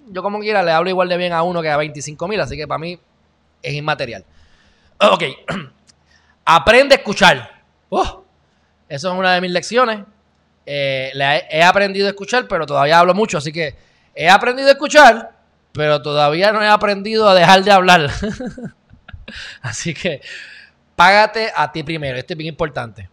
Yo 0.09 0.21
como 0.21 0.37
quiera 0.37 0.61
le 0.61 0.71
hablo 0.71 0.91
igual 0.91 1.09
de 1.09 1.17
bien 1.17 1.33
a 1.33 1.41
uno 1.41 1.59
que 1.63 1.71
a 1.71 1.77
25 1.77 2.27
mil, 2.27 2.39
así 2.39 2.55
que 2.55 2.67
para 2.67 2.77
mí 2.77 2.99
es 3.63 3.73
inmaterial. 3.73 4.23
Ok. 4.99 5.23
Aprende 6.45 6.93
a 6.93 6.97
escuchar. 6.99 7.63
Oh, 7.89 8.23
eso 8.87 9.11
es 9.11 9.17
una 9.17 9.33
de 9.33 9.41
mis 9.41 9.49
lecciones. 9.49 10.01
Eh, 10.71 11.11
he, 11.49 11.63
aprendido 11.63 12.05
a 12.05 12.11
escuchar, 12.11 12.47
pero 12.47 12.67
todavía 12.67 12.99
hablo 12.99 13.15
mucho, 13.15 13.39
así 13.39 13.51
que 13.51 13.75
he 14.13 14.29
aprendido 14.29 14.69
a 14.69 14.73
escuchar, 14.73 15.31
pero 15.71 15.99
todavía 15.99 16.51
no 16.51 16.61
he 16.61 16.67
aprendido 16.67 17.27
a 17.27 17.33
dejar 17.33 17.63
de 17.63 17.71
hablar. 17.71 18.11
así 19.63 19.95
que 19.95 20.21
págate 20.95 21.51
a 21.55 21.71
ti 21.71 21.81
primero, 21.81 22.19
esto 22.19 22.33
es 22.33 22.37
bien 22.37 22.49
importante. 22.49 23.09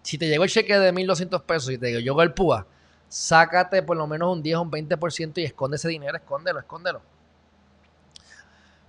Si 0.00 0.16
te 0.16 0.26
llegó 0.26 0.44
el 0.44 0.50
cheque 0.50 0.78
de 0.78 0.90
1.200 0.90 1.42
pesos 1.42 1.70
y 1.70 1.76
te 1.76 2.00
llegó 2.00 2.22
el 2.22 2.32
PUA, 2.32 2.66
sácate 3.10 3.82
por 3.82 3.98
lo 3.98 4.06
menos 4.06 4.32
un 4.32 4.42
10 4.42 4.56
o 4.56 4.62
un 4.62 4.70
20% 4.70 5.36
y 5.36 5.44
esconde 5.44 5.76
ese 5.76 5.88
dinero, 5.88 6.16
escóndelo, 6.16 6.60
escóndelo. 6.60 7.02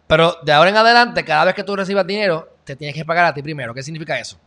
Pero 0.08 0.38
de 0.44 0.54
ahora 0.54 0.70
en 0.70 0.78
adelante, 0.78 1.26
cada 1.26 1.44
vez 1.44 1.56
que 1.56 1.64
tú 1.64 1.76
recibas 1.76 2.08
dinero, 2.08 2.56
te 2.64 2.78
tienes 2.78 2.96
que 2.96 3.04
pagar 3.04 3.26
a 3.26 3.34
ti 3.34 3.42
primero. 3.42 3.74
¿Qué 3.74 3.84
significa 3.84 4.18
eso? 4.18 4.38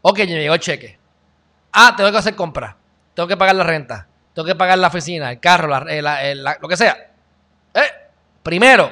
Ok, 0.00 0.20
llegó 0.20 0.54
el 0.54 0.60
cheque. 0.60 0.97
Ah, 1.80 1.94
tengo 1.96 2.10
que 2.10 2.18
hacer 2.18 2.34
compras. 2.34 2.74
Tengo 3.14 3.28
que 3.28 3.36
pagar 3.36 3.54
la 3.54 3.62
renta. 3.62 4.08
Tengo 4.34 4.44
que 4.44 4.56
pagar 4.56 4.78
la 4.78 4.88
oficina, 4.88 5.30
el 5.30 5.38
carro, 5.38 5.88
eh, 5.88 6.34
lo 6.60 6.68
que 6.68 6.76
sea. 6.76 7.12
Eh, 7.72 7.80
primero, 8.42 8.90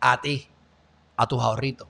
a 0.00 0.18
ti, 0.18 0.48
a 1.14 1.26
tus 1.26 1.42
ahorritos. 1.42 1.86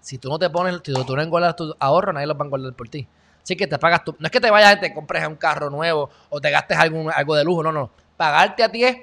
Si 0.00 0.18
tú 0.18 0.28
no 0.28 0.38
te 0.38 0.48
pones, 0.48 0.80
si 0.84 0.92
tú 0.92 1.16
no 1.16 1.22
engordas 1.22 1.56
tus 1.56 1.74
ahorros, 1.80 2.14
nadie 2.14 2.28
los 2.28 2.36
va 2.36 2.42
a 2.42 2.44
engordar 2.44 2.72
por 2.74 2.88
ti. 2.88 3.08
Así 3.42 3.56
que 3.56 3.66
te 3.66 3.76
pagas 3.76 4.04
tú. 4.04 4.14
No 4.20 4.26
es 4.26 4.30
que 4.30 4.40
te 4.40 4.48
vayas 4.48 4.76
y 4.76 4.80
te 4.80 4.94
compres 4.94 5.26
un 5.26 5.34
carro 5.34 5.68
nuevo 5.70 6.08
o 6.30 6.40
te 6.40 6.52
gastes 6.52 6.78
algo 6.78 7.34
de 7.34 7.42
lujo, 7.42 7.64
no, 7.64 7.72
no. 7.72 7.90
Pagarte 8.16 8.62
a 8.62 8.70
ti 8.70 8.84
es, 8.84 8.96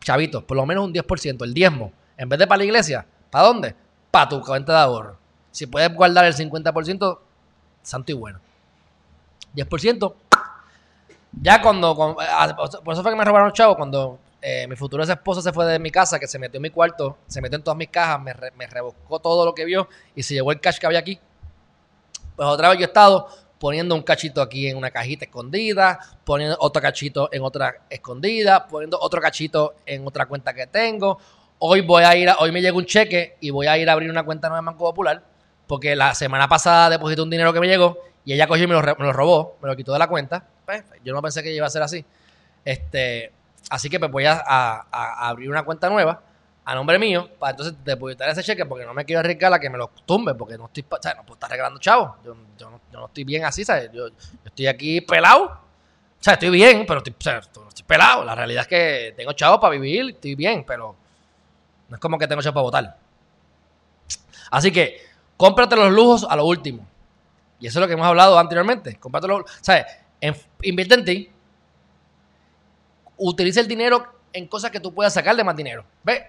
chavito, 0.00 0.46
por 0.46 0.54
lo 0.54 0.66
menos 0.66 0.84
un 0.84 0.92
10%, 0.92 1.42
el 1.44 1.54
diezmo. 1.54 1.92
En 2.18 2.28
vez 2.28 2.38
de 2.38 2.46
para 2.46 2.58
la 2.58 2.64
iglesia, 2.64 3.06
¿para 3.30 3.46
dónde? 3.46 3.74
Para 4.10 4.28
tu 4.28 4.42
cuenta 4.42 4.74
de 4.74 4.80
ahorro. 4.80 5.16
Si 5.50 5.66
puedes 5.66 5.94
guardar 5.94 6.26
el 6.26 6.34
50%, 6.34 7.18
santo 7.82 8.12
y 8.12 8.14
bueno. 8.14 8.40
10%. 9.54 10.14
Ya 11.42 11.62
cuando, 11.62 12.16
ah, 12.18 12.56
por 12.84 12.92
eso 12.92 13.02
fue 13.02 13.12
que 13.12 13.16
me 13.16 13.24
robaron 13.24 13.48
los 13.48 13.56
chavos, 13.56 13.76
cuando 13.76 14.18
eh, 14.42 14.66
mi 14.66 14.76
futura 14.76 15.04
esposa 15.04 15.42
se 15.42 15.52
fue 15.52 15.64
de 15.66 15.78
mi 15.78 15.90
casa, 15.90 16.18
que 16.18 16.26
se 16.26 16.38
metió 16.38 16.58
en 16.58 16.62
mi 16.62 16.70
cuarto, 16.70 17.18
se 17.26 17.40
metió 17.40 17.56
en 17.56 17.62
todas 17.62 17.76
mis 17.76 17.88
cajas, 17.88 18.20
me, 18.20 18.34
me 18.56 18.66
rebuscó 18.66 19.18
todo 19.20 19.44
lo 19.44 19.54
que 19.54 19.64
vio 19.64 19.88
y 20.14 20.22
se 20.22 20.34
llevó 20.34 20.52
el 20.52 20.60
cash 20.60 20.78
que 20.78 20.86
había 20.86 20.98
aquí. 20.98 21.20
Pues 22.36 22.48
otra 22.48 22.70
vez 22.70 22.78
yo 22.78 22.84
he 22.84 22.86
estado 22.86 23.28
poniendo 23.60 23.94
un 23.94 24.02
cachito 24.02 24.40
aquí 24.40 24.66
en 24.66 24.78
una 24.78 24.90
cajita 24.90 25.26
escondida, 25.26 26.00
poniendo 26.24 26.56
otro 26.58 26.80
cachito 26.80 27.28
en 27.30 27.42
otra 27.42 27.82
escondida, 27.90 28.66
poniendo 28.66 28.98
otro 28.98 29.20
cachito 29.20 29.74
en 29.84 30.06
otra 30.06 30.24
cuenta 30.24 30.54
que 30.54 30.66
tengo. 30.66 31.18
Hoy 31.58 31.82
voy 31.82 32.02
a 32.04 32.16
ir, 32.16 32.30
hoy 32.38 32.50
me 32.52 32.62
llega 32.62 32.74
un 32.74 32.86
cheque 32.86 33.36
y 33.40 33.50
voy 33.50 33.66
a 33.66 33.76
ir 33.76 33.90
a 33.90 33.92
abrir 33.92 34.10
una 34.10 34.24
cuenta 34.24 34.48
nueva 34.48 34.60
en 34.60 34.64
Banco 34.64 34.84
Popular, 34.84 35.22
porque 35.66 35.94
la 35.94 36.14
semana 36.14 36.48
pasada 36.48 36.88
deposité 36.88 37.20
un 37.20 37.28
dinero 37.28 37.52
que 37.52 37.60
me 37.60 37.68
llegó 37.68 37.98
y 38.24 38.32
ella 38.32 38.46
cogió 38.46 38.64
y 38.64 38.66
me 38.66 38.74
lo, 38.74 39.12
robó, 39.12 39.56
me 39.62 39.68
lo 39.68 39.76
quitó 39.76 39.92
de 39.92 39.98
la 39.98 40.08
cuenta. 40.08 40.44
Pues, 40.64 40.84
yo 41.04 41.14
no 41.14 41.22
pensé 41.22 41.42
que 41.42 41.52
iba 41.52 41.66
a 41.66 41.70
ser 41.70 41.82
así. 41.82 42.04
Este, 42.64 43.32
así 43.70 43.88
que 43.88 43.98
pues 43.98 44.10
voy 44.10 44.24
a, 44.26 44.36
abrir 45.28 45.50
una 45.50 45.62
cuenta 45.62 45.88
nueva 45.88 46.22
a 46.64 46.74
nombre 46.74 46.98
mío 46.98 47.28
para 47.38 47.52
entonces 47.52 47.74
depositar 47.82 48.28
ese 48.28 48.42
cheque 48.42 48.66
porque 48.66 48.84
no 48.84 48.92
me 48.92 49.04
quiero 49.04 49.20
arriesgar 49.20 49.52
a 49.52 49.58
que 49.58 49.70
me 49.70 49.78
lo 49.78 49.88
tumbe 50.04 50.34
porque 50.34 50.58
no 50.58 50.66
estoy, 50.66 50.84
o 50.88 51.02
sea, 51.02 51.14
no 51.14 51.22
puedo 51.22 51.34
estar 51.34 51.50
regalando 51.50 51.80
chavos. 51.80 52.12
Yo, 52.24 52.36
no, 52.92 53.06
estoy 53.06 53.24
bien 53.24 53.44
así, 53.44 53.64
¿sabes? 53.64 53.90
Yo, 53.92 54.08
estoy 54.44 54.66
aquí 54.66 55.00
pelado. 55.00 55.44
O 55.44 56.22
sea, 56.22 56.34
estoy 56.34 56.50
bien, 56.50 56.84
pero 56.86 56.98
estoy, 57.02 57.14
estoy 57.18 57.84
pelado. 57.86 58.24
La 58.24 58.34
realidad 58.34 58.62
es 58.62 58.68
que 58.68 59.14
tengo 59.16 59.32
chavos 59.32 59.58
para 59.58 59.72
vivir, 59.72 60.10
estoy 60.10 60.34
bien, 60.34 60.64
pero 60.66 60.94
no 61.88 61.96
es 61.96 62.00
como 62.00 62.18
que 62.18 62.28
tengo 62.28 62.42
chavos 62.42 62.54
para 62.54 62.62
votar. 62.62 62.98
Así 64.50 64.70
que 64.70 65.00
cómprate 65.36 65.76
los 65.76 65.90
lujos 65.90 66.26
a 66.28 66.36
lo 66.36 66.44
último. 66.44 66.86
Y 67.60 67.66
eso 67.66 67.78
es 67.78 67.80
lo 67.82 67.86
que 67.86 67.94
hemos 67.94 68.06
hablado 68.06 68.38
anteriormente. 68.38 68.96
Cómprate 68.96 69.28
los, 69.28 69.44
¿sabes? 69.60 69.84
invierte 70.62 70.94
en 70.94 71.04
ti. 71.04 71.30
Utiliza 73.16 73.60
el 73.60 73.68
dinero 73.68 74.06
en 74.32 74.46
cosas 74.46 74.70
que 74.70 74.80
tú 74.80 74.94
puedas 74.94 75.12
sacar 75.12 75.36
de 75.36 75.44
más 75.44 75.56
dinero. 75.56 75.84
¿Ves? 76.02 76.22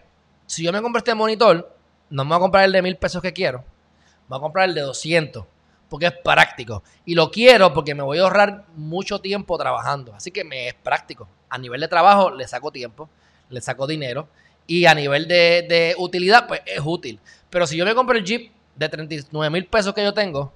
si 0.51 0.63
yo 0.63 0.73
me 0.73 0.81
compro 0.81 0.97
este 0.97 1.15
monitor, 1.15 1.73
no 2.09 2.25
me 2.25 2.29
voy 2.29 2.37
a 2.37 2.39
comprar 2.41 2.65
el 2.65 2.73
de 2.73 2.81
mil 2.81 2.97
pesos 2.97 3.21
que 3.21 3.31
quiero, 3.31 3.59
me 3.59 4.29
voy 4.29 4.37
a 4.37 4.41
comprar 4.41 4.67
el 4.67 4.75
de 4.75 4.81
200 4.81 5.45
porque 5.87 6.07
es 6.07 6.13
práctico. 6.13 6.83
Y 7.05 7.15
lo 7.15 7.31
quiero 7.31 7.73
porque 7.73 7.95
me 7.95 8.03
voy 8.03 8.17
a 8.17 8.23
ahorrar 8.23 8.65
mucho 8.75 9.19
tiempo 9.19 9.57
trabajando. 9.57 10.13
Así 10.13 10.31
que 10.31 10.43
me 10.43 10.69
es 10.69 10.73
práctico. 10.73 11.27
A 11.49 11.57
nivel 11.57 11.81
de 11.81 11.87
trabajo 11.89 12.31
le 12.31 12.47
saco 12.47 12.71
tiempo, 12.71 13.09
le 13.49 13.59
saco 13.59 13.87
dinero. 13.87 14.27
Y 14.67 14.85
a 14.85 14.95
nivel 14.95 15.27
de, 15.27 15.95
utilidad, 15.97 16.47
pues 16.47 16.61
es 16.65 16.81
útil. 16.83 17.19
Pero 17.49 17.67
si 17.67 17.75
yo 17.75 17.83
me 17.83 17.93
compro 17.93 18.17
el 18.17 18.23
Jeep 18.23 18.53
de 18.75 18.87
39 18.87 19.49
mil 19.49 19.65
pesos 19.67 19.93
que 19.93 20.01
yo 20.01 20.13
tengo, 20.13 20.53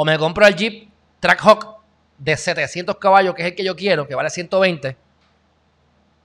o 0.00 0.04
me 0.04 0.18
compro 0.18 0.46
el 0.46 0.54
Jeep 0.54 0.88
Trackhawk 1.20 1.78
de 2.16 2.36
700 2.36 2.96
caballos, 2.96 3.34
que 3.34 3.42
es 3.42 3.48
el 3.48 3.54
que 3.54 3.64
yo 3.64 3.76
quiero, 3.76 4.06
que 4.06 4.14
vale 4.14 4.30
120, 4.30 4.96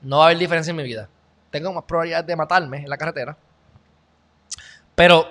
no 0.01 0.17
va 0.17 0.23
a 0.23 0.27
haber 0.27 0.37
diferencia 0.37 0.71
en 0.71 0.77
mi 0.77 0.83
vida 0.83 1.09
tengo 1.55 1.71
más 1.71 1.85
probabilidades 1.85 2.27
de 2.27 2.35
matarme 2.35 2.77
en 2.79 2.89
la 2.89 2.97
carretera. 2.97 3.37
Pero 4.93 5.25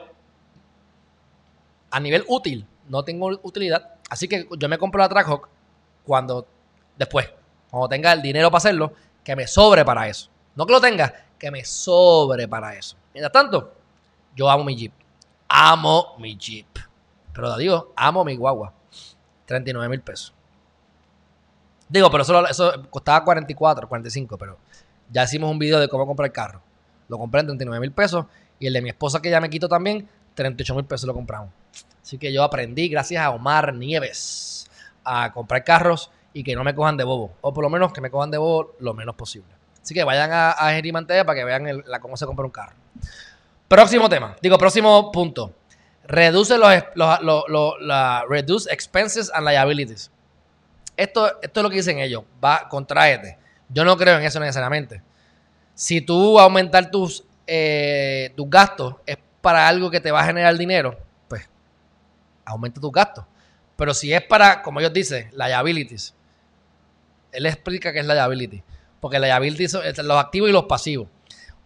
a 1.90 2.00
nivel 2.00 2.24
útil, 2.28 2.66
no 2.88 3.04
tengo 3.04 3.26
utilidad. 3.42 3.96
Así 4.08 4.26
que 4.26 4.48
yo 4.56 4.68
me 4.70 4.78
compro 4.78 5.02
la 5.02 5.08
Trackhawk 5.10 5.50
cuando, 6.02 6.46
después, 6.96 7.28
cuando 7.70 7.88
tenga 7.90 8.14
el 8.14 8.22
dinero 8.22 8.50
para 8.50 8.56
hacerlo, 8.56 8.94
que 9.22 9.36
me 9.36 9.46
sobre 9.46 9.84
para 9.84 10.08
eso. 10.08 10.30
No 10.54 10.64
que 10.64 10.72
lo 10.72 10.80
tenga, 10.80 11.12
que 11.38 11.50
me 11.50 11.62
sobre 11.62 12.48
para 12.48 12.74
eso. 12.74 12.96
Mientras 13.12 13.32
tanto, 13.32 13.74
yo 14.34 14.48
amo 14.48 14.64
mi 14.64 14.76
Jeep. 14.76 14.92
Amo 15.46 16.14
mi 16.18 16.38
Jeep. 16.38 16.78
Pero 17.34 17.54
te 17.54 17.62
digo, 17.62 17.92
amo 17.96 18.24
mi 18.24 18.36
guagua. 18.36 18.72
39 19.46 19.88
mil 19.88 20.00
pesos. 20.00 20.32
Digo, 21.88 22.10
pero 22.10 22.22
eso, 22.22 22.46
eso 22.46 22.72
costaba 22.88 23.24
44, 23.24 23.88
45, 23.88 24.38
pero 24.38 24.56
ya 25.10 25.24
hicimos 25.24 25.50
un 25.50 25.58
video 25.58 25.78
de 25.78 25.88
cómo 25.88 26.06
comprar 26.06 26.32
carro. 26.32 26.62
Lo 27.08 27.18
compré 27.18 27.40
en 27.40 27.48
39 27.48 27.80
mil 27.80 27.92
pesos. 27.92 28.26
Y 28.58 28.66
el 28.66 28.72
de 28.72 28.80
mi 28.80 28.88
esposa 28.88 29.20
que 29.20 29.30
ya 29.30 29.40
me 29.40 29.50
quito 29.50 29.68
también, 29.68 30.08
38 30.34 30.74
mil 30.74 30.84
pesos 30.84 31.06
lo 31.06 31.14
compramos. 31.14 31.50
Así 32.02 32.18
que 32.18 32.32
yo 32.32 32.42
aprendí, 32.42 32.88
gracias 32.88 33.22
a 33.22 33.30
Omar 33.30 33.74
Nieves, 33.74 34.70
a 35.04 35.32
comprar 35.32 35.64
carros 35.64 36.10
y 36.32 36.44
que 36.44 36.54
no 36.54 36.64
me 36.64 36.74
cojan 36.74 36.96
de 36.96 37.04
bobo. 37.04 37.32
O 37.40 37.52
por 37.52 37.64
lo 37.64 37.70
menos 37.70 37.92
que 37.92 38.00
me 38.00 38.10
cojan 38.10 38.30
de 38.30 38.38
bobo 38.38 38.72
lo 38.78 38.94
menos 38.94 39.14
posible. 39.14 39.48
Así 39.82 39.94
que 39.94 40.04
vayan 40.04 40.32
a, 40.32 40.52
a 40.52 41.24
para 41.24 41.34
que 41.34 41.44
vean 41.44 41.82
la, 41.86 42.00
cómo 42.00 42.16
se 42.16 42.24
compra 42.26 42.44
un 42.44 42.50
carro. 42.50 42.74
Próximo 43.68 44.08
tema. 44.08 44.36
Digo, 44.40 44.56
próximo 44.56 45.12
punto. 45.12 45.52
Reduce 46.06 46.58
los, 46.58 46.74
los, 46.94 47.74
reduce 48.28 48.70
expenses 48.72 49.30
and 49.34 49.46
liabilities. 49.46 50.10
Esto, 50.96 51.40
esto 51.42 51.60
es 51.60 51.64
lo 51.64 51.70
que 51.70 51.76
dicen 51.76 51.98
ellos. 51.98 52.24
Va, 52.42 52.68
contraete. 52.68 53.38
Yo 53.68 53.84
no 53.84 53.96
creo 53.96 54.18
en 54.18 54.24
eso 54.24 54.38
necesariamente. 54.38 55.02
Si 55.74 56.00
tú 56.00 56.38
aumentar 56.38 56.90
tus, 56.90 57.24
eh, 57.46 58.32
tus 58.36 58.48
gastos 58.48 58.96
es 59.06 59.16
para 59.40 59.66
algo 59.66 59.90
que 59.90 60.00
te 60.00 60.10
va 60.10 60.20
a 60.20 60.26
generar 60.26 60.56
dinero, 60.56 60.98
pues 61.28 61.48
aumenta 62.44 62.80
tus 62.80 62.92
gastos. 62.92 63.24
Pero 63.76 63.92
si 63.92 64.12
es 64.12 64.22
para, 64.22 64.62
como 64.62 64.80
ellos 64.80 64.92
dicen, 64.92 65.30
liabilities, 65.32 66.14
él 67.32 67.46
explica 67.46 67.92
qué 67.92 68.00
es 68.00 68.06
liability. 68.06 68.62
Porque 69.00 69.18
liability 69.18 69.68
son 69.68 69.82
los 69.84 70.18
activos 70.18 70.48
y 70.48 70.52
los 70.52 70.64
pasivos. 70.64 71.08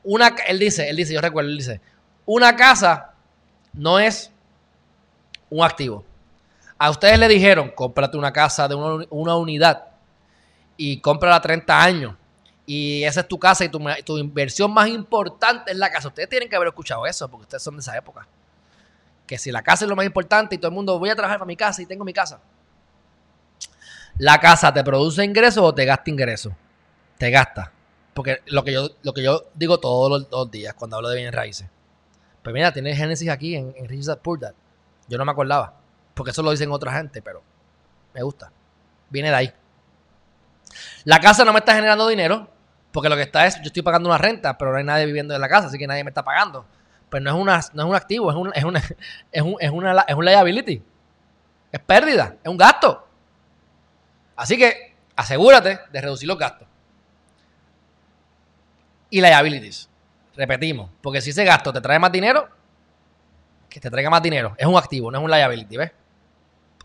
Una, 0.03 0.35
él 0.47 0.59
dice, 0.59 0.89
él 0.89 0.97
dice, 0.97 1.13
yo 1.13 1.21
recuerdo, 1.21 1.51
él 1.51 1.59
dice, 1.59 1.81
una 2.25 2.57
casa 2.57 3.15
no 3.79 3.99
es 3.99 4.31
un 5.49 5.65
activo. 5.65 6.05
A 6.77 6.91
ustedes 6.91 7.19
le 7.19 7.29
dijeron, 7.29 7.71
cómprate 7.75 8.17
una 8.17 8.33
casa 8.33 8.69
de 8.69 8.75
una, 8.75 9.37
unidad 9.37 9.87
y 10.77 11.01
cómprala 11.01 11.41
30 11.41 11.83
años. 11.83 12.15
Y 12.67 13.03
esa 13.05 13.21
es 13.21 13.29
tu 13.29 13.39
casa 13.39 13.65
y 13.65 13.69
tu, 13.69 14.19
inversión 14.19 14.73
más 14.73 14.89
importante 14.89 15.73
es 15.73 15.79
la 15.79 15.91
casa. 15.91 16.09
Ustedes 16.09 16.29
tienen 16.29 16.49
que 16.49 16.57
haber 16.57 16.69
escuchado 16.69 17.07
eso 17.07 17.29
porque 17.29 17.43
ustedes 17.43 17.63
son 17.63 17.77
de 17.77 17.81
esa 17.81 17.97
época. 17.97 18.27
Que 19.27 19.39
si 19.39 19.51
la 19.51 19.63
casa 19.63 19.85
es 19.85 19.89
lo 19.89 19.97
más 19.97 20.07
importante 20.07 20.55
y 20.55 20.59
todo 20.59 20.69
el 20.69 20.75
mundo 20.75 20.99
voy 20.99 21.11
a 21.11 21.15
trabajar 21.15 21.39
para 21.39 21.47
mi 21.47 21.57
casa 21.57 21.81
y 21.81 21.87
tengo 21.87 22.05
mi 22.05 22.13
casa. 22.13 22.41
¿La 24.19 24.39
casa 24.41 24.73
te 24.75 24.83
produce 24.85 25.25
ingresos 25.25 25.63
o 25.63 25.73
te 25.73 25.85
gasta 25.85 26.11
ingresos? 26.11 26.53
Te 27.17 27.31
gasta. 27.31 27.73
Porque 28.13 28.43
lo 28.47 28.65
que 28.65 28.73
yo, 28.73 28.91
lo 29.03 29.15
que 29.15 29.23
yo 29.23 29.45
digo 29.55 29.79
todos 29.79 30.27
los, 30.31 30.51
días 30.51 30.75
cuando 30.75 30.97
hablo 30.97 31.09
de 31.09 31.17
bienes 31.17 31.35
raíces. 31.35 31.69
Pues 32.49 32.55
mira, 32.55 32.73
tiene 32.73 32.97
Génesis 32.97 33.29
aquí 33.29 33.57
en, 33.57 33.75
en 33.77 33.87
Richard 33.87 34.21
Yo 35.07 35.19
no 35.19 35.25
me 35.27 35.33
acordaba. 35.33 35.75
Porque 36.15 36.31
eso 36.31 36.43
lo 36.43 36.51
dicen 36.51 36.73
otra 36.73 36.95
gente, 36.95 37.21
pero 37.21 37.43
me 38.15 38.23
gusta. 38.23 38.51
Viene 39.11 39.29
de 39.29 39.35
ahí. 39.35 39.53
La 41.05 41.21
casa 41.21 41.45
no 41.45 41.53
me 41.53 41.59
está 41.59 41.75
generando 41.75 42.09
dinero. 42.09 42.49
Porque 42.91 43.11
lo 43.11 43.17
que 43.17 43.23
está 43.25 43.45
es, 43.45 43.57
yo 43.57 43.65
estoy 43.65 43.83
pagando 43.83 44.09
una 44.09 44.17
renta, 44.17 44.57
pero 44.57 44.73
no 44.73 44.79
hay 44.79 44.85
nadie 44.85 45.05
viviendo 45.05 45.35
en 45.35 45.43
la 45.43 45.49
casa, 45.51 45.67
así 45.67 45.77
que 45.77 45.87
nadie 45.87 46.03
me 46.03 46.09
está 46.09 46.25
pagando. 46.25 46.65
Pues 47.11 47.23
no 47.23 47.29
es, 47.29 47.37
una, 47.37 47.61
no 47.75 47.83
es 47.83 47.89
un 47.91 47.95
activo, 47.95 48.31
es, 48.31 48.37
un, 48.39 48.51
es, 48.55 48.65
una, 48.65 48.83
es, 49.31 49.43
un, 49.43 49.57
es, 49.61 49.71
una, 49.71 50.01
es 50.09 50.15
un 50.15 50.25
liability. 50.25 50.83
Es 51.71 51.81
pérdida, 51.81 52.35
es 52.43 52.51
un 52.51 52.57
gasto. 52.57 53.07
Así 54.37 54.57
que 54.57 54.97
asegúrate 55.15 55.81
de 55.93 56.01
reducir 56.01 56.27
los 56.27 56.39
gastos. 56.39 56.67
Y 59.11 59.21
liabilities. 59.21 59.91
Repetimos, 60.39 60.89
porque 61.03 61.21
si 61.21 61.31
ese 61.31 61.45
gasto 61.45 61.73
te 61.73 61.81
trae 61.81 61.99
más 61.99 62.13
dinero, 62.13 62.49
que 63.69 63.81
te 63.81 63.91
traiga 63.91 64.09
más 64.09 64.23
dinero. 64.23 64.55
Es 64.57 64.69
un 64.69 64.77
activo, 64.77 65.11
no 65.11 65.19
es 65.19 65.25
un 65.25 65.29
liability, 65.29 65.77
¿ves? 65.77 65.91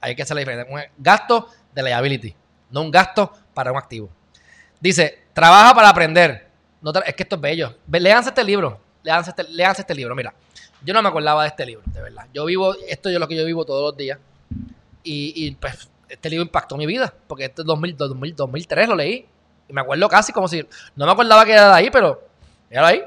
Hay 0.01 0.15
que 0.15 0.23
hacer 0.23 0.33
la 0.33 0.39
diferencia. 0.39 0.91
Gasto 0.97 1.49
de 1.71 1.83
liability, 1.83 2.35
no 2.71 2.81
un 2.81 2.89
gasto 2.89 3.31
para 3.53 3.71
un 3.71 3.77
activo. 3.77 4.09
Dice, 4.79 5.25
trabaja 5.33 5.75
para 5.75 5.89
aprender. 5.89 6.49
Es 7.05 7.13
que 7.13 7.21
esto 7.21 7.35
es 7.35 7.41
bello. 7.41 7.77
Leanse 7.87 8.29
este 8.29 8.43
libro. 8.43 8.81
Leanse 9.03 9.29
este, 9.29 9.43
este 9.81 9.93
libro. 9.93 10.15
Mira, 10.15 10.33
yo 10.83 10.91
no 10.95 11.03
me 11.03 11.09
acordaba 11.09 11.43
de 11.43 11.49
este 11.49 11.63
libro, 11.67 11.83
de 11.93 12.01
verdad. 12.01 12.25
Yo 12.33 12.45
vivo, 12.45 12.73
esto 12.87 13.09
es 13.09 13.19
lo 13.19 13.27
que 13.27 13.35
yo 13.35 13.45
vivo 13.45 13.65
todos 13.65 13.91
los 13.91 13.95
días. 13.95 14.17
Y, 15.03 15.51
pues 15.61 15.89
este 16.09 16.27
libro 16.27 16.43
impactó 16.43 16.75
mi 16.75 16.87
vida, 16.87 17.13
porque 17.27 17.45
este 17.45 17.61
es 17.61 17.67
2000, 17.67 17.97
2003 18.35 18.89
lo 18.89 18.95
leí. 18.95 19.27
Y 19.69 19.73
me 19.73 19.81
acuerdo 19.81 20.09
casi 20.09 20.33
como 20.33 20.47
si, 20.47 20.67
no 20.95 21.05
me 21.05 21.11
acordaba 21.11 21.45
que 21.45 21.53
era 21.53 21.67
de 21.67 21.75
ahí, 21.75 21.89
pero 21.91 22.27
era 22.71 22.87
ahí. 22.87 23.03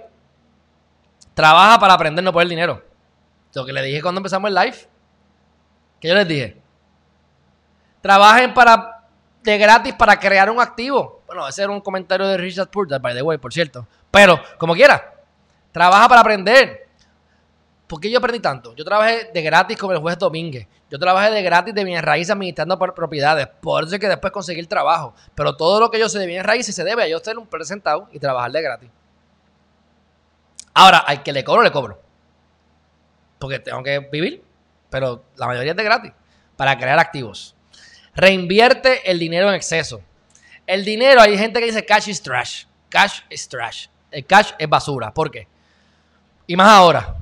Trabaja 1.37 1.79
para 1.79 1.93
aprender, 1.93 2.25
no 2.25 2.33
por 2.33 2.43
el 2.43 2.49
dinero. 2.49 2.83
Lo 3.53 3.67
que 3.67 3.73
le 3.75 3.83
dije 3.83 4.01
cuando 4.01 4.21
empezamos 4.21 4.49
el 4.49 4.55
live. 4.55 4.77
Que 6.01 6.09
yo 6.09 6.15
les 6.15 6.27
dije. 6.27 6.57
Trabajen 8.01 8.55
para, 8.55 9.07
de 9.43 9.59
gratis 9.59 9.93
para 9.93 10.19
crear 10.19 10.49
un 10.49 10.59
activo. 10.59 11.21
Bueno, 11.27 11.47
ese 11.47 11.63
era 11.63 11.71
un 11.71 11.83
comentario 11.83 12.27
de 12.27 12.39
Richard 12.39 12.71
Porter, 12.71 12.99
by 12.99 13.15
the 13.15 13.21
way, 13.21 13.37
por 13.37 13.53
cierto. 13.53 13.87
Pero, 14.11 14.41
como 14.57 14.73
quiera, 14.73 15.13
trabaja 15.73 16.09
para 16.09 16.23
aprender. 16.23 16.89
¿Por 17.87 18.01
qué 18.01 18.11
yo 18.11 18.17
aprendí 18.17 18.41
tanto? 18.41 18.75
Yo 18.75 18.83
trabajé 18.83 19.31
de 19.35 19.43
gratis 19.43 19.77
con 19.77 19.93
el 19.93 19.99
juez 19.99 20.19
Domínguez. 20.19 20.67
Yo 20.91 20.99
trabajé 20.99 21.31
de 21.33 21.43
gratis 21.43 21.75
de 21.75 21.85
bienes 21.85 22.03
raíces 22.03 22.31
administrando 22.31 22.79
propiedades. 22.79 23.47
Por 23.61 23.85
eso 23.85 23.97
es 23.97 24.01
que 24.01 24.09
después 24.09 24.33
conseguí 24.33 24.61
el 24.61 24.69
trabajo. 24.69 25.15
Pero 25.35 25.55
todo 25.55 25.81
lo 25.81 25.91
que 25.91 25.99
yo 25.99 26.09
sé 26.09 26.19
de 26.19 26.27
bienes 26.27 26.47
raíces 26.47 26.75
se 26.75 26.83
debe 26.83 27.03
a 27.03 27.09
yo 27.09 27.19
ser 27.19 27.37
un 27.37 27.47
presentado 27.47 28.09
y 28.11 28.19
trabajar 28.19 28.51
de 28.53 28.63
gratis. 28.63 28.91
Ahora, 30.79 30.99
al 30.99 31.23
que 31.23 31.33
le 31.33 31.43
cobro, 31.43 31.63
le 31.63 31.73
cobro. 31.73 31.99
Porque 33.39 33.61
tengo 33.61 33.83
que 33.83 33.99
vivir. 34.13 34.45
Pero 34.91 35.25
la 35.37 35.47
mayoría 35.47 35.71
es 35.71 35.77
de 35.77 35.83
gratis. 35.83 36.13
Para 36.55 36.77
crear 36.77 36.99
activos. 36.99 37.57
Reinvierte 38.15 39.11
el 39.11 39.19
dinero 39.19 39.49
en 39.49 39.55
exceso. 39.55 40.03
El 40.67 40.85
dinero, 40.85 41.23
hay 41.23 41.39
gente 41.39 41.61
que 41.61 41.67
dice 41.67 41.87
cash 41.87 42.09
is 42.09 42.23
trash. 42.23 42.65
Cash 42.91 43.21
is 43.31 43.49
trash. 43.49 43.87
El 44.11 44.27
cash 44.27 44.51
es 44.59 44.69
basura. 44.69 45.15
¿Por 45.15 45.31
qué? 45.31 45.49
Y 46.47 46.57
más 46.57 46.69
ahora 46.69 47.17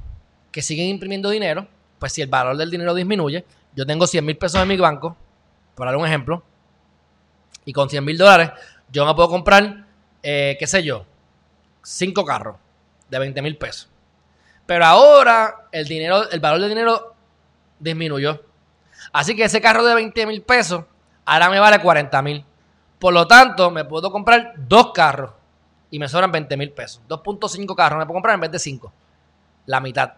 que 0.51 0.61
siguen 0.61 0.89
imprimiendo 0.89 1.31
dinero, 1.31 1.69
pues 2.01 2.13
si 2.13 2.23
el 2.23 2.29
valor 2.29 2.57
del 2.57 2.73
dinero 2.73 2.93
disminuye, 2.93 3.45
yo 3.73 3.87
tengo 3.87 4.09
100 4.09 4.25
mil 4.25 4.37
pesos 4.37 4.61
en 4.61 4.67
mi 4.67 4.77
banco, 4.77 5.17
por 5.77 5.87
dar 5.87 5.97
un 5.97 6.07
ejemplo, 6.07 6.43
y 7.65 7.73
con 7.73 7.89
100 7.89 8.05
mil 8.05 8.19
dólares 8.19 8.51
yo 8.91 9.07
me 9.07 9.15
puedo 9.15 9.29
comprar, 9.29 9.87
eh, 10.23 10.57
qué 10.59 10.67
sé 10.67 10.83
yo, 10.83 11.07
cinco 11.83 12.25
carros 12.25 12.57
de 13.15 13.21
20 13.21 13.43
mil 13.43 13.57
pesos. 13.57 13.89
Pero 14.67 14.85
ahora 14.85 15.69
el 15.73 15.87
dinero, 15.87 16.31
el 16.31 16.41
valor 16.41 16.61
del 16.61 16.71
dinero 16.71 17.15
disminuyó. 17.79 18.43
Así 19.13 19.37
que 19.37 19.45
ese 19.45 19.61
carro 19.61 19.85
de 19.85 19.95
20 19.95 20.27
mil 20.27 20.43
pesos 20.43 20.85
ahora 21.25 21.51
me 21.51 21.59
vale 21.59 21.81
40 21.81 22.23
mil. 22.23 22.45
Por 22.99 23.13
lo 23.13 23.27
tanto, 23.27 23.71
me 23.71 23.85
puedo 23.85 24.11
comprar 24.11 24.55
dos 24.57 24.93
carros 24.93 25.33
y 25.91 25.99
me 25.99 26.09
sobran 26.09 26.33
20 26.33 26.57
mil 26.57 26.71
pesos. 26.71 27.03
2.5 27.09 27.75
carros 27.75 27.99
me 27.99 28.07
puedo 28.07 28.15
comprar 28.15 28.35
en 28.35 28.41
vez 28.41 28.51
de 28.51 28.59
5. 28.59 28.93
La 29.67 29.81
mitad 29.81 30.15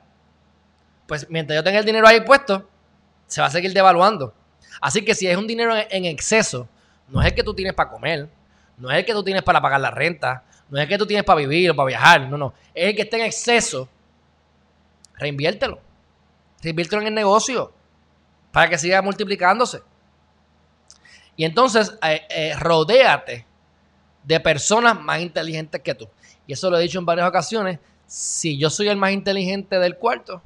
pues 1.07 1.29
mientras 1.31 1.57
yo 1.57 1.65
tenga 1.65 1.79
el 1.79 1.85
dinero 1.85 2.07
ahí 2.07 2.21
puesto, 2.21 2.69
se 3.27 3.41
va 3.41 3.47
a 3.47 3.51
seguir 3.51 3.73
devaluando. 3.73 4.35
Así 4.81 5.05
que 5.05 5.15
si 5.15 5.27
es 5.27 5.37
un 5.37 5.47
dinero 5.47 5.75
en 5.77 6.05
exceso, 6.05 6.69
no 7.09 7.21
es 7.21 7.29
el 7.29 7.35
que 7.35 7.43
tú 7.43 7.55
tienes 7.55 7.75
para 7.75 7.91
comer, 7.91 8.29
no 8.77 8.91
es 8.91 8.99
el 8.99 9.05
que 9.05 9.13
tú 9.13 9.23
tienes 9.23 9.43
para 9.43 9.61
pagar 9.61 9.81
la 9.81 9.91
renta, 9.91 10.45
no 10.69 10.81
es 10.81 10.89
que 10.89 10.99
tú 10.99 11.07
tienes 11.07 11.25
para 11.25 11.39
vivir 11.39 11.71
o 11.71 11.77
para 11.77 11.87
viajar, 11.87 12.29
no, 12.29 12.37
no. 12.37 12.53
Es 12.75 12.91
el 12.91 12.97
que 12.97 13.03
está 13.03 13.17
en 13.17 13.25
exceso, 13.25 13.89
reinviértelo. 15.15 15.79
Reinviértelo 16.63 17.03
en 17.03 17.09
el 17.09 17.15
negocio 17.15 17.73
para 18.51 18.69
que 18.69 18.79
siga 18.79 19.03
multiplicándose. 19.03 19.83
Y 21.37 21.45
entonces, 21.45 21.97
eh, 22.03 22.23
eh, 22.31 22.55
rodéate 22.59 23.47
de 24.25 24.41
personas 24.41 24.99
más 24.99 25.21
inteligentes 25.21 25.81
que 25.83 25.95
tú. 25.95 26.09
Y 26.47 26.55
eso 26.55 26.71
lo 26.71 26.79
he 26.79 26.83
dicho 26.83 26.99
en 26.99 27.07
varias 27.07 27.29
ocasiones. 27.29 27.79
Si 28.07 28.59
yo 28.59 28.71
soy 28.71 28.89
el 28.89 28.97
más 28.97 29.13
inteligente 29.13 29.79
del 29.79 29.97
cuarto, 29.97 30.43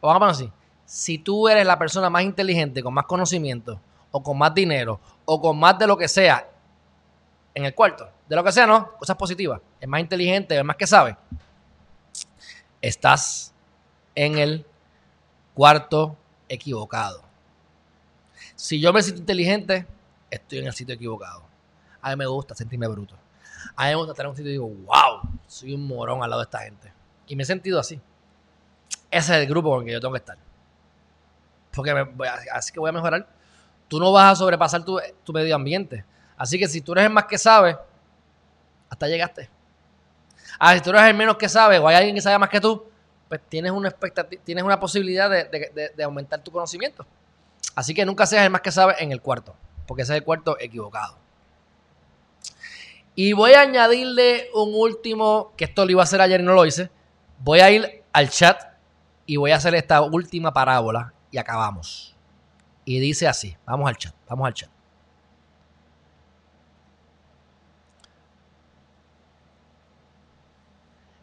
o 0.00 0.08
vamos 0.08 0.28
a 0.28 0.30
así, 0.30 0.52
si 0.84 1.18
tú 1.18 1.48
eres 1.48 1.66
la 1.66 1.78
persona 1.78 2.10
más 2.10 2.22
inteligente, 2.22 2.82
con 2.82 2.94
más 2.94 3.06
conocimiento, 3.06 3.80
o 4.10 4.22
con 4.22 4.36
más 4.38 4.54
dinero, 4.54 5.00
o 5.24 5.40
con 5.40 5.58
más 5.58 5.78
de 5.78 5.86
lo 5.86 5.96
que 5.96 6.08
sea 6.08 6.48
en 7.54 7.64
el 7.64 7.74
cuarto, 7.74 8.08
de 8.32 8.36
lo 8.36 8.42
que 8.42 8.50
sea, 8.50 8.66
¿no? 8.66 8.96
Cosas 8.96 9.14
positivas, 9.14 9.60
es 9.78 9.86
más 9.86 10.00
inteligente, 10.00 10.56
es 10.56 10.64
más 10.64 10.76
que 10.76 10.86
sabe, 10.86 11.18
estás 12.80 13.52
en 14.14 14.38
el 14.38 14.64
cuarto 15.52 16.16
equivocado. 16.48 17.22
Si 18.54 18.80
yo 18.80 18.90
me 18.90 19.02
siento 19.02 19.20
inteligente, 19.20 19.86
estoy 20.30 20.60
en 20.60 20.66
el 20.66 20.72
sitio 20.72 20.94
equivocado. 20.94 21.42
A 22.00 22.08
mí 22.08 22.16
me 22.16 22.24
gusta 22.24 22.54
sentirme 22.54 22.88
bruto. 22.88 23.14
A 23.76 23.84
mí 23.84 23.90
me 23.90 23.96
gusta 23.96 24.12
estar 24.12 24.24
en 24.24 24.30
un 24.30 24.36
sitio 24.36 24.48
y 24.48 24.52
digo, 24.52 24.66
wow, 24.66 25.20
soy 25.46 25.74
un 25.74 25.86
morón 25.86 26.22
al 26.22 26.30
lado 26.30 26.40
de 26.40 26.44
esta 26.44 26.60
gente. 26.60 26.90
Y 27.26 27.36
me 27.36 27.42
he 27.42 27.46
sentido 27.46 27.78
así. 27.78 28.00
Ese 29.10 29.34
es 29.34 29.42
el 29.42 29.46
grupo 29.46 29.68
con 29.68 29.80
el 29.80 29.86
que 29.88 29.92
yo 29.92 30.00
tengo 30.00 30.14
que 30.14 30.20
estar. 30.20 30.38
Porque 31.70 31.90
así 32.50 32.72
que 32.72 32.80
voy 32.80 32.88
a 32.88 32.92
mejorar. 32.92 33.28
Tú 33.88 34.00
no 34.00 34.10
vas 34.10 34.32
a 34.32 34.36
sobrepasar 34.36 34.82
tu, 34.86 34.98
medio 35.34 35.54
ambiente. 35.54 36.06
Así 36.38 36.58
que 36.58 36.66
si 36.66 36.80
tú 36.80 36.92
eres 36.92 37.04
el 37.04 37.10
más 37.10 37.26
que 37.26 37.36
sabe, 37.36 37.76
hasta 38.92 39.08
llegaste. 39.08 39.48
Ah, 40.58 40.74
si 40.74 40.82
tú 40.82 40.90
eres 40.90 41.02
el 41.04 41.14
menos 41.14 41.38
que 41.38 41.48
sabe 41.48 41.78
o 41.78 41.88
hay 41.88 41.96
alguien 41.96 42.14
que 42.14 42.20
sabe 42.20 42.38
más 42.38 42.50
que 42.50 42.60
tú, 42.60 42.84
pues 43.26 43.40
tienes 43.48 43.72
una, 43.72 43.90
tienes 44.44 44.62
una 44.62 44.78
posibilidad 44.78 45.30
de, 45.30 45.92
de 45.96 46.04
aumentar 46.04 46.42
tu 46.42 46.52
conocimiento. 46.52 47.06
Así 47.74 47.94
que 47.94 48.04
nunca 48.04 48.26
seas 48.26 48.44
el 48.44 48.50
más 48.50 48.60
que 48.60 48.70
sabe 48.70 48.94
en 48.98 49.10
el 49.10 49.22
cuarto, 49.22 49.56
porque 49.86 50.02
ese 50.02 50.12
es 50.12 50.18
el 50.18 50.24
cuarto 50.24 50.58
equivocado. 50.60 51.16
Y 53.14 53.32
voy 53.32 53.54
a 53.54 53.62
añadirle 53.62 54.50
un 54.54 54.74
último, 54.74 55.52
que 55.56 55.64
esto 55.64 55.86
lo 55.86 55.90
iba 55.90 56.02
a 56.02 56.04
hacer 56.04 56.20
ayer 56.20 56.40
y 56.40 56.44
no 56.44 56.52
lo 56.52 56.66
hice. 56.66 56.90
Voy 57.38 57.60
a 57.60 57.70
ir 57.70 58.02
al 58.12 58.28
chat 58.28 58.60
y 59.24 59.36
voy 59.36 59.52
a 59.52 59.56
hacer 59.56 59.74
esta 59.74 60.02
última 60.02 60.52
parábola 60.52 61.14
y 61.30 61.38
acabamos. 61.38 62.14
Y 62.84 63.00
dice 63.00 63.26
así, 63.26 63.56
vamos 63.64 63.88
al 63.88 63.96
chat, 63.96 64.14
vamos 64.28 64.46
al 64.46 64.52
chat. 64.52 64.70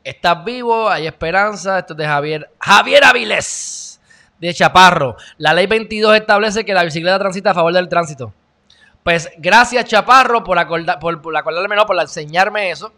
Estás 0.10 0.44
vivo, 0.44 0.90
hay 0.90 1.06
esperanza. 1.06 1.78
Esto 1.78 1.94
es 1.94 1.98
de 1.98 2.06
Javier. 2.06 2.50
Javier 2.60 3.04
Avilés. 3.04 4.02
De 4.40 4.54
Chaparro, 4.54 5.18
la 5.38 5.54
ley 5.54 5.68
22 5.68 6.16
establece 6.16 6.64
que 6.64 6.74
la 6.74 6.86
bicicleta 6.86 7.20
transita 7.20 7.52
a 7.52 7.54
favor 7.54 7.74
del 7.74 7.90
tránsito. 7.90 8.34
Pues 9.04 9.30
gracias 9.38 9.84
Chaparro 9.84 10.46
por, 10.46 10.58
por, 11.02 11.22
por 11.22 11.36
acordarme, 11.36 11.76
no, 11.76 11.86
por 11.86 12.00
enseñarme 12.00 12.72
eso. 12.72 12.94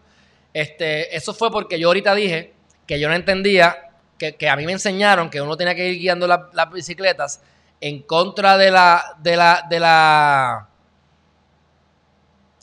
Este, 0.54 1.16
eso 1.16 1.34
fue 1.34 1.52
porque 1.52 1.80
yo 1.80 1.88
ahorita 1.88 2.14
dije 2.14 2.54
que 2.86 3.00
yo 3.00 3.10
no 3.10 3.16
entendía, 3.16 3.90
que, 4.20 4.48
a 4.48 4.56
mí 4.56 4.68
me 4.68 4.74
enseñaron 4.74 5.32
que 5.32 5.42
uno 5.42 5.58
tenía 5.58 5.74
que 5.74 5.90
ir 5.90 6.00
guiando 6.00 6.28
las 6.28 6.72
bicicletas 6.72 7.42
en 7.82 8.04
contra 8.04 8.56
de 8.56 8.70
la, 8.70 9.16
de 9.18 9.36
la, 9.36 9.66
de 9.68 9.80
la, 9.80 10.70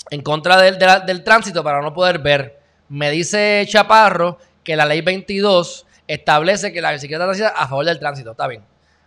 en 0.08 0.22
contra 0.22 0.56
del 0.56 1.24
tránsito 1.24 1.64
para 1.64 1.82
no 1.82 1.92
poder 1.92 2.20
ver. 2.20 2.57
Me 2.88 3.10
dice 3.10 3.64
Chaparro 3.68 4.38
que 4.64 4.76
la 4.76 4.86
ley 4.86 5.00
22 5.00 5.86
establece 6.06 6.72
que 6.72 6.80
la 6.80 6.92
bicicleta 6.92 7.24
transita 7.24 7.48
a 7.50 7.68
favor 7.68 7.84
del 7.84 7.98
tránsito. 7.98 8.32
Está 8.32 8.46
bien. 8.46 8.64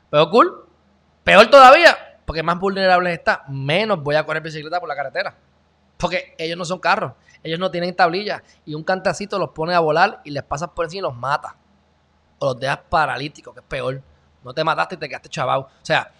Pero 0.09 0.29
cool. 0.29 0.67
Peor 1.23 1.47
todavía, 1.47 2.19
porque 2.25 2.41
más 2.41 2.59
vulnerables 2.59 3.13
está, 3.13 3.43
menos 3.47 4.01
voy 4.01 4.15
a 4.15 4.25
correr 4.25 4.41
bicicleta 4.41 4.79
por 4.79 4.89
la 4.89 4.95
carretera. 4.95 5.35
Porque 5.97 6.35
ellos 6.37 6.57
no 6.57 6.65
son 6.65 6.79
carros, 6.79 7.13
ellos 7.43 7.59
no 7.59 7.69
tienen 7.69 7.95
tablillas. 7.95 8.41
Y 8.65 8.73
un 8.73 8.83
cantacito 8.83 9.37
los 9.37 9.49
pone 9.49 9.75
a 9.75 9.79
volar 9.79 10.21
y 10.23 10.31
les 10.31 10.43
pasas 10.43 10.69
por 10.69 10.85
encima 10.85 10.99
y 10.99 11.01
los 11.03 11.15
mata. 11.15 11.55
O 12.39 12.47
los 12.47 12.59
dejas 12.59 12.79
paralíticos, 12.89 13.53
que 13.53 13.59
es 13.59 13.65
peor. 13.67 14.01
No 14.43 14.53
te 14.53 14.63
mataste 14.63 14.95
y 14.95 14.97
te 14.97 15.07
quedaste 15.07 15.29
chavado. 15.29 15.61
O 15.61 15.85
sea, 15.85 16.11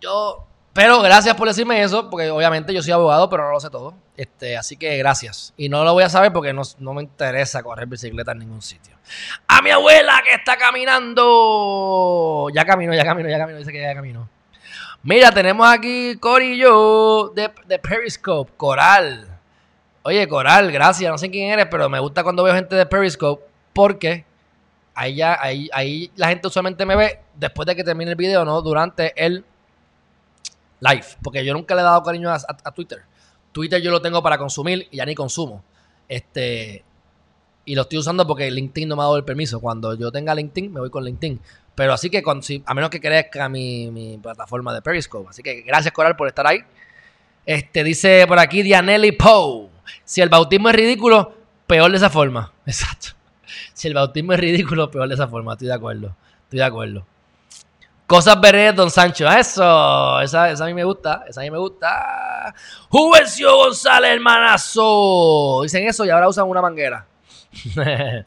yo 0.00 0.46
pero 0.76 1.00
gracias 1.00 1.34
por 1.36 1.48
decirme 1.48 1.82
eso, 1.82 2.10
porque 2.10 2.28
obviamente 2.28 2.74
yo 2.74 2.82
soy 2.82 2.92
abogado, 2.92 3.30
pero 3.30 3.44
no 3.44 3.52
lo 3.52 3.60
sé 3.60 3.70
todo. 3.70 3.94
Este, 4.14 4.58
así 4.58 4.76
que 4.76 4.98
gracias. 4.98 5.54
Y 5.56 5.70
no 5.70 5.82
lo 5.84 5.94
voy 5.94 6.04
a 6.04 6.10
saber 6.10 6.34
porque 6.34 6.52
no, 6.52 6.62
me 6.92 7.02
interesa 7.02 7.62
correr 7.62 7.86
bicicleta 7.86 8.32
en 8.32 8.40
ningún 8.40 8.60
sitio. 8.60 8.94
A 9.48 9.62
mi 9.62 9.70
abuela 9.70 10.20
que 10.22 10.34
está 10.34 10.58
caminando. 10.58 12.48
Ya 12.54 12.66
camino, 12.66 12.92
ya 12.92 13.06
camino, 13.06 13.30
ya 13.30 13.38
camino. 13.38 13.58
Dice 13.58 13.72
que 13.72 13.80
ya 13.80 13.94
camino. 13.94 14.28
Mira, 15.02 15.32
tenemos 15.32 15.66
aquí 15.66 16.18
Corillo 16.18 17.30
de, 17.34 17.50
de 17.66 17.78
Periscope, 17.78 18.52
Coral. 18.58 19.28
Oye, 20.02 20.28
Coral, 20.28 20.70
gracias. 20.70 21.10
No 21.10 21.16
sé 21.16 21.30
quién 21.30 21.52
eres, 21.52 21.68
pero 21.70 21.88
me 21.88 22.00
gusta 22.00 22.22
cuando 22.22 22.42
veo 22.42 22.54
gente 22.54 22.76
de 22.76 22.84
Periscope 22.84 23.42
porque 23.72 24.26
ahí, 24.94 25.16
ya, 25.16 25.38
ahí, 25.40 25.70
ahí 25.72 26.10
la 26.16 26.28
gente 26.28 26.48
usualmente 26.48 26.84
me 26.84 26.96
ve 26.96 27.20
después 27.34 27.64
de 27.64 27.74
que 27.74 27.82
termine 27.82 28.10
el 28.10 28.16
video, 28.16 28.44
no 28.44 28.60
durante 28.60 29.14
el 29.16 29.42
live, 30.80 31.06
porque 31.22 31.44
yo 31.44 31.52
nunca 31.54 31.74
le 31.74 31.80
he 31.80 31.84
dado 31.84 32.02
cariño 32.02 32.30
a, 32.30 32.72
Twitter. 32.72 33.02
Twitter 33.52 33.80
yo 33.80 33.90
lo 33.90 34.00
tengo 34.02 34.22
para 34.22 34.38
consumir 34.38 34.88
y 34.90 34.98
ya 34.98 35.06
ni 35.06 35.14
consumo. 35.14 35.64
Este, 36.08 36.84
y 37.64 37.74
lo 37.74 37.82
estoy 37.82 37.98
usando 37.98 38.26
porque 38.26 38.50
LinkedIn 38.50 38.88
no 38.88 38.96
me 38.96 39.02
ha 39.02 39.04
dado 39.04 39.16
el 39.16 39.24
permiso. 39.24 39.60
Cuando 39.60 39.94
yo 39.94 40.12
tenga 40.12 40.34
LinkedIn, 40.34 40.72
me 40.72 40.80
voy 40.80 40.90
con 40.90 41.04
LinkedIn. 41.04 41.40
Pero 41.74 41.92
así 41.92 42.08
que, 42.08 42.22
a 42.64 42.74
menos 42.74 42.90
que 42.90 43.00
crezca 43.00 43.48
mi, 43.48 43.90
mi, 43.90 44.18
plataforma 44.18 44.72
de 44.72 44.82
Periscope. 44.82 45.28
Así 45.30 45.42
que 45.42 45.62
gracias, 45.62 45.92
Coral, 45.92 46.16
por 46.16 46.28
estar 46.28 46.46
ahí. 46.46 46.60
Este, 47.44 47.84
dice 47.84 48.24
por 48.26 48.38
aquí 48.38 48.62
Dianelli 48.62 49.12
Poe. 49.12 49.68
Si 50.04 50.20
el 50.20 50.28
bautismo 50.28 50.68
es 50.68 50.74
ridículo, 50.74 51.34
peor 51.66 51.90
de 51.90 51.96
esa 51.96 52.10
forma. 52.10 52.52
Exacto. 52.66 53.08
Si 53.74 53.88
el 53.88 53.94
bautismo 53.94 54.32
es 54.32 54.40
ridículo, 54.40 54.90
peor 54.90 55.08
de 55.08 55.14
esa 55.14 55.28
forma. 55.28 55.52
Estoy 55.52 55.68
de 55.68 55.74
acuerdo. 55.74 56.16
Estoy 56.44 56.58
de 56.60 56.64
acuerdo. 56.64 57.06
Cosas 58.06 58.40
veré, 58.40 58.72
Don 58.72 58.90
Sancho. 58.90 59.28
Eso, 59.28 60.20
esa, 60.20 60.50
esa, 60.50 60.64
a 60.64 60.66
mí 60.68 60.74
me 60.74 60.84
gusta. 60.84 61.24
Esa 61.28 61.40
a 61.40 61.44
mí 61.44 61.50
me 61.50 61.58
gusta. 61.58 62.54
Juvencio 62.88 63.56
González, 63.56 64.12
hermanazo. 64.12 65.60
Dicen 65.62 65.88
eso 65.88 66.04
y 66.04 66.10
ahora 66.10 66.28
usan 66.28 66.48
una 66.48 66.62
manguera. 66.62 67.06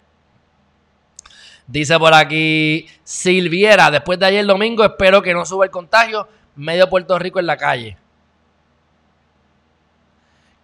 Dice 1.68 1.98
por 1.98 2.14
aquí 2.14 2.88
Silviera. 3.04 3.90
Después 3.90 4.20
de 4.20 4.26
ayer 4.26 4.46
domingo, 4.46 4.84
espero 4.84 5.22
que 5.22 5.34
no 5.34 5.46
suba 5.46 5.66
el 5.66 5.72
contagio. 5.72 6.28
Medio 6.56 6.90
Puerto 6.90 7.18
Rico 7.18 7.40
en 7.40 7.46
la 7.46 7.56
calle. 7.56 7.98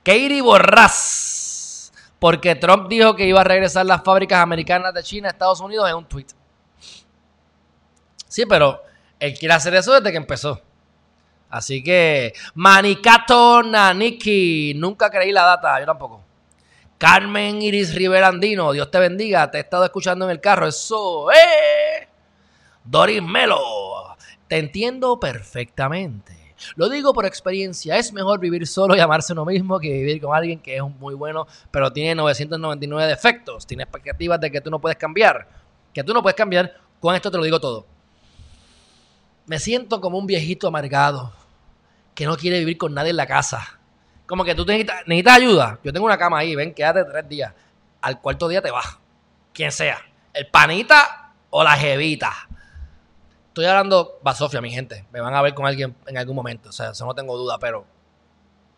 Katie 0.04 0.42
Borrás. 0.42 1.94
Porque 2.20 2.56
Trump 2.56 2.90
dijo 2.90 3.16
que 3.16 3.28
iba 3.28 3.40
a 3.40 3.44
regresar 3.46 3.86
las 3.86 4.04
fábricas 4.04 4.40
americanas 4.40 4.94
de 4.94 5.04
China 5.04 5.30
a 5.30 5.32
Estados 5.32 5.62
Unidos 5.62 5.90
en 5.90 5.96
un 5.96 6.06
tweet. 6.06 6.28
Sí, 8.28 8.46
pero 8.46 8.82
él 9.26 9.38
quiere 9.38 9.54
hacer 9.54 9.76
eso 9.76 9.94
desde 9.94 10.12
que 10.12 10.18
empezó. 10.18 10.62
Así 11.50 11.84
que, 11.84 12.34
Manicato 12.56 13.64
Naniki, 13.64 14.74
nunca 14.76 15.10
creí 15.10 15.32
la 15.32 15.44
data, 15.44 15.80
yo 15.80 15.86
tampoco. 15.86 16.22
Carmen 16.98 17.62
Iris 17.62 17.94
Rivera 17.94 18.28
Andino, 18.28 18.72
Dios 18.72 18.90
te 18.90 19.00
bendiga, 19.00 19.50
te 19.52 19.58
he 19.58 19.62
estado 19.62 19.86
escuchando 19.86 20.26
en 20.26 20.32
el 20.32 20.40
carro, 20.40 20.68
eso, 20.68 21.32
¡eh! 21.32 22.08
Doris 22.84 23.22
Melo, 23.22 24.16
te 24.48 24.58
entiendo 24.58 25.20
perfectamente. 25.20 26.46
Lo 26.76 26.88
digo 26.90 27.14
por 27.14 27.26
experiencia, 27.26 27.98
es 27.98 28.14
mejor 28.14 28.40
vivir 28.40 28.66
solo 28.66 28.96
y 28.96 29.00
amarse 29.00 29.34
uno 29.34 29.46
mismo 29.46 29.80
que 29.80 29.92
vivir 29.92 30.22
con 30.22 30.36
alguien 30.36 30.60
que 30.60 30.78
es 30.78 30.84
muy 30.84 31.14
bueno, 31.14 31.48
pero 31.70 31.92
tiene 31.92 32.16
999 32.16 33.08
defectos, 33.08 33.68
tiene 33.68 33.84
expectativas 33.84 34.40
de 34.40 34.52
que 34.52 34.62
tú 34.62 34.70
no 34.70 34.80
puedes 34.80 34.98
cambiar, 34.98 35.48
que 35.94 36.04
tú 36.04 36.14
no 36.14 36.22
puedes 36.22 36.36
cambiar, 36.36 36.74
con 37.00 37.14
esto 37.14 37.30
te 37.30 37.38
lo 37.38 37.44
digo 37.44 37.60
todo. 37.60 37.86
Me 39.46 39.60
siento 39.60 40.02
como 40.02 40.18
un 40.18 40.26
viejito 40.26 40.68
amargado 40.68 41.32
que 42.16 42.26
no 42.26 42.38
quiere 42.38 42.60
vivir 42.60 42.78
con 42.78 42.94
nadie 42.94 43.12
en 43.12 43.18
la 43.18 43.28
casa. 43.28 43.80
Como 44.26 44.44
que 44.44 44.56
tú 44.56 44.66
necesitas, 44.66 45.36
ayuda. 45.36 45.80
Yo 45.84 45.94
tengo 45.94 46.06
una 46.06 46.18
cama 46.18 46.40
ahí, 46.40 46.56
ven, 46.56 46.74
quédate 46.74 47.04
tres 47.04 47.30
días. 47.30 47.54
Al 48.02 48.20
cuarto 48.22 48.48
día 48.48 48.62
te 48.62 48.72
vas. 48.72 48.98
Quien 49.54 49.72
sea. 49.72 50.00
El 50.34 50.48
panita 50.48 51.34
o 51.50 51.64
la 51.64 51.74
jevita. 51.74 52.32
Estoy 53.48 53.66
hablando 53.66 54.20
Basofia, 54.24 54.62
mi 54.62 54.72
gente. 54.72 55.06
Me 55.12 55.22
van 55.22 55.34
a 55.34 55.42
ver 55.42 55.54
con 55.54 55.66
alguien 55.66 55.96
en 56.08 56.18
algún 56.18 56.36
momento. 56.36 56.70
O 56.70 56.72
sea, 56.72 56.90
eso 56.90 57.06
no 57.06 57.14
tengo 57.14 57.38
duda, 57.38 57.58
pero 57.60 57.86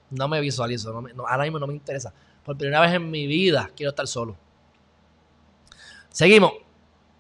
no 0.10 0.28
me 0.28 0.42
visualizo. 0.42 1.04
ahora 1.28 1.44
mismo 1.44 1.60
no 1.60 1.68
me 1.68 1.74
interesa. 1.74 2.14
Por 2.44 2.58
primera 2.58 2.82
vez 2.82 2.94
en 2.94 3.10
mi 3.10 3.26
vida 3.26 3.70
quiero 3.76 3.92
estar 3.92 4.08
solo. 4.08 4.36
Seguimos. 6.10 6.52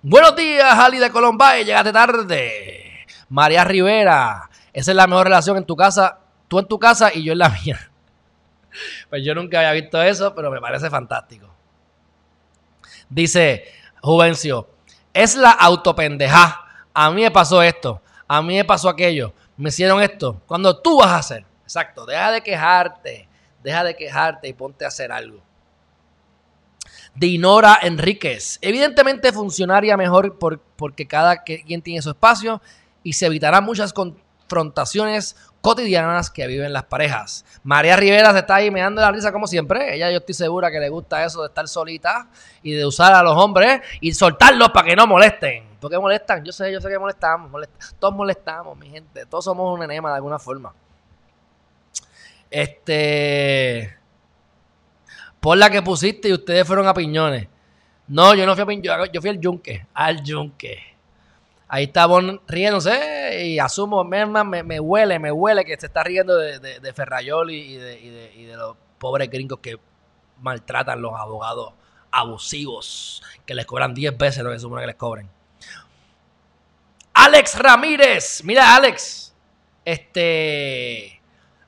Buenos 0.02 0.36
días, 0.36 0.78
Ali 0.78 1.00
de 1.00 1.10
Colombay. 1.10 1.66
Llegaste 1.66 1.92
tarde. 1.92 2.87
María 3.30 3.64
Rivera, 3.64 4.50
esa 4.74 4.92
es 4.92 4.98
la 4.98 5.08
mejor 5.08 5.28
relación 5.28 5.58
en 5.58 5.66
tu 5.66 5.76
casa, 5.76 6.20
tú 6.48 6.60
en 6.60 6.68
tu 6.68 6.80
casa 6.80 7.12
y 7.14 7.24
yo 7.24 7.34
en 7.34 7.40
la 7.40 7.50
mía. 7.66 7.92
Pues 9.10 9.24
yo 9.26 9.34
nunca 9.34 9.60
había 9.60 9.82
visto 9.82 10.02
eso, 10.02 10.34
pero 10.36 10.52
me 10.52 10.62
parece 10.62 10.90
fantástico. 10.90 11.48
Dice 13.10 13.66
Juvencio, 14.02 14.70
es 15.14 15.36
la 15.36 15.52
autopendeja. 15.52 16.64
A 16.94 17.10
mí 17.12 17.22
me 17.22 17.32
pasó 17.32 17.62
esto, 17.62 18.02
a 18.28 18.42
mí 18.42 18.56
me 18.56 18.66
pasó 18.66 18.90
aquello, 18.90 19.34
me 19.56 19.70
hicieron 19.70 20.02
esto. 20.02 20.42
Cuando 20.46 20.80
tú 20.80 21.00
vas 21.00 21.10
a 21.10 21.18
hacer, 21.18 21.46
exacto, 21.64 22.06
deja 22.06 22.32
de 22.32 22.42
quejarte, 22.42 23.28
deja 23.64 23.84
de 23.84 23.96
quejarte 23.96 24.48
y 24.48 24.54
ponte 24.54 24.86
a 24.86 24.90
hacer 24.90 25.12
algo. 25.12 25.42
Dinora 27.14 27.80
Enríquez, 27.82 28.60
evidentemente 28.62 29.32
funcionaría 29.32 29.98
mejor 29.98 30.38
porque 30.38 31.08
cada 31.08 31.44
quien 31.44 31.82
tiene 31.82 32.02
su 32.02 32.12
espacio 32.12 32.62
y 33.08 33.14
se 33.14 33.26
evitarán 33.26 33.64
muchas 33.64 33.94
confrontaciones 33.94 35.38
cotidianas 35.62 36.30
que 36.30 36.46
viven 36.46 36.74
las 36.74 36.84
parejas. 36.84 37.46
María 37.64 37.96
Rivera 37.96 38.34
se 38.34 38.40
está 38.40 38.56
ahí 38.56 38.70
meando 38.70 39.00
la 39.00 39.10
risa 39.14 39.32
como 39.32 39.48
siempre. 39.48 39.96
Ella 39.96 40.12
yo 40.12 40.18
estoy 40.18 40.36
segura 40.36 40.70
que 40.70 40.78
le 40.82 40.90
gusta 40.90 41.24
eso 41.24 41.42
de 41.42 41.48
estar 41.48 41.70
solita 41.70 42.28
y 42.62 42.74
de 42.74 42.86
usar 42.86 43.14
a 43.14 43.24
los 43.24 43.34
hombres 43.38 43.80
y 44.02 44.14
soltarlos 44.14 44.72
para 44.72 44.90
que 44.90 44.96
no 44.98 45.08
molesten. 45.08 45.64
¿Por 45.80 45.90
qué 45.90 45.98
molestan? 45.98 46.44
Yo 46.44 46.52
sé, 46.52 46.70
yo 46.70 46.82
sé 46.82 46.90
que 46.90 47.00
molestamos. 47.00 47.50
todos 47.98 48.14
molestamos, 48.14 48.78
mi 48.78 48.90
gente. 48.90 49.26
Todos 49.26 49.46
somos 49.46 49.74
un 49.74 49.82
enema 49.84 50.10
de 50.10 50.16
alguna 50.16 50.38
forma. 50.38 50.74
Este... 52.52 53.96
Por 55.40 55.58
la 55.58 55.70
que 55.70 55.82
pusiste 55.82 56.28
y 56.28 56.34
ustedes 56.34 56.68
fueron 56.68 56.86
a 56.90 56.94
piñones. 56.94 57.48
No, 58.10 58.36
yo 58.36 58.46
no 58.46 58.54
fui 58.54 58.64
a 58.64 58.66
piñones, 58.66 59.10
yo 59.14 59.22
fui 59.22 59.30
al 59.30 59.40
yunque. 59.40 59.86
Al 59.94 60.22
yunque. 60.22 60.97
Ahí 61.70 61.86
está 61.86 62.06
Bon 62.06 62.42
riéndose 62.48 63.46
y 63.46 63.60
asumo, 63.60 64.04
me, 64.04 64.26
me, 64.26 64.80
huele, 64.80 65.20
me 65.20 65.32
huele 65.32 65.66
que 65.66 65.78
se 65.78 65.88
está 65.88 66.02
riendo 66.04 66.38
de, 66.38 66.60
de, 66.60 66.94
Ferrayol 66.94 67.52
y 67.52 67.76
de, 67.76 68.00
y, 68.36 68.46
de, 68.46 68.56
los 68.56 68.78
pobres 68.98 69.30
gringos 69.30 69.60
que 69.60 69.78
maltratan 70.40 71.02
los 71.02 71.14
abogados 71.20 71.74
abusivos, 72.10 73.22
que 73.46 73.54
les 73.54 73.66
cobran 73.66 73.94
10 73.94 74.18
veces 74.18 74.44
lo 74.44 74.52
que 74.52 74.60
supone 74.60 74.82
que 74.82 74.88
les 74.88 74.96
cobren. 74.96 75.30
Alex 77.14 77.60
Ramírez, 77.60 78.44
mira 78.46 78.76
Alex, 78.76 79.36
este, 79.84 81.22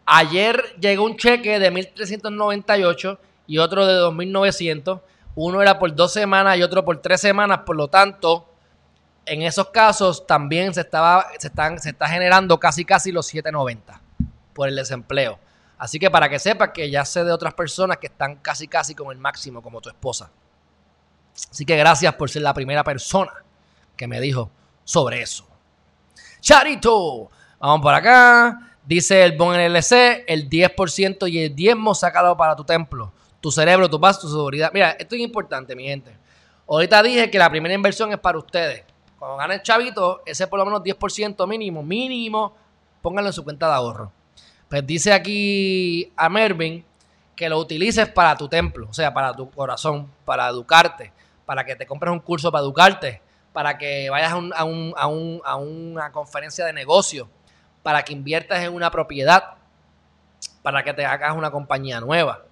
ayer 0.06 0.76
llegó 0.80 1.04
un 1.04 1.18
cheque 1.18 1.60
de 1.60 1.72
1.398 1.74 3.18
y 3.48 3.58
otro 3.58 3.86
de 3.86 3.96
2.900. 3.96 5.02
Uno 5.36 5.62
era 5.62 5.78
por 5.78 5.94
dos 5.94 6.14
semanas 6.14 6.58
y 6.58 6.64
otro 6.64 6.86
por 6.86 7.02
tres 7.02 7.20
semanas, 7.20 7.60
por 7.66 7.76
lo 7.76 7.88
tanto, 7.88 8.49
en 9.26 9.42
esos 9.42 9.70
casos 9.70 10.26
también 10.26 10.74
se, 10.74 10.82
estaba, 10.82 11.28
se, 11.38 11.48
están, 11.48 11.80
se 11.80 11.90
está 11.90 12.08
generando 12.08 12.60
casi 12.60 12.86
casi 12.86 13.12
los 13.12 13.28
790 13.28 14.02
por 14.54 14.68
el 14.68 14.76
desempleo. 14.76 15.40
Así 15.78 16.00
que 16.00 16.12
para 16.12 16.30
que 16.30 16.40
sepas 16.40 16.72
que 16.74 16.90
ya 16.90 17.06
sé 17.06 17.24
de 17.24 17.32
otras 17.32 17.54
personas 17.54 17.98
que 17.98 18.08
están 18.08 18.36
casi 18.38 18.68
casi 18.68 18.96
con 18.96 19.12
el 19.12 19.18
máximo 19.18 19.62
como 19.62 19.80
tu 19.80 19.90
esposa. 19.90 20.30
Así 21.50 21.66
que 21.66 21.78
gracias 21.78 22.14
por 22.16 22.30
ser 22.30 22.42
la 22.42 22.54
primera 22.54 22.84
persona 22.84 23.32
que 23.96 24.08
me 24.08 24.20
dijo 24.20 24.52
sobre 24.84 25.22
eso. 25.22 25.48
Charito. 26.42 27.30
Vamos 27.60 27.82
por 27.82 27.94
acá. 27.94 28.70
Dice 28.86 29.24
el 29.24 29.38
Bon 29.38 29.56
NLC, 29.56 30.24
el 30.26 30.50
10% 30.50 31.30
y 31.30 31.44
el 31.44 31.56
diezmo 31.56 31.94
sácalo 31.94 32.36
para 32.36 32.56
tu 32.56 32.64
templo, 32.64 33.14
tu 33.40 33.52
cerebro, 33.52 33.88
tu 33.88 34.02
paz, 34.02 34.20
tu 34.20 34.28
seguridad. 34.28 34.72
Mira, 34.74 34.92
esto 34.92 35.16
es 35.16 35.22
importante, 35.22 35.76
mi 35.76 35.84
gente. 35.84 36.18
Ahorita 36.68 37.04
dije 37.04 37.30
que 37.30 37.38
la 37.38 37.50
primera 37.50 37.76
inversión 37.76 38.12
es 38.12 38.18
para 38.18 38.40
ustedes. 38.40 38.84
Cuando 39.20 39.38
ganen 39.38 39.62
chavito, 39.62 40.24
ese 40.26 40.48
por 40.48 40.58
lo 40.60 40.66
menos 40.66 40.82
10% 40.82 41.48
mínimo, 41.48 41.84
mínimo, 41.84 42.56
pónganlo 43.02 43.30
en 43.30 43.34
su 43.34 43.44
cuenta 43.44 43.68
de 43.68 43.74
ahorro. 43.74 44.12
Pues 44.70 44.86
dice 44.88 45.14
aquí 45.14 46.12
a 46.16 46.30
Mervin 46.30 46.86
que 47.36 47.50
lo 47.50 47.60
utilices 47.60 48.08
para 48.08 48.36
tu 48.36 48.48
templo, 48.48 48.88
o 48.90 48.94
sea, 48.94 49.14
para 49.14 49.34
tu 49.34 49.50
corazón, 49.52 50.12
para 50.26 50.48
educarte, 50.48 51.12
para 51.46 51.66
que 51.66 51.76
te 51.76 51.86
compres 51.86 52.12
un 52.12 52.20
curso 52.20 52.52
para 52.52 52.64
educarte, 52.64 53.22
para 53.54 53.78
que 53.78 54.10
vayas 54.10 54.34
a, 54.34 54.62
a 54.62 55.56
una 55.58 56.12
conferencia 56.12 56.66
de 56.66 56.74
negocio 56.74 57.30
para 57.84 58.04
que 58.04 58.14
inviertas 58.14 58.64
en 58.64 58.74
una 58.74 58.92
propiedad, 58.92 59.56
para 60.62 60.84
que 60.84 60.94
te 60.94 61.06
hagas 61.06 61.36
una 61.36 61.52
compañía 61.52 62.00
nueva, 62.00 62.46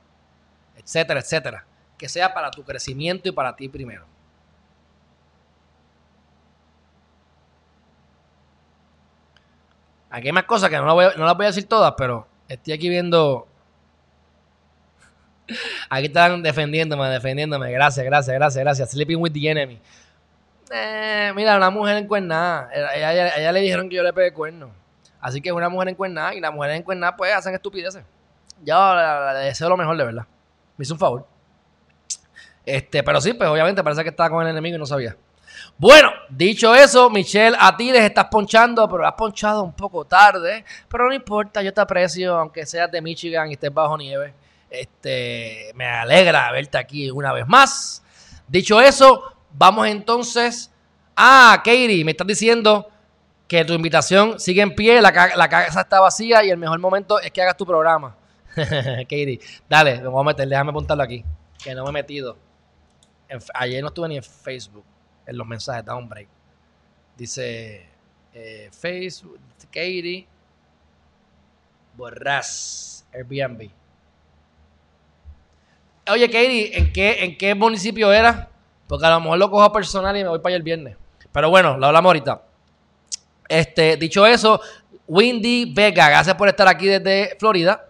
etcétera, 0.76 1.20
etcétera. 1.20 1.66
Que 1.98 2.08
sea 2.08 2.34
para 2.34 2.52
tu 2.52 2.64
crecimiento 2.64 3.28
y 3.28 3.32
para 3.32 3.56
ti 3.56 3.68
primero. 3.68 4.06
Aquí 10.10 10.28
hay 10.28 10.34
más 10.34 10.46
cosas 10.46 10.70
que 10.70 10.78
no, 10.78 10.86
no 10.86 11.26
las 11.26 11.38
voy 11.38 11.46
a 11.46 11.50
decir 11.50 11.68
todas, 11.68 11.94
pero 11.98 12.28
estoy 12.48 12.74
aquí 12.74 12.90
viendo. 12.90 13.48
Aquí 15.90 16.08
están 16.08 16.42
defendiéndome, 16.44 17.08
defendiéndome. 17.10 17.72
Gracias, 17.72 18.06
gracias, 18.06 18.36
gracias, 18.36 18.64
gracias. 18.64 18.92
Sleeping 18.92 19.18
with 19.20 19.32
the 19.32 19.50
enemy. 19.50 19.80
Eh, 20.72 21.32
mira, 21.36 21.56
una 21.58 21.70
mujer 21.70 21.98
en 21.98 22.08
cuerna. 22.08 22.70
Ella, 22.74 23.38
ella, 23.38 23.52
le 23.52 23.62
dijeron 23.62 23.90
que 23.90 23.96
yo 23.96 24.04
le 24.04 24.14
pegué 24.14 24.34
cuerno. 24.34 24.72
Así 25.20 25.42
que 25.42 25.50
es 25.50 25.56
una 25.56 25.70
mujer 25.70 25.90
encuernada 25.90 26.34
y 26.36 26.40
las 26.40 26.54
mujeres 26.54 26.80
encuernadas 26.80 27.16
pues 27.18 27.34
hacen 27.34 27.54
estupideces. 27.54 28.04
Yo 28.64 28.96
le, 28.96 29.40
deseo 29.40 29.70
lo 29.70 29.78
mejor 29.78 29.98
de 29.98 30.06
verdad. 30.06 30.26
Me 30.78 30.84
hizo 30.84 30.94
un 30.94 31.00
favor. 31.00 31.28
Este, 32.66 33.02
pero 33.04 33.22
sí, 33.22 33.34
pues 33.34 33.50
obviamente 33.50 33.84
parece 33.84 34.04
que 34.04 34.10
estaba 34.10 34.30
con 34.30 34.44
el 34.44 34.52
enemigo 34.52 34.76
y 34.76 34.80
no 34.80 34.86
sabía. 34.86 35.16
Bueno, 35.78 36.12
dicho 36.30 36.74
eso, 36.74 37.10
Michelle, 37.10 37.56
a 37.60 37.76
ti 37.76 37.92
les 37.92 38.04
estás 38.04 38.26
ponchando, 38.26 38.88
pero 38.90 39.06
has 39.06 39.14
ponchado 39.14 39.64
un 39.64 39.74
poco 39.74 40.06
tarde. 40.06 40.64
Pero 40.88 41.08
no 41.08 41.14
importa, 41.14 41.62
yo 41.62 41.74
te 41.74 41.82
aprecio, 41.82 42.38
aunque 42.38 42.66
seas 42.66 42.92
de 42.92 43.02
Michigan 43.02 43.50
y 43.50 43.54
estés 43.54 43.74
bajo 43.74 43.98
nieve. 43.98 44.34
Este, 44.70 45.72
me 45.76 45.86
alegra 45.86 46.52
verte 46.52 46.78
aquí 46.78 47.10
una 47.12 47.34
vez 47.34 47.48
más. 47.48 48.04
Dicho 48.48 48.80
eso, 48.82 49.24
vamos 49.52 49.88
entonces. 49.88 50.72
Ah, 51.16 51.62
Katie, 51.64 52.04
me 52.04 52.12
estás 52.12 52.28
diciendo 52.28 52.90
que 53.48 53.64
tu 53.64 53.74
invitación 53.74 54.40
sigue 54.40 54.62
en 54.62 54.76
pie, 54.76 55.02
la, 55.02 55.12
casa 55.12 55.82
está 55.82 56.00
vacía 56.00 56.44
y 56.44 56.50
el 56.50 56.58
mejor 56.58 56.80
momento 56.80 57.20
es 57.20 57.32
que 57.32 57.42
hagas 57.42 57.58
tu 57.58 57.66
programa. 57.66 58.16
Katie, 58.56 59.40
dale, 59.70 60.02
me 60.02 60.08
voy 60.10 60.22
a 60.22 60.24
meter, 60.26 60.48
déjame 60.48 60.72
apuntarlo 60.72 61.04
aquí, 61.04 61.24
que 61.64 61.74
no 61.74 61.84
me 61.84 61.90
he 61.90 61.94
metido. 61.94 62.38
ayer 63.54 63.82
no 63.82 63.88
estuve 63.88 64.10
ni 64.10 64.18
en 64.18 64.24
Facebook, 64.24 64.84
en 65.28 65.38
los 65.38 65.46
mensajes, 65.46 65.86
da 65.86 65.96
un 65.96 66.10
break. 66.10 66.28
Dice 67.18 67.86
eh, 68.34 68.70
Facebook, 68.72 69.40
Katie, 69.66 70.26
Borras, 71.96 73.06
Airbnb. 73.14 73.70
Oye, 76.10 76.28
Katie, 76.28 76.78
¿en 76.78 76.94
qué, 76.94 77.24
¿en 77.26 77.38
qué 77.38 77.54
municipio 77.54 78.14
era? 78.14 78.50
Porque 78.88 79.06
a 79.06 79.10
lo 79.10 79.20
mejor 79.20 79.38
lo 79.38 79.52
cojo 79.52 79.72
personal 79.74 80.16
y 80.16 80.24
me 80.24 80.30
voy 80.30 80.40
para 80.40 80.52
allá 80.52 80.58
el 80.58 80.64
viernes. 80.64 80.96
Pero 81.32 81.50
bueno, 81.50 81.78
lo 81.78 81.88
hablamos 81.88 82.10
ahorita. 82.10 82.42
Este, 83.50 83.98
dicho 83.98 84.26
eso, 84.26 84.62
Windy 85.08 85.74
Vega, 85.74 86.10
gracias 86.10 86.36
por 86.36 86.48
estar 86.48 86.68
aquí 86.68 86.88
desde 86.88 87.36
Florida. 87.38 87.90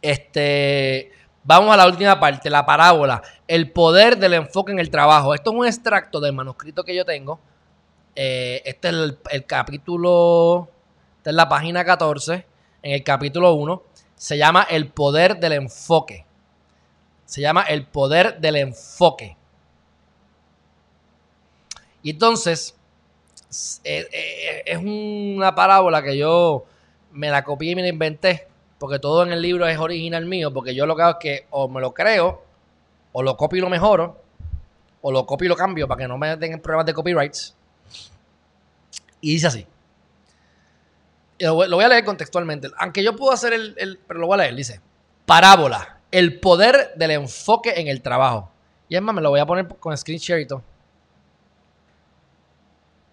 Este, 0.00 1.12
vamos 1.48 1.72
a 1.72 1.78
la 1.78 1.86
última 1.86 2.20
parte, 2.20 2.50
la 2.50 2.66
parábola, 2.66 3.22
el 3.46 3.72
poder 3.72 4.18
del 4.18 4.34
enfoque 4.34 4.70
en 4.70 4.78
el 4.78 4.90
trabajo. 4.90 5.32
Esto 5.34 5.50
es 5.50 5.56
un 5.56 5.66
extracto 5.66 6.20
del 6.20 6.34
manuscrito 6.34 6.84
que 6.84 6.94
yo 6.94 7.06
tengo. 7.06 7.40
Eh, 8.14 8.60
este 8.66 8.88
es 8.88 8.94
el, 9.30 9.46
capítulo, 9.46 10.68
esta 11.16 11.30
es 11.30 11.36
la 11.36 11.48
página 11.48 11.86
14, 11.86 12.44
en 12.82 12.92
el 12.92 13.02
capítulo 13.02 13.54
1, 13.54 13.82
se 14.14 14.36
llama 14.36 14.66
el 14.68 14.88
poder 14.88 15.40
del 15.40 15.54
enfoque. 15.54 16.26
Se 17.24 17.40
llama 17.40 17.62
el 17.62 17.86
poder 17.86 18.38
del 18.40 18.56
enfoque. 18.56 19.34
Y 22.02 22.10
entonces, 22.10 22.76
eh, 23.84 24.06
eh, 24.12 24.62
es 24.66 24.76
una 24.76 25.54
parábola 25.54 26.02
que 26.02 26.18
yo 26.18 26.66
me 27.10 27.30
la 27.30 27.42
copié 27.42 27.70
y 27.70 27.74
me 27.74 27.82
la 27.82 27.88
inventé, 27.88 28.47
porque 28.78 28.98
todo 28.98 29.22
en 29.24 29.32
el 29.32 29.42
libro 29.42 29.66
es 29.66 29.78
original 29.78 30.24
mío, 30.24 30.52
porque 30.52 30.74
yo 30.74 30.86
lo 30.86 30.96
que 30.96 31.02
hago 31.02 31.12
es 31.12 31.18
que 31.20 31.46
o 31.50 31.68
me 31.68 31.80
lo 31.80 31.92
creo, 31.92 32.42
o 33.12 33.22
lo 33.22 33.36
copio 33.36 33.58
y 33.58 33.60
lo 33.60 33.68
mejoro, 33.68 34.22
o 35.00 35.12
lo 35.12 35.26
copio 35.26 35.46
y 35.46 35.48
lo 35.48 35.56
cambio 35.56 35.88
para 35.88 35.98
que 35.98 36.08
no 36.08 36.18
me 36.18 36.36
den 36.36 36.60
problemas 36.60 36.86
de 36.86 36.94
copyrights. 36.94 37.56
Y 39.20 39.32
dice 39.32 39.46
así. 39.48 39.66
Lo 41.40 41.54
voy, 41.54 41.84
a 41.84 41.88
leer 41.88 42.04
contextualmente. 42.04 42.68
Aunque 42.78 43.02
yo 43.02 43.14
puedo 43.14 43.32
hacer 43.32 43.52
el, 43.52 44.00
Pero 44.06 44.20
lo 44.20 44.26
voy 44.26 44.34
a 44.34 44.42
leer. 44.42 44.54
Dice: 44.54 44.80
Parábola. 45.24 46.00
El 46.10 46.40
poder 46.40 46.92
del 46.96 47.12
enfoque 47.12 47.74
en 47.76 47.86
el 47.88 48.00
trabajo. 48.02 48.50
Y 48.88 48.96
es 48.96 49.02
más, 49.02 49.14
me 49.14 49.20
lo 49.20 49.30
voy 49.30 49.40
a 49.40 49.46
poner 49.46 49.68
con 49.68 49.96
screen 49.96 50.18
share 50.18 50.40
y 50.40 50.46
todo. 50.46 50.62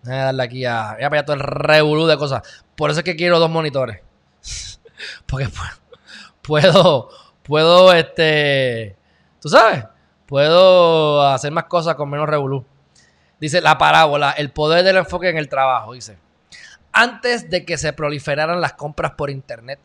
Voy 0.04 0.14
a 0.14 0.26
darle 0.26 0.44
aquí 0.44 0.66
a. 0.66 0.98
Voy 1.10 1.18
a 1.20 1.26
todo 1.26 1.36
el 1.36 1.42
revolú 1.42 2.08
de 2.08 2.18
cosas. 2.18 2.42
Por 2.76 2.90
eso 2.90 3.02
es 3.02 3.04
que 3.04 3.16
quiero 3.16 3.40
dos 3.40 3.50
monitores. 3.50 4.02
Porque 5.26 5.48
puedo. 6.42 7.10
Puedo, 7.44 7.94
este. 7.94 8.96
Tú 9.42 9.50
sabes. 9.50 9.86
Puedo 10.26 11.22
hacer 11.28 11.52
más 11.52 11.66
cosas 11.66 11.96
con 11.96 12.10
menos 12.10 12.28
revolú. 12.28 12.66
Dice 13.40 13.62
la 13.62 13.78
parábola, 13.78 14.32
el 14.32 14.52
poder 14.52 14.84
del 14.84 14.98
enfoque 14.98 15.30
en 15.30 15.38
el 15.38 15.50
trabajo. 15.50 15.94
Dice. 15.94 16.18
Antes 16.92 17.50
de 17.50 17.66
que 17.66 17.78
se 17.78 17.94
proliferaran 17.94 18.62
las 18.62 18.74
compras 18.74 19.12
por 19.12 19.30
internet, 19.30 19.80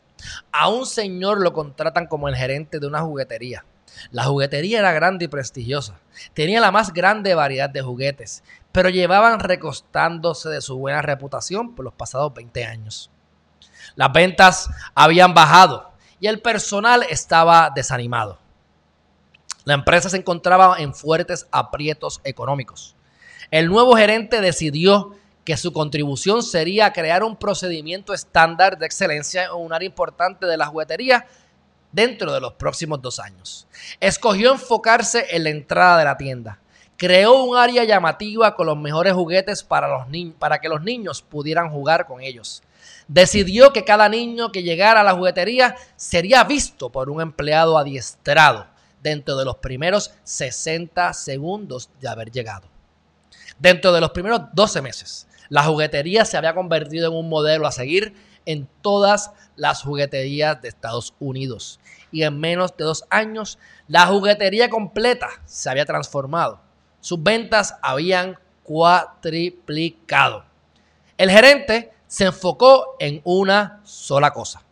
a 0.52 0.68
un 0.68 0.86
señor 0.86 1.40
lo 1.40 1.52
contratan 1.52 2.06
como 2.06 2.28
el 2.28 2.36
gerente 2.36 2.78
de 2.78 2.86
una 2.86 3.00
juguetería. 3.00 3.64
La 4.12 4.24
juguetería 4.24 4.78
era 4.78 4.92
grande 4.92 5.24
y 5.24 5.28
prestigiosa. 5.28 5.98
Tenía 6.32 6.60
la 6.60 6.70
más 6.70 6.92
grande 6.92 7.34
variedad 7.34 7.68
de 7.68 7.82
juguetes 7.82 8.44
pero 8.72 8.88
llevaban 8.88 9.40
recostándose 9.40 10.48
de 10.48 10.60
su 10.60 10.78
buena 10.78 11.02
reputación 11.02 11.74
por 11.74 11.84
los 11.84 11.94
pasados 11.94 12.32
20 12.34 12.64
años. 12.64 13.10
Las 13.96 14.12
ventas 14.12 14.70
habían 14.94 15.34
bajado 15.34 15.92
y 16.20 16.26
el 16.26 16.40
personal 16.40 17.04
estaba 17.08 17.70
desanimado. 17.74 18.38
La 19.64 19.74
empresa 19.74 20.08
se 20.08 20.16
encontraba 20.16 20.76
en 20.78 20.94
fuertes 20.94 21.46
aprietos 21.50 22.20
económicos. 22.24 22.96
El 23.50 23.68
nuevo 23.68 23.96
gerente 23.96 24.40
decidió 24.40 25.16
que 25.44 25.56
su 25.56 25.72
contribución 25.72 26.42
sería 26.42 26.92
crear 26.92 27.24
un 27.24 27.36
procedimiento 27.36 28.14
estándar 28.14 28.78
de 28.78 28.86
excelencia 28.86 29.44
en 29.44 29.52
un 29.52 29.72
área 29.72 29.86
importante 29.86 30.46
de 30.46 30.56
la 30.56 30.66
juguetería 30.66 31.26
dentro 31.92 32.32
de 32.32 32.40
los 32.40 32.52
próximos 32.54 33.02
dos 33.02 33.18
años. 33.18 33.66
Escogió 33.98 34.52
enfocarse 34.52 35.26
en 35.30 35.44
la 35.44 35.50
entrada 35.50 35.98
de 35.98 36.04
la 36.04 36.16
tienda, 36.16 36.60
creó 36.96 37.42
un 37.42 37.56
área 37.56 37.84
llamativa 37.84 38.54
con 38.54 38.66
los 38.66 38.76
mejores 38.76 39.14
juguetes 39.14 39.64
para, 39.64 39.88
los 39.88 40.06
para 40.38 40.60
que 40.60 40.68
los 40.68 40.82
niños 40.82 41.22
pudieran 41.22 41.70
jugar 41.70 42.06
con 42.06 42.20
ellos. 42.20 42.62
Decidió 43.12 43.72
que 43.72 43.84
cada 43.84 44.08
niño 44.08 44.52
que 44.52 44.62
llegara 44.62 45.00
a 45.00 45.04
la 45.04 45.14
juguetería 45.14 45.74
sería 45.96 46.44
visto 46.44 46.90
por 46.90 47.10
un 47.10 47.20
empleado 47.20 47.76
adiestrado 47.76 48.68
dentro 49.02 49.36
de 49.36 49.44
los 49.44 49.56
primeros 49.56 50.12
60 50.22 51.12
segundos 51.14 51.90
de 52.00 52.08
haber 52.08 52.30
llegado. 52.30 52.68
Dentro 53.58 53.92
de 53.92 54.00
los 54.00 54.10
primeros 54.10 54.42
12 54.52 54.80
meses, 54.80 55.26
la 55.48 55.64
juguetería 55.64 56.24
se 56.24 56.36
había 56.36 56.54
convertido 56.54 57.08
en 57.08 57.16
un 57.16 57.28
modelo 57.28 57.66
a 57.66 57.72
seguir 57.72 58.14
en 58.46 58.68
todas 58.80 59.32
las 59.56 59.82
jugueterías 59.82 60.62
de 60.62 60.68
Estados 60.68 61.14
Unidos. 61.18 61.80
Y 62.12 62.22
en 62.22 62.38
menos 62.38 62.76
de 62.76 62.84
dos 62.84 63.04
años, 63.10 63.58
la 63.88 64.06
juguetería 64.06 64.70
completa 64.70 65.28
se 65.46 65.68
había 65.68 65.84
transformado 65.84 66.60
sus 67.00 67.22
ventas 67.22 67.74
habían 67.82 68.38
cuatriplicado. 68.62 70.44
El 71.20 71.30
gerente 71.30 71.92
se 72.06 72.24
enfocó 72.24 72.96
en 72.98 73.20
una 73.24 73.82
sola 73.84 74.30
cosa, 74.32 74.62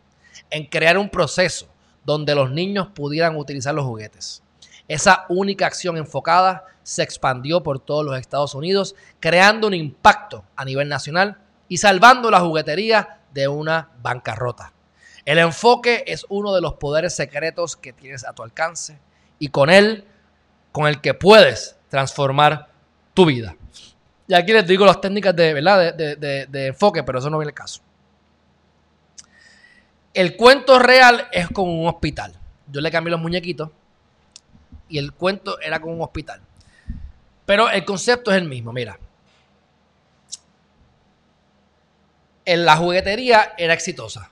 en 0.49 0.65
crear 0.65 0.97
un 0.97 1.07
proceso 1.07 1.67
donde 2.03 2.33
los 2.33 2.49
niños 2.49 2.87
pudieran 2.87 3.35
utilizar 3.35 3.75
los 3.75 3.85
juguetes. 3.85 4.41
Esa 4.87 5.27
única 5.29 5.67
acción 5.67 5.95
enfocada 5.95 6.65
se 6.81 7.03
expandió 7.03 7.61
por 7.61 7.79
todos 7.79 8.03
los 8.03 8.17
Estados 8.17 8.55
Unidos, 8.55 8.95
creando 9.19 9.67
un 9.67 9.75
impacto 9.75 10.43
a 10.55 10.65
nivel 10.65 10.89
nacional 10.89 11.37
y 11.67 11.77
salvando 11.77 12.31
la 12.31 12.39
juguetería 12.39 13.19
de 13.31 13.47
una 13.47 13.91
bancarrota. 14.01 14.73
El 15.25 15.37
enfoque 15.37 16.03
es 16.07 16.25
uno 16.29 16.55
de 16.55 16.61
los 16.61 16.73
poderes 16.73 17.15
secretos 17.15 17.75
que 17.75 17.93
tienes 17.93 18.25
a 18.25 18.33
tu 18.33 18.41
alcance 18.41 18.99
y 19.37 19.49
con 19.49 19.69
él, 19.69 20.03
con 20.71 20.87
el 20.87 20.99
que 20.99 21.13
puedes 21.13 21.77
transformar 21.89 22.69
tu 23.13 23.27
vida. 23.27 23.55
Y 24.29 24.35
aquí 24.35 24.53
les 24.53 24.67
digo 24.67 24.85
las 24.85 25.01
técnicas 25.01 25.35
de, 25.35 25.55
¿verdad? 25.55 25.95
De, 25.95 26.67
enfoque, 26.67 27.01
pero 27.01 27.17
eso 27.17 27.31
no 27.31 27.39
viene 27.39 27.49
el 27.49 27.55
caso. 27.55 27.81
El 30.13 30.37
cuento 30.37 30.77
real 30.77 31.27
es 31.31 31.49
con 31.49 31.67
un 31.67 31.87
hospital. 31.87 32.39
Yo 32.67 32.79
le 32.79 32.91
cambié 32.91 33.09
los 33.09 33.19
muñequitos 33.19 33.71
y 34.87 34.99
el 34.99 35.13
cuento 35.13 35.59
era 35.59 35.81
con 35.81 35.93
un 35.93 36.01
hospital. 36.03 36.41
Pero 37.47 37.71
el 37.71 37.83
concepto 37.83 38.29
es 38.29 38.37
el 38.37 38.47
mismo, 38.47 38.71
mira. 38.71 38.99
En 42.45 42.65
la 42.65 42.77
juguetería 42.77 43.53
era 43.57 43.73
exitosa. 43.73 44.29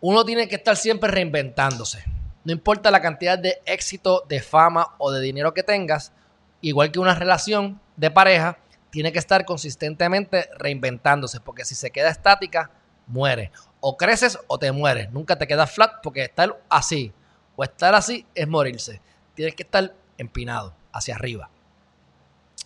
Uno 0.00 0.24
tiene 0.24 0.48
que 0.48 0.56
estar 0.56 0.76
siempre 0.76 1.12
reinventándose. 1.12 2.02
No 2.42 2.50
importa 2.50 2.90
la 2.90 3.00
cantidad 3.00 3.38
de 3.38 3.62
éxito, 3.66 4.24
de 4.28 4.40
fama 4.40 4.96
o 4.98 5.12
de 5.12 5.20
dinero 5.20 5.54
que 5.54 5.62
tengas, 5.62 6.12
igual 6.60 6.92
que 6.92 6.98
una 6.98 7.14
relación 7.14 7.80
de 7.96 8.10
pareja, 8.10 8.58
tiene 8.90 9.12
que 9.12 9.18
estar 9.18 9.44
consistentemente 9.44 10.50
reinventándose, 10.58 11.40
porque 11.40 11.64
si 11.64 11.74
se 11.74 11.90
queda 11.90 12.10
estática, 12.10 12.70
muere. 13.06 13.52
O 13.80 13.96
creces 13.96 14.38
o 14.46 14.58
te 14.58 14.72
mueres. 14.72 15.10
Nunca 15.12 15.36
te 15.36 15.46
quedas 15.46 15.70
flat 15.70 15.94
porque 16.02 16.24
estar 16.24 16.60
así 16.68 17.12
o 17.56 17.64
estar 17.64 17.94
así 17.94 18.26
es 18.34 18.48
morirse. 18.48 19.00
Tienes 19.34 19.54
que 19.54 19.62
estar 19.62 19.94
empinado 20.18 20.74
hacia 20.92 21.14
arriba 21.14 21.48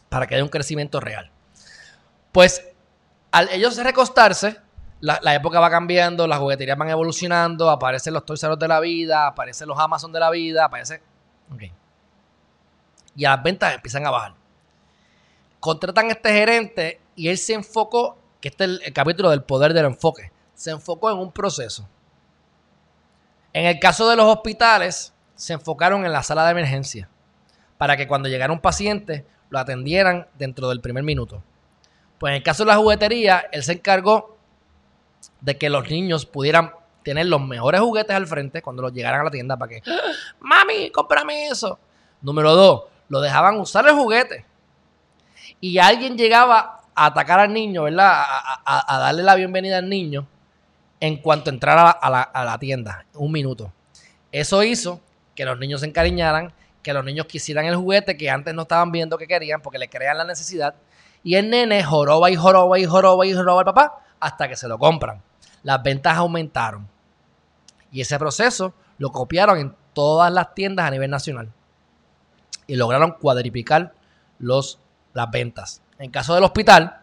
para 0.09 0.27
que 0.27 0.35
haya 0.35 0.45
un 0.45 0.51
crecimiento 0.51 1.01
real. 1.01 1.31
Pues 2.33 2.67
al 3.31 3.49
ellos 3.51 3.77
recostarse, 3.77 4.57
la, 5.01 5.35
época 5.35 5.61
va 5.61 5.71
cambiando, 5.71 6.27
las 6.27 6.39
jugueterías 6.39 6.79
van 6.79 6.89
evolucionando, 6.89 7.71
aparecen 7.71 8.15
los 8.15 8.25
Toys 8.25 8.41
de 8.41 8.69
la 8.69 8.81
vida, 8.81 9.27
aparecen 9.27 9.69
los 9.69 9.79
Amazon 9.79 10.13
de 10.13 10.21
la 10.21 10.31
vida, 10.31 10.65
aparece... 10.65 11.03
Okay 11.53 11.73
y 13.17 13.23
las 13.23 13.43
ventas 13.43 13.75
empiezan 13.75 14.07
a 14.07 14.11
bajar. 14.11 14.35
Contratan 15.61 16.07
a 16.07 16.13
este 16.13 16.33
gerente 16.33 17.01
y 17.17 17.29
él 17.29 17.39
se 17.39 17.55
enfocó, 17.55 18.19
que 18.41 18.49
este 18.49 18.65
es 18.65 18.81
el, 18.85 18.93
capítulo 18.93 19.31
del 19.31 19.43
poder 19.43 19.73
del 19.73 19.87
enfoque, 19.87 20.31
se 20.55 20.71
enfocó 20.71 21.11
en 21.11 21.19
un 21.19 21.33
proceso. 21.33 21.89
En 23.53 23.67
el 23.67 23.79
caso 23.79 24.09
de 24.09 24.17
los 24.17 24.27
hospitales, 24.27 25.15
se 25.35 25.53
enfocaron 25.53 26.05
en 26.05 26.13
la 26.13 26.23
sala 26.23 26.45
de 26.45 26.53
emergencia 26.53 27.09
para 27.79 27.97
que 27.97 28.07
cuando 28.07 28.29
llegara 28.29 28.53
un 28.53 28.61
paciente 28.61 29.25
lo 29.51 29.59
atendieran 29.59 30.29
dentro 30.39 30.69
del 30.69 30.81
primer 30.81 31.03
minuto. 31.03 31.43
Pues 32.19 32.31
en 32.31 32.37
el 32.37 32.43
caso 32.43 32.65
de 32.65 32.69
la 32.69 32.77
juguetería, 32.77 33.45
él 33.53 33.63
se 33.63 33.73
encargó 33.73 34.37
de 35.41 35.59
que 35.59 35.71
los 35.71 35.89
niños 35.89 36.27
pudieran 36.27 36.73
tener 37.03 37.27
los 37.27 37.41
mejores 37.41 37.81
juguetes 37.81 38.17
al 38.17 38.27
frente 38.27 38.63
cuando 38.63 38.83
los 38.83 38.93
llegaran 38.93 39.21
a 39.21 39.25
la 39.25 39.31
tienda 39.31 39.57
para 39.57 39.69
que, 39.69 39.83
¡Ah! 39.87 40.13
mami, 40.41 40.91
cómprame 40.91 41.49
eso. 41.49 41.79
Número 42.23 42.55
dos, 42.55 42.85
lo 43.09 43.21
dejaban 43.21 43.59
usar 43.59 43.87
el 43.87 43.95
juguete. 43.95 44.45
Y 45.61 45.79
alguien 45.79 46.17
llegaba 46.17 46.81
a 46.95 47.07
atacar 47.07 47.41
al 47.41 47.53
niño, 47.53 47.85
¿verdad? 47.85 48.25
A, 48.65 48.99
darle 48.99 49.23
la 49.23 49.35
bienvenida 49.35 49.79
al 49.79 49.89
niño 49.89 50.27
en 51.01 51.19
cuanto 51.19 51.51
entrara 51.51 51.91
a 51.91 52.45
la, 52.45 52.59
tienda. 52.59 53.05
Un 53.15 53.33
minuto. 53.33 53.73
Eso 54.33 54.63
hizo 54.63 55.01
que 55.35 55.45
los 55.45 55.59
niños 55.59 55.81
se 55.81 55.87
encariñaran, 55.87 56.53
que 56.83 56.93
los 56.93 57.05
niños 57.05 57.27
quisieran 57.27 57.67
el 57.67 57.77
juguete 57.77 58.17
que 58.17 58.31
antes 58.31 58.55
no 58.55 58.63
estaban 58.63 58.93
viendo 58.93 59.19
que 59.19 59.27
querían 59.27 59.61
porque 59.61 59.79
le 59.79 59.89
crean 59.89 60.19
la 60.19 60.25
necesidad. 60.25 60.75
Y 61.23 61.37
el 61.37 61.51
nene 61.51 61.83
joroba 61.83 62.31
y 62.31 62.37
joroba 62.37 62.79
y 62.79 62.85
joroba 62.85 63.27
y 63.27 63.33
joroba 63.33 63.61
al 63.61 63.65
papá 63.65 64.05
hasta 64.21 64.49
que 64.49 64.57
se 64.57 64.69
lo 64.69 64.79
compran. 64.79 65.23
Las 65.63 65.83
ventas 65.83 66.17
aumentaron. 66.17 66.89
Y 67.91 68.01
ese 68.01 68.19
proceso 68.19 68.75
lo 68.99 69.11
copiaron 69.13 69.59
en 69.59 69.75
todas 69.95 70.33
las 70.33 70.55
tiendas 70.55 70.87
a 70.87 70.91
nivel 70.91 71.11
nacional 71.11 71.51
y 72.67 72.77
lograron 72.77 73.13
cuadriplicar 73.13 73.95
los, 74.39 74.79
las 75.13 75.31
ventas. 75.31 75.83
En 75.99 76.11
caso 76.11 76.35
del 76.35 76.45
hospital, 76.45 77.01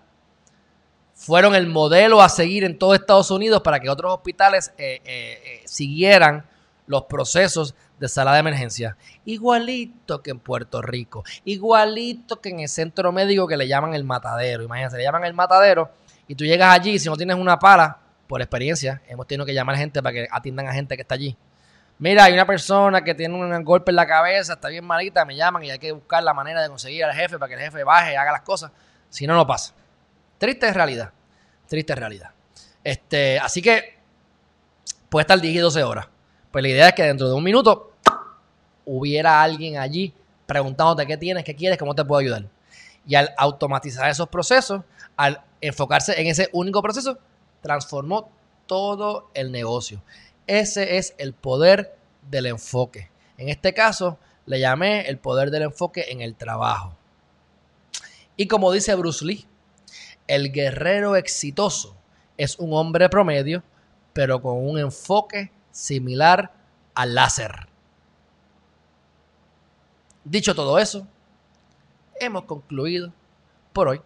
fueron 1.14 1.56
el 1.56 1.68
modelo 1.68 2.22
a 2.22 2.30
seguir 2.30 2.64
en 2.64 2.78
todo 2.78 2.96
Estados 2.96 3.32
Unidos 3.32 3.62
para 3.62 3.80
que 3.80 3.90
otros 3.90 4.14
hospitales 4.14 4.74
eh, 4.78 5.02
eh, 5.06 5.42
eh, 5.46 5.62
siguieran 5.66 6.46
los 6.88 7.04
procesos 7.04 7.76
de 8.00 8.10
sala 8.10 8.34
de 8.34 8.40
emergencia. 8.40 8.98
Igualito 9.26 10.22
que 10.24 10.32
en 10.32 10.40
Puerto 10.40 10.82
Rico, 10.82 11.24
igualito 11.46 12.42
que 12.42 12.50
en 12.50 12.62
el 12.62 12.70
centro 12.70 13.12
médico 13.12 13.48
que 13.48 13.56
le 13.56 13.68
llaman 13.68 13.94
el 13.94 14.04
matadero. 14.04 14.64
Imagínense, 14.64 14.98
le 14.98 15.04
llaman 15.04 15.24
el 15.24 15.34
matadero 15.34 15.92
y 16.28 16.36
tú 16.36 16.44
llegas 16.44 16.74
allí, 16.74 16.98
si 16.98 17.08
no 17.08 17.16
tienes 17.16 17.38
una 17.38 17.60
pala, 17.60 18.00
por 18.28 18.42
experiencia, 18.42 19.02
hemos 19.08 19.28
tenido 19.28 19.46
que 19.46 19.54
llamar 19.54 19.76
gente 19.76 20.02
para 20.02 20.14
que 20.14 20.28
atiendan 20.32 20.68
a 20.68 20.74
gente 20.74 20.96
que 20.96 21.02
está 21.02 21.16
allí 21.16 21.38
mira, 22.02 22.26
hay 22.26 22.34
una 22.34 22.46
persona 22.46 23.04
que 23.04 23.16
tiene 23.16 23.36
un 23.36 23.64
golpe 23.64 23.92
en 23.92 23.96
la 23.96 24.06
cabeza, 24.06 24.54
está 24.54 24.68
bien 24.68 24.84
malita, 24.84 25.24
me 25.24 25.36
llaman 25.36 25.64
y 25.64 25.72
hay 25.72 25.80
que 25.80 25.92
buscar 25.94 26.22
la 26.24 26.34
manera 26.34 26.62
de 26.62 26.68
conseguir 26.68 27.06
al 27.06 27.14
jefe 27.14 27.40
para 27.40 27.48
que 27.48 27.56
el 27.56 27.62
jefe 27.62 27.84
baje 27.84 28.14
y 28.14 28.16
haga 28.16 28.34
las 28.34 28.42
cosas. 28.42 28.72
Si 29.10 29.26
no, 29.28 29.36
no 29.36 29.46
pasa. 29.48 29.74
Triste 30.38 30.74
realidad. 30.74 31.12
Triste 31.68 31.96
realidad. 31.96 32.32
Este, 32.84 33.40
así 33.40 33.62
que 33.62 34.00
puede 35.10 35.22
estar 35.22 35.40
10 35.40 35.56
y 35.56 35.60
12 35.60 35.84
horas. 35.84 36.08
Pues 36.52 36.64
la 36.64 36.70
idea 36.70 36.88
es 36.90 36.94
que 36.94 37.04
dentro 37.04 37.28
de 37.28 37.36
un 37.36 37.44
minuto 37.44 37.94
hubiera 38.86 39.42
alguien 39.42 39.78
allí 39.78 40.14
preguntándote 40.48 41.06
qué 41.06 41.18
tienes, 41.18 41.44
qué 41.44 41.56
quieres, 41.56 41.78
cómo 41.78 41.94
te 41.94 42.04
puedo 42.04 42.20
ayudar. 42.20 42.46
Y 43.06 43.16
al 43.16 43.30
automatizar 43.38 44.10
esos 44.10 44.28
procesos, 44.28 44.82
al 45.16 45.42
enfocarse 45.62 46.20
en 46.20 46.28
ese 46.28 46.50
único 46.52 46.82
proceso, 46.82 47.20
transformó 47.62 48.32
todo 48.66 49.30
el 49.34 49.52
negocio. 49.52 50.02
Ese 50.52 50.98
es 50.98 51.16
el 51.18 51.32
poder 51.32 51.98
del 52.30 52.46
enfoque. 52.46 53.10
En 53.38 53.48
este 53.48 53.74
caso, 53.74 54.20
le 54.46 54.60
llamé 54.60 55.08
el 55.08 55.18
poder 55.18 55.50
del 55.50 55.62
enfoque 55.62 56.08
en 56.10 56.20
el 56.20 56.36
trabajo. 56.36 56.94
Y 58.36 58.50
como 58.50 58.70
dice 58.74 58.94
Bruce 58.96 59.24
Lee, 59.24 59.48
el 60.28 60.52
guerrero 60.52 61.16
exitoso 61.16 61.96
es 62.36 62.60
un 62.60 62.74
hombre 62.74 63.08
promedio, 63.08 63.64
pero 64.12 64.42
con 64.42 64.58
un 64.58 64.78
enfoque 64.78 65.54
similar 65.72 66.52
al 66.96 67.16
láser. 67.16 67.70
Dicho 70.26 70.54
todo 70.54 70.80
eso, 70.80 71.08
hemos 72.20 72.44
concluido 72.44 73.14
por 73.72 73.88
hoy. 73.88 74.02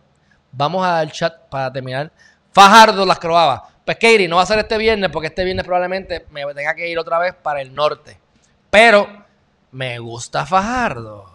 Vamos 0.51 0.85
al 0.85 1.11
chat 1.11 1.49
para 1.49 1.73
terminar. 1.73 2.11
Fajardo 2.51 3.03
las 3.03 3.17
croabas. 3.17 3.74
Pues 3.85 3.97
Katie, 3.97 4.27
no 4.27 4.37
va 4.37 4.41
a 4.41 4.47
ser 4.47 4.57
este 4.57 4.77
viernes 4.79 5.11
porque 5.11 5.27
este 5.27 5.43
viernes 5.43 5.63
probablemente 5.63 6.25
me 6.31 6.43
tenga 6.55 6.73
que 6.73 6.89
ir 6.89 6.97
otra 6.97 7.19
vez 7.19 7.35
para 7.35 7.61
el 7.61 7.73
norte. 7.73 8.17
Pero 8.71 9.07
me 9.71 9.99
gusta 9.99 10.45
Fajardo. 10.45 11.25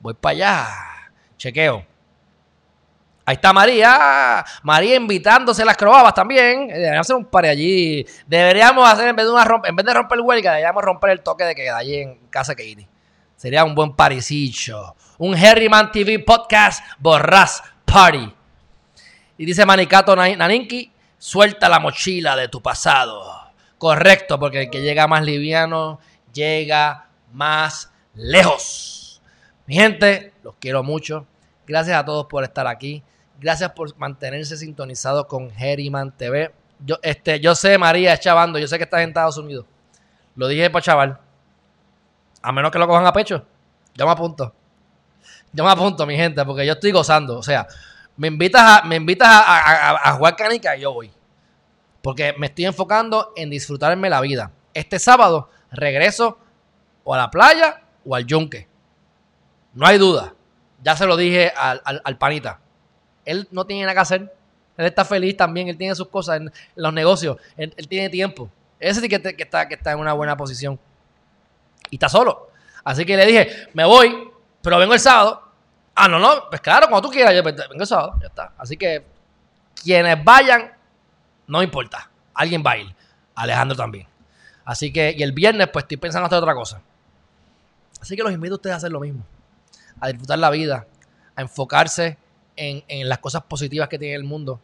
Voy 0.00 0.14
para 0.14 0.32
allá. 0.32 0.66
Chequeo. 1.36 1.86
Ahí 3.24 3.34
está 3.34 3.52
María. 3.52 4.44
María 4.64 4.96
invitándose 4.96 5.62
a 5.62 5.64
las 5.64 5.76
croabas 5.76 6.12
también. 6.12 6.66
Deberíamos 6.66 7.06
hacer 7.06 7.16
un 7.16 7.26
par 7.26 7.44
allí. 7.44 8.04
Deberíamos 8.26 8.88
hacer, 8.88 9.06
en 9.06 9.14
vez 9.14 9.26
de, 9.26 9.32
una 9.32 9.44
en 9.64 9.76
vez 9.76 9.86
de 9.86 9.94
romper 9.94 10.18
el 10.18 10.24
huelga, 10.24 10.50
deberíamos 10.50 10.82
romper 10.82 11.10
el 11.10 11.20
toque 11.20 11.44
de 11.44 11.54
queda 11.54 11.76
allí 11.76 11.96
en 11.96 12.18
casa 12.30 12.56
Katie. 12.56 12.88
Sería 13.36 13.62
un 13.62 13.76
buen 13.76 13.94
parisicho. 13.94 14.96
Un 15.18 15.36
Harryman 15.36 15.92
TV 15.92 16.18
podcast 16.18 16.84
borras 16.98 17.62
party. 17.84 18.34
Y 19.38 19.44
dice 19.44 19.64
Manicato 19.64 20.16
Naninki, 20.16 20.92
Suelta 21.20 21.68
la 21.68 21.80
mochila 21.80 22.34
de 22.34 22.48
tu 22.48 22.62
pasado. 22.62 23.22
Correcto, 23.76 24.38
porque 24.40 24.62
el 24.62 24.70
que 24.70 24.80
llega 24.80 25.06
más 25.06 25.22
liviano 25.22 26.00
llega 26.32 27.10
más 27.30 27.92
lejos. 28.14 29.20
Mi 29.66 29.74
gente, 29.74 30.32
los 30.42 30.54
quiero 30.58 30.82
mucho. 30.82 31.26
Gracias 31.66 31.98
a 31.98 32.06
todos 32.06 32.24
por 32.24 32.42
estar 32.42 32.66
aquí. 32.66 33.02
Gracias 33.38 33.70
por 33.72 33.94
mantenerse 33.98 34.56
sintonizados 34.56 35.26
con 35.26 35.50
Herriman 35.58 36.10
TV. 36.10 36.54
Yo, 36.78 36.96
este, 37.02 37.38
yo 37.38 37.54
sé, 37.54 37.76
María, 37.76 38.14
es 38.14 38.20
chavando. 38.20 38.58
Yo 38.58 38.66
sé 38.66 38.78
que 38.78 38.84
estás 38.84 39.02
en 39.02 39.10
Estados 39.10 39.36
Unidos. 39.36 39.66
Lo 40.36 40.48
dije 40.48 40.70
para 40.70 40.82
chaval. 40.82 41.20
A 42.40 42.50
menos 42.50 42.70
que 42.70 42.78
lo 42.78 42.88
cojan 42.88 43.06
a 43.06 43.12
pecho. 43.12 43.44
Yo 43.94 44.06
me 44.06 44.12
apunto. 44.12 44.54
Yo 45.52 45.64
me 45.64 45.70
apunto, 45.70 46.06
mi 46.06 46.16
gente, 46.16 46.42
porque 46.46 46.64
yo 46.64 46.72
estoy 46.72 46.92
gozando. 46.92 47.36
O 47.36 47.42
sea, 47.42 47.66
me 48.20 48.28
invitas 48.28 48.62
a, 48.62 48.82
me 48.82 48.96
invitas 48.96 49.30
a, 49.30 50.12
jugar 50.18 50.36
canica 50.36 50.76
y 50.76 50.82
yo 50.82 50.92
voy. 50.92 51.10
Porque 52.02 52.34
me 52.36 52.48
estoy 52.48 52.66
enfocando 52.66 53.32
en 53.34 53.48
disfrutarme 53.48 54.10
la 54.10 54.20
vida. 54.20 54.52
Este 54.74 54.98
sábado 54.98 55.48
regreso 55.70 56.38
o 57.02 57.14
a 57.14 57.16
la 57.16 57.30
playa 57.30 57.80
o 58.04 58.14
al 58.14 58.26
yunque. 58.26 58.68
No 59.72 59.86
hay 59.86 59.96
duda. 59.96 60.34
Ya 60.82 60.96
se 60.96 61.06
lo 61.06 61.16
dije 61.16 61.50
al, 61.56 62.18
panita. 62.18 62.60
Él 63.24 63.48
no 63.52 63.64
tiene 63.64 63.84
nada 63.84 63.94
que 63.94 64.00
hacer. 64.00 64.34
Él 64.76 64.84
está 64.84 65.06
feliz 65.06 65.38
también. 65.38 65.68
Él 65.68 65.78
tiene 65.78 65.94
sus 65.94 66.08
cosas 66.08 66.42
en, 66.42 66.52
los 66.76 66.92
negocios. 66.92 67.38
Él, 67.56 67.74
tiene 67.88 68.10
tiempo. 68.10 68.50
Ese 68.78 69.00
sí 69.00 69.08
que, 69.08 69.16
está, 69.16 69.66
que 69.66 69.74
está 69.74 69.92
en 69.92 69.98
una 69.98 70.12
buena 70.12 70.36
posición. 70.36 70.78
Y 71.88 71.96
está 71.96 72.10
solo. 72.10 72.50
Así 72.84 73.06
que 73.06 73.16
le 73.16 73.24
dije, 73.24 73.68
me 73.72 73.86
voy, 73.86 74.30
pero 74.60 74.76
vengo 74.76 74.92
el 74.92 75.00
sábado 75.00 75.49
Ah, 76.02 76.08
no, 76.08 76.18
no, 76.18 76.48
pues 76.48 76.62
claro, 76.62 76.88
cuando 76.88 77.06
tú 77.06 77.12
quieras, 77.12 77.34
yo 77.34 77.42
pues, 77.42 77.54
vengo 77.68 77.84
sábado, 77.84 78.16
ya 78.22 78.28
está. 78.28 78.54
Así 78.56 78.74
que 78.74 79.04
quienes 79.82 80.24
vayan, 80.24 80.72
no 81.46 81.62
importa. 81.62 82.10
Alguien 82.32 82.62
va 82.66 82.70
a 82.70 82.78
ir. 82.78 82.94
Alejandro 83.34 83.76
también. 83.76 84.06
Así 84.64 84.90
que, 84.90 85.14
y 85.14 85.22
el 85.22 85.32
viernes, 85.32 85.68
pues 85.70 85.82
estoy 85.82 85.98
pensando 85.98 86.24
hacer 86.24 86.38
otra 86.38 86.54
cosa. 86.54 86.80
Así 88.00 88.16
que 88.16 88.22
los 88.22 88.32
invito 88.32 88.54
a 88.54 88.56
ustedes 88.56 88.72
a 88.72 88.76
hacer 88.78 88.90
lo 88.90 89.00
mismo. 89.00 89.26
A 90.00 90.08
disfrutar 90.08 90.38
la 90.38 90.48
vida, 90.48 90.86
a 91.36 91.40
a 91.40 91.42
enfocarse 91.42 92.16
en, 92.56 92.82
en 92.88 93.06
las 93.06 93.18
cosas 93.18 93.42
positivas 93.42 93.90
que 93.90 93.98
tiene 93.98 94.14
el 94.14 94.24
mundo. 94.24 94.58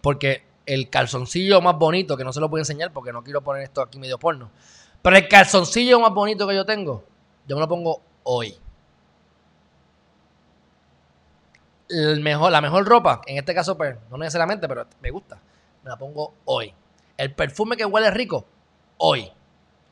Porque 0.00 0.46
el 0.64 0.88
calzoncillo 0.88 1.60
más 1.60 1.76
bonito, 1.76 2.16
que 2.16 2.24
no 2.24 2.32
se 2.32 2.40
lo 2.40 2.48
puedo 2.48 2.62
enseñar 2.62 2.90
porque 2.90 3.12
no 3.12 3.22
quiero 3.22 3.42
poner 3.42 3.64
esto 3.64 3.82
aquí 3.82 3.98
medio 3.98 4.16
porno, 4.16 4.50
pero 5.02 5.14
el 5.14 5.28
calzoncillo 5.28 6.00
más 6.00 6.14
bonito 6.14 6.48
que 6.48 6.54
yo 6.54 6.64
tengo, 6.64 7.04
yo 7.46 7.54
me 7.56 7.60
lo 7.60 7.68
pongo 7.68 8.00
hoy. 8.22 8.56
La 11.88 12.60
mejor 12.60 12.84
ropa, 12.86 13.20
en 13.26 13.38
este 13.38 13.54
caso, 13.54 13.76
pues, 13.76 13.96
no 14.10 14.18
necesariamente, 14.18 14.66
pero 14.66 14.86
me 15.00 15.10
gusta, 15.10 15.38
me 15.82 15.90
la 15.90 15.96
pongo 15.96 16.34
hoy. 16.44 16.74
El 17.16 17.32
perfume 17.34 17.76
que 17.76 17.84
huele 17.84 18.10
rico, 18.10 18.46
hoy. 18.98 19.32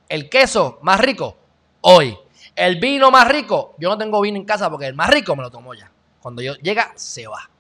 El 0.09 0.29
queso 0.29 0.79
más 0.83 1.01
rico, 1.01 1.37
hoy. 1.81 2.19
El 2.57 2.79
vino 2.79 3.11
más 3.11 3.29
rico, 3.29 3.75
yo 3.79 3.89
no 3.89 3.99
tengo 3.99 4.21
vino 4.21 4.37
en 4.37 4.45
casa 4.45 4.71
porque 4.71 4.87
el 4.87 4.95
más 4.95 5.11
rico 5.11 5.35
me 5.35 5.43
lo 5.43 5.51
tomo 5.51 5.75
ya. 5.75 5.91
Cuando 6.21 6.43
yo 6.43 6.55
llega, 6.57 6.93
se 6.97 7.27
va. 7.27 7.51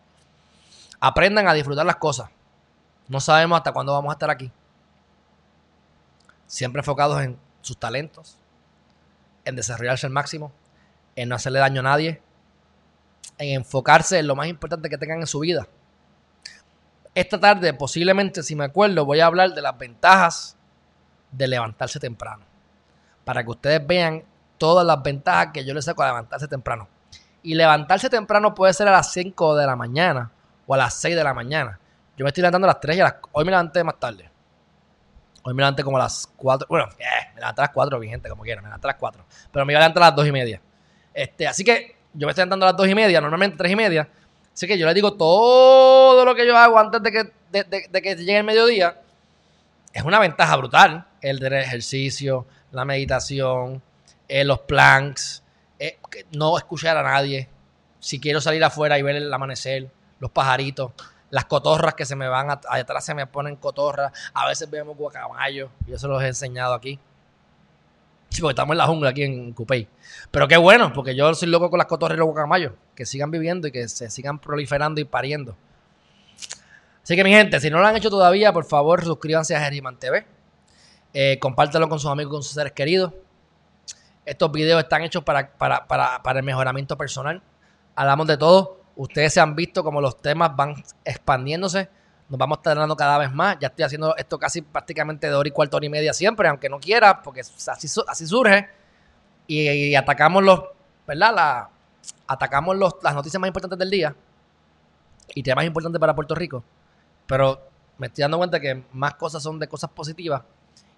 Aprendan 1.00 1.48
a 1.48 1.54
disfrutar 1.54 1.84
las 1.86 1.96
cosas. 1.96 2.30
No 3.08 3.20
sabemos 3.20 3.58
hasta 3.58 3.72
cuándo 3.72 3.92
vamos 3.92 4.10
a 4.10 4.14
estar 4.14 4.30
aquí. 4.30 4.50
Siempre 6.46 6.80
enfocados 6.80 7.20
en 7.22 7.38
sus 7.60 7.76
talentos, 7.78 8.38
en 9.44 9.56
desarrollarse 9.56 10.06
al 10.06 10.12
máximo, 10.12 10.52
en 11.16 11.28
no 11.28 11.34
hacerle 11.34 11.58
daño 11.58 11.80
a 11.80 11.84
nadie, 11.84 12.22
en 13.38 13.56
enfocarse 13.56 14.18
en 14.18 14.26
lo 14.26 14.36
más 14.36 14.48
importante 14.48 14.88
que 14.88 14.98
tengan 14.98 15.20
en 15.20 15.26
su 15.26 15.40
vida. 15.40 15.66
Esta 17.14 17.38
tarde, 17.38 17.72
posiblemente, 17.74 18.42
si 18.42 18.56
me 18.56 18.64
acuerdo, 18.64 19.04
voy 19.04 19.20
a 19.20 19.26
hablar 19.26 19.54
de 19.54 19.62
las 19.62 19.78
ventajas 19.78 20.56
de 21.30 21.46
levantarse 21.46 22.00
temprano. 22.00 22.44
Para 23.24 23.44
que 23.44 23.50
ustedes 23.50 23.86
vean 23.86 24.24
todas 24.58 24.86
las 24.86 25.02
ventajas 25.02 25.48
que 25.52 25.64
yo 25.64 25.74
les 25.74 25.84
saco 25.84 26.02
a 26.02 26.08
levantarse 26.08 26.48
temprano. 26.48 26.88
Y 27.42 27.54
levantarse 27.54 28.10
temprano 28.10 28.54
puede 28.54 28.72
ser 28.72 28.88
a 28.88 28.92
las 28.92 29.12
5 29.12 29.54
de 29.56 29.66
la 29.66 29.76
mañana 29.76 30.30
o 30.66 30.74
a 30.74 30.78
las 30.78 30.94
6 30.94 31.14
de 31.14 31.22
la 31.22 31.34
mañana. 31.34 31.78
Yo 32.16 32.24
me 32.24 32.30
estoy 32.30 32.42
levantando 32.42 32.66
a 32.66 32.72
las 32.72 32.80
3 32.80 32.96
y 32.96 33.00
a 33.00 33.04
las... 33.04 33.14
Hoy 33.32 33.44
me 33.44 33.50
levanté 33.50 33.84
más 33.84 33.98
tarde. 34.00 34.30
Hoy 35.42 35.54
me 35.54 35.60
levanté 35.60 35.84
como 35.84 35.98
a 35.98 36.00
las 36.00 36.26
4. 36.36 36.66
Bueno, 36.68 36.88
eh, 36.98 37.04
me 37.34 37.40
levanté 37.40 37.60
a 37.60 37.64
las 37.64 37.70
4, 37.74 37.98
mi 37.98 38.08
gente, 38.08 38.28
como 38.28 38.42
quiera. 38.42 38.62
Me 38.62 38.68
levanté 38.68 38.86
a 38.86 38.90
las 38.92 38.96
4. 38.98 39.24
Pero 39.52 39.66
me 39.66 39.72
iba 39.72 39.78
a 39.78 39.82
levantar 39.82 40.02
a 40.02 40.06
las 40.06 40.16
2 40.16 40.26
y 40.26 40.32
media. 40.32 40.60
Este, 41.12 41.46
así 41.46 41.62
que 41.62 41.93
yo 42.14 42.26
me 42.26 42.30
estoy 42.30 42.42
levantando 42.42 42.66
a 42.66 42.70
las 42.70 42.76
2 42.76 42.88
y 42.88 42.94
media, 42.94 43.20
normalmente 43.20 43.56
3 43.56 43.72
y 43.72 43.76
media. 43.76 44.08
Así 44.52 44.66
que 44.66 44.78
yo 44.78 44.86
les 44.86 44.94
digo 44.94 45.14
todo 45.14 46.24
lo 46.24 46.34
que 46.34 46.46
yo 46.46 46.56
hago 46.56 46.78
antes 46.78 47.02
de 47.02 47.10
que, 47.12 47.32
de, 47.50 48.02
que 48.02 48.16
llegue 48.16 48.38
el 48.38 48.44
mediodía. 48.44 49.00
Es 49.92 50.02
una 50.04 50.20
ventaja 50.20 50.56
brutal. 50.56 51.06
El 51.20 51.38
del 51.38 51.54
ejercicio, 51.54 52.46
la 52.70 52.84
meditación, 52.84 53.82
eh, 54.28 54.44
los 54.44 54.60
planks, 54.60 55.42
eh, 55.78 55.98
no 56.32 56.56
escuchar 56.56 56.96
a 56.96 57.02
nadie. 57.02 57.48
Si 57.98 58.20
quiero 58.20 58.40
salir 58.40 58.62
afuera 58.62 58.98
y 58.98 59.02
ver 59.02 59.16
el 59.16 59.32
amanecer, 59.32 59.88
los 60.20 60.30
pajaritos 60.30 60.92
las 61.34 61.46
cotorras 61.46 61.94
que 61.94 62.06
se 62.06 62.14
me 62.14 62.28
van 62.28 62.48
atrás 62.48 63.04
se 63.04 63.12
me 63.12 63.26
ponen 63.26 63.56
cotorras, 63.56 64.12
a 64.34 64.46
veces 64.46 64.70
vemos 64.70 64.96
guacamayos, 64.96 65.68
yo 65.84 65.98
se 65.98 66.06
los 66.06 66.22
he 66.22 66.28
enseñado 66.28 66.74
aquí. 66.74 67.00
Porque 68.40 68.52
estamos 68.52 68.74
en 68.74 68.78
la 68.78 68.86
jungla 68.86 69.10
aquí 69.10 69.22
en 69.22 69.52
Cupey. 69.52 69.88
Pero 70.30 70.48
qué 70.48 70.56
bueno, 70.56 70.92
porque 70.92 71.14
yo 71.14 71.32
soy 71.34 71.48
loco 71.48 71.70
con 71.70 71.78
las 71.78 71.86
cotorras 71.86 72.16
y 72.16 72.18
los 72.18 72.26
guacamayos, 72.26 72.72
que 72.94 73.06
sigan 73.06 73.30
viviendo 73.30 73.68
y 73.68 73.72
que 73.72 73.88
se 73.88 74.10
sigan 74.10 74.38
proliferando 74.38 75.00
y 75.00 75.04
pariendo. 75.04 75.56
Así 77.02 77.16
que 77.16 77.24
mi 77.24 77.30
gente, 77.30 77.60
si 77.60 77.70
no 77.70 77.80
lo 77.80 77.86
han 77.86 77.96
hecho 77.96 78.10
todavía, 78.10 78.52
por 78.52 78.64
favor 78.64 79.04
suscríbanse 79.04 79.54
a 79.54 79.60
Geriman 79.60 79.98
TV. 79.98 80.26
Eh, 81.12 81.38
compártelo 81.40 81.88
con 81.88 81.98
sus 81.98 82.10
amigos, 82.10 82.32
con 82.32 82.42
sus 82.42 82.52
seres 82.52 82.72
queridos. 82.72 83.12
Estos 84.24 84.50
videos 84.50 84.82
están 84.82 85.02
hechos 85.02 85.22
para, 85.22 85.50
para, 85.56 85.86
para, 85.86 86.22
para 86.22 86.38
el 86.38 86.44
mejoramiento 86.44 86.96
personal. 86.96 87.42
Hablamos 87.94 88.26
de 88.26 88.38
todo 88.38 88.84
Ustedes 88.96 89.34
se 89.34 89.40
han 89.40 89.56
visto 89.56 89.82
como 89.82 90.00
los 90.00 90.20
temas 90.20 90.54
van 90.54 90.76
expandiéndose. 91.04 91.88
Nos 92.28 92.38
vamos 92.38 92.62
tardando 92.62 92.96
cada 92.96 93.18
vez 93.18 93.32
más. 93.32 93.58
Ya 93.60 93.68
estoy 93.68 93.84
haciendo 93.84 94.16
esto 94.16 94.38
casi 94.38 94.62
prácticamente 94.62 95.28
de 95.28 95.34
hora 95.34 95.48
y 95.48 95.52
cuarto, 95.52 95.76
hora 95.76 95.86
y 95.86 95.90
media 95.90 96.12
siempre, 96.12 96.48
aunque 96.48 96.68
no 96.68 96.80
quiera, 96.80 97.22
porque 97.22 97.40
así, 97.40 97.88
así 98.06 98.26
surge. 98.26 98.68
Y, 99.46 99.94
atacamos 99.94 100.42
los, 100.42 100.62
¿verdad? 101.06 101.34
La, 101.34 101.70
atacamos 102.26 102.76
los, 102.76 102.94
las 103.02 103.14
noticias 103.14 103.38
más 103.40 103.48
importantes 103.48 103.78
del 103.78 103.90
día 103.90 104.16
y 105.34 105.42
temas 105.42 105.64
importantes 105.64 106.00
para 106.00 106.14
Puerto 106.14 106.34
Rico. 106.34 106.64
Pero 107.26 107.60
me 107.98 108.06
estoy 108.06 108.22
dando 108.22 108.38
cuenta 108.38 108.60
que 108.60 108.84
más 108.92 109.14
cosas 109.14 109.42
son 109.42 109.58
de 109.58 109.68
cosas 109.68 109.90
positivas 109.90 110.42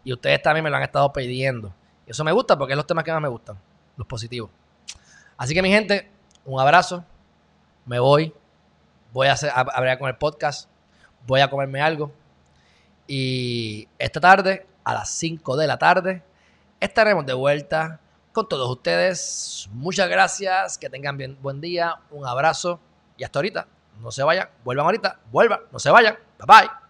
y 0.05 0.13
ustedes 0.13 0.41
también 0.43 0.65
me 0.65 0.71
lo 0.71 0.77
han 0.77 0.83
estado 0.83 1.13
pidiendo. 1.13 1.75
Y 2.07 2.13
eso 2.13 2.23
me 2.23 2.33
gusta 2.33 2.57
porque 2.57 2.73
es 2.75 2.77
los 2.77 2.87
temas 2.87 3.05
que 3.05 3.13
más 3.13 3.21
me 3.21 3.29
gustan, 3.29 3.59
los 3.97 4.07
positivos. 4.07 4.51
Así 5.37 5.55
que 5.55 5.63
mi 5.63 5.71
gente, 5.71 6.11
un 6.45 6.61
abrazo 6.61 7.05
me 7.85 7.99
voy, 7.99 8.33
voy 9.13 9.29
a, 9.29 9.33
hacer, 9.33 9.51
a, 9.55 9.99
con 9.99 10.09
el 10.09 10.17
podcast, 10.17 10.69
voy 11.27 11.41
a 11.41 11.51
comerme 11.51 11.81
algo. 11.81 12.13
Y 13.07 13.89
esta 13.99 14.21
tarde, 14.21 14.67
a 14.85 14.95
las 14.95 15.11
5 15.11 15.57
de 15.57 15.67
la 15.67 15.79
tarde, 15.79 16.23
estaremos 16.81 17.27
de 17.27 17.35
vuelta 17.35 18.01
con 18.33 18.49
todos 18.49 18.69
ustedes. 18.69 19.69
Muchas 19.73 20.09
gracias, 20.09 20.79
que 20.79 20.91
tengan 20.91 21.17
bien, 21.17 21.39
buen 21.41 21.61
día, 21.61 21.97
un 22.11 22.27
abrazo 22.27 22.81
y 23.17 23.25
hasta 23.25 23.39
ahorita. 23.39 23.67
No 24.01 24.11
se 24.11 24.23
vayan, 24.23 24.49
vuelvan 24.65 24.87
ahorita, 24.87 25.21
vuelvan, 25.31 25.61
no 25.73 25.79
se 25.79 25.91
vayan. 25.91 26.19
Bye 26.39 26.47
bye. 26.47 26.86